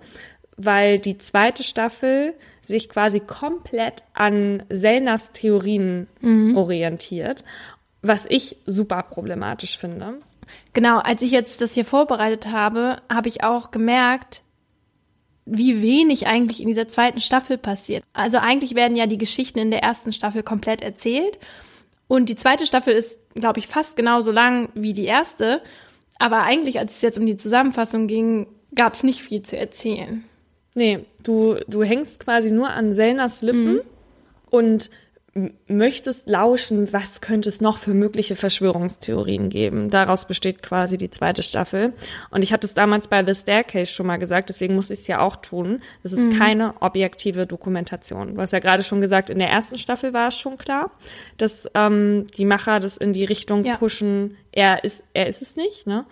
weil 0.57 0.99
die 0.99 1.17
zweite 1.17 1.63
Staffel 1.63 2.33
sich 2.61 2.89
quasi 2.89 3.19
komplett 3.19 4.03
an 4.13 4.63
Selnas 4.69 5.31
Theorien 5.31 6.07
mhm. 6.21 6.57
orientiert, 6.57 7.43
was 8.01 8.25
ich 8.27 8.57
super 8.65 9.03
problematisch 9.03 9.77
finde. 9.77 10.15
Genau, 10.73 10.99
als 10.99 11.21
ich 11.21 11.31
jetzt 11.31 11.61
das 11.61 11.73
hier 11.73 11.85
vorbereitet 11.85 12.47
habe, 12.47 12.97
habe 13.11 13.27
ich 13.27 13.43
auch 13.43 13.71
gemerkt, 13.71 14.41
wie 15.45 15.81
wenig 15.81 16.27
eigentlich 16.27 16.61
in 16.61 16.67
dieser 16.67 16.87
zweiten 16.87 17.21
Staffel 17.21 17.57
passiert. 17.57 18.03
Also 18.13 18.37
eigentlich 18.37 18.75
werden 18.75 18.97
ja 18.97 19.07
die 19.07 19.17
Geschichten 19.17 19.59
in 19.59 19.71
der 19.71 19.81
ersten 19.81 20.13
Staffel 20.13 20.43
komplett 20.43 20.81
erzählt 20.81 21.39
und 22.09 22.27
die 22.27 22.35
zweite 22.35 22.65
Staffel 22.65 22.93
ist, 22.93 23.19
glaube 23.35 23.59
ich, 23.59 23.67
fast 23.67 23.95
genauso 23.95 24.31
lang 24.31 24.69
wie 24.73 24.93
die 24.93 25.05
erste. 25.05 25.61
Aber 26.19 26.43
eigentlich, 26.43 26.77
als 26.79 26.97
es 26.97 27.01
jetzt 27.01 27.17
um 27.17 27.25
die 27.25 27.37
Zusammenfassung 27.37 28.07
ging, 28.07 28.47
gab 28.75 28.93
es 28.93 29.03
nicht 29.03 29.21
viel 29.21 29.41
zu 29.41 29.57
erzählen. 29.57 30.23
Nee, 30.75 31.05
du, 31.23 31.55
du 31.67 31.83
hängst 31.83 32.19
quasi 32.19 32.51
nur 32.51 32.69
an 32.69 32.93
Selnas 32.93 33.41
Lippen 33.41 33.75
mhm. 33.75 33.81
und 34.51 34.89
möchtest 35.67 36.27
lauschen, 36.27 36.91
was 36.91 37.21
könnte 37.21 37.49
es 37.49 37.61
noch 37.61 37.77
für 37.77 37.93
mögliche 37.93 38.35
Verschwörungstheorien 38.35 39.49
geben. 39.49 39.89
Daraus 39.89 40.25
besteht 40.25 40.63
quasi 40.63 40.97
die 40.97 41.11
zweite 41.11 41.43
Staffel. 41.43 41.93
Und 42.31 42.43
ich 42.43 42.51
hatte 42.51 42.65
es 42.65 42.73
damals 42.73 43.07
bei 43.07 43.23
The 43.23 43.39
Staircase 43.39 43.91
schon 43.91 44.07
mal 44.07 44.17
gesagt, 44.17 44.49
deswegen 44.49 44.75
muss 44.75 44.89
ich 44.89 44.99
es 44.99 45.07
ja 45.07 45.19
auch 45.19 45.35
tun. 45.35 45.81
Das 46.01 46.13
ist 46.13 46.25
mhm. 46.25 46.37
keine 46.37 46.81
objektive 46.81 47.45
Dokumentation. 47.45 48.35
Du 48.35 48.41
hast 48.41 48.53
ja 48.53 48.59
gerade 48.59 48.83
schon 48.83 49.01
gesagt, 49.01 49.29
in 49.29 49.39
der 49.39 49.49
ersten 49.49 49.77
Staffel 49.77 50.13
war 50.13 50.29
es 50.29 50.37
schon 50.37 50.57
klar, 50.57 50.91
dass 51.37 51.69
ähm, 51.75 52.25
die 52.37 52.45
Macher 52.45 52.79
das 52.79 52.97
in 52.97 53.13
die 53.13 53.25
Richtung 53.25 53.63
ja. 53.63 53.77
pushen, 53.77 54.35
er 54.51 54.83
ist, 54.83 55.03
er 55.13 55.27
ist 55.27 55.41
es 55.41 55.55
nicht. 55.55 55.85
Ne? 55.85 56.05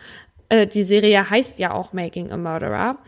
Äh, 0.49 0.68
die 0.68 0.84
Serie 0.84 1.30
heißt 1.30 1.57
ja 1.57 1.74
auch 1.74 1.91
Making 1.91 2.32
a 2.32 2.38
Murderer. 2.38 2.99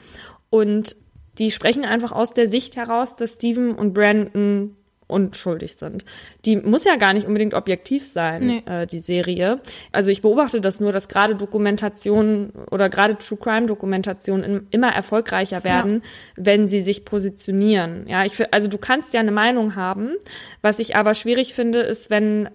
Und 0.49 0.95
die 1.37 1.51
sprechen 1.51 1.85
einfach 1.85 2.11
aus 2.11 2.33
der 2.33 2.49
Sicht 2.49 2.75
heraus, 2.75 3.15
dass 3.15 3.35
Steven 3.35 3.75
und 3.75 3.93
Brandon 3.93 4.75
unschuldig 5.09 5.75
sind. 5.75 6.05
Die 6.45 6.55
muss 6.55 6.83
ja 6.85 6.95
gar 6.95 7.13
nicht 7.13 7.25
unbedingt 7.27 7.53
objektiv 7.53 8.07
sein, 8.07 8.45
Nee. 8.45 8.63
äh, 8.65 8.85
die 8.87 8.99
Serie. 8.99 9.59
Also 9.91 10.09
ich 10.11 10.21
beobachte 10.21 10.61
das 10.61 10.79
nur, 10.79 10.91
dass 10.91 11.07
gerade 11.07 11.35
Dokumentationen 11.35 12.51
oder 12.71 12.89
gerade 12.89 13.17
True 13.17 13.37
Crime 13.37 13.65
Dokumentationen 13.65 14.43
im- 14.43 14.67
immer 14.71 14.89
erfolgreicher 14.93 15.63
werden, 15.63 16.03
wenn 16.35 16.67
sie 16.67 16.81
sich 16.81 17.05
positionieren. 17.05 18.05
Ja, 18.07 18.23
ich 18.23 18.33
also 18.53 18.67
du 18.67 18.77
kannst 18.77 19.13
ja 19.13 19.19
eine 19.19 19.31
Meinung 19.31 19.75
haben. 19.75 20.11
Was 20.61 20.79
ich 20.79 20.95
aber 20.95 21.13
schwierig 21.13 21.53
finde, 21.53 21.79
ist, 21.79 22.09
wenn 22.09 22.49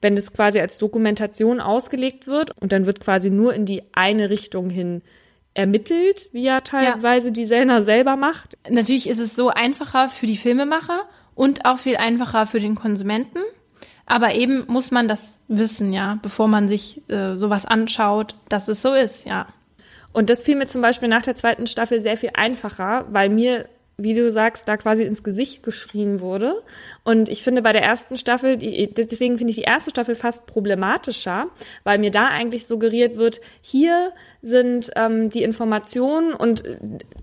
wenn 0.00 0.16
das 0.16 0.32
quasi 0.32 0.58
als 0.58 0.78
Dokumentation 0.78 1.60
ausgelegt 1.60 2.26
wird 2.26 2.50
und 2.60 2.72
dann 2.72 2.86
wird 2.86 2.98
quasi 2.98 3.30
nur 3.30 3.54
in 3.54 3.66
die 3.66 3.84
eine 3.92 4.30
Richtung 4.30 4.68
hin 4.68 5.02
ermittelt, 5.54 6.28
wie 6.32 6.42
ja 6.44 6.60
teilweise 6.62 7.30
die 7.30 7.44
Selner 7.46 7.82
selber 7.82 8.16
macht. 8.16 8.56
Natürlich 8.68 9.08
ist 9.08 9.18
es 9.20 9.36
so 9.36 9.50
einfacher 9.50 10.08
für 10.08 10.26
die 10.26 10.36
Filmemacher 10.38 11.02
und 11.34 11.64
auch 11.64 11.78
viel 11.78 11.96
einfacher 11.96 12.46
für 12.46 12.60
den 12.60 12.74
Konsumenten. 12.74 13.38
Aber 14.06 14.34
eben 14.34 14.64
muss 14.66 14.90
man 14.90 15.08
das 15.08 15.38
wissen, 15.48 15.92
ja, 15.92 16.18
bevor 16.22 16.48
man 16.48 16.68
sich 16.68 17.02
äh, 17.08 17.36
sowas 17.36 17.66
anschaut, 17.66 18.34
dass 18.48 18.68
es 18.68 18.82
so 18.82 18.94
ist, 18.94 19.24
ja. 19.24 19.46
Und 20.12 20.28
das 20.28 20.42
fiel 20.42 20.56
mir 20.56 20.66
zum 20.66 20.82
Beispiel 20.82 21.08
nach 21.08 21.22
der 21.22 21.34
zweiten 21.34 21.66
Staffel 21.66 22.00
sehr 22.00 22.16
viel 22.16 22.30
einfacher, 22.34 23.06
weil 23.10 23.30
mir, 23.30 23.66
wie 23.98 24.14
du 24.14 24.30
sagst, 24.30 24.66
da 24.66 24.76
quasi 24.76 25.02
ins 25.02 25.22
Gesicht 25.22 25.62
geschrien 25.62 26.20
wurde. 26.20 26.62
Und 27.04 27.28
ich 27.28 27.42
finde 27.42 27.62
bei 27.62 27.72
der 27.72 27.82
ersten 27.82 28.16
Staffel, 28.16 28.56
deswegen 28.56 29.38
finde 29.38 29.50
ich 29.50 29.56
die 29.56 29.62
erste 29.62 29.90
Staffel 29.90 30.14
fast 30.14 30.46
problematischer, 30.46 31.48
weil 31.84 31.98
mir 31.98 32.10
da 32.10 32.28
eigentlich 32.28 32.66
suggeriert 32.66 33.16
wird, 33.16 33.40
hier 33.60 34.12
sind 34.40 34.90
ähm, 34.96 35.28
die 35.28 35.42
Informationen 35.42 36.34
und 36.34 36.64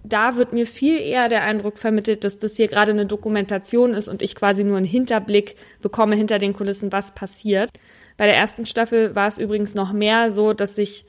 da 0.03 0.35
wird 0.35 0.53
mir 0.53 0.65
viel 0.65 0.99
eher 0.99 1.27
der 1.27 1.43
Eindruck 1.43 1.77
vermittelt, 1.77 2.23
dass 2.23 2.37
das 2.37 2.55
hier 2.55 2.67
gerade 2.67 2.91
eine 2.91 3.05
Dokumentation 3.05 3.93
ist 3.93 4.07
und 4.07 4.21
ich 4.21 4.35
quasi 4.35 4.63
nur 4.63 4.77
einen 4.77 4.85
Hinterblick 4.85 5.55
bekomme 5.81 6.15
hinter 6.15 6.39
den 6.39 6.53
Kulissen, 6.53 6.91
was 6.91 7.13
passiert. 7.13 7.71
Bei 8.15 8.25
der 8.25 8.35
ersten 8.35 8.65
Staffel 8.65 9.15
war 9.15 9.27
es 9.27 9.37
übrigens 9.37 9.75
noch 9.75 9.91
mehr 9.93 10.29
so, 10.29 10.53
dass 10.53 10.75
sich 10.75 11.05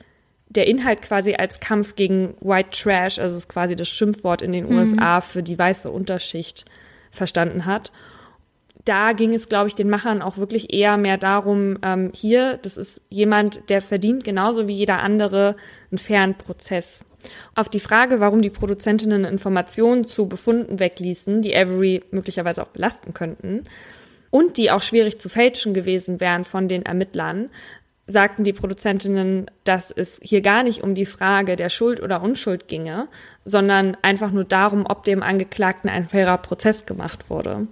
der 0.55 0.67
Inhalt 0.67 1.01
quasi 1.01 1.35
als 1.35 1.59
Kampf 1.59 1.95
gegen 1.95 2.35
White 2.41 2.69
Trash, 2.71 3.19
also 3.19 3.35
es 3.35 3.43
ist 3.43 3.49
quasi 3.49 3.75
das 3.75 3.87
Schimpfwort 3.87 4.41
in 4.41 4.51
den 4.51 4.71
USA 4.71 5.21
für 5.21 5.43
die 5.43 5.57
weiße 5.57 5.89
Unterschicht, 5.89 6.65
verstanden 7.11 7.65
hat. 7.65 7.91
Da 8.83 9.13
ging 9.13 9.33
es, 9.33 9.47
glaube 9.47 9.67
ich, 9.67 9.75
den 9.75 9.89
Machern 9.89 10.21
auch 10.21 10.37
wirklich 10.37 10.73
eher 10.73 10.97
mehr 10.97 11.17
darum, 11.17 11.77
ähm, 11.83 12.11
hier, 12.13 12.57
das 12.61 12.77
ist 12.77 13.01
jemand, 13.09 13.69
der 13.69 13.81
verdient 13.81 14.23
genauso 14.23 14.67
wie 14.67 14.73
jeder 14.73 14.99
andere 14.99 15.55
einen 15.91 15.99
fairen 15.99 16.35
Prozess. 16.35 17.05
Auf 17.53 17.69
die 17.69 17.79
Frage, 17.79 18.19
warum 18.19 18.41
die 18.41 18.49
Produzentinnen 18.49 19.25
Informationen 19.25 20.05
zu 20.05 20.27
Befunden 20.27 20.79
wegließen, 20.79 21.43
die 21.43 21.55
Avery 21.55 22.03
möglicherweise 22.11 22.63
auch 22.63 22.69
belasten 22.69 23.13
könnten, 23.13 23.65
und 24.31 24.57
die 24.57 24.71
auch 24.71 24.81
schwierig 24.81 25.19
zu 25.19 25.29
fälschen 25.29 25.73
gewesen 25.73 26.19
wären 26.19 26.45
von 26.45 26.67
den 26.67 26.83
Ermittlern, 26.83 27.49
sagten 28.11 28.43
die 28.43 28.53
Produzentinnen, 28.53 29.49
dass 29.63 29.91
es 29.91 30.19
hier 30.21 30.41
gar 30.41 30.63
nicht 30.63 30.83
um 30.83 30.95
die 30.95 31.05
Frage 31.05 31.55
der 31.55 31.69
Schuld 31.69 32.01
oder 32.01 32.21
Unschuld 32.21 32.67
ginge, 32.67 33.07
sondern 33.45 33.97
einfach 34.01 34.31
nur 34.31 34.43
darum, 34.43 34.85
ob 34.87 35.03
dem 35.03 35.23
Angeklagten 35.23 35.89
ein 35.89 36.07
fairer 36.07 36.37
Prozess 36.37 36.85
gemacht 36.85 37.29
wurde. 37.29 37.67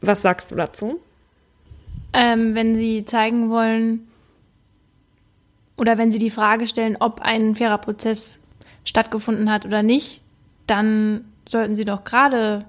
Was 0.00 0.22
sagst 0.22 0.50
du 0.50 0.56
dazu? 0.56 1.00
Ähm, 2.12 2.54
wenn 2.54 2.76
sie 2.76 3.04
zeigen 3.04 3.50
wollen 3.50 4.08
oder 5.76 5.98
wenn 5.98 6.10
sie 6.10 6.18
die 6.18 6.30
Frage 6.30 6.66
stellen, 6.66 6.96
ob 6.98 7.20
ein 7.20 7.54
fairer 7.54 7.78
Prozess 7.78 8.40
stattgefunden 8.84 9.50
hat 9.50 9.66
oder 9.66 9.82
nicht, 9.82 10.22
dann 10.66 11.24
sollten 11.48 11.74
sie 11.74 11.84
doch 11.84 12.04
gerade 12.04 12.64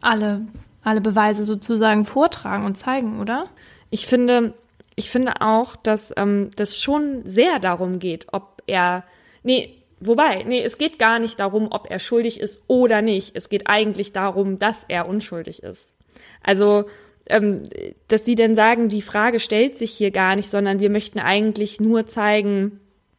alle, 0.00 0.42
alle 0.82 1.00
Beweise 1.00 1.44
sozusagen 1.44 2.04
vortragen 2.04 2.64
und 2.64 2.76
zeigen, 2.76 3.20
oder? 3.20 3.46
Ich 3.90 4.06
finde, 4.06 4.54
ich 5.02 5.10
finde 5.10 5.40
auch, 5.40 5.74
dass 5.74 6.12
ähm, 6.16 6.50
das 6.54 6.80
schon 6.80 7.22
sehr 7.24 7.58
darum 7.58 7.98
geht, 7.98 8.26
ob 8.30 8.62
er, 8.68 9.02
nee, 9.42 9.74
wobei, 9.98 10.44
nee, 10.44 10.62
es 10.62 10.78
geht 10.78 11.00
gar 11.00 11.18
nicht 11.18 11.40
darum, 11.40 11.66
ob 11.72 11.90
er 11.90 11.98
schuldig 11.98 12.38
ist 12.38 12.62
oder 12.68 13.02
nicht. 13.02 13.34
Es 13.34 13.48
geht 13.48 13.66
eigentlich 13.66 14.12
darum, 14.12 14.60
dass 14.60 14.84
er 14.86 15.08
unschuldig 15.08 15.64
ist. 15.64 15.88
Also, 16.40 16.84
ähm, 17.26 17.64
dass 18.06 18.24
sie 18.24 18.36
denn 18.36 18.54
sagen, 18.54 18.88
die 18.88 19.02
Frage 19.02 19.40
stellt 19.40 19.76
sich 19.76 19.90
hier 19.90 20.12
gar 20.12 20.36
nicht, 20.36 20.48
sondern 20.48 20.78
wir 20.78 20.90
möchten 20.90 21.18
eigentlich 21.18 21.80
nur 21.80 22.06
zeigen, 22.06 22.78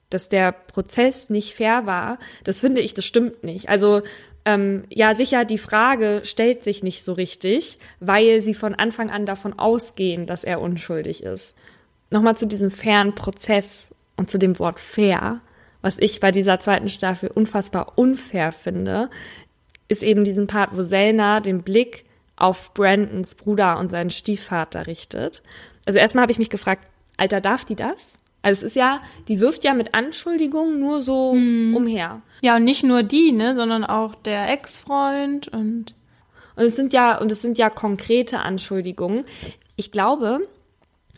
dass 0.10 0.30
der 0.30 0.54
Prozess 0.54 1.30
nicht 1.30 1.54
fair 1.54 1.86
war. 1.86 2.18
Das 2.46 2.62
finde 2.62 2.80
ich, 2.80 2.94
das 2.94 3.04
stimmt 3.04 3.44
nicht. 3.44 3.68
Also 3.68 4.04
ähm, 4.46 4.84
ja, 4.90 5.14
sicher, 5.14 5.46
die 5.46 5.58
Frage 5.58 6.22
stellt 6.24 6.64
sich 6.64 6.84
nicht 6.84 7.04
so 7.04 7.14
richtig, 7.14 7.78
weil 8.00 8.42
sie 8.42 8.54
von 8.54 8.76
Anfang 8.76 9.10
an 9.10 9.26
davon 9.26 9.58
ausgehen, 9.58 10.26
dass 10.26 10.44
er 10.44 10.60
unschuldig 10.60 11.24
ist. 11.24 11.56
Nochmal 12.14 12.38
zu 12.38 12.45
diesem 12.45 12.70
fairen 12.70 13.16
Prozess 13.16 13.89
und 14.18 14.30
zu 14.30 14.38
dem 14.38 14.59
Wort 14.59 14.80
fair, 14.80 15.41
was 15.82 15.97
ich 15.97 16.20
bei 16.20 16.32
dieser 16.32 16.59
zweiten 16.59 16.88
Staffel 16.88 17.32
unfassbar 17.34 17.93
unfair 17.97 18.51
finde, 18.51 19.09
ist 19.88 20.03
eben 20.03 20.24
diesen 20.24 20.45
Part, 20.45 20.78
wo 20.78 20.84
Selna 20.84 21.39
den 21.39 21.64
Blick 21.64 22.05
auf 22.36 22.72
Brandons 22.76 23.34
Bruder 23.34 23.80
und 23.80 23.89
seinen 23.89 24.11
Stiefvater 24.11 24.86
richtet. 24.86 25.41
Also 25.88 25.97
erstmal 25.97 26.22
habe 26.22 26.32
ich 26.32 26.38
mich 26.38 26.51
gefragt, 26.51 26.88
Alter, 27.18 27.41
darf 27.41 27.66
die 27.66 27.76
das? 27.76 28.09
Also 28.43 28.59
es 28.59 28.72
ist 28.72 28.76
ja, 28.76 29.01
die 29.28 29.39
wirft 29.39 29.64
ja 29.64 29.74
mit 29.74 29.95
Anschuldigungen 29.95 30.80
nur 30.80 31.01
so 31.01 31.32
umher. 31.32 32.22
Ja, 32.43 32.57
und 32.57 32.64
nicht 32.64 32.84
nur 32.84 33.01
die, 33.01 33.32
ne, 33.32 33.55
sondern 33.55 33.84
auch 33.84 34.14
der 34.14 34.49
Ex-Freund 34.49 35.47
und 35.47 35.95
Und 36.55 36.64
es 36.64 36.76
sind 36.76 36.93
ja, 36.93 37.18
und 37.18 37.32
es 37.32 37.41
sind 37.41 37.57
ja 37.57 37.72
konkrete 37.72 38.39
Anschuldigungen. 38.39 39.26
Ich 39.76 39.91
glaube, 39.91 40.41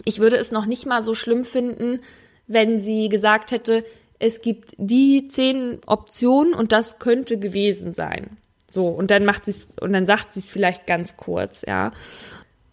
ich 0.04 0.20
würde 0.20 0.38
es 0.38 0.52
noch 0.52 0.66
nicht 0.66 0.86
mal 0.86 1.02
so 1.02 1.16
schlimm 1.16 1.44
finden, 1.44 2.00
wenn 2.48 2.80
sie 2.80 3.10
gesagt 3.10 3.52
hätte, 3.52 3.84
es 4.20 4.42
gibt 4.42 4.74
die 4.78 5.28
zehn 5.28 5.80
Optionen 5.86 6.54
und 6.54 6.72
das 6.72 7.00
könnte 7.00 7.38
gewesen 7.38 7.94
sein. 7.94 8.38
So, 8.70 8.88
und 8.88 9.12
dann 9.12 9.26
macht 9.26 9.46
sie 9.46 9.56
und 9.80 9.94
dann 9.94 10.06
sagt 10.06 10.34
sie 10.34 10.40
es 10.40 10.50
vielleicht 10.50 10.86
ganz 10.86 11.16
kurz, 11.18 11.64
ja. 11.66 11.92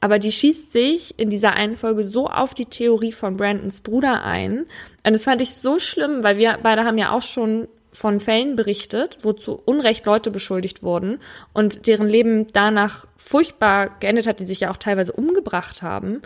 Aber 0.01 0.19
die 0.19 0.33
schießt 0.33 0.73
sich 0.73 1.19
in 1.19 1.31
dieser 1.31 1.53
einen 1.53 1.77
Folge 1.77 2.03
so 2.03 2.27
auf 2.27 2.55
die 2.55 2.67
Theorie 2.67 3.13
von 3.13 3.37
Brandons 3.37 3.83
Bruder 3.83 4.25
ein. 4.25 4.67
Und 5.05 5.13
das 5.13 5.23
fand 5.23 5.41
ich 5.41 5.55
so 5.55 5.79
schlimm, 5.79 6.25
weil 6.25 6.39
wir 6.39 6.59
beide 6.61 6.83
haben 6.83 6.99
ja 6.99 7.13
auch 7.13 7.23
schon 7.23 7.69
von 7.93 8.19
Fällen 8.19 8.57
berichtet, 8.57 9.19
wo 9.23 9.33
zu 9.33 9.61
Unrecht 9.65 10.05
Leute 10.07 10.31
beschuldigt 10.31 10.83
wurden 10.83 11.19
und 11.53 11.87
deren 11.87 12.09
Leben 12.09 12.47
danach 12.53 13.07
furchtbar 13.17 13.91
geendet 14.01 14.27
hat, 14.27 14.41
die 14.41 14.47
sich 14.47 14.61
ja 14.61 14.71
auch 14.71 14.77
teilweise 14.77 15.13
umgebracht 15.13 15.83
haben. 15.83 16.23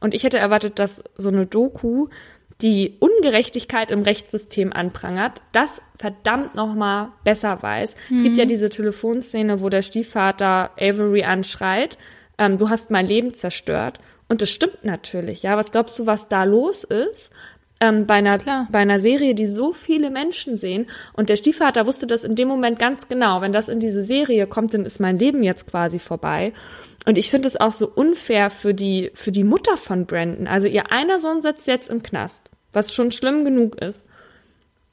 Und 0.00 0.14
ich 0.14 0.24
hätte 0.24 0.38
erwartet, 0.38 0.78
dass 0.78 1.04
so 1.16 1.28
eine 1.28 1.46
Doku 1.46 2.08
die 2.62 2.96
Ungerechtigkeit 2.98 3.90
im 3.90 4.02
Rechtssystem 4.02 4.72
anprangert, 4.72 5.40
das 5.52 5.80
verdammt 5.98 6.54
nochmal 6.54 7.08
besser 7.24 7.62
weiß. 7.62 7.94
Es 8.14 8.22
gibt 8.22 8.36
ja 8.36 8.44
diese 8.44 8.68
Telefonszene, 8.68 9.60
wo 9.60 9.68
der 9.68 9.82
Stiefvater 9.82 10.70
Avery 10.78 11.24
anschreit, 11.24 11.96
ähm, 12.38 12.58
du 12.58 12.68
hast 12.68 12.90
mein 12.90 13.06
Leben 13.06 13.34
zerstört. 13.34 14.00
Und 14.28 14.42
das 14.42 14.50
stimmt 14.50 14.84
natürlich, 14.84 15.42
ja. 15.42 15.56
Was 15.56 15.70
glaubst 15.70 15.98
du, 15.98 16.06
was 16.06 16.28
da 16.28 16.44
los 16.44 16.84
ist? 16.84 17.30
Ähm, 17.82 18.06
bei, 18.06 18.14
einer, 18.14 18.36
Klar. 18.36 18.68
bei 18.70 18.80
einer 18.80 19.00
Serie, 19.00 19.34
die 19.34 19.46
so 19.46 19.72
viele 19.72 20.10
Menschen 20.10 20.58
sehen. 20.58 20.86
Und 21.14 21.30
der 21.30 21.36
Stiefvater 21.36 21.86
wusste 21.86 22.06
das 22.06 22.24
in 22.24 22.34
dem 22.34 22.46
Moment 22.46 22.78
ganz 22.78 23.08
genau. 23.08 23.40
Wenn 23.40 23.54
das 23.54 23.70
in 23.70 23.80
diese 23.80 24.04
Serie 24.04 24.46
kommt, 24.46 24.74
dann 24.74 24.84
ist 24.84 25.00
mein 25.00 25.18
Leben 25.18 25.42
jetzt 25.42 25.66
quasi 25.66 25.98
vorbei. 25.98 26.52
Und 27.06 27.16
ich 27.16 27.30
finde 27.30 27.48
es 27.48 27.58
auch 27.58 27.72
so 27.72 27.88
unfair 27.88 28.50
für 28.50 28.74
die, 28.74 29.10
für 29.14 29.32
die 29.32 29.44
Mutter 29.44 29.78
von 29.78 30.04
Brandon. 30.04 30.46
Also 30.46 30.66
ihr 30.66 30.92
einer 30.92 31.20
Sohn 31.20 31.40
sitzt 31.40 31.66
jetzt 31.66 31.88
im 31.88 32.02
Knast, 32.02 32.50
was 32.74 32.92
schon 32.92 33.12
schlimm 33.12 33.46
genug 33.46 33.80
ist. 33.80 34.04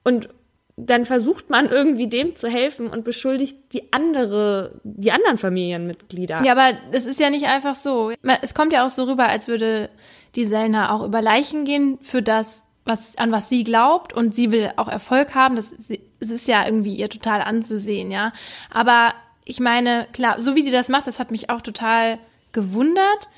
Und 0.06 0.30
dann 0.78 1.06
versucht 1.06 1.50
man 1.50 1.70
irgendwie 1.70 2.08
dem 2.08 2.36
zu 2.36 2.48
helfen 2.48 2.88
und 2.88 3.04
beschuldigt 3.04 3.74
die 3.74 3.92
andere, 3.92 4.80
die 4.84 5.12
anderen 5.12 5.40
Familienmitglieder. 5.40 6.44
Ja, 6.46 6.52
aber 6.52 6.78
es 6.92 7.08
ist 7.08 7.20
ja 7.20 7.32
nicht 7.32 7.48
einfach 7.48 7.76
so. 7.76 8.12
Es 8.42 8.54
kommt 8.54 8.72
ja 8.72 8.86
auch 8.86 8.92
so 8.92 9.04
rüber, 9.06 9.28
als 9.28 9.48
würde 9.48 9.90
die 10.36 10.46
Selna 10.46 10.92
auch 10.92 11.04
über 11.04 11.22
Leichen 11.22 11.66
gehen 11.66 11.98
für 12.02 12.22
das, 12.22 12.62
was, 12.88 13.18
an 13.18 13.32
was 13.32 13.50
sie 13.50 13.64
glaubt 13.64 14.14
und 14.14 14.34
sie 14.34 14.52
will 14.52 14.72
auch 14.78 14.88
Erfolg 14.88 15.36
haben. 15.36 15.56
Das, 15.56 15.74
es 16.20 16.30
ist 16.30 16.48
ja 16.48 16.66
irgendwie 16.66 16.96
ihr 16.96 17.10
total 17.10 17.42
anzusehen, 17.42 18.12
ja. 18.12 18.34
Aber 18.72 19.14
ich 19.46 19.60
meine, 19.60 20.08
klar, 20.14 20.42
so 20.42 20.56
wie 20.56 20.64
sie 20.64 20.72
das 20.72 20.90
macht, 20.90 21.08
das 21.08 21.20
hat 21.20 21.32
mich 21.32 21.50
auch 21.50 21.62
total 21.62 22.20
gewundert. 22.52 23.30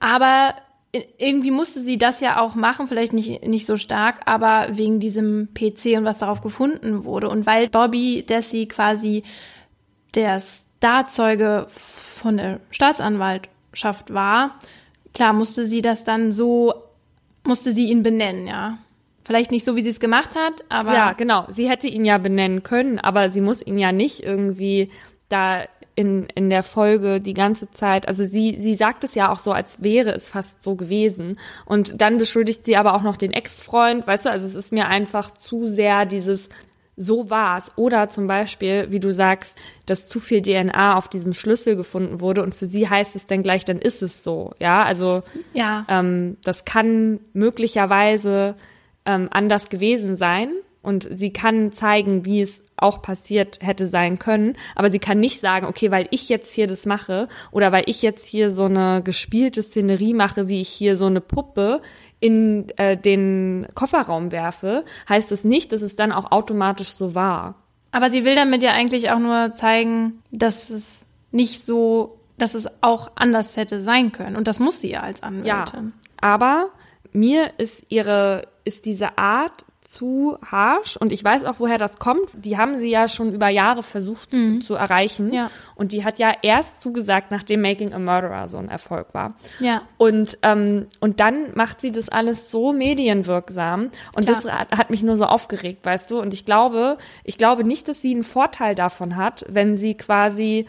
Aber 0.00 0.54
irgendwie 0.92 1.50
musste 1.50 1.80
sie 1.80 1.98
das 1.98 2.20
ja 2.20 2.40
auch 2.40 2.54
machen, 2.54 2.88
vielleicht 2.88 3.12
nicht, 3.12 3.46
nicht 3.46 3.66
so 3.66 3.76
stark, 3.76 4.22
aber 4.24 4.68
wegen 4.70 5.00
diesem 5.00 5.48
PC 5.54 5.96
und 5.96 6.04
was 6.04 6.18
darauf 6.18 6.40
gefunden 6.40 7.04
wurde. 7.04 7.28
Und 7.28 7.46
weil 7.46 7.68
Bobby 7.68 8.24
Desi 8.26 8.66
quasi 8.66 9.22
der 10.14 10.40
Starzeuge 10.40 11.66
von 11.68 12.38
der 12.38 12.60
Staatsanwaltschaft 12.70 14.14
war, 14.14 14.58
klar 15.12 15.34
musste 15.34 15.66
sie 15.66 15.82
das 15.82 16.04
dann 16.04 16.32
so, 16.32 16.74
musste 17.48 17.72
sie 17.72 17.86
ihn 17.86 18.04
benennen, 18.04 18.46
ja. 18.46 18.78
Vielleicht 19.24 19.50
nicht 19.50 19.64
so, 19.64 19.76
wie 19.76 19.82
sie 19.82 19.90
es 19.90 20.00
gemacht 20.00 20.36
hat, 20.36 20.64
aber. 20.68 20.94
Ja, 20.94 21.12
genau. 21.12 21.44
Sie 21.48 21.68
hätte 21.68 21.88
ihn 21.88 22.04
ja 22.04 22.18
benennen 22.18 22.62
können, 22.62 22.98
aber 22.98 23.30
sie 23.30 23.40
muss 23.40 23.60
ihn 23.60 23.78
ja 23.78 23.92
nicht 23.92 24.22
irgendwie 24.22 24.90
da 25.28 25.64
in, 25.98 26.28
in 26.36 26.48
der 26.48 26.62
Folge 26.62 27.20
die 27.20 27.34
ganze 27.34 27.72
Zeit, 27.72 28.06
also 28.06 28.24
sie, 28.24 28.56
sie 28.60 28.76
sagt 28.76 29.02
es 29.02 29.16
ja 29.16 29.32
auch 29.32 29.40
so, 29.40 29.50
als 29.50 29.82
wäre 29.82 30.12
es 30.12 30.28
fast 30.28 30.62
so 30.62 30.76
gewesen. 30.76 31.36
Und 31.66 32.00
dann 32.00 32.18
beschuldigt 32.18 32.64
sie 32.64 32.76
aber 32.76 32.94
auch 32.94 33.02
noch 33.02 33.16
den 33.16 33.32
Ex-Freund, 33.32 34.06
weißt 34.06 34.26
du, 34.26 34.30
also 34.30 34.46
es 34.46 34.54
ist 34.54 34.72
mir 34.72 34.86
einfach 34.86 35.32
zu 35.32 35.66
sehr 35.66 36.06
dieses, 36.06 36.50
so 36.98 37.30
war's. 37.30 37.72
Oder 37.76 38.10
zum 38.10 38.26
Beispiel, 38.26 38.88
wie 38.90 39.00
du 39.00 39.14
sagst, 39.14 39.56
dass 39.86 40.06
zu 40.08 40.20
viel 40.20 40.42
DNA 40.42 40.96
auf 40.96 41.08
diesem 41.08 41.32
Schlüssel 41.32 41.76
gefunden 41.76 42.20
wurde 42.20 42.42
und 42.42 42.54
für 42.54 42.66
sie 42.66 42.88
heißt 42.88 43.16
es 43.16 43.26
dann 43.26 43.42
gleich, 43.42 43.64
dann 43.64 43.78
ist 43.78 44.02
es 44.02 44.22
so. 44.24 44.52
Ja, 44.58 44.82
also 44.82 45.22
Ja. 45.54 45.86
ähm, 45.88 46.36
das 46.44 46.64
kann 46.64 47.20
möglicherweise 47.32 48.56
ähm, 49.06 49.28
anders 49.30 49.68
gewesen 49.68 50.16
sein 50.16 50.50
und 50.82 51.08
sie 51.12 51.32
kann 51.32 51.72
zeigen, 51.72 52.24
wie 52.24 52.40
es 52.40 52.62
auch 52.76 53.02
passiert 53.02 53.58
hätte 53.60 53.88
sein 53.88 54.18
können, 54.20 54.56
aber 54.76 54.88
sie 54.88 55.00
kann 55.00 55.18
nicht 55.18 55.40
sagen, 55.40 55.66
okay, 55.66 55.90
weil 55.90 56.06
ich 56.12 56.28
jetzt 56.28 56.52
hier 56.52 56.68
das 56.68 56.86
mache 56.86 57.28
oder 57.50 57.72
weil 57.72 57.82
ich 57.86 58.02
jetzt 58.02 58.24
hier 58.26 58.50
so 58.50 58.64
eine 58.66 59.02
gespielte 59.02 59.62
Szenerie 59.64 60.14
mache, 60.14 60.46
wie 60.46 60.60
ich 60.60 60.68
hier 60.68 60.96
so 60.96 61.06
eine 61.06 61.20
Puppe 61.20 61.82
in 62.20 62.68
äh, 62.76 62.96
den 62.96 63.66
Kofferraum 63.74 64.30
werfe, 64.30 64.84
heißt 65.08 65.32
es 65.32 65.42
nicht, 65.44 65.72
dass 65.72 65.82
es 65.82 65.96
dann 65.96 66.12
auch 66.12 66.30
automatisch 66.30 66.90
so 66.92 67.14
war. 67.16 67.56
Aber 67.90 68.10
sie 68.10 68.24
will 68.24 68.36
damit 68.36 68.62
ja 68.62 68.72
eigentlich 68.72 69.10
auch 69.10 69.18
nur 69.18 69.54
zeigen, 69.54 70.22
dass 70.30 70.70
es 70.70 71.04
nicht 71.32 71.64
so, 71.64 72.20
dass 72.36 72.54
es 72.54 72.68
auch 72.80 73.10
anders 73.16 73.56
hätte 73.56 73.80
sein 73.80 74.12
können. 74.12 74.36
Und 74.36 74.46
das 74.46 74.60
muss 74.60 74.80
sie 74.80 74.90
ja 74.90 75.00
als 75.00 75.20
Ja, 75.20 75.26
Anwältin. 75.26 75.92
aber 76.20 76.68
mir 77.12 77.52
ist 77.58 77.84
ihre, 77.88 78.46
ist 78.64 78.84
diese 78.84 79.18
Art 79.18 79.64
zu 79.88 80.36
harsh 80.44 80.98
und 80.98 81.12
ich 81.12 81.24
weiß 81.24 81.44
auch, 81.44 81.54
woher 81.58 81.78
das 81.78 81.98
kommt. 81.98 82.28
Die 82.34 82.58
haben 82.58 82.78
sie 82.78 82.90
ja 82.90 83.08
schon 83.08 83.32
über 83.32 83.48
Jahre 83.48 83.82
versucht 83.82 84.36
zu 84.60 84.74
erreichen. 84.74 85.32
Ja. 85.32 85.50
Und 85.76 85.92
die 85.92 86.04
hat 86.04 86.18
ja 86.18 86.30
erst 86.42 86.82
zugesagt, 86.82 87.30
nachdem 87.30 87.62
Making 87.62 87.94
a 87.94 87.98
Murderer 87.98 88.48
so 88.48 88.58
ein 88.58 88.68
Erfolg 88.68 89.14
war. 89.14 89.34
Ja. 89.60 89.82
Und, 89.96 90.36
ähm, 90.42 90.86
und 91.00 91.20
dann 91.20 91.54
macht 91.54 91.80
sie 91.80 91.90
das 91.90 92.10
alles 92.10 92.50
so 92.50 92.74
medienwirksam. 92.74 93.90
Und 94.14 94.26
Klar. 94.26 94.42
das 94.42 94.52
hat, 94.52 94.70
hat 94.72 94.90
mich 94.90 95.02
nur 95.02 95.16
so 95.16 95.24
aufgeregt, 95.24 95.86
weißt 95.86 96.10
du? 96.10 96.20
Und 96.20 96.34
ich 96.34 96.44
glaube, 96.44 96.98
ich 97.24 97.38
glaube 97.38 97.64
nicht, 97.64 97.88
dass 97.88 98.02
sie 98.02 98.12
einen 98.12 98.24
Vorteil 98.24 98.74
davon 98.74 99.16
hat, 99.16 99.46
wenn 99.48 99.78
sie 99.78 99.94
quasi 99.94 100.66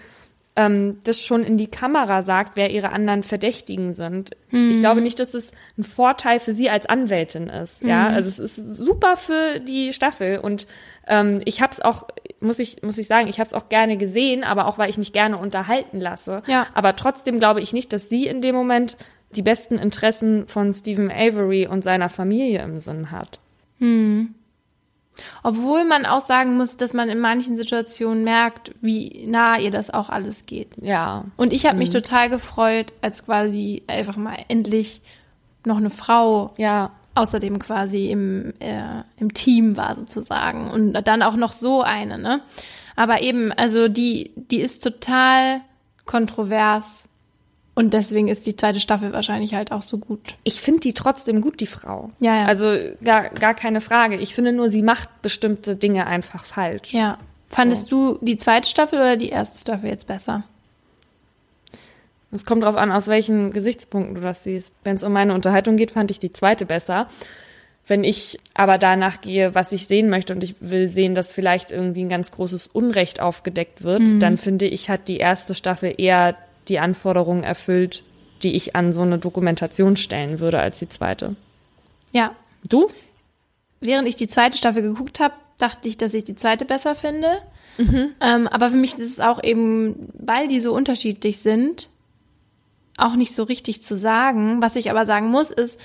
ähm, 0.59 0.97
das 1.05 1.23
schon 1.23 1.43
in 1.43 1.55
die 1.55 1.71
Kamera 1.71 2.21
sagt, 2.21 2.57
wer 2.57 2.69
ihre 2.69 2.91
anderen 2.91 3.23
Verdächtigen 3.23 3.93
sind. 3.93 4.31
Ich 4.71 4.79
glaube 4.81 4.99
nicht, 4.99 5.17
dass 5.19 5.33
es 5.33 5.53
ein 5.77 5.85
Vorteil 5.85 6.41
für 6.41 6.51
sie 6.51 6.69
als 6.69 6.85
Anwältin 6.85 7.47
ist. 7.47 7.81
Ja, 7.81 8.07
also 8.07 8.27
es 8.27 8.39
ist 8.39 8.55
super 8.55 9.15
für 9.15 9.61
die 9.61 9.93
Staffel 9.93 10.39
und 10.39 10.67
ähm, 11.07 11.39
ich 11.45 11.61
habe 11.61 11.71
es 11.71 11.79
auch, 11.79 12.09
muss 12.41 12.59
ich 12.59 12.83
muss 12.83 12.97
ich 12.97 13.07
sagen, 13.07 13.29
ich 13.29 13.39
habe 13.39 13.47
es 13.47 13.53
auch 13.53 13.69
gerne 13.69 13.95
gesehen, 13.95 14.43
aber 14.43 14.67
auch 14.67 14.77
weil 14.77 14.89
ich 14.89 14.97
mich 14.97 15.13
gerne 15.13 15.37
unterhalten 15.37 16.01
lasse. 16.01 16.41
Ja. 16.47 16.67
Aber 16.73 16.97
trotzdem 16.97 17.39
glaube 17.39 17.61
ich 17.61 17.71
nicht, 17.71 17.93
dass 17.93 18.09
sie 18.09 18.27
in 18.27 18.41
dem 18.41 18.53
Moment 18.53 18.97
die 19.35 19.43
besten 19.43 19.77
Interessen 19.77 20.45
von 20.47 20.73
Stephen 20.73 21.09
Avery 21.09 21.67
und 21.67 21.85
seiner 21.85 22.09
Familie 22.09 22.63
im 22.63 22.79
Sinn 22.79 23.11
hat. 23.11 23.39
Obwohl 25.43 25.83
man 25.83 26.05
auch 26.05 26.25
sagen 26.25 26.55
muss, 26.55 26.77
dass 26.77 26.93
man 26.93 27.09
in 27.09 27.19
manchen 27.19 27.55
Situationen 27.55 28.23
merkt, 28.23 28.71
wie 28.81 29.25
nah 29.27 29.57
ihr 29.59 29.71
das 29.71 29.89
auch 29.89 30.09
alles 30.09 30.45
geht. 30.45 30.69
Ja. 30.81 31.25
Und 31.35 31.51
ich 31.51 31.65
habe 31.65 31.77
mich 31.77 31.89
total 31.89 32.29
gefreut, 32.29 32.93
als 33.01 33.25
quasi 33.25 33.83
einfach 33.87 34.15
mal 34.15 34.37
endlich 34.47 35.01
noch 35.65 35.77
eine 35.77 35.89
Frau 35.89 36.53
Ja. 36.57 36.91
außerdem 37.15 37.59
quasi 37.59 38.09
im, 38.11 38.53
äh, 38.59 39.03
im 39.17 39.33
Team 39.33 39.75
war 39.75 39.95
sozusagen. 39.95 40.71
Und 40.71 40.93
dann 40.93 41.21
auch 41.21 41.35
noch 41.35 41.51
so 41.51 41.81
eine, 41.81 42.17
ne? 42.17 42.41
Aber 42.95 43.21
eben, 43.21 43.51
also 43.51 43.89
die, 43.89 44.31
die 44.35 44.61
ist 44.61 44.83
total 44.83 45.61
kontrovers 46.05 47.08
und 47.79 47.93
deswegen 47.93 48.27
ist 48.27 48.45
die 48.45 48.57
zweite 48.57 48.81
Staffel 48.81 49.13
wahrscheinlich 49.13 49.53
halt 49.53 49.71
auch 49.71 49.83
so 49.83 49.99
gut. 49.99 50.35
Ich 50.43 50.59
finde 50.59 50.81
die 50.81 50.93
trotzdem 50.93 51.39
gut, 51.39 51.61
die 51.61 51.65
Frau. 51.65 52.11
Ja, 52.19 52.41
ja. 52.41 52.45
Also 52.45 52.75
gar, 53.01 53.29
gar 53.29 53.53
keine 53.53 53.79
Frage. 53.79 54.17
Ich 54.17 54.35
finde 54.35 54.51
nur, 54.51 54.69
sie 54.69 54.81
macht 54.81 55.21
bestimmte 55.21 55.77
Dinge 55.77 56.05
einfach 56.05 56.43
falsch. 56.43 56.91
Ja. 56.91 57.19
Fandest 57.47 57.89
du 57.89 58.17
die 58.19 58.35
zweite 58.35 58.67
Staffel 58.67 58.99
oder 58.99 59.15
die 59.15 59.29
erste 59.29 59.59
Staffel 59.59 59.89
jetzt 59.89 60.07
besser? 60.07 60.43
Es 62.33 62.43
kommt 62.43 62.63
drauf 62.63 62.75
an, 62.75 62.91
aus 62.91 63.07
welchen 63.07 63.53
Gesichtspunkten 63.53 64.15
du 64.15 64.19
das 64.19 64.43
siehst. 64.43 64.73
Wenn 64.83 64.97
es 64.97 65.03
um 65.03 65.13
meine 65.13 65.33
Unterhaltung 65.33 65.77
geht, 65.77 65.91
fand 65.91 66.11
ich 66.11 66.19
die 66.19 66.33
zweite 66.33 66.65
besser. 66.65 67.07
Wenn 67.87 68.03
ich 68.03 68.39
aber 68.55 68.77
danach 68.77 69.21
gehe, 69.21 69.55
was 69.55 69.71
ich 69.71 69.87
sehen 69.87 70.09
möchte 70.09 70.33
und 70.33 70.43
ich 70.43 70.55
will 70.59 70.89
sehen, 70.89 71.15
dass 71.15 71.31
vielleicht 71.31 71.71
irgendwie 71.71 72.03
ein 72.03 72.09
ganz 72.09 72.31
großes 72.31 72.67
Unrecht 72.67 73.21
aufgedeckt 73.21 73.85
wird, 73.85 74.21
dann 74.21 74.37
finde 74.37 74.65
ich, 74.65 74.89
hat 74.89 75.07
die 75.07 75.17
erste 75.17 75.55
Staffel 75.55 75.93
eher 75.97 76.35
die 76.69 76.79
Anforderungen 76.79 77.43
erfüllt, 77.43 78.03
die 78.43 78.55
ich 78.55 78.75
an 78.75 78.93
so 78.93 79.01
eine 79.01 79.17
Dokumentation 79.17 79.97
stellen 79.97 80.39
würde 80.39 80.59
als 80.59 80.79
die 80.79 80.89
zweite. 80.89 81.35
Ja. 82.11 82.35
Du? 82.67 82.87
Während 83.81 84.07
ich 84.07 84.15
die 84.15 84.27
zweite 84.27 84.57
Staffel 84.57 84.81
geguckt 84.81 85.19
habe, 85.19 85.33
dachte 85.57 85.89
ich, 85.89 85.97
dass 85.97 86.13
ich 86.13 86.23
die 86.23 86.35
zweite 86.35 86.65
besser 86.65 86.95
finde. 86.95 87.41
Ähm, 88.21 88.47
aber 88.47 88.69
für 88.69 88.77
mich 88.77 88.97
ist 88.97 89.09
es 89.09 89.19
auch 89.19 89.41
eben, 89.41 90.09
weil 90.13 90.49
die 90.49 90.59
so 90.59 90.73
unterschiedlich 90.73 91.39
sind, 91.39 91.89
auch 92.97 93.15
nicht 93.15 93.33
so 93.33 93.43
richtig 93.43 93.81
zu 93.81 93.97
sagen. 93.97 94.61
Was 94.61 94.75
ich 94.75 94.89
aber 94.89 95.05
sagen 95.05 95.29
muss, 95.29 95.51
ist, 95.51 95.79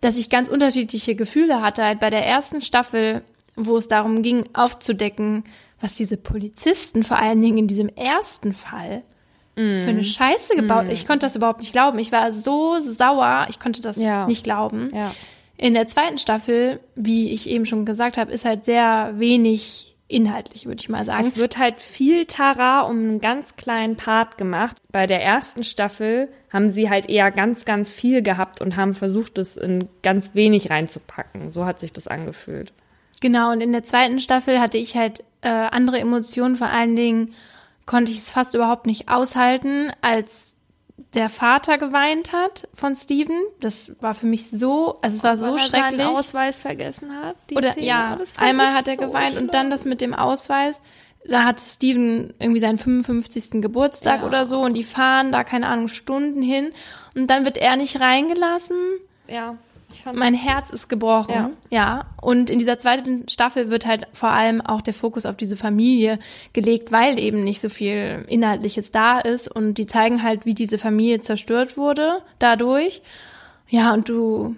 dass 0.00 0.16
ich 0.16 0.30
ganz 0.30 0.48
unterschiedliche 0.48 1.14
Gefühle 1.14 1.60
hatte. 1.60 1.84
Halt 1.84 2.00
bei 2.00 2.08
der 2.08 2.24
ersten 2.24 2.62
Staffel, 2.62 3.22
wo 3.56 3.76
es 3.76 3.88
darum 3.88 4.22
ging, 4.22 4.44
aufzudecken, 4.54 5.44
was 5.80 5.94
diese 5.94 6.16
Polizisten 6.16 7.04
vor 7.04 7.18
allen 7.18 7.42
Dingen 7.42 7.58
in 7.58 7.66
diesem 7.66 7.88
ersten 7.90 8.54
Fall 8.54 9.02
für 9.58 9.90
eine 9.90 10.04
Scheiße 10.04 10.54
gebaut. 10.56 10.86
Ich 10.90 11.06
konnte 11.06 11.26
das 11.26 11.34
überhaupt 11.36 11.60
nicht 11.60 11.72
glauben. 11.72 11.98
Ich 11.98 12.12
war 12.12 12.32
so 12.32 12.78
sauer, 12.78 13.46
ich 13.50 13.58
konnte 13.58 13.82
das 13.82 13.96
Ja. 13.96 14.26
nicht 14.26 14.44
glauben. 14.44 14.90
Ja. 14.94 15.12
In 15.56 15.74
der 15.74 15.88
zweiten 15.88 16.18
Staffel, 16.18 16.78
wie 16.94 17.30
ich 17.32 17.48
eben 17.48 17.66
schon 17.66 17.84
gesagt 17.84 18.16
habe, 18.16 18.30
ist 18.30 18.44
halt 18.44 18.64
sehr 18.64 19.14
wenig 19.16 19.96
inhaltlich, 20.06 20.66
würde 20.66 20.80
ich 20.80 20.88
mal 20.88 21.04
sagen. 21.04 21.26
Es 21.26 21.36
wird 21.36 21.58
halt 21.58 21.82
viel 21.82 22.24
Tara 22.24 22.82
um 22.82 22.96
einen 22.98 23.20
ganz 23.20 23.56
kleinen 23.56 23.96
Part 23.96 24.38
gemacht. 24.38 24.76
Bei 24.90 25.06
der 25.06 25.22
ersten 25.22 25.64
Staffel 25.64 26.28
haben 26.50 26.70
sie 26.70 26.88
halt 26.88 27.08
eher 27.10 27.30
ganz, 27.30 27.64
ganz 27.64 27.90
viel 27.90 28.22
gehabt 28.22 28.60
und 28.62 28.76
haben 28.76 28.94
versucht, 28.94 29.36
es 29.36 29.56
in 29.56 29.88
ganz 30.02 30.34
wenig 30.34 30.70
reinzupacken. 30.70 31.50
So 31.50 31.66
hat 31.66 31.80
sich 31.80 31.92
das 31.92 32.06
angefühlt. 32.08 32.72
Genau, 33.20 33.50
und 33.52 33.60
in 33.60 33.72
der 33.72 33.84
zweiten 33.84 34.20
Staffel 34.20 34.60
hatte 34.60 34.78
ich 34.78 34.96
halt 34.96 35.24
äh, 35.42 35.48
andere 35.48 35.98
Emotionen. 35.98 36.56
Vor 36.56 36.68
allen 36.68 36.94
Dingen 36.96 37.34
konnte 37.88 38.12
ich 38.12 38.18
es 38.18 38.30
fast 38.30 38.54
überhaupt 38.54 38.86
nicht 38.86 39.08
aushalten, 39.08 39.90
als 40.02 40.54
der 41.14 41.28
Vater 41.30 41.78
geweint 41.78 42.32
hat 42.32 42.68
von 42.74 42.94
Steven. 42.94 43.40
Das 43.60 43.90
war 44.00 44.14
für 44.14 44.26
mich 44.26 44.50
so, 44.50 44.96
also 45.00 45.16
es 45.16 45.24
war 45.24 45.36
so 45.38 45.52
er 45.54 45.58
schrecklich. 45.58 45.98
seinen 46.02 46.14
Ausweis 46.14 46.60
vergessen 46.60 47.10
hat. 47.22 47.36
die 47.48 47.56
Oder 47.56 47.72
Szene. 47.72 47.86
ja, 47.86 48.18
einmal 48.36 48.74
hat 48.74 48.88
er 48.88 48.96
so 48.96 49.00
geweint 49.06 49.36
und 49.38 49.54
dann 49.54 49.66
schlimm. 49.66 49.70
das 49.70 49.84
mit 49.86 50.00
dem 50.02 50.12
Ausweis. 50.12 50.82
Da 51.26 51.44
hat 51.44 51.60
Steven 51.60 52.34
irgendwie 52.38 52.60
seinen 52.60 52.78
55. 52.78 53.62
Geburtstag 53.62 54.20
Ja. 54.20 54.26
oder 54.26 54.44
so 54.46 54.60
und 54.60 54.74
die 54.74 54.84
fahren 54.84 55.32
da, 55.32 55.42
keine 55.44 55.66
Ahnung, 55.68 55.88
Stunden 55.88 56.42
hin 56.42 56.72
und 57.14 57.28
dann 57.28 57.44
wird 57.46 57.56
er 57.58 57.76
nicht 57.76 58.00
reingelassen. 58.00 58.76
Ja, 59.28 59.56
Mein 60.12 60.34
Herz 60.34 60.70
ist 60.70 60.88
gebrochen. 60.88 61.32
Ja. 61.34 61.50
Ja. 61.70 62.04
Und 62.20 62.50
in 62.50 62.58
dieser 62.58 62.78
zweiten 62.78 63.28
Staffel 63.28 63.70
wird 63.70 63.86
halt 63.86 64.06
vor 64.12 64.30
allem 64.30 64.60
auch 64.60 64.82
der 64.82 64.94
Fokus 64.94 65.24
auf 65.26 65.36
diese 65.36 65.56
Familie 65.56 66.18
gelegt, 66.52 66.92
weil 66.92 67.18
eben 67.18 67.42
nicht 67.42 67.60
so 67.60 67.68
viel 67.68 68.24
Inhaltliches 68.28 68.90
da 68.90 69.18
ist. 69.18 69.48
Und 69.50 69.74
die 69.74 69.86
zeigen 69.86 70.22
halt, 70.22 70.44
wie 70.44 70.54
diese 70.54 70.78
Familie 70.78 71.20
zerstört 71.20 71.76
wurde 71.76 72.22
dadurch. 72.38 73.02
Ja, 73.68 73.92
und 73.94 74.08
du, 74.08 74.56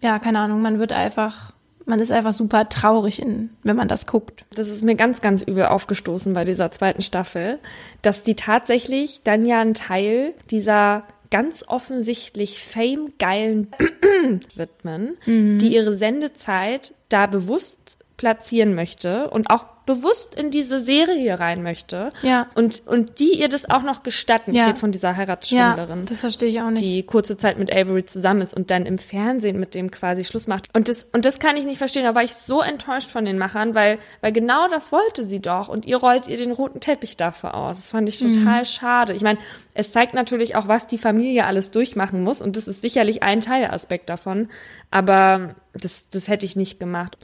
ja, 0.00 0.18
keine 0.18 0.38
Ahnung, 0.40 0.62
man 0.62 0.78
wird 0.78 0.92
einfach, 0.92 1.52
man 1.84 2.00
ist 2.00 2.12
einfach 2.12 2.32
super 2.32 2.68
traurig, 2.68 3.20
in, 3.20 3.50
wenn 3.62 3.76
man 3.76 3.88
das 3.88 4.06
guckt. 4.06 4.44
Das 4.54 4.68
ist 4.68 4.82
mir 4.82 4.94
ganz, 4.94 5.20
ganz 5.20 5.42
übel 5.42 5.66
aufgestoßen 5.66 6.32
bei 6.32 6.44
dieser 6.44 6.70
zweiten 6.70 7.02
Staffel, 7.02 7.58
dass 8.02 8.22
die 8.22 8.34
tatsächlich 8.34 9.22
dann 9.24 9.44
ja 9.44 9.60
einen 9.60 9.74
Teil 9.74 10.34
dieser 10.50 11.04
ganz 11.30 11.64
offensichtlich 11.66 12.58
fame-geilen 12.62 13.68
widmen, 14.54 15.16
die 15.26 15.74
ihre 15.74 15.96
Sendezeit 15.96 16.92
da 17.08 17.26
bewusst 17.26 17.98
platzieren 18.20 18.74
möchte 18.74 19.30
und 19.30 19.48
auch 19.48 19.64
bewusst 19.86 20.34
in 20.34 20.50
diese 20.50 20.78
Serie 20.78 21.40
rein 21.40 21.62
möchte. 21.62 22.12
Ja. 22.22 22.48
Und, 22.54 22.82
und 22.86 23.18
die 23.18 23.40
ihr 23.40 23.48
das 23.48 23.68
auch 23.68 23.82
noch 23.82 24.02
gestatten. 24.02 24.52
Ja. 24.52 24.64
Ich 24.64 24.68
rede 24.68 24.78
von 24.78 24.92
dieser 24.92 25.12
Ja, 25.12 25.16
Heiratsschwindlerin 25.16 26.04
das 26.04 26.20
verstehe 26.20 26.50
ich 26.50 26.60
auch 26.60 26.68
nicht. 26.68 26.84
die 26.84 27.02
kurze 27.02 27.38
Zeit 27.38 27.58
mit 27.58 27.72
Avery 27.74 28.04
zusammen 28.04 28.42
ist 28.42 28.52
und 28.54 28.70
dann 28.70 28.84
im 28.84 28.98
Fernsehen 28.98 29.58
mit 29.58 29.74
dem 29.74 29.90
quasi 29.90 30.24
Schluss 30.24 30.46
macht. 30.46 30.68
Und 30.74 30.86
das, 30.88 31.04
und 31.14 31.24
das 31.24 31.38
kann 31.38 31.56
ich 31.56 31.64
nicht 31.64 31.78
verstehen. 31.78 32.04
Da 32.04 32.14
war 32.14 32.22
ich 32.22 32.34
so 32.34 32.60
enttäuscht 32.60 33.08
von 33.10 33.24
den 33.24 33.38
Machern, 33.38 33.74
weil, 33.74 33.98
weil 34.20 34.32
genau 34.32 34.68
das 34.68 34.92
wollte 34.92 35.24
sie 35.24 35.40
doch. 35.40 35.68
Und 35.68 35.86
ihr 35.86 35.96
rollt 35.96 36.28
ihr 36.28 36.36
den 36.36 36.52
roten 36.52 36.80
Teppich 36.80 37.16
dafür 37.16 37.54
aus. 37.54 37.78
Das 37.78 37.86
fand 37.86 38.06
ich 38.06 38.18
total 38.20 38.66
schade. 38.66 39.14
Ich 39.14 39.22
meine, 39.22 39.38
es 39.72 39.92
zeigt 39.92 40.12
natürlich 40.12 40.56
auch, 40.56 40.68
was 40.68 40.88
die 40.88 40.98
Familie 40.98 41.46
alles 41.46 41.70
durchmachen 41.70 42.22
muss. 42.22 42.42
Und 42.42 42.58
das 42.58 42.68
ist 42.68 42.82
sicherlich 42.82 43.22
ein 43.22 43.40
Teilaspekt 43.40 44.10
davon. 44.10 44.50
Aber 44.90 45.54
das, 45.72 46.04
das 46.10 46.28
hätte 46.28 46.44
ich 46.44 46.54
nicht 46.54 46.78
gemacht. 46.78 47.16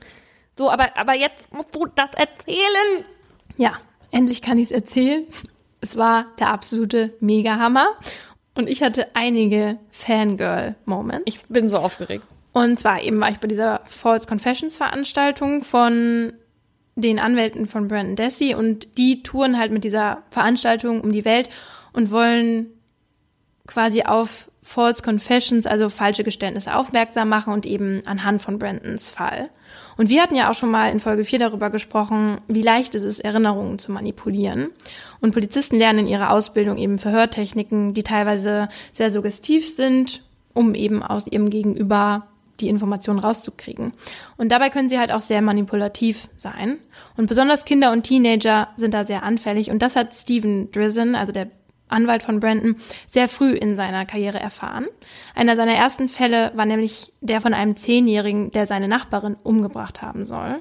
So, 0.56 0.70
aber, 0.70 0.96
aber 0.96 1.14
jetzt 1.14 1.52
musst 1.52 1.74
du 1.74 1.86
das 1.94 2.10
erzählen. 2.14 3.04
Ja, 3.56 3.74
endlich 4.10 4.42
kann 4.42 4.58
ich 4.58 4.66
es 4.66 4.72
erzählen. 4.72 5.26
Es 5.80 5.96
war 5.96 6.26
der 6.38 6.48
absolute 6.48 7.14
Mega-Hammer. 7.20 7.88
Und 8.54 8.68
ich 8.68 8.82
hatte 8.82 9.14
einige 9.14 9.78
Fangirl-Moments. 9.90 11.24
Ich 11.26 11.42
bin 11.48 11.68
so 11.68 11.76
aufgeregt. 11.76 12.24
Und 12.52 12.80
zwar 12.80 13.02
eben 13.02 13.20
war 13.20 13.30
ich 13.30 13.38
bei 13.38 13.48
dieser 13.48 13.82
False 13.84 14.26
Confessions 14.26 14.78
Veranstaltung 14.78 15.62
von 15.62 16.32
den 16.94 17.18
Anwälten 17.18 17.66
von 17.66 17.88
Brandon 17.88 18.16
Dessy 18.16 18.54
und 18.54 18.96
die 18.96 19.22
touren 19.22 19.58
halt 19.58 19.70
mit 19.70 19.84
dieser 19.84 20.22
Veranstaltung 20.30 21.02
um 21.02 21.12
die 21.12 21.26
Welt 21.26 21.50
und 21.92 22.10
wollen 22.10 22.68
quasi 23.66 24.04
auf 24.04 24.50
False 24.62 25.02
Confessions, 25.02 25.66
also 25.66 25.90
falsche 25.90 26.24
Geständnisse 26.24 26.74
aufmerksam 26.74 27.28
machen 27.28 27.52
und 27.52 27.66
eben 27.66 28.00
anhand 28.06 28.40
von 28.40 28.58
Brandons 28.58 29.10
Fall. 29.10 29.50
Und 29.96 30.08
wir 30.08 30.22
hatten 30.22 30.36
ja 30.36 30.50
auch 30.50 30.54
schon 30.54 30.70
mal 30.70 30.90
in 30.90 31.00
Folge 31.00 31.24
4 31.24 31.38
darüber 31.38 31.70
gesprochen, 31.70 32.38
wie 32.48 32.62
leicht 32.62 32.94
es 32.94 33.02
ist, 33.02 33.20
Erinnerungen 33.20 33.78
zu 33.78 33.92
manipulieren. 33.92 34.68
Und 35.20 35.32
Polizisten 35.32 35.76
lernen 35.76 36.00
in 36.00 36.08
ihrer 36.08 36.30
Ausbildung 36.30 36.76
eben 36.76 36.98
Verhörtechniken, 36.98 37.94
die 37.94 38.02
teilweise 38.02 38.68
sehr 38.92 39.10
suggestiv 39.10 39.74
sind, 39.74 40.22
um 40.52 40.74
eben 40.74 41.02
aus 41.02 41.26
ihrem 41.26 41.50
Gegenüber 41.50 42.26
die 42.60 42.68
Informationen 42.68 43.18
rauszukriegen. 43.18 43.92
Und 44.36 44.50
dabei 44.50 44.70
können 44.70 44.88
sie 44.88 44.98
halt 44.98 45.12
auch 45.12 45.20
sehr 45.20 45.42
manipulativ 45.42 46.28
sein. 46.36 46.78
Und 47.16 47.26
besonders 47.26 47.64
Kinder 47.64 47.92
und 47.92 48.04
Teenager 48.04 48.68
sind 48.76 48.94
da 48.94 49.04
sehr 49.04 49.22
anfällig. 49.22 49.70
Und 49.70 49.82
das 49.82 49.96
hat 49.96 50.14
Steven 50.14 50.70
Drizzen, 50.70 51.14
also 51.14 51.32
der 51.32 51.50
Anwalt 51.88 52.22
von 52.22 52.40
Brandon, 52.40 52.76
sehr 53.08 53.28
früh 53.28 53.52
in 53.52 53.76
seiner 53.76 54.06
Karriere 54.06 54.40
erfahren. 54.40 54.86
Einer 55.34 55.56
seiner 55.56 55.74
ersten 55.74 56.08
Fälle 56.08 56.52
war 56.54 56.66
nämlich 56.66 57.12
der 57.20 57.40
von 57.40 57.54
einem 57.54 57.76
Zehnjährigen, 57.76 58.50
der 58.52 58.66
seine 58.66 58.88
Nachbarin 58.88 59.36
umgebracht 59.42 60.02
haben 60.02 60.24
soll. 60.24 60.60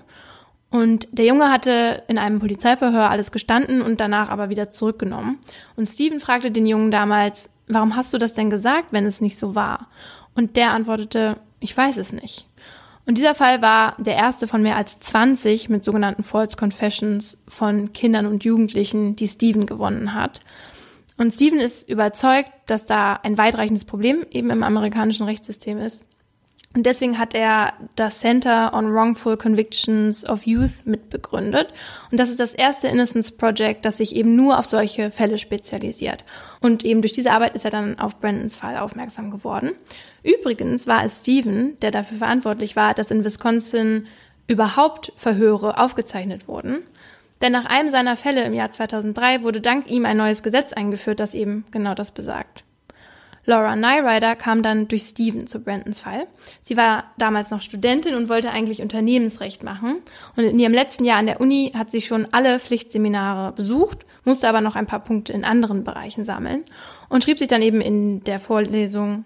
Und 0.69 1.07
der 1.11 1.25
Junge 1.25 1.51
hatte 1.51 2.03
in 2.07 2.17
einem 2.17 2.39
Polizeiverhör 2.39 3.09
alles 3.09 3.31
gestanden 3.31 3.81
und 3.81 3.99
danach 3.99 4.29
aber 4.29 4.49
wieder 4.49 4.71
zurückgenommen. 4.71 5.39
Und 5.75 5.87
Steven 5.87 6.19
fragte 6.19 6.51
den 6.51 6.65
Jungen 6.65 6.91
damals, 6.91 7.49
warum 7.67 7.95
hast 7.95 8.13
du 8.13 8.17
das 8.17 8.33
denn 8.33 8.49
gesagt, 8.49 8.87
wenn 8.91 9.05
es 9.05 9.21
nicht 9.21 9.39
so 9.39 9.55
war? 9.55 9.87
Und 10.33 10.57
der 10.57 10.71
antwortete, 10.71 11.37
ich 11.59 11.75
weiß 11.75 11.97
es 11.97 12.11
nicht. 12.11 12.47
Und 13.05 13.17
dieser 13.17 13.35
Fall 13.35 13.61
war 13.61 13.95
der 13.99 14.15
erste 14.15 14.47
von 14.47 14.63
mehr 14.63 14.75
als 14.75 14.99
20 14.99 15.69
mit 15.69 15.83
sogenannten 15.83 16.23
False 16.23 16.57
Confessions 16.57 17.41
von 17.47 17.93
Kindern 17.93 18.25
und 18.25 18.43
Jugendlichen, 18.43 19.15
die 19.15 19.27
Steven 19.27 19.65
gewonnen 19.65 20.13
hat. 20.13 20.41
Und 21.17 21.33
Steven 21.33 21.59
ist 21.59 21.87
überzeugt, 21.89 22.51
dass 22.65 22.85
da 22.85 23.13
ein 23.13 23.37
weitreichendes 23.37 23.85
Problem 23.85 24.25
eben 24.31 24.49
im 24.49 24.63
amerikanischen 24.63 25.25
Rechtssystem 25.25 25.77
ist. 25.77 26.03
Und 26.75 26.85
deswegen 26.85 27.17
hat 27.17 27.33
er 27.33 27.71
das 27.95 28.19
Center 28.19 28.73
on 28.73 28.93
Wrongful 28.93 29.37
Convictions 29.37 30.27
of 30.27 30.45
Youth 30.45 30.85
mitbegründet. 30.85 31.69
Und 32.11 32.19
das 32.19 32.29
ist 32.29 32.41
das 32.41 32.53
erste 32.53 32.89
Innocence 32.89 33.31
Project, 33.31 33.85
das 33.85 33.97
sich 33.97 34.13
eben 34.13 34.35
nur 34.35 34.59
auf 34.59 34.65
solche 34.65 35.09
Fälle 35.09 35.37
spezialisiert. 35.37 36.25
Und 36.59 36.83
eben 36.83 37.01
durch 37.01 37.13
diese 37.13 37.31
Arbeit 37.31 37.55
ist 37.55 37.63
er 37.63 37.71
dann 37.71 37.97
auf 37.97 38.19
Brandons 38.19 38.57
Fall 38.57 38.75
aufmerksam 38.77 39.31
geworden. 39.31 39.71
Übrigens 40.21 40.85
war 40.85 41.05
es 41.05 41.21
Steven, 41.21 41.79
der 41.79 41.91
dafür 41.91 42.17
verantwortlich 42.17 42.75
war, 42.75 42.93
dass 42.93 43.09
in 43.09 43.23
Wisconsin 43.23 44.07
überhaupt 44.47 45.13
Verhöre 45.15 45.79
aufgezeichnet 45.79 46.49
wurden. 46.49 46.83
Denn 47.41 47.51
nach 47.51 47.65
einem 47.65 47.91
seiner 47.91 48.15
Fälle 48.15 48.43
im 48.43 48.53
Jahr 48.53 48.71
2003 48.71 49.43
wurde 49.43 49.61
dank 49.61 49.89
ihm 49.89 50.05
ein 50.05 50.17
neues 50.17 50.43
Gesetz 50.43 50.73
eingeführt, 50.73 51.19
das 51.19 51.33
eben 51.33 51.65
genau 51.71 51.93
das 51.93 52.11
besagt. 52.11 52.63
Laura 53.47 53.75
Nyrider 53.75 54.35
kam 54.35 54.63
dann 54.63 54.87
durch 54.87 55.03
Steven 55.03 55.45
zu 55.45 55.59
Brandons 55.59 55.99
Fall. 55.99 56.27
Sie 56.63 56.77
war 56.77 57.11
damals 57.17 57.51
noch 57.51 57.61
Studentin 57.61 58.15
und 58.15 58.27
wollte 58.27 58.49
eigentlich 58.49 58.81
Unternehmensrecht 58.81 59.63
machen. 59.63 59.97
Und 60.35 60.45
in 60.45 60.57
ihrem 60.57 60.73
letzten 60.73 61.05
Jahr 61.05 61.19
an 61.19 61.27
der 61.27 61.39
Uni 61.39 61.71
hat 61.75 61.91
sie 61.91 62.01
schon 62.01 62.27
alle 62.31 62.59
Pflichtseminare 62.59 63.51
besucht, 63.51 64.05
musste 64.23 64.49
aber 64.49 64.61
noch 64.61 64.75
ein 64.75 64.87
paar 64.87 65.03
Punkte 65.03 65.33
in 65.33 65.45
anderen 65.45 65.83
Bereichen 65.83 66.25
sammeln 66.25 66.63
und 67.07 67.23
schrieb 67.23 67.37
sich 67.37 67.47
dann 67.47 67.61
eben 67.61 67.81
in 67.81 68.23
der 68.23 68.39
Vorlesung 68.39 69.25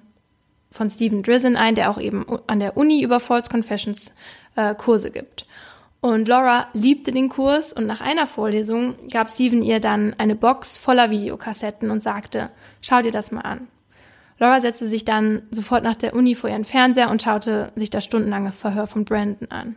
von 0.70 0.90
Stephen 0.90 1.24
Drizzen 1.24 1.56
ein, 1.56 1.76
der 1.76 1.90
auch 1.90 2.00
eben 2.00 2.26
an 2.46 2.60
der 2.60 2.76
Uni 2.76 3.02
über 3.02 3.20
False 3.20 3.50
Confessions 3.50 4.12
äh, 4.56 4.76
Kurse 4.76 5.12
gibt. 5.12 5.48
Und 6.02 6.28
Laura 6.28 6.68
liebte 6.74 7.12
den 7.12 7.28
Kurs 7.28 7.74
und 7.74 7.86
nach 7.86 8.00
einer 8.00 8.26
Vorlesung 8.26 8.96
gab 9.12 9.30
Stephen 9.30 9.64
ihr 9.64 9.82
dann 9.82 10.16
eine 10.18 10.36
Box 10.36 10.78
voller 10.78 11.10
Videokassetten 11.12 11.92
und 11.92 12.02
sagte, 12.02 12.50
schau 12.82 13.02
dir 13.02 13.12
das 13.12 13.32
mal 13.32 13.42
an. 13.42 13.68
Laura 14.38 14.62
setzte 14.62 14.88
sich 14.88 15.04
dann 15.04 15.42
sofort 15.52 15.84
nach 15.84 15.98
der 15.98 16.16
Uni 16.16 16.36
vor 16.36 16.50
ihren 16.50 16.64
Fernseher 16.64 17.12
und 17.12 17.22
schaute 17.22 17.74
sich 17.76 17.90
das 17.90 18.06
stundenlange 18.06 18.54
Verhör 18.54 18.88
von 18.88 19.04
Brandon 19.04 19.52
an. 19.52 19.76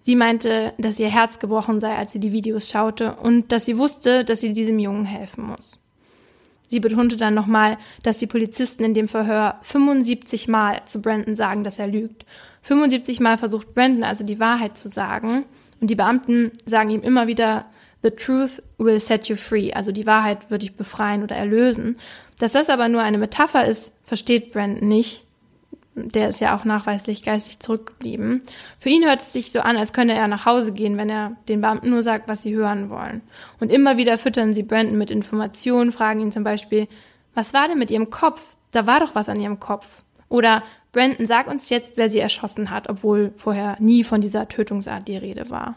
Sie 0.00 0.14
meinte, 0.14 0.74
dass 0.76 0.98
ihr 0.98 1.08
Herz 1.08 1.38
gebrochen 1.38 1.80
sei, 1.80 1.96
als 1.96 2.12
sie 2.12 2.20
die 2.20 2.32
Videos 2.32 2.68
schaute 2.68 3.14
und 3.14 3.50
dass 3.50 3.64
sie 3.64 3.78
wusste, 3.78 4.24
dass 4.24 4.40
sie 4.40 4.52
diesem 4.52 4.78
Jungen 4.78 5.06
helfen 5.06 5.44
muss. 5.44 5.78
Sie 6.66 6.80
betonte 6.80 7.16
dann 7.16 7.32
nochmal, 7.32 7.78
dass 8.02 8.18
die 8.18 8.26
Polizisten 8.26 8.84
in 8.84 8.92
dem 8.92 9.08
Verhör 9.08 9.56
75 9.62 10.48
Mal 10.48 10.82
zu 10.84 11.00
Brandon 11.00 11.34
sagen, 11.34 11.64
dass 11.64 11.78
er 11.78 11.86
lügt. 11.86 12.26
75 12.68 13.20
Mal 13.20 13.38
versucht 13.38 13.74
Brandon 13.74 14.04
also 14.04 14.24
die 14.24 14.38
Wahrheit 14.38 14.76
zu 14.76 14.88
sagen 14.88 15.44
und 15.80 15.88
die 15.88 15.94
Beamten 15.94 16.52
sagen 16.66 16.90
ihm 16.90 17.00
immer 17.00 17.26
wieder, 17.26 17.64
The 18.02 18.10
truth 18.10 18.62
will 18.76 19.00
set 19.00 19.28
you 19.28 19.36
free, 19.36 19.72
also 19.72 19.90
die 19.90 20.06
Wahrheit 20.06 20.50
wird 20.50 20.62
dich 20.62 20.76
befreien 20.76 21.22
oder 21.22 21.34
erlösen. 21.34 21.98
Dass 22.38 22.52
das 22.52 22.68
aber 22.68 22.88
nur 22.88 23.02
eine 23.02 23.18
Metapher 23.18 23.64
ist, 23.64 23.92
versteht 24.04 24.52
Brandon 24.52 24.86
nicht 24.88 25.24
der 26.00 26.28
ist 26.28 26.40
ja 26.40 26.56
auch 26.56 26.64
nachweislich 26.64 27.24
geistig 27.24 27.58
zurückgeblieben. 27.58 28.42
Für 28.78 28.88
ihn 28.88 29.04
hört 29.04 29.20
es 29.20 29.32
sich 29.32 29.50
so 29.50 29.58
an, 29.58 29.76
als 29.76 29.92
könne 29.92 30.14
er 30.14 30.28
nach 30.28 30.46
Hause 30.46 30.72
gehen, 30.72 30.96
wenn 30.96 31.10
er 31.10 31.32
den 31.48 31.60
Beamten 31.60 31.90
nur 31.90 32.02
sagt, 32.02 32.28
was 32.28 32.42
sie 32.42 32.54
hören 32.54 32.88
wollen. 32.88 33.22
Und 33.58 33.72
immer 33.72 33.96
wieder 33.96 34.16
füttern 34.16 34.54
sie 34.54 34.62
Brandon 34.62 34.96
mit 34.96 35.10
Informationen, 35.10 35.90
fragen 35.90 36.20
ihn 36.20 36.30
zum 36.30 36.44
Beispiel, 36.44 36.86
was 37.34 37.52
war 37.52 37.66
denn 37.66 37.80
mit 37.80 37.90
ihrem 37.90 38.10
Kopf? 38.10 38.54
Da 38.70 38.86
war 38.86 39.00
doch 39.00 39.16
was 39.16 39.28
an 39.28 39.40
ihrem 39.40 39.58
Kopf. 39.58 40.04
Oder 40.28 40.62
Brandon, 40.92 41.26
sag 41.26 41.48
uns 41.48 41.68
jetzt, 41.68 41.92
wer 41.96 42.08
sie 42.08 42.18
erschossen 42.18 42.70
hat, 42.70 42.88
obwohl 42.88 43.32
vorher 43.36 43.76
nie 43.78 44.04
von 44.04 44.20
dieser 44.20 44.48
Tötungsart 44.48 45.06
die 45.06 45.16
Rede 45.16 45.50
war. 45.50 45.76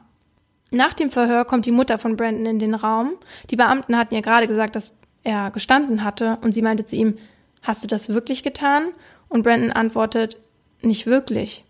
Nach 0.72 0.94
dem 0.94 1.12
Verhör 1.12 1.44
kommt 1.44 1.66
die 1.66 1.72
Mutter 1.72 1.98
von 1.98 2.16
Brandon 2.16 2.46
in 2.46 2.60
den 2.60 2.76
Raum. 2.76 3.12
Die 3.50 3.58
Beamten 3.58 3.98
hatten 3.98 4.16
ihr 4.16 4.22
gerade 4.22 4.48
gesagt, 4.48 4.76
dass 4.76 4.92
er 5.24 5.52
gestanden 5.52 6.04
hatte 6.04 6.38
und 6.42 6.54
sie 6.54 6.62
meinte 6.62 6.86
zu 6.86 6.96
ihm, 6.96 7.18
hast 7.62 7.84
du 7.84 7.88
das 7.88 8.10
wirklich 8.10 8.42
getan? 8.42 8.88
Und 9.28 9.44
Brandon 9.44 9.72
antwortet, 9.72 10.38
nicht 10.82 11.06
wirklich. 11.06 11.66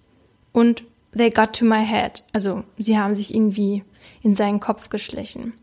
Und 0.51 0.83
they 1.15 1.31
got 1.31 1.53
to 1.53 1.65
my 1.65 1.83
head. 1.83 2.23
Also 2.31 2.63
sie 2.77 2.97
haben 2.97 3.15
sich 3.15 3.33
irgendwie 3.33 3.83
in 4.21 4.35
seinen 4.35 4.59
Kopf 4.59 4.89
geschlichen. 4.89 5.53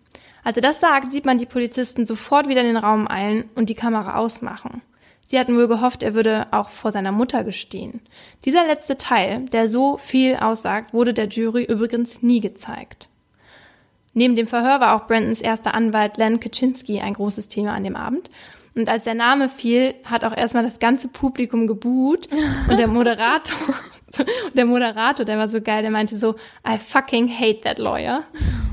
Als 0.45 0.57
er 0.57 0.62
das 0.62 0.81
sagt, 0.81 1.12
sieht 1.12 1.26
man 1.26 1.39
die 1.39 1.47
Polizisten 1.47 2.07
sofort 2.07 2.49
wieder 2.49 2.61
in 2.61 2.68
den 2.68 2.76
Raum 2.76 3.09
eilen 3.09 3.49
und 3.55 3.70
die 3.70 3.74
Kamera 3.74 4.16
ausmachen. 4.16 4.83
Sie 5.31 5.39
hatten 5.39 5.59
wohl 5.59 5.68
gehofft, 5.68 6.03
er 6.03 6.14
würde 6.14 6.47
auch 6.53 6.70
vor 6.70 6.91
seiner 6.91 7.12
Mutter 7.12 7.45
gestehen. 7.45 8.01
Dieser 8.47 8.66
letzte 8.66 8.97
Teil, 8.97 9.45
der 9.53 9.68
so 9.68 9.99
viel 9.99 10.37
aussagt, 10.37 10.95
wurde 10.95 11.12
der 11.12 11.29
Jury 11.29 11.64
übrigens 11.64 12.22
nie 12.22 12.41
gezeigt. 12.41 13.11
Neben 14.14 14.37
dem 14.37 14.47
Verhör 14.47 14.81
war 14.81 14.97
auch 14.97 15.07
Brandons 15.07 15.43
erster 15.43 15.74
Anwalt 15.74 16.16
Len 16.16 16.41
Kaczynski 16.41 17.01
ein 17.01 17.12
großes 17.12 17.49
Thema 17.49 17.72
an 17.74 17.85
dem 17.85 17.95
Abend. 17.95 18.31
Und 18.74 18.89
als 18.89 19.05
der 19.05 19.12
Name 19.12 19.51
fiel, 19.51 19.97
hat 20.07 20.24
auch 20.24 20.35
erstmal 20.35 20.62
das 20.62 20.79
ganze 20.79 21.09
Publikum 21.09 21.66
gebuht 21.66 22.26
und 22.70 22.79
der 22.79 22.89
Moderator, 22.89 23.59
der 24.55 24.65
Moderator, 24.65 25.27
der 25.27 25.36
war 25.36 25.48
so 25.48 25.61
geil, 25.61 25.82
der 25.82 25.90
meinte 25.90 26.16
so, 26.16 26.36
I 26.66 26.78
fucking 26.78 27.28
hate 27.28 27.61
that 27.61 27.77
lawyer. 27.77 28.24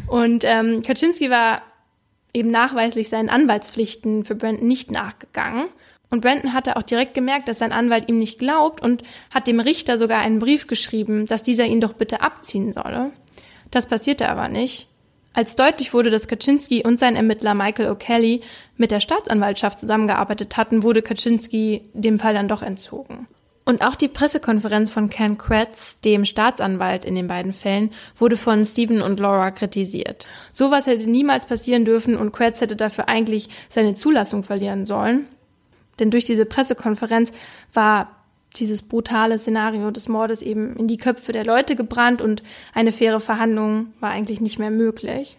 Und 0.07 0.45
ähm, 0.45 0.81
Kaczynski 0.83 1.29
war 1.29 1.63
eben 2.33 2.49
nachweislich 2.49 3.09
seinen 3.09 3.27
Anwaltspflichten 3.29 4.23
für 4.23 4.35
Brandon 4.35 4.65
nicht 4.65 4.89
nachgegangen. 4.89 5.65
Und 6.09 6.21
Brandon 6.21 6.53
hatte 6.53 6.77
auch 6.77 6.83
direkt 6.83 7.13
gemerkt, 7.13 7.47
dass 7.47 7.59
sein 7.59 7.71
Anwalt 7.71 8.07
ihm 8.09 8.19
nicht 8.19 8.39
glaubt 8.39 8.81
und 8.81 9.03
hat 9.33 9.47
dem 9.47 9.59
Richter 9.59 9.97
sogar 9.97 10.19
einen 10.19 10.39
Brief 10.39 10.67
geschrieben, 10.67 11.25
dass 11.25 11.43
dieser 11.43 11.65
ihn 11.65 11.81
doch 11.81 11.93
bitte 11.93 12.21
abziehen 12.21 12.73
solle. 12.73 13.11
Das 13.71 13.87
passierte 13.87 14.29
aber 14.29 14.47
nicht. 14.47 14.87
Als 15.33 15.57
deutlich 15.57 15.93
wurde, 15.93 16.09
dass 16.09 16.29
Kaczynski 16.29 16.83
und 16.85 16.97
sein 16.97 17.17
Ermittler 17.17 17.55
Michael 17.55 17.91
O'Kelly 17.91 18.41
mit 18.77 18.91
der 18.91 19.01
Staatsanwaltschaft 19.01 19.77
zusammengearbeitet 19.79 20.55
hatten, 20.55 20.81
wurde 20.81 21.01
Kaczynski 21.01 21.81
dem 21.93 22.19
Fall 22.19 22.33
dann 22.33 22.47
doch 22.47 22.61
entzogen. 22.61 23.27
Und 23.65 23.81
auch 23.81 23.95
die 23.95 24.07
Pressekonferenz 24.07 24.91
von 24.91 25.09
Ken 25.09 25.37
Kretz, 25.37 25.99
dem 26.01 26.23
Staatsanwalt 26.23 27.03
in 27.03 27.15
den 27.15 27.27
beiden 27.27 27.51
Fällen, 27.51 27.91
wurde 28.15 28.37
von 28.37 28.63
Stephen 28.63 29.01
und 29.01 29.19
Laura 29.19 29.49
kritisiert. 29.51 30.27
Sowas 30.53 30.85
hätte 30.85 31.09
niemals 31.09 31.47
passieren 31.47 31.83
dürfen 31.83 32.15
und 32.15 32.31
Kretz 32.31 32.61
hätte 32.61 32.75
dafür 32.75 33.09
eigentlich 33.09 33.49
seine 33.67 33.95
Zulassung 33.95 34.43
verlieren 34.43 34.85
sollen. 34.85 35.27
Denn 35.99 36.11
durch 36.11 36.23
diese 36.23 36.45
Pressekonferenz 36.45 37.31
war 37.73 38.09
dieses 38.57 38.81
brutale 38.81 39.37
Szenario 39.37 39.91
des 39.91 40.07
Mordes 40.07 40.41
eben 40.41 40.75
in 40.77 40.87
die 40.87 40.97
Köpfe 40.97 41.31
der 41.31 41.45
Leute 41.45 41.75
gebrannt 41.75 42.21
und 42.21 42.43
eine 42.73 42.91
faire 42.91 43.19
Verhandlung 43.19 43.93
war 43.99 44.11
eigentlich 44.11 44.41
nicht 44.41 44.59
mehr 44.59 44.71
möglich. 44.71 45.37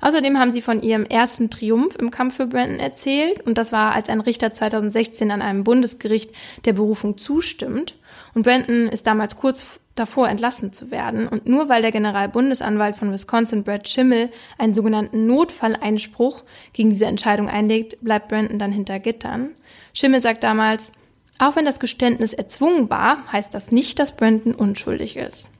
Außerdem 0.00 0.38
haben 0.38 0.52
sie 0.52 0.60
von 0.60 0.82
ihrem 0.82 1.04
ersten 1.04 1.48
Triumph 1.48 1.96
im 1.96 2.10
Kampf 2.10 2.36
für 2.36 2.46
Brandon 2.46 2.78
erzählt 2.78 3.42
und 3.46 3.56
das 3.56 3.72
war, 3.72 3.94
als 3.94 4.08
ein 4.08 4.20
Richter 4.20 4.52
2016 4.52 5.30
an 5.30 5.42
einem 5.42 5.64
Bundesgericht 5.64 6.32
der 6.64 6.74
Berufung 6.74 7.16
zustimmt. 7.16 7.94
Und 8.34 8.42
Brandon 8.42 8.88
ist 8.88 9.06
damals 9.06 9.36
kurz 9.36 9.80
davor 9.94 10.28
entlassen 10.28 10.74
zu 10.74 10.90
werden. 10.90 11.26
Und 11.26 11.48
nur 11.48 11.70
weil 11.70 11.80
der 11.80 11.92
Generalbundesanwalt 11.92 12.96
von 12.96 13.12
Wisconsin, 13.12 13.64
Brad 13.64 13.88
Schimmel, 13.88 14.30
einen 14.58 14.74
sogenannten 14.74 15.26
Notfalleinspruch 15.26 16.44
gegen 16.74 16.90
diese 16.90 17.06
Entscheidung 17.06 17.48
einlegt, 17.48 17.98
bleibt 18.02 18.28
Brandon 18.28 18.58
dann 18.58 18.72
hinter 18.72 18.98
Gittern. 18.98 19.52
Schimmel 19.96 20.20
sagt 20.20 20.44
damals, 20.44 20.92
auch 21.38 21.56
wenn 21.56 21.64
das 21.64 21.80
Geständnis 21.80 22.34
erzwungen 22.34 22.90
war, 22.90 23.32
heißt 23.32 23.54
das 23.54 23.72
nicht, 23.72 23.98
dass 23.98 24.14
Brandon 24.14 24.54
unschuldig 24.54 25.16
ist. 25.16 25.50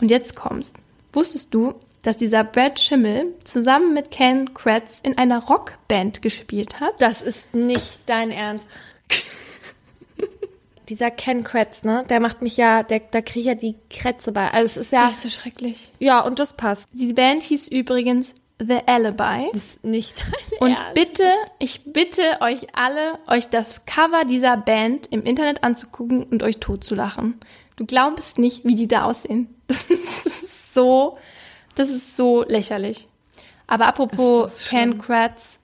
Und 0.00 0.12
jetzt 0.12 0.36
kommst. 0.36 0.76
Wusstest 1.12 1.52
du, 1.52 1.74
dass 2.02 2.16
dieser 2.16 2.44
Brad 2.44 2.78
Schimmel 2.78 3.34
zusammen 3.42 3.94
mit 3.94 4.12
Ken 4.12 4.54
Kratz 4.54 5.00
in 5.02 5.18
einer 5.18 5.42
Rockband 5.42 6.22
gespielt 6.22 6.78
hat? 6.78 7.00
Das 7.00 7.20
ist 7.20 7.52
nicht 7.52 7.98
dein 8.06 8.30
Ernst. 8.30 8.68
Dieser 10.88 11.10
Ken 11.10 11.42
Kratz, 11.42 11.82
ne? 11.82 12.04
Der 12.08 12.20
macht 12.20 12.40
mich 12.40 12.56
ja, 12.56 12.84
der, 12.84 13.00
da 13.00 13.20
kriege 13.22 13.40
ich 13.40 13.46
ja 13.46 13.54
die 13.56 13.74
Krätze 13.90 14.30
bei. 14.30 14.50
Also 14.52 14.80
es 14.80 14.86
ist 14.86 14.92
ja. 14.92 15.08
Das 15.08 15.16
ist 15.16 15.22
so 15.24 15.28
schrecklich. 15.40 15.92
Ja, 15.98 16.20
und 16.20 16.38
das 16.38 16.52
passt. 16.52 16.88
Die 16.92 17.12
Band 17.12 17.42
hieß 17.42 17.68
übrigens 17.68 18.34
The 18.60 18.78
Alibi. 18.86 19.50
Das 19.52 19.64
ist 19.64 19.84
nicht 19.84 20.24
Und 20.60 20.72
Ernst. 20.72 20.94
bitte, 20.94 21.30
ich 21.58 21.92
bitte 21.92 22.22
euch 22.40 22.66
alle, 22.74 23.18
euch 23.28 23.48
das 23.48 23.84
Cover 23.86 24.24
dieser 24.24 24.56
Band 24.56 25.06
im 25.10 25.22
Internet 25.22 25.62
anzugucken 25.62 26.24
und 26.24 26.42
euch 26.42 26.58
totzulachen. 26.58 27.38
Du 27.76 27.86
glaubst 27.86 28.38
nicht, 28.38 28.64
wie 28.64 28.74
die 28.74 28.88
da 28.88 29.04
aussehen. 29.04 29.54
Das 30.24 30.42
ist 30.42 30.74
so, 30.74 31.18
das 31.74 31.90
ist 31.90 32.16
so 32.16 32.44
lächerlich. 32.44 33.08
Aber 33.66 33.86
apropos 33.86 34.68
Kratz, 34.68 35.58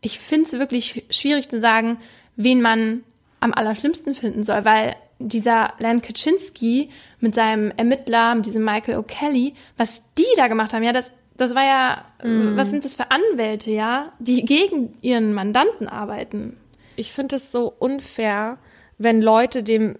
ich 0.00 0.18
finde 0.18 0.46
es 0.46 0.52
wirklich 0.52 1.04
schwierig 1.10 1.48
zu 1.48 1.60
sagen, 1.60 1.98
wen 2.36 2.60
man 2.60 3.02
am 3.40 3.52
allerschlimmsten 3.54 4.14
finden 4.14 4.44
soll, 4.44 4.64
weil 4.64 4.96
dieser 5.18 5.74
Len 5.78 6.02
Kaczynski 6.02 6.90
mit 7.20 7.34
seinem 7.34 7.72
Ermittler, 7.76 8.34
mit 8.34 8.46
diesem 8.46 8.64
Michael 8.64 8.98
O'Kelly, 8.98 9.54
was 9.76 10.02
die 10.16 10.24
da 10.36 10.48
gemacht 10.48 10.72
haben, 10.72 10.82
ja, 10.82 10.92
das, 10.92 11.12
das 11.40 11.54
war 11.54 11.64
ja, 11.64 12.04
Mhm. 12.22 12.56
was 12.56 12.70
sind 12.70 12.84
das 12.84 12.94
für 12.94 13.10
Anwälte, 13.10 13.70
ja, 13.70 14.12
die 14.18 14.44
gegen 14.44 14.92
ihren 15.00 15.32
Mandanten 15.34 15.88
arbeiten. 15.88 16.56
ich 16.96 17.12
finde 17.12 17.36
es 17.36 17.50
so 17.50 17.72
unfair, 17.78 18.58
wenn 18.98 19.22
Leute 19.22 19.62
dem, 19.62 19.96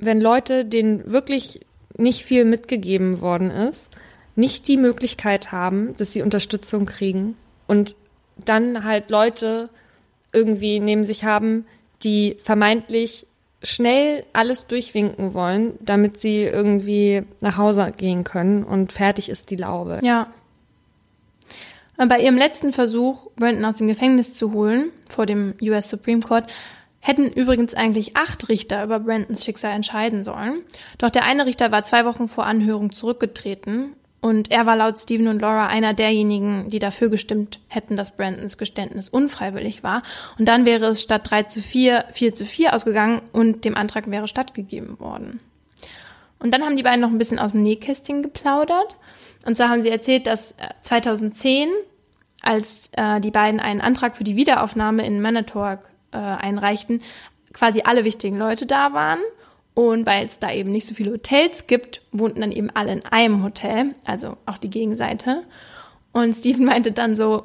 wenn 0.00 0.20
Leute, 0.20 0.64
denen 0.66 1.10
wirklich 1.10 1.60
nicht 1.96 2.24
viel 2.24 2.44
mitgegeben 2.44 3.22
worden 3.22 3.50
ist, 3.50 3.90
nicht 4.34 4.68
die 4.68 4.76
Möglichkeit 4.76 5.50
haben, 5.50 5.96
dass 5.96 6.12
sie 6.12 6.20
Unterstützung 6.20 6.84
kriegen 6.84 7.36
und 7.66 7.96
dann 8.44 8.84
halt 8.84 9.10
Leute 9.10 9.70
irgendwie 10.32 10.78
neben 10.78 11.04
sich 11.04 11.24
haben, 11.24 11.64
die 12.02 12.36
vermeintlich 12.42 13.26
schnell 13.62 14.24
alles 14.34 14.66
durchwinken 14.66 15.32
wollen, 15.32 15.78
damit 15.80 16.20
sie 16.20 16.42
irgendwie 16.42 17.22
nach 17.40 17.56
Hause 17.56 17.94
gehen 17.96 18.22
können 18.24 18.62
und 18.62 18.92
fertig 18.92 19.30
ist 19.30 19.48
die 19.50 19.56
Laube. 19.56 19.98
Ja. 20.02 20.28
Bei 21.96 22.20
ihrem 22.20 22.36
letzten 22.36 22.72
Versuch, 22.72 23.30
Brandon 23.36 23.64
aus 23.64 23.76
dem 23.76 23.88
Gefängnis 23.88 24.34
zu 24.34 24.52
holen, 24.52 24.90
vor 25.08 25.24
dem 25.26 25.54
US 25.62 25.88
Supreme 25.88 26.20
Court, 26.20 26.44
hätten 27.00 27.30
übrigens 27.30 27.72
eigentlich 27.72 28.16
acht 28.16 28.48
Richter 28.48 28.84
über 28.84 29.00
Brandons 29.00 29.44
Schicksal 29.44 29.72
entscheiden 29.72 30.24
sollen. 30.24 30.62
Doch 30.98 31.10
der 31.10 31.24
eine 31.24 31.46
Richter 31.46 31.70
war 31.70 31.84
zwei 31.84 32.04
Wochen 32.04 32.28
vor 32.28 32.46
Anhörung 32.46 32.92
zurückgetreten 32.92 33.94
und 34.20 34.50
er 34.50 34.66
war 34.66 34.76
laut 34.76 34.98
Stephen 34.98 35.28
und 35.28 35.40
Laura 35.40 35.68
einer 35.68 35.94
derjenigen, 35.94 36.68
die 36.68 36.80
dafür 36.80 37.10
gestimmt 37.10 37.60
hätten, 37.68 37.96
dass 37.96 38.16
Brandons 38.16 38.58
Geständnis 38.58 39.08
unfreiwillig 39.08 39.84
war. 39.84 40.02
Und 40.38 40.48
dann 40.48 40.66
wäre 40.66 40.86
es 40.86 41.02
statt 41.02 41.30
3 41.30 41.44
zu 41.44 41.60
4 41.60 42.06
4 42.12 42.34
zu 42.34 42.44
4 42.44 42.74
ausgegangen 42.74 43.22
und 43.32 43.64
dem 43.64 43.76
Antrag 43.76 44.10
wäre 44.10 44.26
stattgegeben 44.26 44.98
worden. 44.98 45.40
Und 46.38 46.52
dann 46.52 46.64
haben 46.64 46.76
die 46.76 46.82
beiden 46.82 47.00
noch 47.00 47.10
ein 47.10 47.18
bisschen 47.18 47.38
aus 47.38 47.52
dem 47.52 47.62
Nähkästchen 47.62 48.22
geplaudert. 48.22 48.96
Und 49.46 49.56
zwar 49.56 49.68
haben 49.68 49.80
sie 49.80 49.90
erzählt, 49.90 50.26
dass 50.26 50.50
äh, 50.52 50.68
2010, 50.82 51.68
als 52.42 52.90
äh, 52.92 53.20
die 53.20 53.30
beiden 53.30 53.60
einen 53.60 53.80
Antrag 53.80 54.16
für 54.16 54.24
die 54.24 54.36
Wiederaufnahme 54.36 55.06
in 55.06 55.22
Manitowoc 55.22 55.78
äh, 56.10 56.16
einreichten, 56.16 57.00
quasi 57.52 57.82
alle 57.84 58.04
wichtigen 58.04 58.38
Leute 58.38 58.66
da 58.66 58.92
waren. 58.92 59.20
Und 59.72 60.04
weil 60.04 60.26
es 60.26 60.40
da 60.40 60.52
eben 60.52 60.72
nicht 60.72 60.88
so 60.88 60.94
viele 60.94 61.12
Hotels 61.12 61.68
gibt, 61.68 62.02
wohnten 62.10 62.40
dann 62.40 62.50
eben 62.50 62.70
alle 62.70 62.92
in 62.92 63.04
einem 63.04 63.44
Hotel, 63.44 63.94
also 64.04 64.36
auch 64.46 64.58
die 64.58 64.70
Gegenseite. 64.70 65.44
Und 66.12 66.34
Steven 66.34 66.64
meinte 66.66 66.90
dann 66.90 67.14
so, 67.14 67.44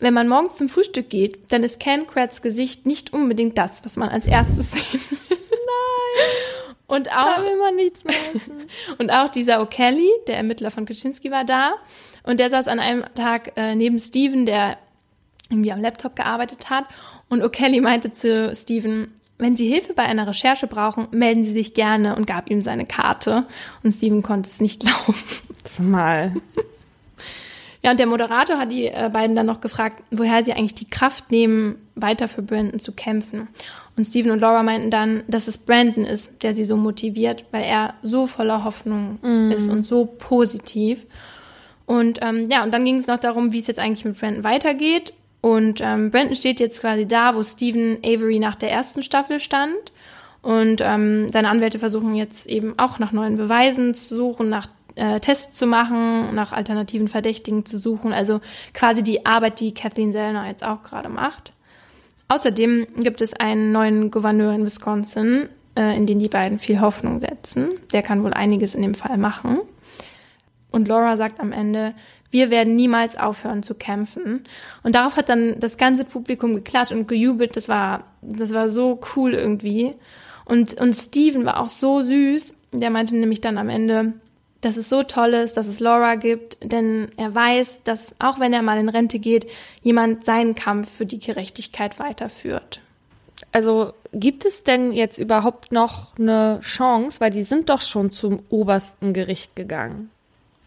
wenn 0.00 0.12
man 0.12 0.28
morgens 0.28 0.56
zum 0.56 0.68
Frühstück 0.68 1.08
geht, 1.08 1.50
dann 1.50 1.64
ist 1.64 1.80
Ken 1.80 2.06
Kratz 2.06 2.42
Gesicht 2.42 2.84
nicht 2.84 3.14
unbedingt 3.14 3.56
das, 3.56 3.82
was 3.84 3.96
man 3.96 4.10
als 4.10 4.26
erstes. 4.26 4.68
Nein. 4.90 5.21
Und 6.92 7.10
auch 7.10 7.36
Da 7.36 7.44
will 7.44 7.56
man 7.56 7.74
nichts 7.74 8.04
mehr 8.04 8.14
essen. 8.34 8.68
und 8.98 9.10
auch 9.10 9.30
dieser 9.30 9.62
O'Kelly, 9.62 10.10
der 10.28 10.36
Ermittler 10.36 10.70
von 10.70 10.84
Kaczynski, 10.84 11.30
war 11.30 11.46
da. 11.46 11.72
Und 12.22 12.38
der 12.38 12.50
saß 12.50 12.68
an 12.68 12.80
einem 12.80 13.06
Tag 13.14 13.52
äh, 13.56 13.74
neben 13.74 13.98
Steven, 13.98 14.44
der 14.44 14.76
irgendwie 15.48 15.72
am 15.72 15.80
Laptop 15.80 16.16
gearbeitet 16.16 16.68
hat. 16.68 16.84
Und 17.30 17.42
O'Kelly 17.42 17.80
meinte 17.80 18.12
zu 18.12 18.54
Steven, 18.54 19.10
wenn 19.38 19.56
Sie 19.56 19.66
Hilfe 19.66 19.94
bei 19.94 20.02
einer 20.02 20.26
Recherche 20.26 20.66
brauchen, 20.66 21.08
melden 21.12 21.44
Sie 21.44 21.52
sich 21.52 21.72
gerne 21.72 22.14
und 22.14 22.26
gab 22.26 22.50
ihm 22.50 22.62
seine 22.62 22.84
Karte. 22.84 23.46
Und 23.82 23.92
Steven 23.92 24.22
konnte 24.22 24.50
es 24.50 24.60
nicht 24.60 24.80
glauben. 24.84 25.18
Zumal. 25.64 26.34
Ja, 27.84 27.90
und 27.90 27.98
der 27.98 28.06
Moderator 28.06 28.58
hat 28.58 28.70
die 28.70 28.86
äh, 28.86 29.10
beiden 29.12 29.34
dann 29.34 29.46
noch 29.46 29.60
gefragt, 29.60 30.04
woher 30.12 30.44
sie 30.44 30.52
eigentlich 30.52 30.74
die 30.74 30.88
Kraft 30.88 31.32
nehmen, 31.32 31.76
weiter 31.96 32.28
für 32.28 32.42
Brandon 32.42 32.78
zu 32.78 32.92
kämpfen. 32.92 33.48
Und 33.96 34.04
Steven 34.04 34.30
und 34.30 34.40
Laura 34.40 34.62
meinten 34.62 34.90
dann, 34.90 35.24
dass 35.26 35.48
es 35.48 35.58
Brandon 35.58 36.04
ist, 36.04 36.42
der 36.42 36.54
sie 36.54 36.64
so 36.64 36.76
motiviert, 36.76 37.44
weil 37.50 37.64
er 37.64 37.94
so 38.02 38.26
voller 38.26 38.64
Hoffnung 38.64 39.18
ist 39.50 39.68
und 39.68 39.84
so 39.84 40.06
positiv. 40.06 41.06
Und 41.84 42.20
ähm, 42.22 42.48
ja, 42.50 42.62
und 42.62 42.72
dann 42.72 42.84
ging 42.84 42.96
es 42.96 43.08
noch 43.08 43.18
darum, 43.18 43.52
wie 43.52 43.58
es 43.58 43.66
jetzt 43.66 43.80
eigentlich 43.80 44.04
mit 44.04 44.18
Brandon 44.18 44.44
weitergeht. 44.44 45.12
Und 45.40 45.80
ähm, 45.82 46.10
Brandon 46.10 46.36
steht 46.36 46.60
jetzt 46.60 46.80
quasi 46.80 47.06
da, 47.06 47.34
wo 47.34 47.42
Steven 47.42 47.98
Avery 48.04 48.38
nach 48.38 48.54
der 48.54 48.70
ersten 48.70 49.02
Staffel 49.02 49.40
stand. 49.40 49.92
Und 50.40 50.80
ähm, 50.80 51.28
seine 51.30 51.50
Anwälte 51.50 51.78
versuchen 51.78 52.14
jetzt 52.14 52.46
eben 52.46 52.74
auch 52.78 52.98
nach 52.98 53.12
neuen 53.12 53.36
Beweisen 53.36 53.92
zu 53.94 54.14
suchen, 54.14 54.48
nach 54.48 54.68
äh, 54.94 55.20
Tests 55.20 55.56
zu 55.56 55.66
machen, 55.66 56.34
nach 56.34 56.52
alternativen 56.52 57.08
Verdächtigen 57.08 57.64
zu 57.64 57.78
suchen. 57.78 58.12
Also 58.12 58.40
quasi 58.74 59.02
die 59.02 59.26
Arbeit, 59.26 59.60
die 59.60 59.74
Kathleen 59.74 60.12
Sellner 60.12 60.46
jetzt 60.48 60.64
auch 60.64 60.82
gerade 60.82 61.08
macht. 61.08 61.52
Außerdem 62.28 62.86
gibt 62.96 63.20
es 63.20 63.34
einen 63.34 63.72
neuen 63.72 64.10
Gouverneur 64.10 64.54
in 64.54 64.64
Wisconsin, 64.64 65.48
äh, 65.76 65.96
in 65.96 66.06
den 66.06 66.18
die 66.18 66.28
beiden 66.28 66.58
viel 66.58 66.80
Hoffnung 66.80 67.20
setzen. 67.20 67.72
Der 67.92 68.02
kann 68.02 68.22
wohl 68.22 68.32
einiges 68.32 68.74
in 68.74 68.82
dem 68.82 68.94
Fall 68.94 69.18
machen. 69.18 69.60
Und 70.70 70.88
Laura 70.88 71.16
sagt 71.16 71.40
am 71.40 71.52
Ende, 71.52 71.94
wir 72.30 72.50
werden 72.50 72.72
niemals 72.72 73.18
aufhören 73.18 73.62
zu 73.62 73.74
kämpfen. 73.74 74.44
Und 74.82 74.94
darauf 74.94 75.16
hat 75.16 75.28
dann 75.28 75.60
das 75.60 75.76
ganze 75.76 76.06
Publikum 76.06 76.54
geklatscht 76.54 76.92
und 76.92 77.06
gejubelt. 77.06 77.56
Das 77.56 77.68
war, 77.68 78.04
das 78.22 78.54
war 78.54 78.70
so 78.70 78.98
cool 79.14 79.34
irgendwie. 79.34 79.94
Und, 80.46 80.80
und 80.80 80.94
Steven 80.94 81.44
war 81.44 81.60
auch 81.60 81.68
so 81.68 82.00
süß. 82.00 82.54
Der 82.72 82.88
meinte 82.88 83.14
nämlich 83.14 83.42
dann 83.42 83.58
am 83.58 83.68
Ende, 83.68 84.14
dass 84.62 84.76
es 84.76 84.88
so 84.88 85.02
toll 85.02 85.34
ist, 85.34 85.56
dass 85.56 85.66
es 85.66 85.80
Laura 85.80 86.14
gibt, 86.14 86.56
denn 86.62 87.10
er 87.16 87.34
weiß, 87.34 87.82
dass 87.82 88.14
auch 88.18 88.40
wenn 88.40 88.52
er 88.52 88.62
mal 88.62 88.78
in 88.78 88.88
Rente 88.88 89.18
geht, 89.18 89.46
jemand 89.82 90.24
seinen 90.24 90.54
Kampf 90.54 90.90
für 90.90 91.04
die 91.04 91.18
Gerechtigkeit 91.18 91.98
weiterführt. 91.98 92.80
Also 93.50 93.92
gibt 94.12 94.44
es 94.44 94.62
denn 94.62 94.92
jetzt 94.92 95.18
überhaupt 95.18 95.72
noch 95.72 96.16
eine 96.16 96.60
Chance, 96.62 97.20
weil 97.20 97.30
die 97.30 97.42
sind 97.42 97.70
doch 97.70 97.80
schon 97.80 98.12
zum 98.12 98.40
obersten 98.50 99.12
Gericht 99.12 99.56
gegangen. 99.56 100.10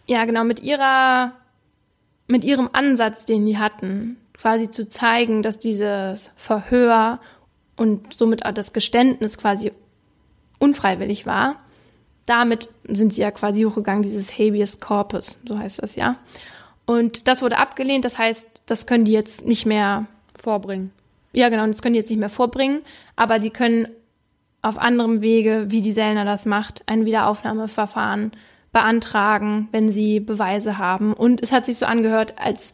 Ja, 0.07 0.25
genau, 0.25 0.43
mit 0.43 0.61
ihrer, 0.61 1.31
mit 2.27 2.43
ihrem 2.43 2.69
Ansatz, 2.73 3.23
den 3.23 3.45
die 3.45 3.57
hatten, 3.57 4.17
quasi 4.33 4.69
zu 4.69 4.89
zeigen, 4.89 5.41
dass 5.41 5.57
dieses 5.57 6.31
Verhör 6.35 7.19
und 7.77 8.13
somit 8.13 8.45
auch 8.45 8.51
das 8.51 8.73
Geständnis 8.73 9.37
quasi 9.37 9.71
unfreiwillig 10.59 11.25
war. 11.25 11.55
Damit 12.25 12.69
sind 12.87 13.13
sie 13.13 13.21
ja 13.21 13.31
quasi 13.31 13.63
hochgegangen, 13.63 14.03
dieses 14.03 14.31
Habeas 14.33 14.79
Corpus, 14.79 15.37
so 15.47 15.57
heißt 15.57 15.81
das 15.81 15.95
ja. 15.95 16.17
Und 16.85 17.27
das 17.27 17.41
wurde 17.41 17.57
abgelehnt, 17.57 18.05
das 18.05 18.17
heißt, 18.17 18.47
das 18.65 18.87
können 18.87 19.05
die 19.05 19.11
jetzt 19.11 19.45
nicht 19.45 19.65
mehr, 19.65 20.05
Vorbringen. 20.35 20.91
ja 21.33 21.49
genau, 21.49 21.65
das 21.67 21.81
können 21.81 21.93
die 21.93 21.99
jetzt 21.99 22.09
nicht 22.09 22.19
mehr 22.19 22.29
vorbringen, 22.29 22.81
aber 23.15 23.39
sie 23.39 23.49
können 23.49 23.87
auf 24.61 24.79
anderem 24.79 25.21
Wege, 25.21 25.65
wie 25.69 25.81
die 25.81 25.93
Sellner 25.93 26.25
das 26.25 26.45
macht, 26.45 26.81
ein 26.87 27.05
Wiederaufnahmeverfahren 27.05 28.31
beantragen, 28.71 29.69
wenn 29.71 29.91
sie 29.91 30.19
Beweise 30.19 30.77
haben. 30.79 31.13
Und 31.13 31.41
es 31.41 31.51
hat 31.51 31.65
sich 31.65 31.77
so 31.77 31.85
angehört, 31.85 32.33
als, 32.37 32.73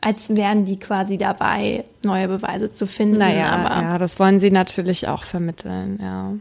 als 0.00 0.34
wären 0.34 0.64
die 0.64 0.78
quasi 0.78 1.18
dabei, 1.18 1.84
neue 2.04 2.28
Beweise 2.28 2.72
zu 2.72 2.86
finden. 2.86 3.18
Naja, 3.18 3.50
aber 3.50 3.82
ja, 3.82 3.98
das 3.98 4.18
wollen 4.18 4.38
sie 4.38 4.50
natürlich 4.50 5.08
auch 5.08 5.24
vermitteln, 5.24 5.98
ja. 6.00 6.32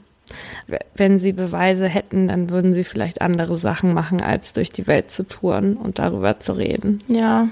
Wenn 0.95 1.19
sie 1.19 1.33
Beweise 1.33 1.87
hätten, 1.87 2.27
dann 2.27 2.49
würden 2.49 2.73
sie 2.73 2.83
vielleicht 2.83 3.21
andere 3.21 3.57
Sachen 3.57 3.93
machen, 3.93 4.21
als 4.21 4.53
durch 4.53 4.71
die 4.71 4.87
Welt 4.87 5.11
zu 5.11 5.27
touren 5.27 5.77
und 5.77 5.99
darüber 5.99 6.39
zu 6.39 6.53
reden. 6.53 7.03
ja, 7.07 7.47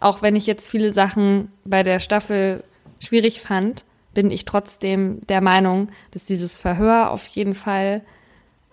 Auch 0.00 0.22
wenn 0.22 0.36
ich 0.36 0.46
jetzt 0.46 0.68
viele 0.68 0.92
Sachen 0.92 1.52
bei 1.64 1.82
der 1.82 1.98
Staffel 1.98 2.64
schwierig 3.00 3.40
fand, 3.40 3.84
bin 4.14 4.30
ich 4.30 4.44
trotzdem 4.44 5.20
der 5.28 5.40
Meinung, 5.40 5.88
dass 6.10 6.24
dieses 6.24 6.56
Verhör 6.56 7.10
auf 7.10 7.26
jeden 7.26 7.54
Fall 7.54 8.02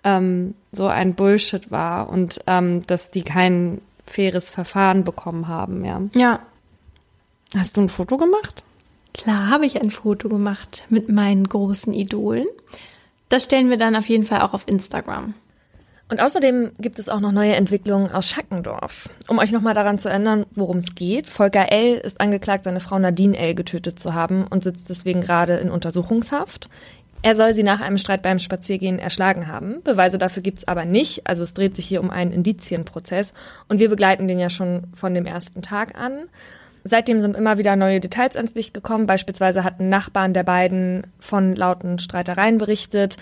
ähm, 0.04 0.56
so 0.72 0.88
ein 0.88 1.14
Bullshit 1.14 1.70
war 1.70 2.10
und 2.10 2.40
ähm, 2.48 2.82
dass 2.88 3.12
die 3.12 3.24
kein 3.24 3.82
faires 4.06 4.50
Verfahren 4.50 5.04
bekommen 5.04 5.48
haben, 5.48 5.86
ja. 5.86 6.02
Ja. 6.16 6.40
Hast 7.56 7.78
du 7.78 7.82
ein 7.82 7.90
Foto 7.90 8.18
gemacht? 8.18 8.64
Klar 9.18 9.50
habe 9.50 9.66
ich 9.66 9.82
ein 9.82 9.90
Foto 9.90 10.30
gemacht 10.30 10.86
mit 10.90 11.10
meinen 11.10 11.48
großen 11.48 11.94
Idolen. 11.94 12.48
Das 13.30 13.44
stellen 13.44 13.70
wir 13.70 13.78
dann 13.78 13.96
auf 13.96 14.08
jeden 14.08 14.24
Fall 14.24 14.42
auch 14.42 14.54
auf 14.54 14.68
Instagram. 14.68 15.34
Und 16.10 16.22
außerdem 16.22 16.72
gibt 16.80 17.00
es 17.00 17.10
auch 17.10 17.20
noch 17.20 17.34
neue 17.34 17.56
Entwicklungen 17.56 18.12
aus 18.12 18.30
Schackendorf. 18.30 19.10
Um 19.28 19.40
euch 19.40 19.52
nochmal 19.52 19.74
daran 19.74 20.00
zu 20.00 20.08
erinnern, 20.08 20.46
worum 20.56 20.78
es 20.78 20.96
geht. 20.96 21.30
Volker 21.30 21.70
L. 21.70 21.96
ist 21.96 22.22
angeklagt, 22.22 22.64
seine 22.64 22.80
Frau 22.80 22.98
Nadine 22.98 23.38
L. 23.38 23.56
getötet 23.56 24.00
zu 24.00 24.14
haben 24.14 24.48
und 24.48 24.64
sitzt 24.64 24.90
deswegen 24.90 25.20
gerade 25.20 25.58
in 25.58 25.70
Untersuchungshaft. 25.70 26.70
Er 27.24 27.36
soll 27.36 27.54
sie 27.54 27.64
nach 27.64 27.82
einem 27.82 27.98
Streit 27.98 28.22
beim 28.22 28.40
Spaziergehen 28.40 29.00
erschlagen 29.00 29.48
haben. 29.48 29.82
Beweise 29.84 30.18
dafür 30.18 30.44
gibt's 30.44 30.68
aber 30.68 30.86
nicht. 30.86 31.28
Also 31.28 31.44
es 31.44 31.54
dreht 31.54 31.76
sich 31.76 31.88
hier 31.88 32.00
um 32.00 32.12
einen 32.12 32.32
Indizienprozess. 32.32 33.34
Und 33.68 33.80
wir 33.80 33.90
begleiten 33.90 34.28
den 34.28 34.40
ja 34.40 34.50
schon 34.50 34.84
von 34.94 35.14
dem 35.14 35.26
ersten 35.26 35.62
Tag 35.62 36.00
an. 36.00 36.30
Seitdem 36.88 37.20
sind 37.20 37.36
immer 37.36 37.58
wieder 37.58 37.76
neue 37.76 38.00
Details 38.00 38.36
ans 38.36 38.56
Licht 38.56 38.74
gekommen. 38.74 39.08
Beispielsweise 39.08 39.64
hatten 39.64 39.90
Nachbarn 39.90 40.34
der 40.34 40.44
beiden 40.44 41.08
von 41.20 41.56
lauten 41.56 42.00
Streitereien 42.00 42.58
berichtet. 42.58 43.18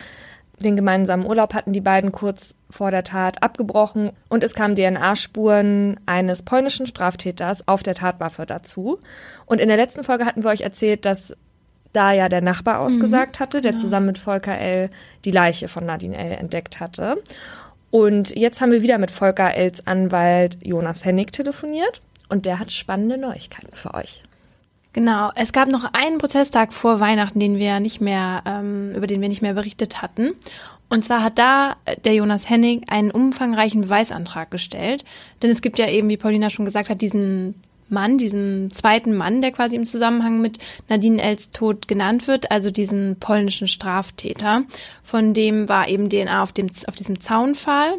Den 0.61 0.75
gemeinsamen 0.75 1.25
Urlaub 1.25 1.53
hatten 1.53 1.73
die 1.73 1.81
beiden 1.81 2.11
kurz 2.11 2.55
vor 2.69 2.89
der 2.89 3.03
Tat 3.03 3.43
abgebrochen 3.43 4.11
und 4.29 4.43
es 4.43 4.53
kamen 4.53 4.75
DNA-Spuren 4.75 5.99
eines 6.05 6.43
polnischen 6.43 6.87
Straftäters 6.87 7.67
auf 7.67 7.83
der 7.83 7.95
Tatwaffe 7.95 8.45
dazu. 8.45 8.99
Und 9.45 9.59
in 9.59 9.67
der 9.67 9.77
letzten 9.77 10.03
Folge 10.03 10.25
hatten 10.25 10.43
wir 10.43 10.51
euch 10.51 10.61
erzählt, 10.61 11.03
dass 11.03 11.35
da 11.91 12.13
ja 12.13 12.29
der 12.29 12.41
Nachbar 12.41 12.79
ausgesagt 12.79 13.39
mhm, 13.39 13.43
hatte, 13.43 13.61
der 13.61 13.71
genau. 13.71 13.81
zusammen 13.81 14.05
mit 14.05 14.19
Volker 14.19 14.57
L. 14.57 14.89
die 15.25 15.31
Leiche 15.31 15.67
von 15.67 15.85
Nadine 15.85 16.17
L. 16.17 16.31
entdeckt 16.33 16.79
hatte. 16.79 17.21
Und 17.91 18.35
jetzt 18.35 18.61
haben 18.61 18.71
wir 18.71 18.81
wieder 18.81 18.97
mit 18.97 19.11
Volker 19.11 19.53
L.'s 19.55 19.85
Anwalt 19.85 20.57
Jonas 20.61 21.03
Hennig 21.03 21.31
telefoniert 21.31 22.01
und 22.29 22.45
der 22.45 22.59
hat 22.59 22.71
spannende 22.71 23.17
Neuigkeiten 23.17 23.75
für 23.75 23.93
euch. 23.93 24.23
Genau, 24.93 25.29
es 25.35 25.51
gab 25.51 25.67
noch 25.67 25.93
einen 25.93 26.19
Prozesstag 26.19 26.71
vor 26.71 27.01
Weihnachten, 27.01 27.39
den 27.39 27.57
wir 27.57 27.81
nicht 27.81 27.99
mehr, 27.99 28.41
ähm, 28.45 28.93
über 28.95 29.07
den 29.07 29.19
wir 29.19 29.27
nicht 29.27 29.41
mehr 29.41 29.53
berichtet 29.53 30.01
hatten. 30.01 30.31
Und 30.87 31.03
zwar 31.03 31.21
hat 31.21 31.37
da 31.37 31.75
äh, 31.83 31.97
der 31.99 32.13
Jonas 32.13 32.49
Hennig 32.49 32.83
einen 32.89 33.11
umfangreichen 33.11 33.81
Beweisantrag 33.81 34.51
gestellt. 34.51 35.03
Denn 35.41 35.49
es 35.49 35.61
gibt 35.61 35.79
ja 35.79 35.89
eben, 35.89 36.07
wie 36.07 36.15
Paulina 36.15 36.49
schon 36.49 36.63
gesagt 36.63 36.89
hat, 36.89 37.01
diesen 37.01 37.55
Mann, 37.89 38.17
diesen 38.17 38.71
zweiten 38.71 39.15
Mann, 39.15 39.41
der 39.41 39.51
quasi 39.51 39.75
im 39.75 39.85
Zusammenhang 39.85 40.41
mit 40.41 40.59
Nadine 40.89 41.21
Els 41.21 41.51
Tod 41.51 41.87
genannt 41.87 42.27
wird, 42.27 42.49
also 42.49 42.71
diesen 42.71 43.17
polnischen 43.19 43.67
Straftäter. 43.67 44.63
Von 45.03 45.33
dem 45.33 45.69
war 45.69 45.87
eben 45.87 46.09
DNA 46.09 46.41
auf, 46.41 46.51
dem, 46.51 46.69
auf 46.87 46.95
diesem 46.95 47.19
Zaunpfahl. 47.19 47.95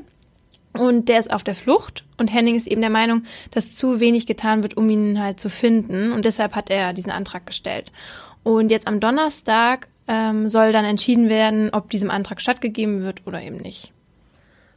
Und 0.79 1.09
der 1.09 1.21
ist 1.21 1.33
auf 1.33 1.43
der 1.43 1.55
Flucht 1.55 2.05
und 2.19 2.33
Henning 2.33 2.55
ist 2.55 2.67
eben 2.67 2.81
der 2.81 2.91
Meinung, 2.91 3.25
dass 3.51 3.73
zu 3.73 4.01
wenig 4.01 4.27
getan 4.27 4.63
wird, 4.63 4.77
um 4.77 4.89
ihn 4.91 5.21
halt 5.21 5.41
zu 5.41 5.49
finden. 5.49 6.13
Und 6.13 6.25
deshalb 6.25 6.55
hat 6.55 6.71
er 6.71 6.93
diesen 6.93 7.13
Antrag 7.13 7.47
gestellt. 7.47 7.93
Und 8.43 8.71
jetzt 8.71 8.87
am 8.87 9.01
Donnerstag 9.01 9.89
ähm, 10.09 10.49
soll 10.49 10.73
dann 10.73 10.85
entschieden 10.85 11.29
werden, 11.29 11.71
ob 11.73 11.91
diesem 11.91 12.11
Antrag 12.11 12.41
stattgegeben 12.41 13.03
wird 13.03 13.27
oder 13.27 13.43
eben 13.43 13.57
nicht. 13.57 13.93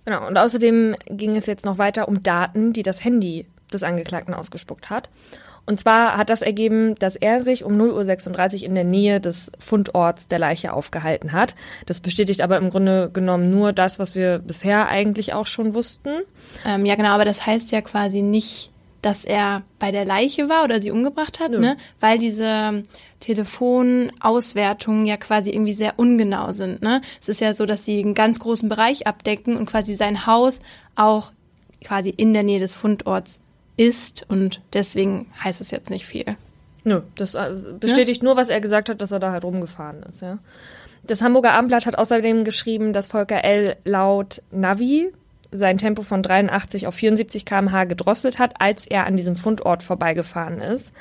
Genau, 0.06 0.28
und 0.28 0.38
außerdem 0.38 0.96
ging 1.08 1.36
es 1.36 1.46
jetzt 1.46 1.66
noch 1.66 1.78
weiter 1.78 2.08
um 2.08 2.24
Daten, 2.24 2.74
die 2.74 2.84
das 2.84 3.04
Handy 3.04 3.46
des 3.72 3.84
Angeklagten 3.84 4.34
ausgespuckt 4.34 4.90
hat. 4.90 5.10
Und 5.70 5.80
zwar 5.80 6.18
hat 6.18 6.32
das 6.32 6.42
ergeben, 6.42 6.96
dass 6.96 7.16
er 7.16 7.44
sich 7.44 7.64
um 7.64 7.80
0.36 7.80 8.62
Uhr 8.62 8.64
in 8.64 8.74
der 8.74 8.84
Nähe 8.84 9.22
des 9.22 9.52
Fundorts 9.60 10.28
der 10.28 10.40
Leiche 10.40 10.74
aufgehalten 10.74 11.32
hat. 11.32 11.54
Das 11.86 12.00
bestätigt 12.00 12.42
aber 12.42 12.58
im 12.58 12.72
Grunde 12.72 13.12
genommen 13.14 13.52
nur 13.52 13.72
das, 13.72 14.00
was 14.00 14.16
wir 14.16 14.40
bisher 14.40 14.88
eigentlich 14.88 15.34
auch 15.36 15.46
schon 15.46 15.76
wussten. 15.76 16.10
Ähm, 16.66 16.88
ja, 16.88 16.96
genau, 16.96 17.10
aber 17.10 17.24
das 17.24 17.46
heißt 17.46 17.70
ja 17.70 17.82
quasi 17.82 18.24
nicht, 18.24 18.72
dass 19.04 19.26
er 19.26 19.62
bei 19.78 19.92
der 19.92 20.06
Leiche 20.06 20.50
war 20.50 20.64
oder 20.64 20.82
sie 20.82 20.90
umgebracht 20.90 21.40
hat, 21.40 21.52
ja. 21.52 21.60
ne? 21.60 21.78
Weil 22.00 22.18
diese 22.18 22.82
Telefonauswertungen 23.20 25.06
ja 25.06 25.18
quasi 25.18 25.52
irgendwie 25.52 25.74
sehr 25.74 26.00
ungenau 26.00 26.52
sind, 26.52 26.82
ne? 26.82 27.02
Es 27.22 27.30
ist 27.30 27.42
ja 27.42 27.54
so, 27.54 27.68
dass 27.68 27.86
sie 27.86 28.02
einen 28.02 28.16
ganz 28.16 28.40
großen 28.40 28.70
Bereich 28.70 29.06
abdecken 29.06 29.56
und 29.56 29.68
quasi 29.68 29.94
sein 29.94 30.26
Haus 30.26 30.62
auch 30.96 31.32
quasi 31.84 32.10
in 32.10 32.34
der 32.34 32.42
Nähe 32.42 32.60
des 32.60 32.74
Fundorts 32.74 33.40
ist 33.80 34.26
und 34.28 34.62
deswegen 34.74 35.28
heißt 35.42 35.62
es 35.62 35.72
jetzt 35.72 35.90
nicht 35.90 36.06
viel. 36.06 36.36
Nö, 36.84 37.02
das 37.16 37.36
also 37.36 37.74
bestätigt 37.74 38.22
ja? 38.22 38.26
nur, 38.26 38.36
was 38.36 38.50
er 38.50 38.60
gesagt 38.60 38.90
hat, 38.90 39.02
dass 39.02 39.12
er 39.12 39.20
da 39.20 39.32
halt 39.32 39.46
rumgefahren 39.46 40.04
ist, 40.04 40.22
ja. 40.22 40.40
Das 41.04 41.22
Hamburger 41.22 41.54
Abendblatt 41.54 41.86
hat 41.86 41.98
außerdem 41.98 42.44
geschrieben, 42.44 42.92
dass 42.92 43.08
Volker 43.08 43.44
L. 43.44 43.78
laut 43.86 44.42
Navi 44.52 45.12
sein 45.52 45.78
Tempo 45.78 46.04
von 46.04 46.22
83 46.22 46.88
auf 46.88 46.94
74 46.94 47.46
km/h 47.46 47.86
gedrosselt 47.86 48.38
hat, 48.38 48.56
als 48.60 48.86
er 48.86 49.08
an 49.08 49.16
diesem 49.16 49.38
Fundort 49.38 49.82
vorbeigefahren 49.82 50.60
ist 50.62 50.94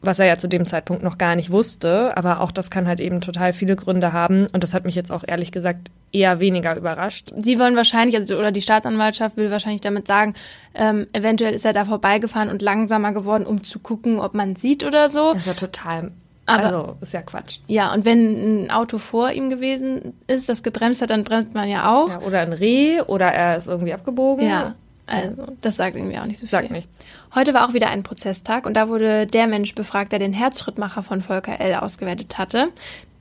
was 0.00 0.18
er 0.18 0.26
ja 0.26 0.38
zu 0.38 0.48
dem 0.48 0.66
Zeitpunkt 0.66 1.02
noch 1.02 1.18
gar 1.18 1.34
nicht 1.34 1.50
wusste. 1.50 2.16
Aber 2.16 2.40
auch 2.40 2.52
das 2.52 2.70
kann 2.70 2.86
halt 2.86 3.00
eben 3.00 3.20
total 3.20 3.52
viele 3.52 3.76
Gründe 3.76 4.12
haben. 4.12 4.46
Und 4.52 4.62
das 4.62 4.74
hat 4.74 4.84
mich 4.84 4.94
jetzt 4.94 5.10
auch 5.10 5.24
ehrlich 5.26 5.52
gesagt 5.52 5.90
eher 6.12 6.40
weniger 6.40 6.76
überrascht. 6.76 7.32
Sie 7.36 7.58
wollen 7.58 7.76
wahrscheinlich, 7.76 8.16
also 8.16 8.36
oder 8.38 8.52
die 8.52 8.62
Staatsanwaltschaft 8.62 9.36
will 9.36 9.50
wahrscheinlich 9.50 9.80
damit 9.80 10.06
sagen, 10.06 10.34
ähm, 10.74 11.06
eventuell 11.12 11.54
ist 11.54 11.64
er 11.64 11.72
da 11.72 11.84
vorbeigefahren 11.84 12.48
und 12.48 12.62
langsamer 12.62 13.12
geworden, 13.12 13.44
um 13.46 13.64
zu 13.64 13.78
gucken, 13.78 14.20
ob 14.20 14.34
man 14.34 14.56
sieht 14.56 14.84
oder 14.84 15.08
so. 15.10 15.32
Das 15.32 15.42
ist 15.42 15.46
ja 15.46 15.54
total. 15.54 16.12
Aber, 16.46 16.64
also, 16.64 16.96
ist 17.02 17.12
ja 17.12 17.20
Quatsch. 17.20 17.58
Ja, 17.66 17.92
und 17.92 18.06
wenn 18.06 18.64
ein 18.64 18.70
Auto 18.70 18.96
vor 18.96 19.32
ihm 19.32 19.50
gewesen 19.50 20.14
ist, 20.28 20.48
das 20.48 20.62
gebremst 20.62 21.02
hat, 21.02 21.10
dann 21.10 21.24
bremst 21.24 21.52
man 21.52 21.68
ja 21.68 21.94
auch. 21.94 22.08
Ja, 22.08 22.20
oder 22.22 22.40
ein 22.40 22.54
Reh 22.54 23.02
oder 23.02 23.26
er 23.26 23.58
ist 23.58 23.68
irgendwie 23.68 23.92
abgebogen. 23.92 24.48
Ja. 24.48 24.74
Also, 25.08 25.46
das 25.60 25.76
sagt 25.76 25.96
irgendwie 25.96 26.18
auch 26.18 26.26
nicht 26.26 26.38
so 26.38 26.46
viel. 26.46 26.50
Sagt 26.50 26.70
nichts. 26.70 26.96
Heute 27.34 27.54
war 27.54 27.68
auch 27.68 27.72
wieder 27.72 27.90
ein 27.90 28.02
Prozesstag 28.02 28.66
und 28.66 28.74
da 28.74 28.88
wurde 28.88 29.26
der 29.26 29.46
Mensch 29.46 29.74
befragt, 29.74 30.12
der 30.12 30.18
den 30.18 30.32
Herzschrittmacher 30.32 31.02
von 31.02 31.22
Volker 31.22 31.60
L. 31.60 31.74
ausgewertet 31.76 32.38
hatte. 32.38 32.68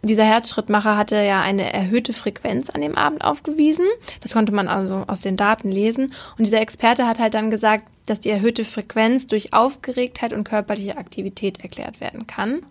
Dieser 0.04 0.26
Herzschrittmacher 0.26 0.96
hatte 0.96 1.16
ja 1.16 1.42
eine 1.42 1.74
erhöhte 1.74 2.14
Frequenz 2.14 2.70
an 2.70 2.82
dem 2.82 2.96
Abend 2.96 3.24
aufgewiesen. 3.24 3.86
Das 4.22 4.34
konnte 4.34 4.52
man 4.52 4.68
also 4.68 5.04
aus 5.08 5.22
den 5.22 5.38
Daten 5.38 5.70
lesen. 5.70 6.14
Und 6.38 6.46
dieser 6.46 6.62
Experte 6.62 7.08
hat 7.08 7.20
halt 7.20 7.34
dann 7.34 7.50
gesagt, 7.50 7.88
dass 8.06 8.20
die 8.20 8.30
erhöhte 8.30 8.64
Frequenz 8.64 9.28
durch 9.28 9.54
Aufgeregtheit 9.54 10.34
und 10.34 10.44
körperliche 10.44 10.98
Aktivität 10.98 11.62
erklärt 11.62 12.00
werden 12.00 12.28
kann. 12.28 12.62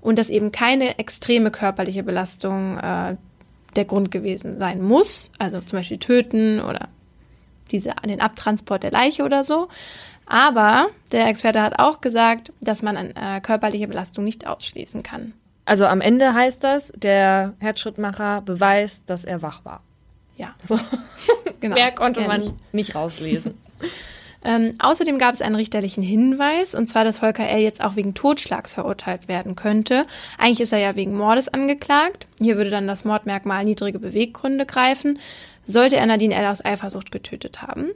Und 0.00 0.18
dass 0.18 0.30
eben 0.30 0.52
keine 0.52 0.98
extreme 0.98 1.50
körperliche 1.50 2.02
Belastung 2.02 2.78
äh, 2.78 3.16
der 3.74 3.84
Grund 3.84 4.10
gewesen 4.10 4.60
sein 4.60 4.80
muss. 4.80 5.30
Also 5.38 5.60
zum 5.60 5.80
Beispiel 5.80 5.98
töten 5.98 6.60
oder 6.60 6.88
diese, 7.72 7.94
den 8.04 8.20
Abtransport 8.20 8.82
der 8.82 8.90
Leiche 8.90 9.24
oder 9.24 9.44
so. 9.44 9.68
Aber 10.26 10.88
der 11.12 11.28
Experte 11.28 11.62
hat 11.62 11.78
auch 11.78 12.00
gesagt, 12.00 12.52
dass 12.60 12.82
man 12.82 12.96
eine 12.96 13.14
äh, 13.14 13.40
körperliche 13.40 13.86
Belastung 13.86 14.24
nicht 14.24 14.46
ausschließen 14.46 15.02
kann. 15.02 15.32
Also 15.64 15.86
am 15.86 16.00
Ende 16.00 16.34
heißt 16.34 16.62
das, 16.62 16.92
der 16.96 17.54
Herzschrittmacher 17.58 18.40
beweist, 18.40 19.02
dass 19.06 19.24
er 19.24 19.42
wach 19.42 19.64
war. 19.64 19.82
Ja. 20.36 20.54
So. 20.64 20.78
Genau. 21.58 21.74
Mehr 21.74 21.90
konnte 21.90 22.20
man 22.20 22.40
nicht, 22.40 22.74
nicht 22.74 22.94
rauslesen. 22.94 23.56
ähm, 24.44 24.72
außerdem 24.78 25.18
gab 25.18 25.34
es 25.34 25.40
einen 25.40 25.54
richterlichen 25.54 26.02
Hinweis, 26.02 26.74
und 26.74 26.86
zwar, 26.86 27.02
dass 27.02 27.20
Volker 27.20 27.48
L. 27.48 27.60
jetzt 27.60 27.82
auch 27.82 27.96
wegen 27.96 28.12
Totschlags 28.12 28.74
verurteilt 28.74 29.26
werden 29.26 29.56
könnte. 29.56 30.04
Eigentlich 30.36 30.60
ist 30.60 30.72
er 30.72 30.80
ja 30.80 30.96
wegen 30.96 31.16
Mordes 31.16 31.48
angeklagt. 31.48 32.28
Hier 32.38 32.58
würde 32.58 32.68
dann 32.68 32.86
das 32.86 33.06
Mordmerkmal 33.06 33.64
niedrige 33.64 33.98
Beweggründe 33.98 34.66
greifen 34.66 35.18
sollte 35.66 35.96
er 35.96 36.06
Nadine 36.06 36.34
L. 36.34 36.46
aus 36.46 36.64
Eifersucht 36.64 37.10
getötet 37.10 37.60
haben. 37.60 37.90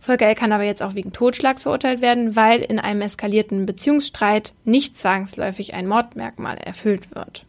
Volker 0.00 0.26
L. 0.26 0.34
kann 0.34 0.52
aber 0.52 0.62
jetzt 0.62 0.82
auch 0.82 0.94
wegen 0.94 1.12
Totschlags 1.12 1.64
verurteilt 1.64 2.00
werden, 2.00 2.36
weil 2.36 2.60
in 2.60 2.78
einem 2.78 3.02
eskalierten 3.02 3.66
Beziehungsstreit 3.66 4.52
nicht 4.64 4.96
zwangsläufig 4.96 5.74
ein 5.74 5.86
Mordmerkmal 5.86 6.56
erfüllt 6.56 7.14
wird. 7.14 7.44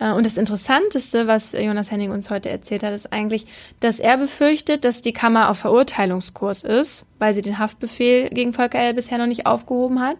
Äh, 0.00 0.12
und 0.12 0.26
das 0.26 0.36
Interessanteste, 0.36 1.28
was 1.28 1.52
Jonas 1.52 1.92
Henning 1.92 2.10
uns 2.10 2.28
heute 2.30 2.50
erzählt 2.50 2.82
hat, 2.82 2.92
ist 2.92 3.12
eigentlich, 3.12 3.46
dass 3.78 4.00
er 4.00 4.16
befürchtet, 4.16 4.84
dass 4.84 5.00
die 5.00 5.12
Kammer 5.12 5.48
auf 5.48 5.58
Verurteilungskurs 5.58 6.64
ist, 6.64 7.06
weil 7.20 7.34
sie 7.34 7.42
den 7.42 7.58
Haftbefehl 7.58 8.28
gegen 8.30 8.52
Volker 8.52 8.80
L. 8.80 8.94
bisher 8.94 9.18
noch 9.18 9.26
nicht 9.26 9.46
aufgehoben 9.46 10.00
hat. 10.00 10.16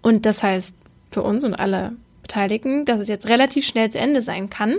Und 0.00 0.24
das 0.24 0.42
heißt 0.42 0.74
für 1.10 1.22
uns 1.22 1.44
und 1.44 1.54
alle 1.54 1.92
Beteiligten, 2.22 2.84
dass 2.84 3.00
es 3.00 3.08
jetzt 3.08 3.28
relativ 3.28 3.66
schnell 3.66 3.90
zu 3.90 3.98
Ende 3.98 4.22
sein 4.22 4.48
kann. 4.48 4.76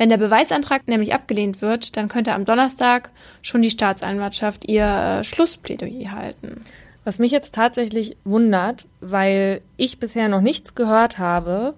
Wenn 0.00 0.08
der 0.08 0.16
Beweisantrag 0.16 0.88
nämlich 0.88 1.12
abgelehnt 1.12 1.60
wird, 1.60 1.94
dann 1.98 2.08
könnte 2.08 2.32
am 2.32 2.46
Donnerstag 2.46 3.10
schon 3.42 3.60
die 3.60 3.68
Staatsanwaltschaft 3.68 4.66
ihr 4.66 4.86
äh, 4.86 5.24
Schlussplädoyer 5.24 6.12
halten. 6.12 6.62
Was 7.04 7.18
mich 7.18 7.30
jetzt 7.30 7.54
tatsächlich 7.54 8.16
wundert, 8.24 8.86
weil 9.02 9.60
ich 9.76 9.98
bisher 9.98 10.28
noch 10.28 10.40
nichts 10.40 10.74
gehört 10.74 11.18
habe, 11.18 11.74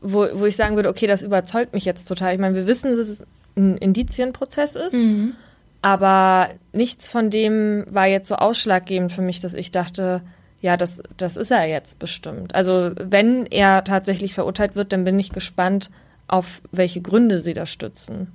wo, 0.00 0.26
wo 0.32 0.44
ich 0.46 0.56
sagen 0.56 0.74
würde, 0.74 0.88
okay, 0.88 1.06
das 1.06 1.22
überzeugt 1.22 1.72
mich 1.72 1.84
jetzt 1.84 2.08
total. 2.08 2.34
Ich 2.34 2.40
meine, 2.40 2.56
wir 2.56 2.66
wissen, 2.66 2.96
dass 2.96 3.06
es 3.06 3.22
ein 3.56 3.76
Indizienprozess 3.76 4.74
ist, 4.74 4.94
mhm. 4.94 5.34
aber 5.82 6.48
nichts 6.72 7.08
von 7.08 7.30
dem 7.30 7.84
war 7.88 8.08
jetzt 8.08 8.26
so 8.26 8.34
ausschlaggebend 8.34 9.12
für 9.12 9.22
mich, 9.22 9.38
dass 9.38 9.54
ich 9.54 9.70
dachte, 9.70 10.22
ja, 10.60 10.76
das, 10.76 11.00
das 11.16 11.36
ist 11.36 11.52
er 11.52 11.66
jetzt 11.66 12.00
bestimmt. 12.00 12.56
Also 12.56 12.90
wenn 12.96 13.46
er 13.46 13.84
tatsächlich 13.84 14.34
verurteilt 14.34 14.74
wird, 14.74 14.92
dann 14.92 15.04
bin 15.04 15.16
ich 15.16 15.30
gespannt, 15.30 15.90
auf 16.28 16.62
welche 16.72 17.00
Gründe 17.00 17.40
sie 17.40 17.54
das 17.54 17.70
stützen. 17.70 18.32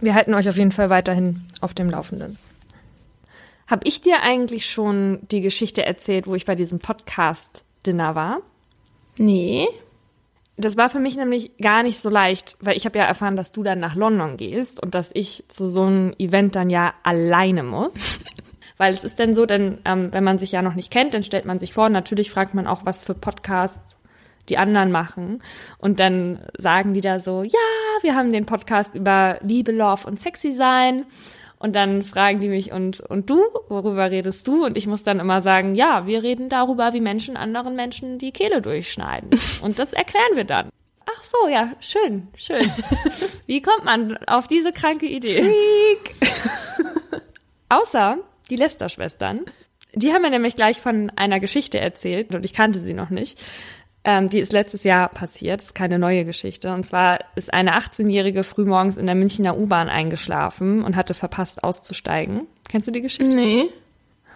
Wir 0.00 0.14
halten 0.14 0.34
euch 0.34 0.48
auf 0.48 0.56
jeden 0.56 0.72
Fall 0.72 0.90
weiterhin 0.90 1.42
auf 1.60 1.74
dem 1.74 1.88
Laufenden. 1.88 2.38
Hab 3.66 3.86
ich 3.86 4.00
dir 4.00 4.22
eigentlich 4.22 4.66
schon 4.66 5.20
die 5.30 5.40
Geschichte 5.40 5.86
erzählt, 5.86 6.26
wo 6.26 6.34
ich 6.34 6.44
bei 6.44 6.54
diesem 6.54 6.80
Podcast-Dinner 6.80 8.14
war? 8.14 8.40
Nee. 9.16 9.66
Das 10.56 10.76
war 10.76 10.90
für 10.90 11.00
mich 11.00 11.16
nämlich 11.16 11.56
gar 11.58 11.82
nicht 11.82 11.98
so 11.98 12.10
leicht, 12.10 12.56
weil 12.60 12.76
ich 12.76 12.84
habe 12.84 12.98
ja 12.98 13.04
erfahren, 13.04 13.36
dass 13.36 13.52
du 13.52 13.62
dann 13.62 13.80
nach 13.80 13.94
London 13.94 14.36
gehst 14.36 14.82
und 14.82 14.94
dass 14.94 15.10
ich 15.14 15.44
zu 15.48 15.70
so 15.70 15.82
einem 15.82 16.14
Event 16.18 16.54
dann 16.54 16.70
ja 16.70 16.94
alleine 17.02 17.62
muss. 17.62 17.94
weil 18.76 18.92
es 18.92 19.04
ist 19.04 19.18
dann 19.18 19.34
so, 19.34 19.46
denn 19.46 19.78
ähm, 19.84 20.12
wenn 20.12 20.24
man 20.24 20.38
sich 20.38 20.52
ja 20.52 20.62
noch 20.62 20.74
nicht 20.74 20.90
kennt, 20.90 21.14
dann 21.14 21.24
stellt 21.24 21.44
man 21.44 21.58
sich 21.58 21.72
vor, 21.72 21.88
natürlich 21.88 22.30
fragt 22.30 22.54
man 22.54 22.66
auch, 22.66 22.84
was 22.84 23.04
für 23.04 23.14
Podcasts 23.14 23.93
die 24.48 24.58
anderen 24.58 24.90
machen. 24.90 25.42
Und 25.78 26.00
dann 26.00 26.40
sagen 26.58 26.94
die 26.94 27.00
da 27.00 27.18
so, 27.18 27.42
ja, 27.42 27.58
wir 28.02 28.14
haben 28.14 28.32
den 28.32 28.46
Podcast 28.46 28.94
über 28.94 29.38
Liebe, 29.42 29.72
Love 29.72 30.06
und 30.06 30.20
Sexy 30.20 30.52
sein. 30.52 31.04
Und 31.58 31.74
dann 31.74 32.02
fragen 32.04 32.40
die 32.40 32.50
mich, 32.50 32.72
und, 32.72 33.00
und 33.00 33.30
du, 33.30 33.42
worüber 33.68 34.10
redest 34.10 34.46
du? 34.46 34.66
Und 34.66 34.76
ich 34.76 34.86
muss 34.86 35.02
dann 35.02 35.18
immer 35.18 35.40
sagen, 35.40 35.74
ja, 35.74 36.06
wir 36.06 36.22
reden 36.22 36.50
darüber, 36.50 36.92
wie 36.92 37.00
Menschen 37.00 37.38
anderen 37.38 37.74
Menschen 37.74 38.18
die 38.18 38.32
Kehle 38.32 38.60
durchschneiden. 38.60 39.30
Und 39.62 39.78
das 39.78 39.94
erklären 39.94 40.34
wir 40.34 40.44
dann. 40.44 40.68
Ach 41.06 41.24
so, 41.24 41.48
ja, 41.48 41.72
schön, 41.80 42.28
schön. 42.36 42.70
Wie 43.46 43.62
kommt 43.62 43.84
man 43.84 44.18
auf 44.26 44.46
diese 44.46 44.72
kranke 44.72 45.06
Idee? 45.06 45.42
Freak. 45.42 46.14
Außer 47.70 48.18
die 48.50 48.56
Lester-Schwestern. 48.56 49.46
Die 49.94 50.12
haben 50.12 50.22
mir 50.22 50.30
nämlich 50.30 50.56
gleich 50.56 50.80
von 50.80 51.10
einer 51.16 51.40
Geschichte 51.40 51.78
erzählt 51.78 52.34
und 52.34 52.44
ich 52.44 52.52
kannte 52.52 52.78
sie 52.78 52.94
noch 52.94 53.10
nicht. 53.10 53.40
Ähm, 54.04 54.28
die 54.28 54.38
ist 54.38 54.52
letztes 54.52 54.84
Jahr 54.84 55.08
passiert, 55.08 55.62
ist 55.62 55.74
keine 55.74 55.98
neue 55.98 56.26
Geschichte. 56.26 56.72
Und 56.74 56.84
zwar 56.84 57.20
ist 57.36 57.52
eine 57.52 57.78
18-Jährige 57.78 58.44
frühmorgens 58.44 58.98
in 58.98 59.06
der 59.06 59.14
Münchner 59.14 59.56
U-Bahn 59.56 59.88
eingeschlafen 59.88 60.82
und 60.82 60.94
hatte 60.94 61.14
verpasst 61.14 61.64
auszusteigen. 61.64 62.46
Kennst 62.68 62.86
du 62.86 62.92
die 62.92 63.00
Geschichte? 63.00 63.34
Nee. 63.34 63.70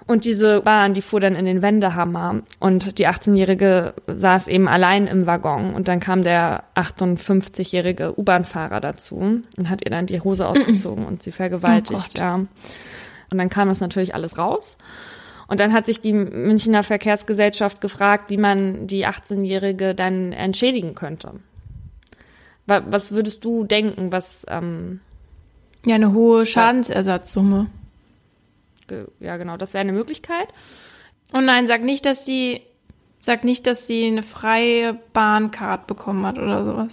Und 0.07 0.25
diese 0.25 0.63
Bahn, 0.63 0.95
die 0.95 1.03
fuhr 1.03 1.21
dann 1.21 1.37
in 1.37 1.45
den 1.45 1.61
Wendehammer 1.61 2.41
und 2.61 2.99
die 2.99 3.07
18-Jährige 3.07 3.93
saß 4.07 4.49
eben 4.49 4.67
allein 4.67 5.07
im 5.07 5.27
Waggon 5.27 5.75
und 5.75 5.87
dann 5.87 6.01
kam 6.01 6.23
der 6.23 6.65
58-jährige 6.75 8.19
U-Bahn-Fahrer 8.19 8.81
dazu 8.81 9.43
und 9.57 9.69
hat 9.69 9.85
ihr 9.85 9.91
dann 9.91 10.07
die 10.07 10.23
Hose 10.23 10.47
ausgezogen 10.47 11.05
und 11.05 11.23
sie 11.23 11.33
vergewaltigt, 11.33 12.13
Oh 12.15 12.19
ja. 12.19 12.35
Und 12.37 13.37
dann 13.37 13.51
kam 13.51 13.69
das 13.69 13.81
natürlich 13.81 14.15
alles 14.15 14.39
raus. 14.39 14.79
Und 15.49 15.61
dann 15.61 15.73
hat 15.73 15.87
sich 15.87 16.01
die 16.01 16.13
Münchner 16.13 16.83
Verkehrsgesellschaft 16.83 17.81
gefragt, 17.81 18.31
wie 18.31 18.37
man 18.37 18.87
die 18.87 19.07
18-Jährige 19.07 19.95
dann 19.95 20.33
entschädigen 20.33 20.95
könnte. 20.95 21.33
Wa- 22.67 22.83
Was 22.91 23.13
würdest 23.13 23.45
du 23.45 23.65
denken, 23.65 24.13
was, 24.13 24.45
ähm, 24.49 25.01
Ja, 25.87 25.95
eine 25.95 26.13
hohe 26.13 26.45
Schadensersatzsumme. 26.47 27.67
ja 29.21 29.37
genau, 29.39 29.57
das 29.57 29.73
wäre 29.75 29.81
eine 29.81 29.93
Möglichkeit. 29.93 30.49
Oh 31.33 31.41
nein, 31.41 31.67
sag 31.67 31.83
nicht, 31.83 32.05
dass 32.07 32.25
sie, 32.27 32.61
sag 33.21 33.43
nicht, 33.45 33.67
dass 33.67 33.87
sie 33.87 34.07
eine 34.07 34.23
freie 34.23 34.95
Bahncard 35.15 35.87
bekommen 35.87 36.27
hat 36.27 36.39
oder 36.39 36.65
sowas. 36.65 36.89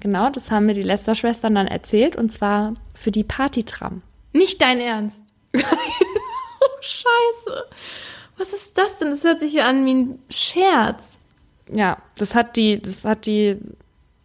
Genau, 0.00 0.28
das 0.30 0.50
haben 0.50 0.66
mir 0.66 0.74
die 0.74 0.82
Lester-Schwestern 0.82 1.54
dann 1.54 1.66
erzählt 1.66 2.14
und 2.14 2.30
zwar 2.30 2.74
für 2.94 3.10
die 3.10 3.24
Partytram. 3.24 4.02
Nicht 4.32 4.60
dein 4.60 4.78
Ernst. 4.80 5.16
scheiße. 6.84 7.64
Was 8.36 8.52
ist 8.52 8.76
das 8.76 8.98
denn? 8.98 9.10
Das 9.10 9.24
hört 9.24 9.40
sich 9.40 9.52
ja 9.52 9.66
an 9.66 9.86
wie 9.86 9.94
ein 9.94 10.18
Scherz. 10.28 11.18
Ja, 11.72 11.98
das 12.16 12.34
hat 12.34 12.56
die, 12.56 12.80
das 12.80 13.04
hat 13.04 13.26
die 13.26 13.58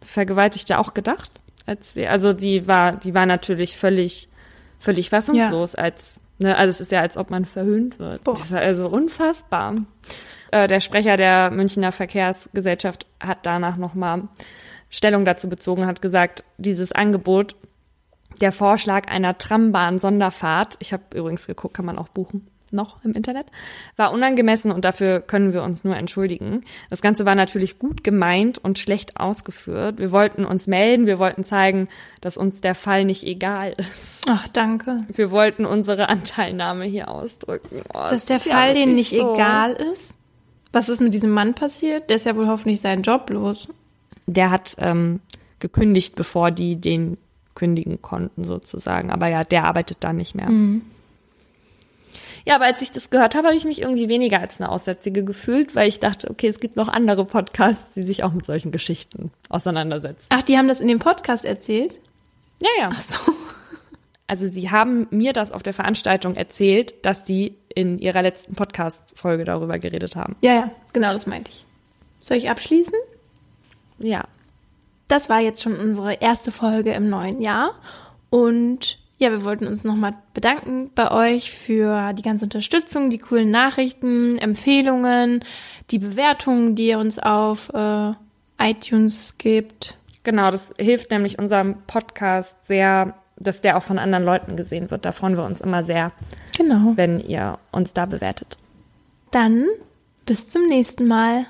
Vergewaltigte 0.02 0.78
auch 0.78 0.94
gedacht. 0.94 1.30
Als 1.66 1.94
sie, 1.94 2.06
also 2.06 2.32
die 2.32 2.66
war, 2.66 2.92
die 2.92 3.14
war 3.14 3.26
natürlich 3.26 3.76
völlig, 3.76 4.28
völlig 4.78 5.10
fassungslos, 5.10 5.74
als, 5.74 6.20
ne, 6.38 6.56
also 6.56 6.70
es 6.70 6.80
ist 6.80 6.92
ja, 6.92 7.00
als 7.00 7.16
ob 7.16 7.30
man 7.30 7.44
verhöhnt 7.44 7.98
wird. 7.98 8.24
Boah. 8.24 8.34
Das 8.34 8.46
ist 8.46 8.52
also 8.54 8.88
unfassbar. 8.88 9.76
Äh, 10.50 10.66
der 10.66 10.80
Sprecher 10.80 11.16
der 11.16 11.50
Münchner 11.50 11.92
Verkehrsgesellschaft 11.92 13.06
hat 13.20 13.46
danach 13.46 13.76
nochmal 13.76 14.28
Stellung 14.88 15.24
dazu 15.24 15.48
bezogen, 15.48 15.86
hat 15.86 16.02
gesagt, 16.02 16.42
dieses 16.58 16.90
Angebot, 16.92 17.54
der 18.40 18.52
Vorschlag 18.52 19.08
einer 19.08 19.36
Trambahn-Sonderfahrt, 19.38 20.76
ich 20.80 20.92
habe 20.92 21.02
übrigens 21.14 21.46
geguckt, 21.46 21.74
kann 21.74 21.84
man 21.84 21.98
auch 21.98 22.08
buchen, 22.08 22.46
noch 22.72 23.04
im 23.04 23.12
Internet, 23.12 23.46
war 23.96 24.12
unangemessen 24.12 24.70
und 24.70 24.84
dafür 24.84 25.20
können 25.20 25.52
wir 25.52 25.62
uns 25.62 25.84
nur 25.84 25.96
entschuldigen. 25.96 26.64
Das 26.88 27.02
Ganze 27.02 27.24
war 27.24 27.34
natürlich 27.34 27.78
gut 27.78 28.04
gemeint 28.04 28.58
und 28.58 28.78
schlecht 28.78 29.16
ausgeführt. 29.18 29.98
Wir 29.98 30.12
wollten 30.12 30.44
uns 30.44 30.66
melden, 30.66 31.06
wir 31.06 31.18
wollten 31.18 31.44
zeigen, 31.44 31.88
dass 32.20 32.36
uns 32.36 32.60
der 32.60 32.74
Fall 32.74 33.04
nicht 33.04 33.24
egal 33.24 33.74
ist. 33.76 34.24
Ach, 34.28 34.48
danke. 34.48 34.98
Wir 35.12 35.30
wollten 35.30 35.66
unsere 35.66 36.08
Anteilnahme 36.08 36.84
hier 36.84 37.08
ausdrücken. 37.08 37.82
Oh, 37.92 38.06
Dass 38.08 38.24
der 38.24 38.38
ja 38.38 38.52
Fall 38.52 38.74
denen 38.74 38.94
nicht 38.94 39.10
so. 39.16 39.34
egal 39.34 39.72
ist? 39.72 40.14
Was 40.72 40.88
ist 40.88 41.00
mit 41.00 41.14
diesem 41.14 41.30
Mann 41.30 41.54
passiert? 41.54 42.08
Der 42.10 42.16
ist 42.16 42.26
ja 42.26 42.36
wohl 42.36 42.46
hoffentlich 42.46 42.80
seinen 42.80 43.02
Job 43.02 43.28
los. 43.30 43.68
Der 44.26 44.50
hat 44.50 44.76
ähm, 44.78 45.20
gekündigt, 45.58 46.14
bevor 46.14 46.52
die 46.52 46.80
den 46.80 47.16
kündigen 47.60 48.00
konnten, 48.00 48.44
sozusagen. 48.44 49.12
Aber 49.12 49.28
ja, 49.28 49.44
der 49.44 49.64
arbeitet 49.64 49.98
da 50.00 50.14
nicht 50.14 50.34
mehr. 50.34 50.48
Ja, 52.46 52.56
aber 52.56 52.64
als 52.64 52.80
ich 52.80 52.90
das 52.90 53.10
gehört 53.10 53.34
habe, 53.34 53.48
habe 53.48 53.56
ich 53.56 53.66
mich 53.66 53.82
irgendwie 53.82 54.08
weniger 54.08 54.40
als 54.40 54.58
eine 54.58 54.70
Aussätzige 54.70 55.24
gefühlt, 55.24 55.74
weil 55.76 55.86
ich 55.88 56.00
dachte, 56.00 56.30
okay, 56.30 56.48
es 56.48 56.58
gibt 56.58 56.76
noch 56.76 56.88
andere 56.88 57.26
Podcasts, 57.26 57.92
die 57.92 58.02
sich 58.02 58.24
auch 58.24 58.32
mit 58.32 58.46
solchen 58.46 58.72
Geschichten 58.72 59.30
auseinandersetzen. 59.50 60.26
Ach, 60.30 60.40
die 60.40 60.56
haben 60.56 60.68
das 60.68 60.80
in 60.80 60.88
dem 60.88 61.00
Podcast 61.00 61.44
erzählt? 61.44 62.00
Ja, 62.62 62.70
ja. 62.78 62.90
Also 64.26 64.46
sie 64.46 64.70
haben 64.70 65.06
mir 65.10 65.34
das 65.34 65.52
auf 65.52 65.62
der 65.62 65.74
Veranstaltung 65.74 66.34
erzählt, 66.34 66.94
dass 67.04 67.26
sie 67.26 67.58
in 67.74 67.98
ihrer 67.98 68.22
letzten 68.22 68.54
Podcast-Folge 68.54 69.44
darüber 69.44 69.78
geredet 69.78 70.16
haben. 70.16 70.36
Ja, 70.40 70.54
ja, 70.54 70.70
genau, 70.94 71.12
das 71.12 71.26
meinte 71.26 71.50
ich. 71.50 71.66
Soll 72.20 72.38
ich 72.38 72.48
abschließen? 72.48 72.94
Ja. 73.98 74.24
Das 75.10 75.28
war 75.28 75.40
jetzt 75.40 75.60
schon 75.60 75.76
unsere 75.76 76.14
erste 76.14 76.52
Folge 76.52 76.92
im 76.92 77.08
neuen 77.08 77.40
Jahr. 77.40 77.74
Und 78.30 79.00
ja, 79.18 79.32
wir 79.32 79.42
wollten 79.42 79.66
uns 79.66 79.82
nochmal 79.82 80.14
bedanken 80.34 80.92
bei 80.94 81.10
euch 81.10 81.50
für 81.50 82.12
die 82.12 82.22
ganze 82.22 82.44
Unterstützung, 82.44 83.10
die 83.10 83.18
coolen 83.18 83.50
Nachrichten, 83.50 84.38
Empfehlungen, 84.38 85.44
die 85.90 85.98
Bewertungen, 85.98 86.76
die 86.76 86.86
ihr 86.86 87.00
uns 87.00 87.18
auf 87.18 87.70
äh, 87.74 88.12
iTunes 88.60 89.36
gibt. 89.36 89.98
Genau, 90.22 90.52
das 90.52 90.72
hilft 90.78 91.10
nämlich 91.10 91.40
unserem 91.40 91.82
Podcast 91.88 92.54
sehr, 92.68 93.14
dass 93.36 93.62
der 93.62 93.76
auch 93.78 93.82
von 93.82 93.98
anderen 93.98 94.24
Leuten 94.24 94.54
gesehen 94.54 94.92
wird. 94.92 95.04
Da 95.04 95.10
freuen 95.10 95.36
wir 95.36 95.44
uns 95.44 95.60
immer 95.60 95.82
sehr, 95.82 96.12
Genau. 96.56 96.92
wenn 96.94 97.18
ihr 97.18 97.58
uns 97.72 97.94
da 97.94 98.06
bewertet. 98.06 98.58
Dann 99.32 99.66
bis 100.24 100.48
zum 100.50 100.66
nächsten 100.66 101.08
Mal. 101.08 101.46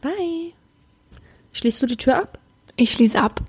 Bye. 0.00 0.54
Schließt 1.52 1.82
du 1.82 1.86
die 1.86 1.96
Tür 1.96 2.16
ab? 2.18 2.38
Ich 2.76 2.92
schließe 2.92 3.20
ab. 3.20 3.42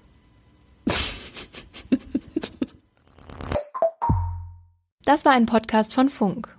Das 5.03 5.25
war 5.25 5.33
ein 5.33 5.45
Podcast 5.45 5.93
von 5.93 6.09
Funk. 6.09 6.55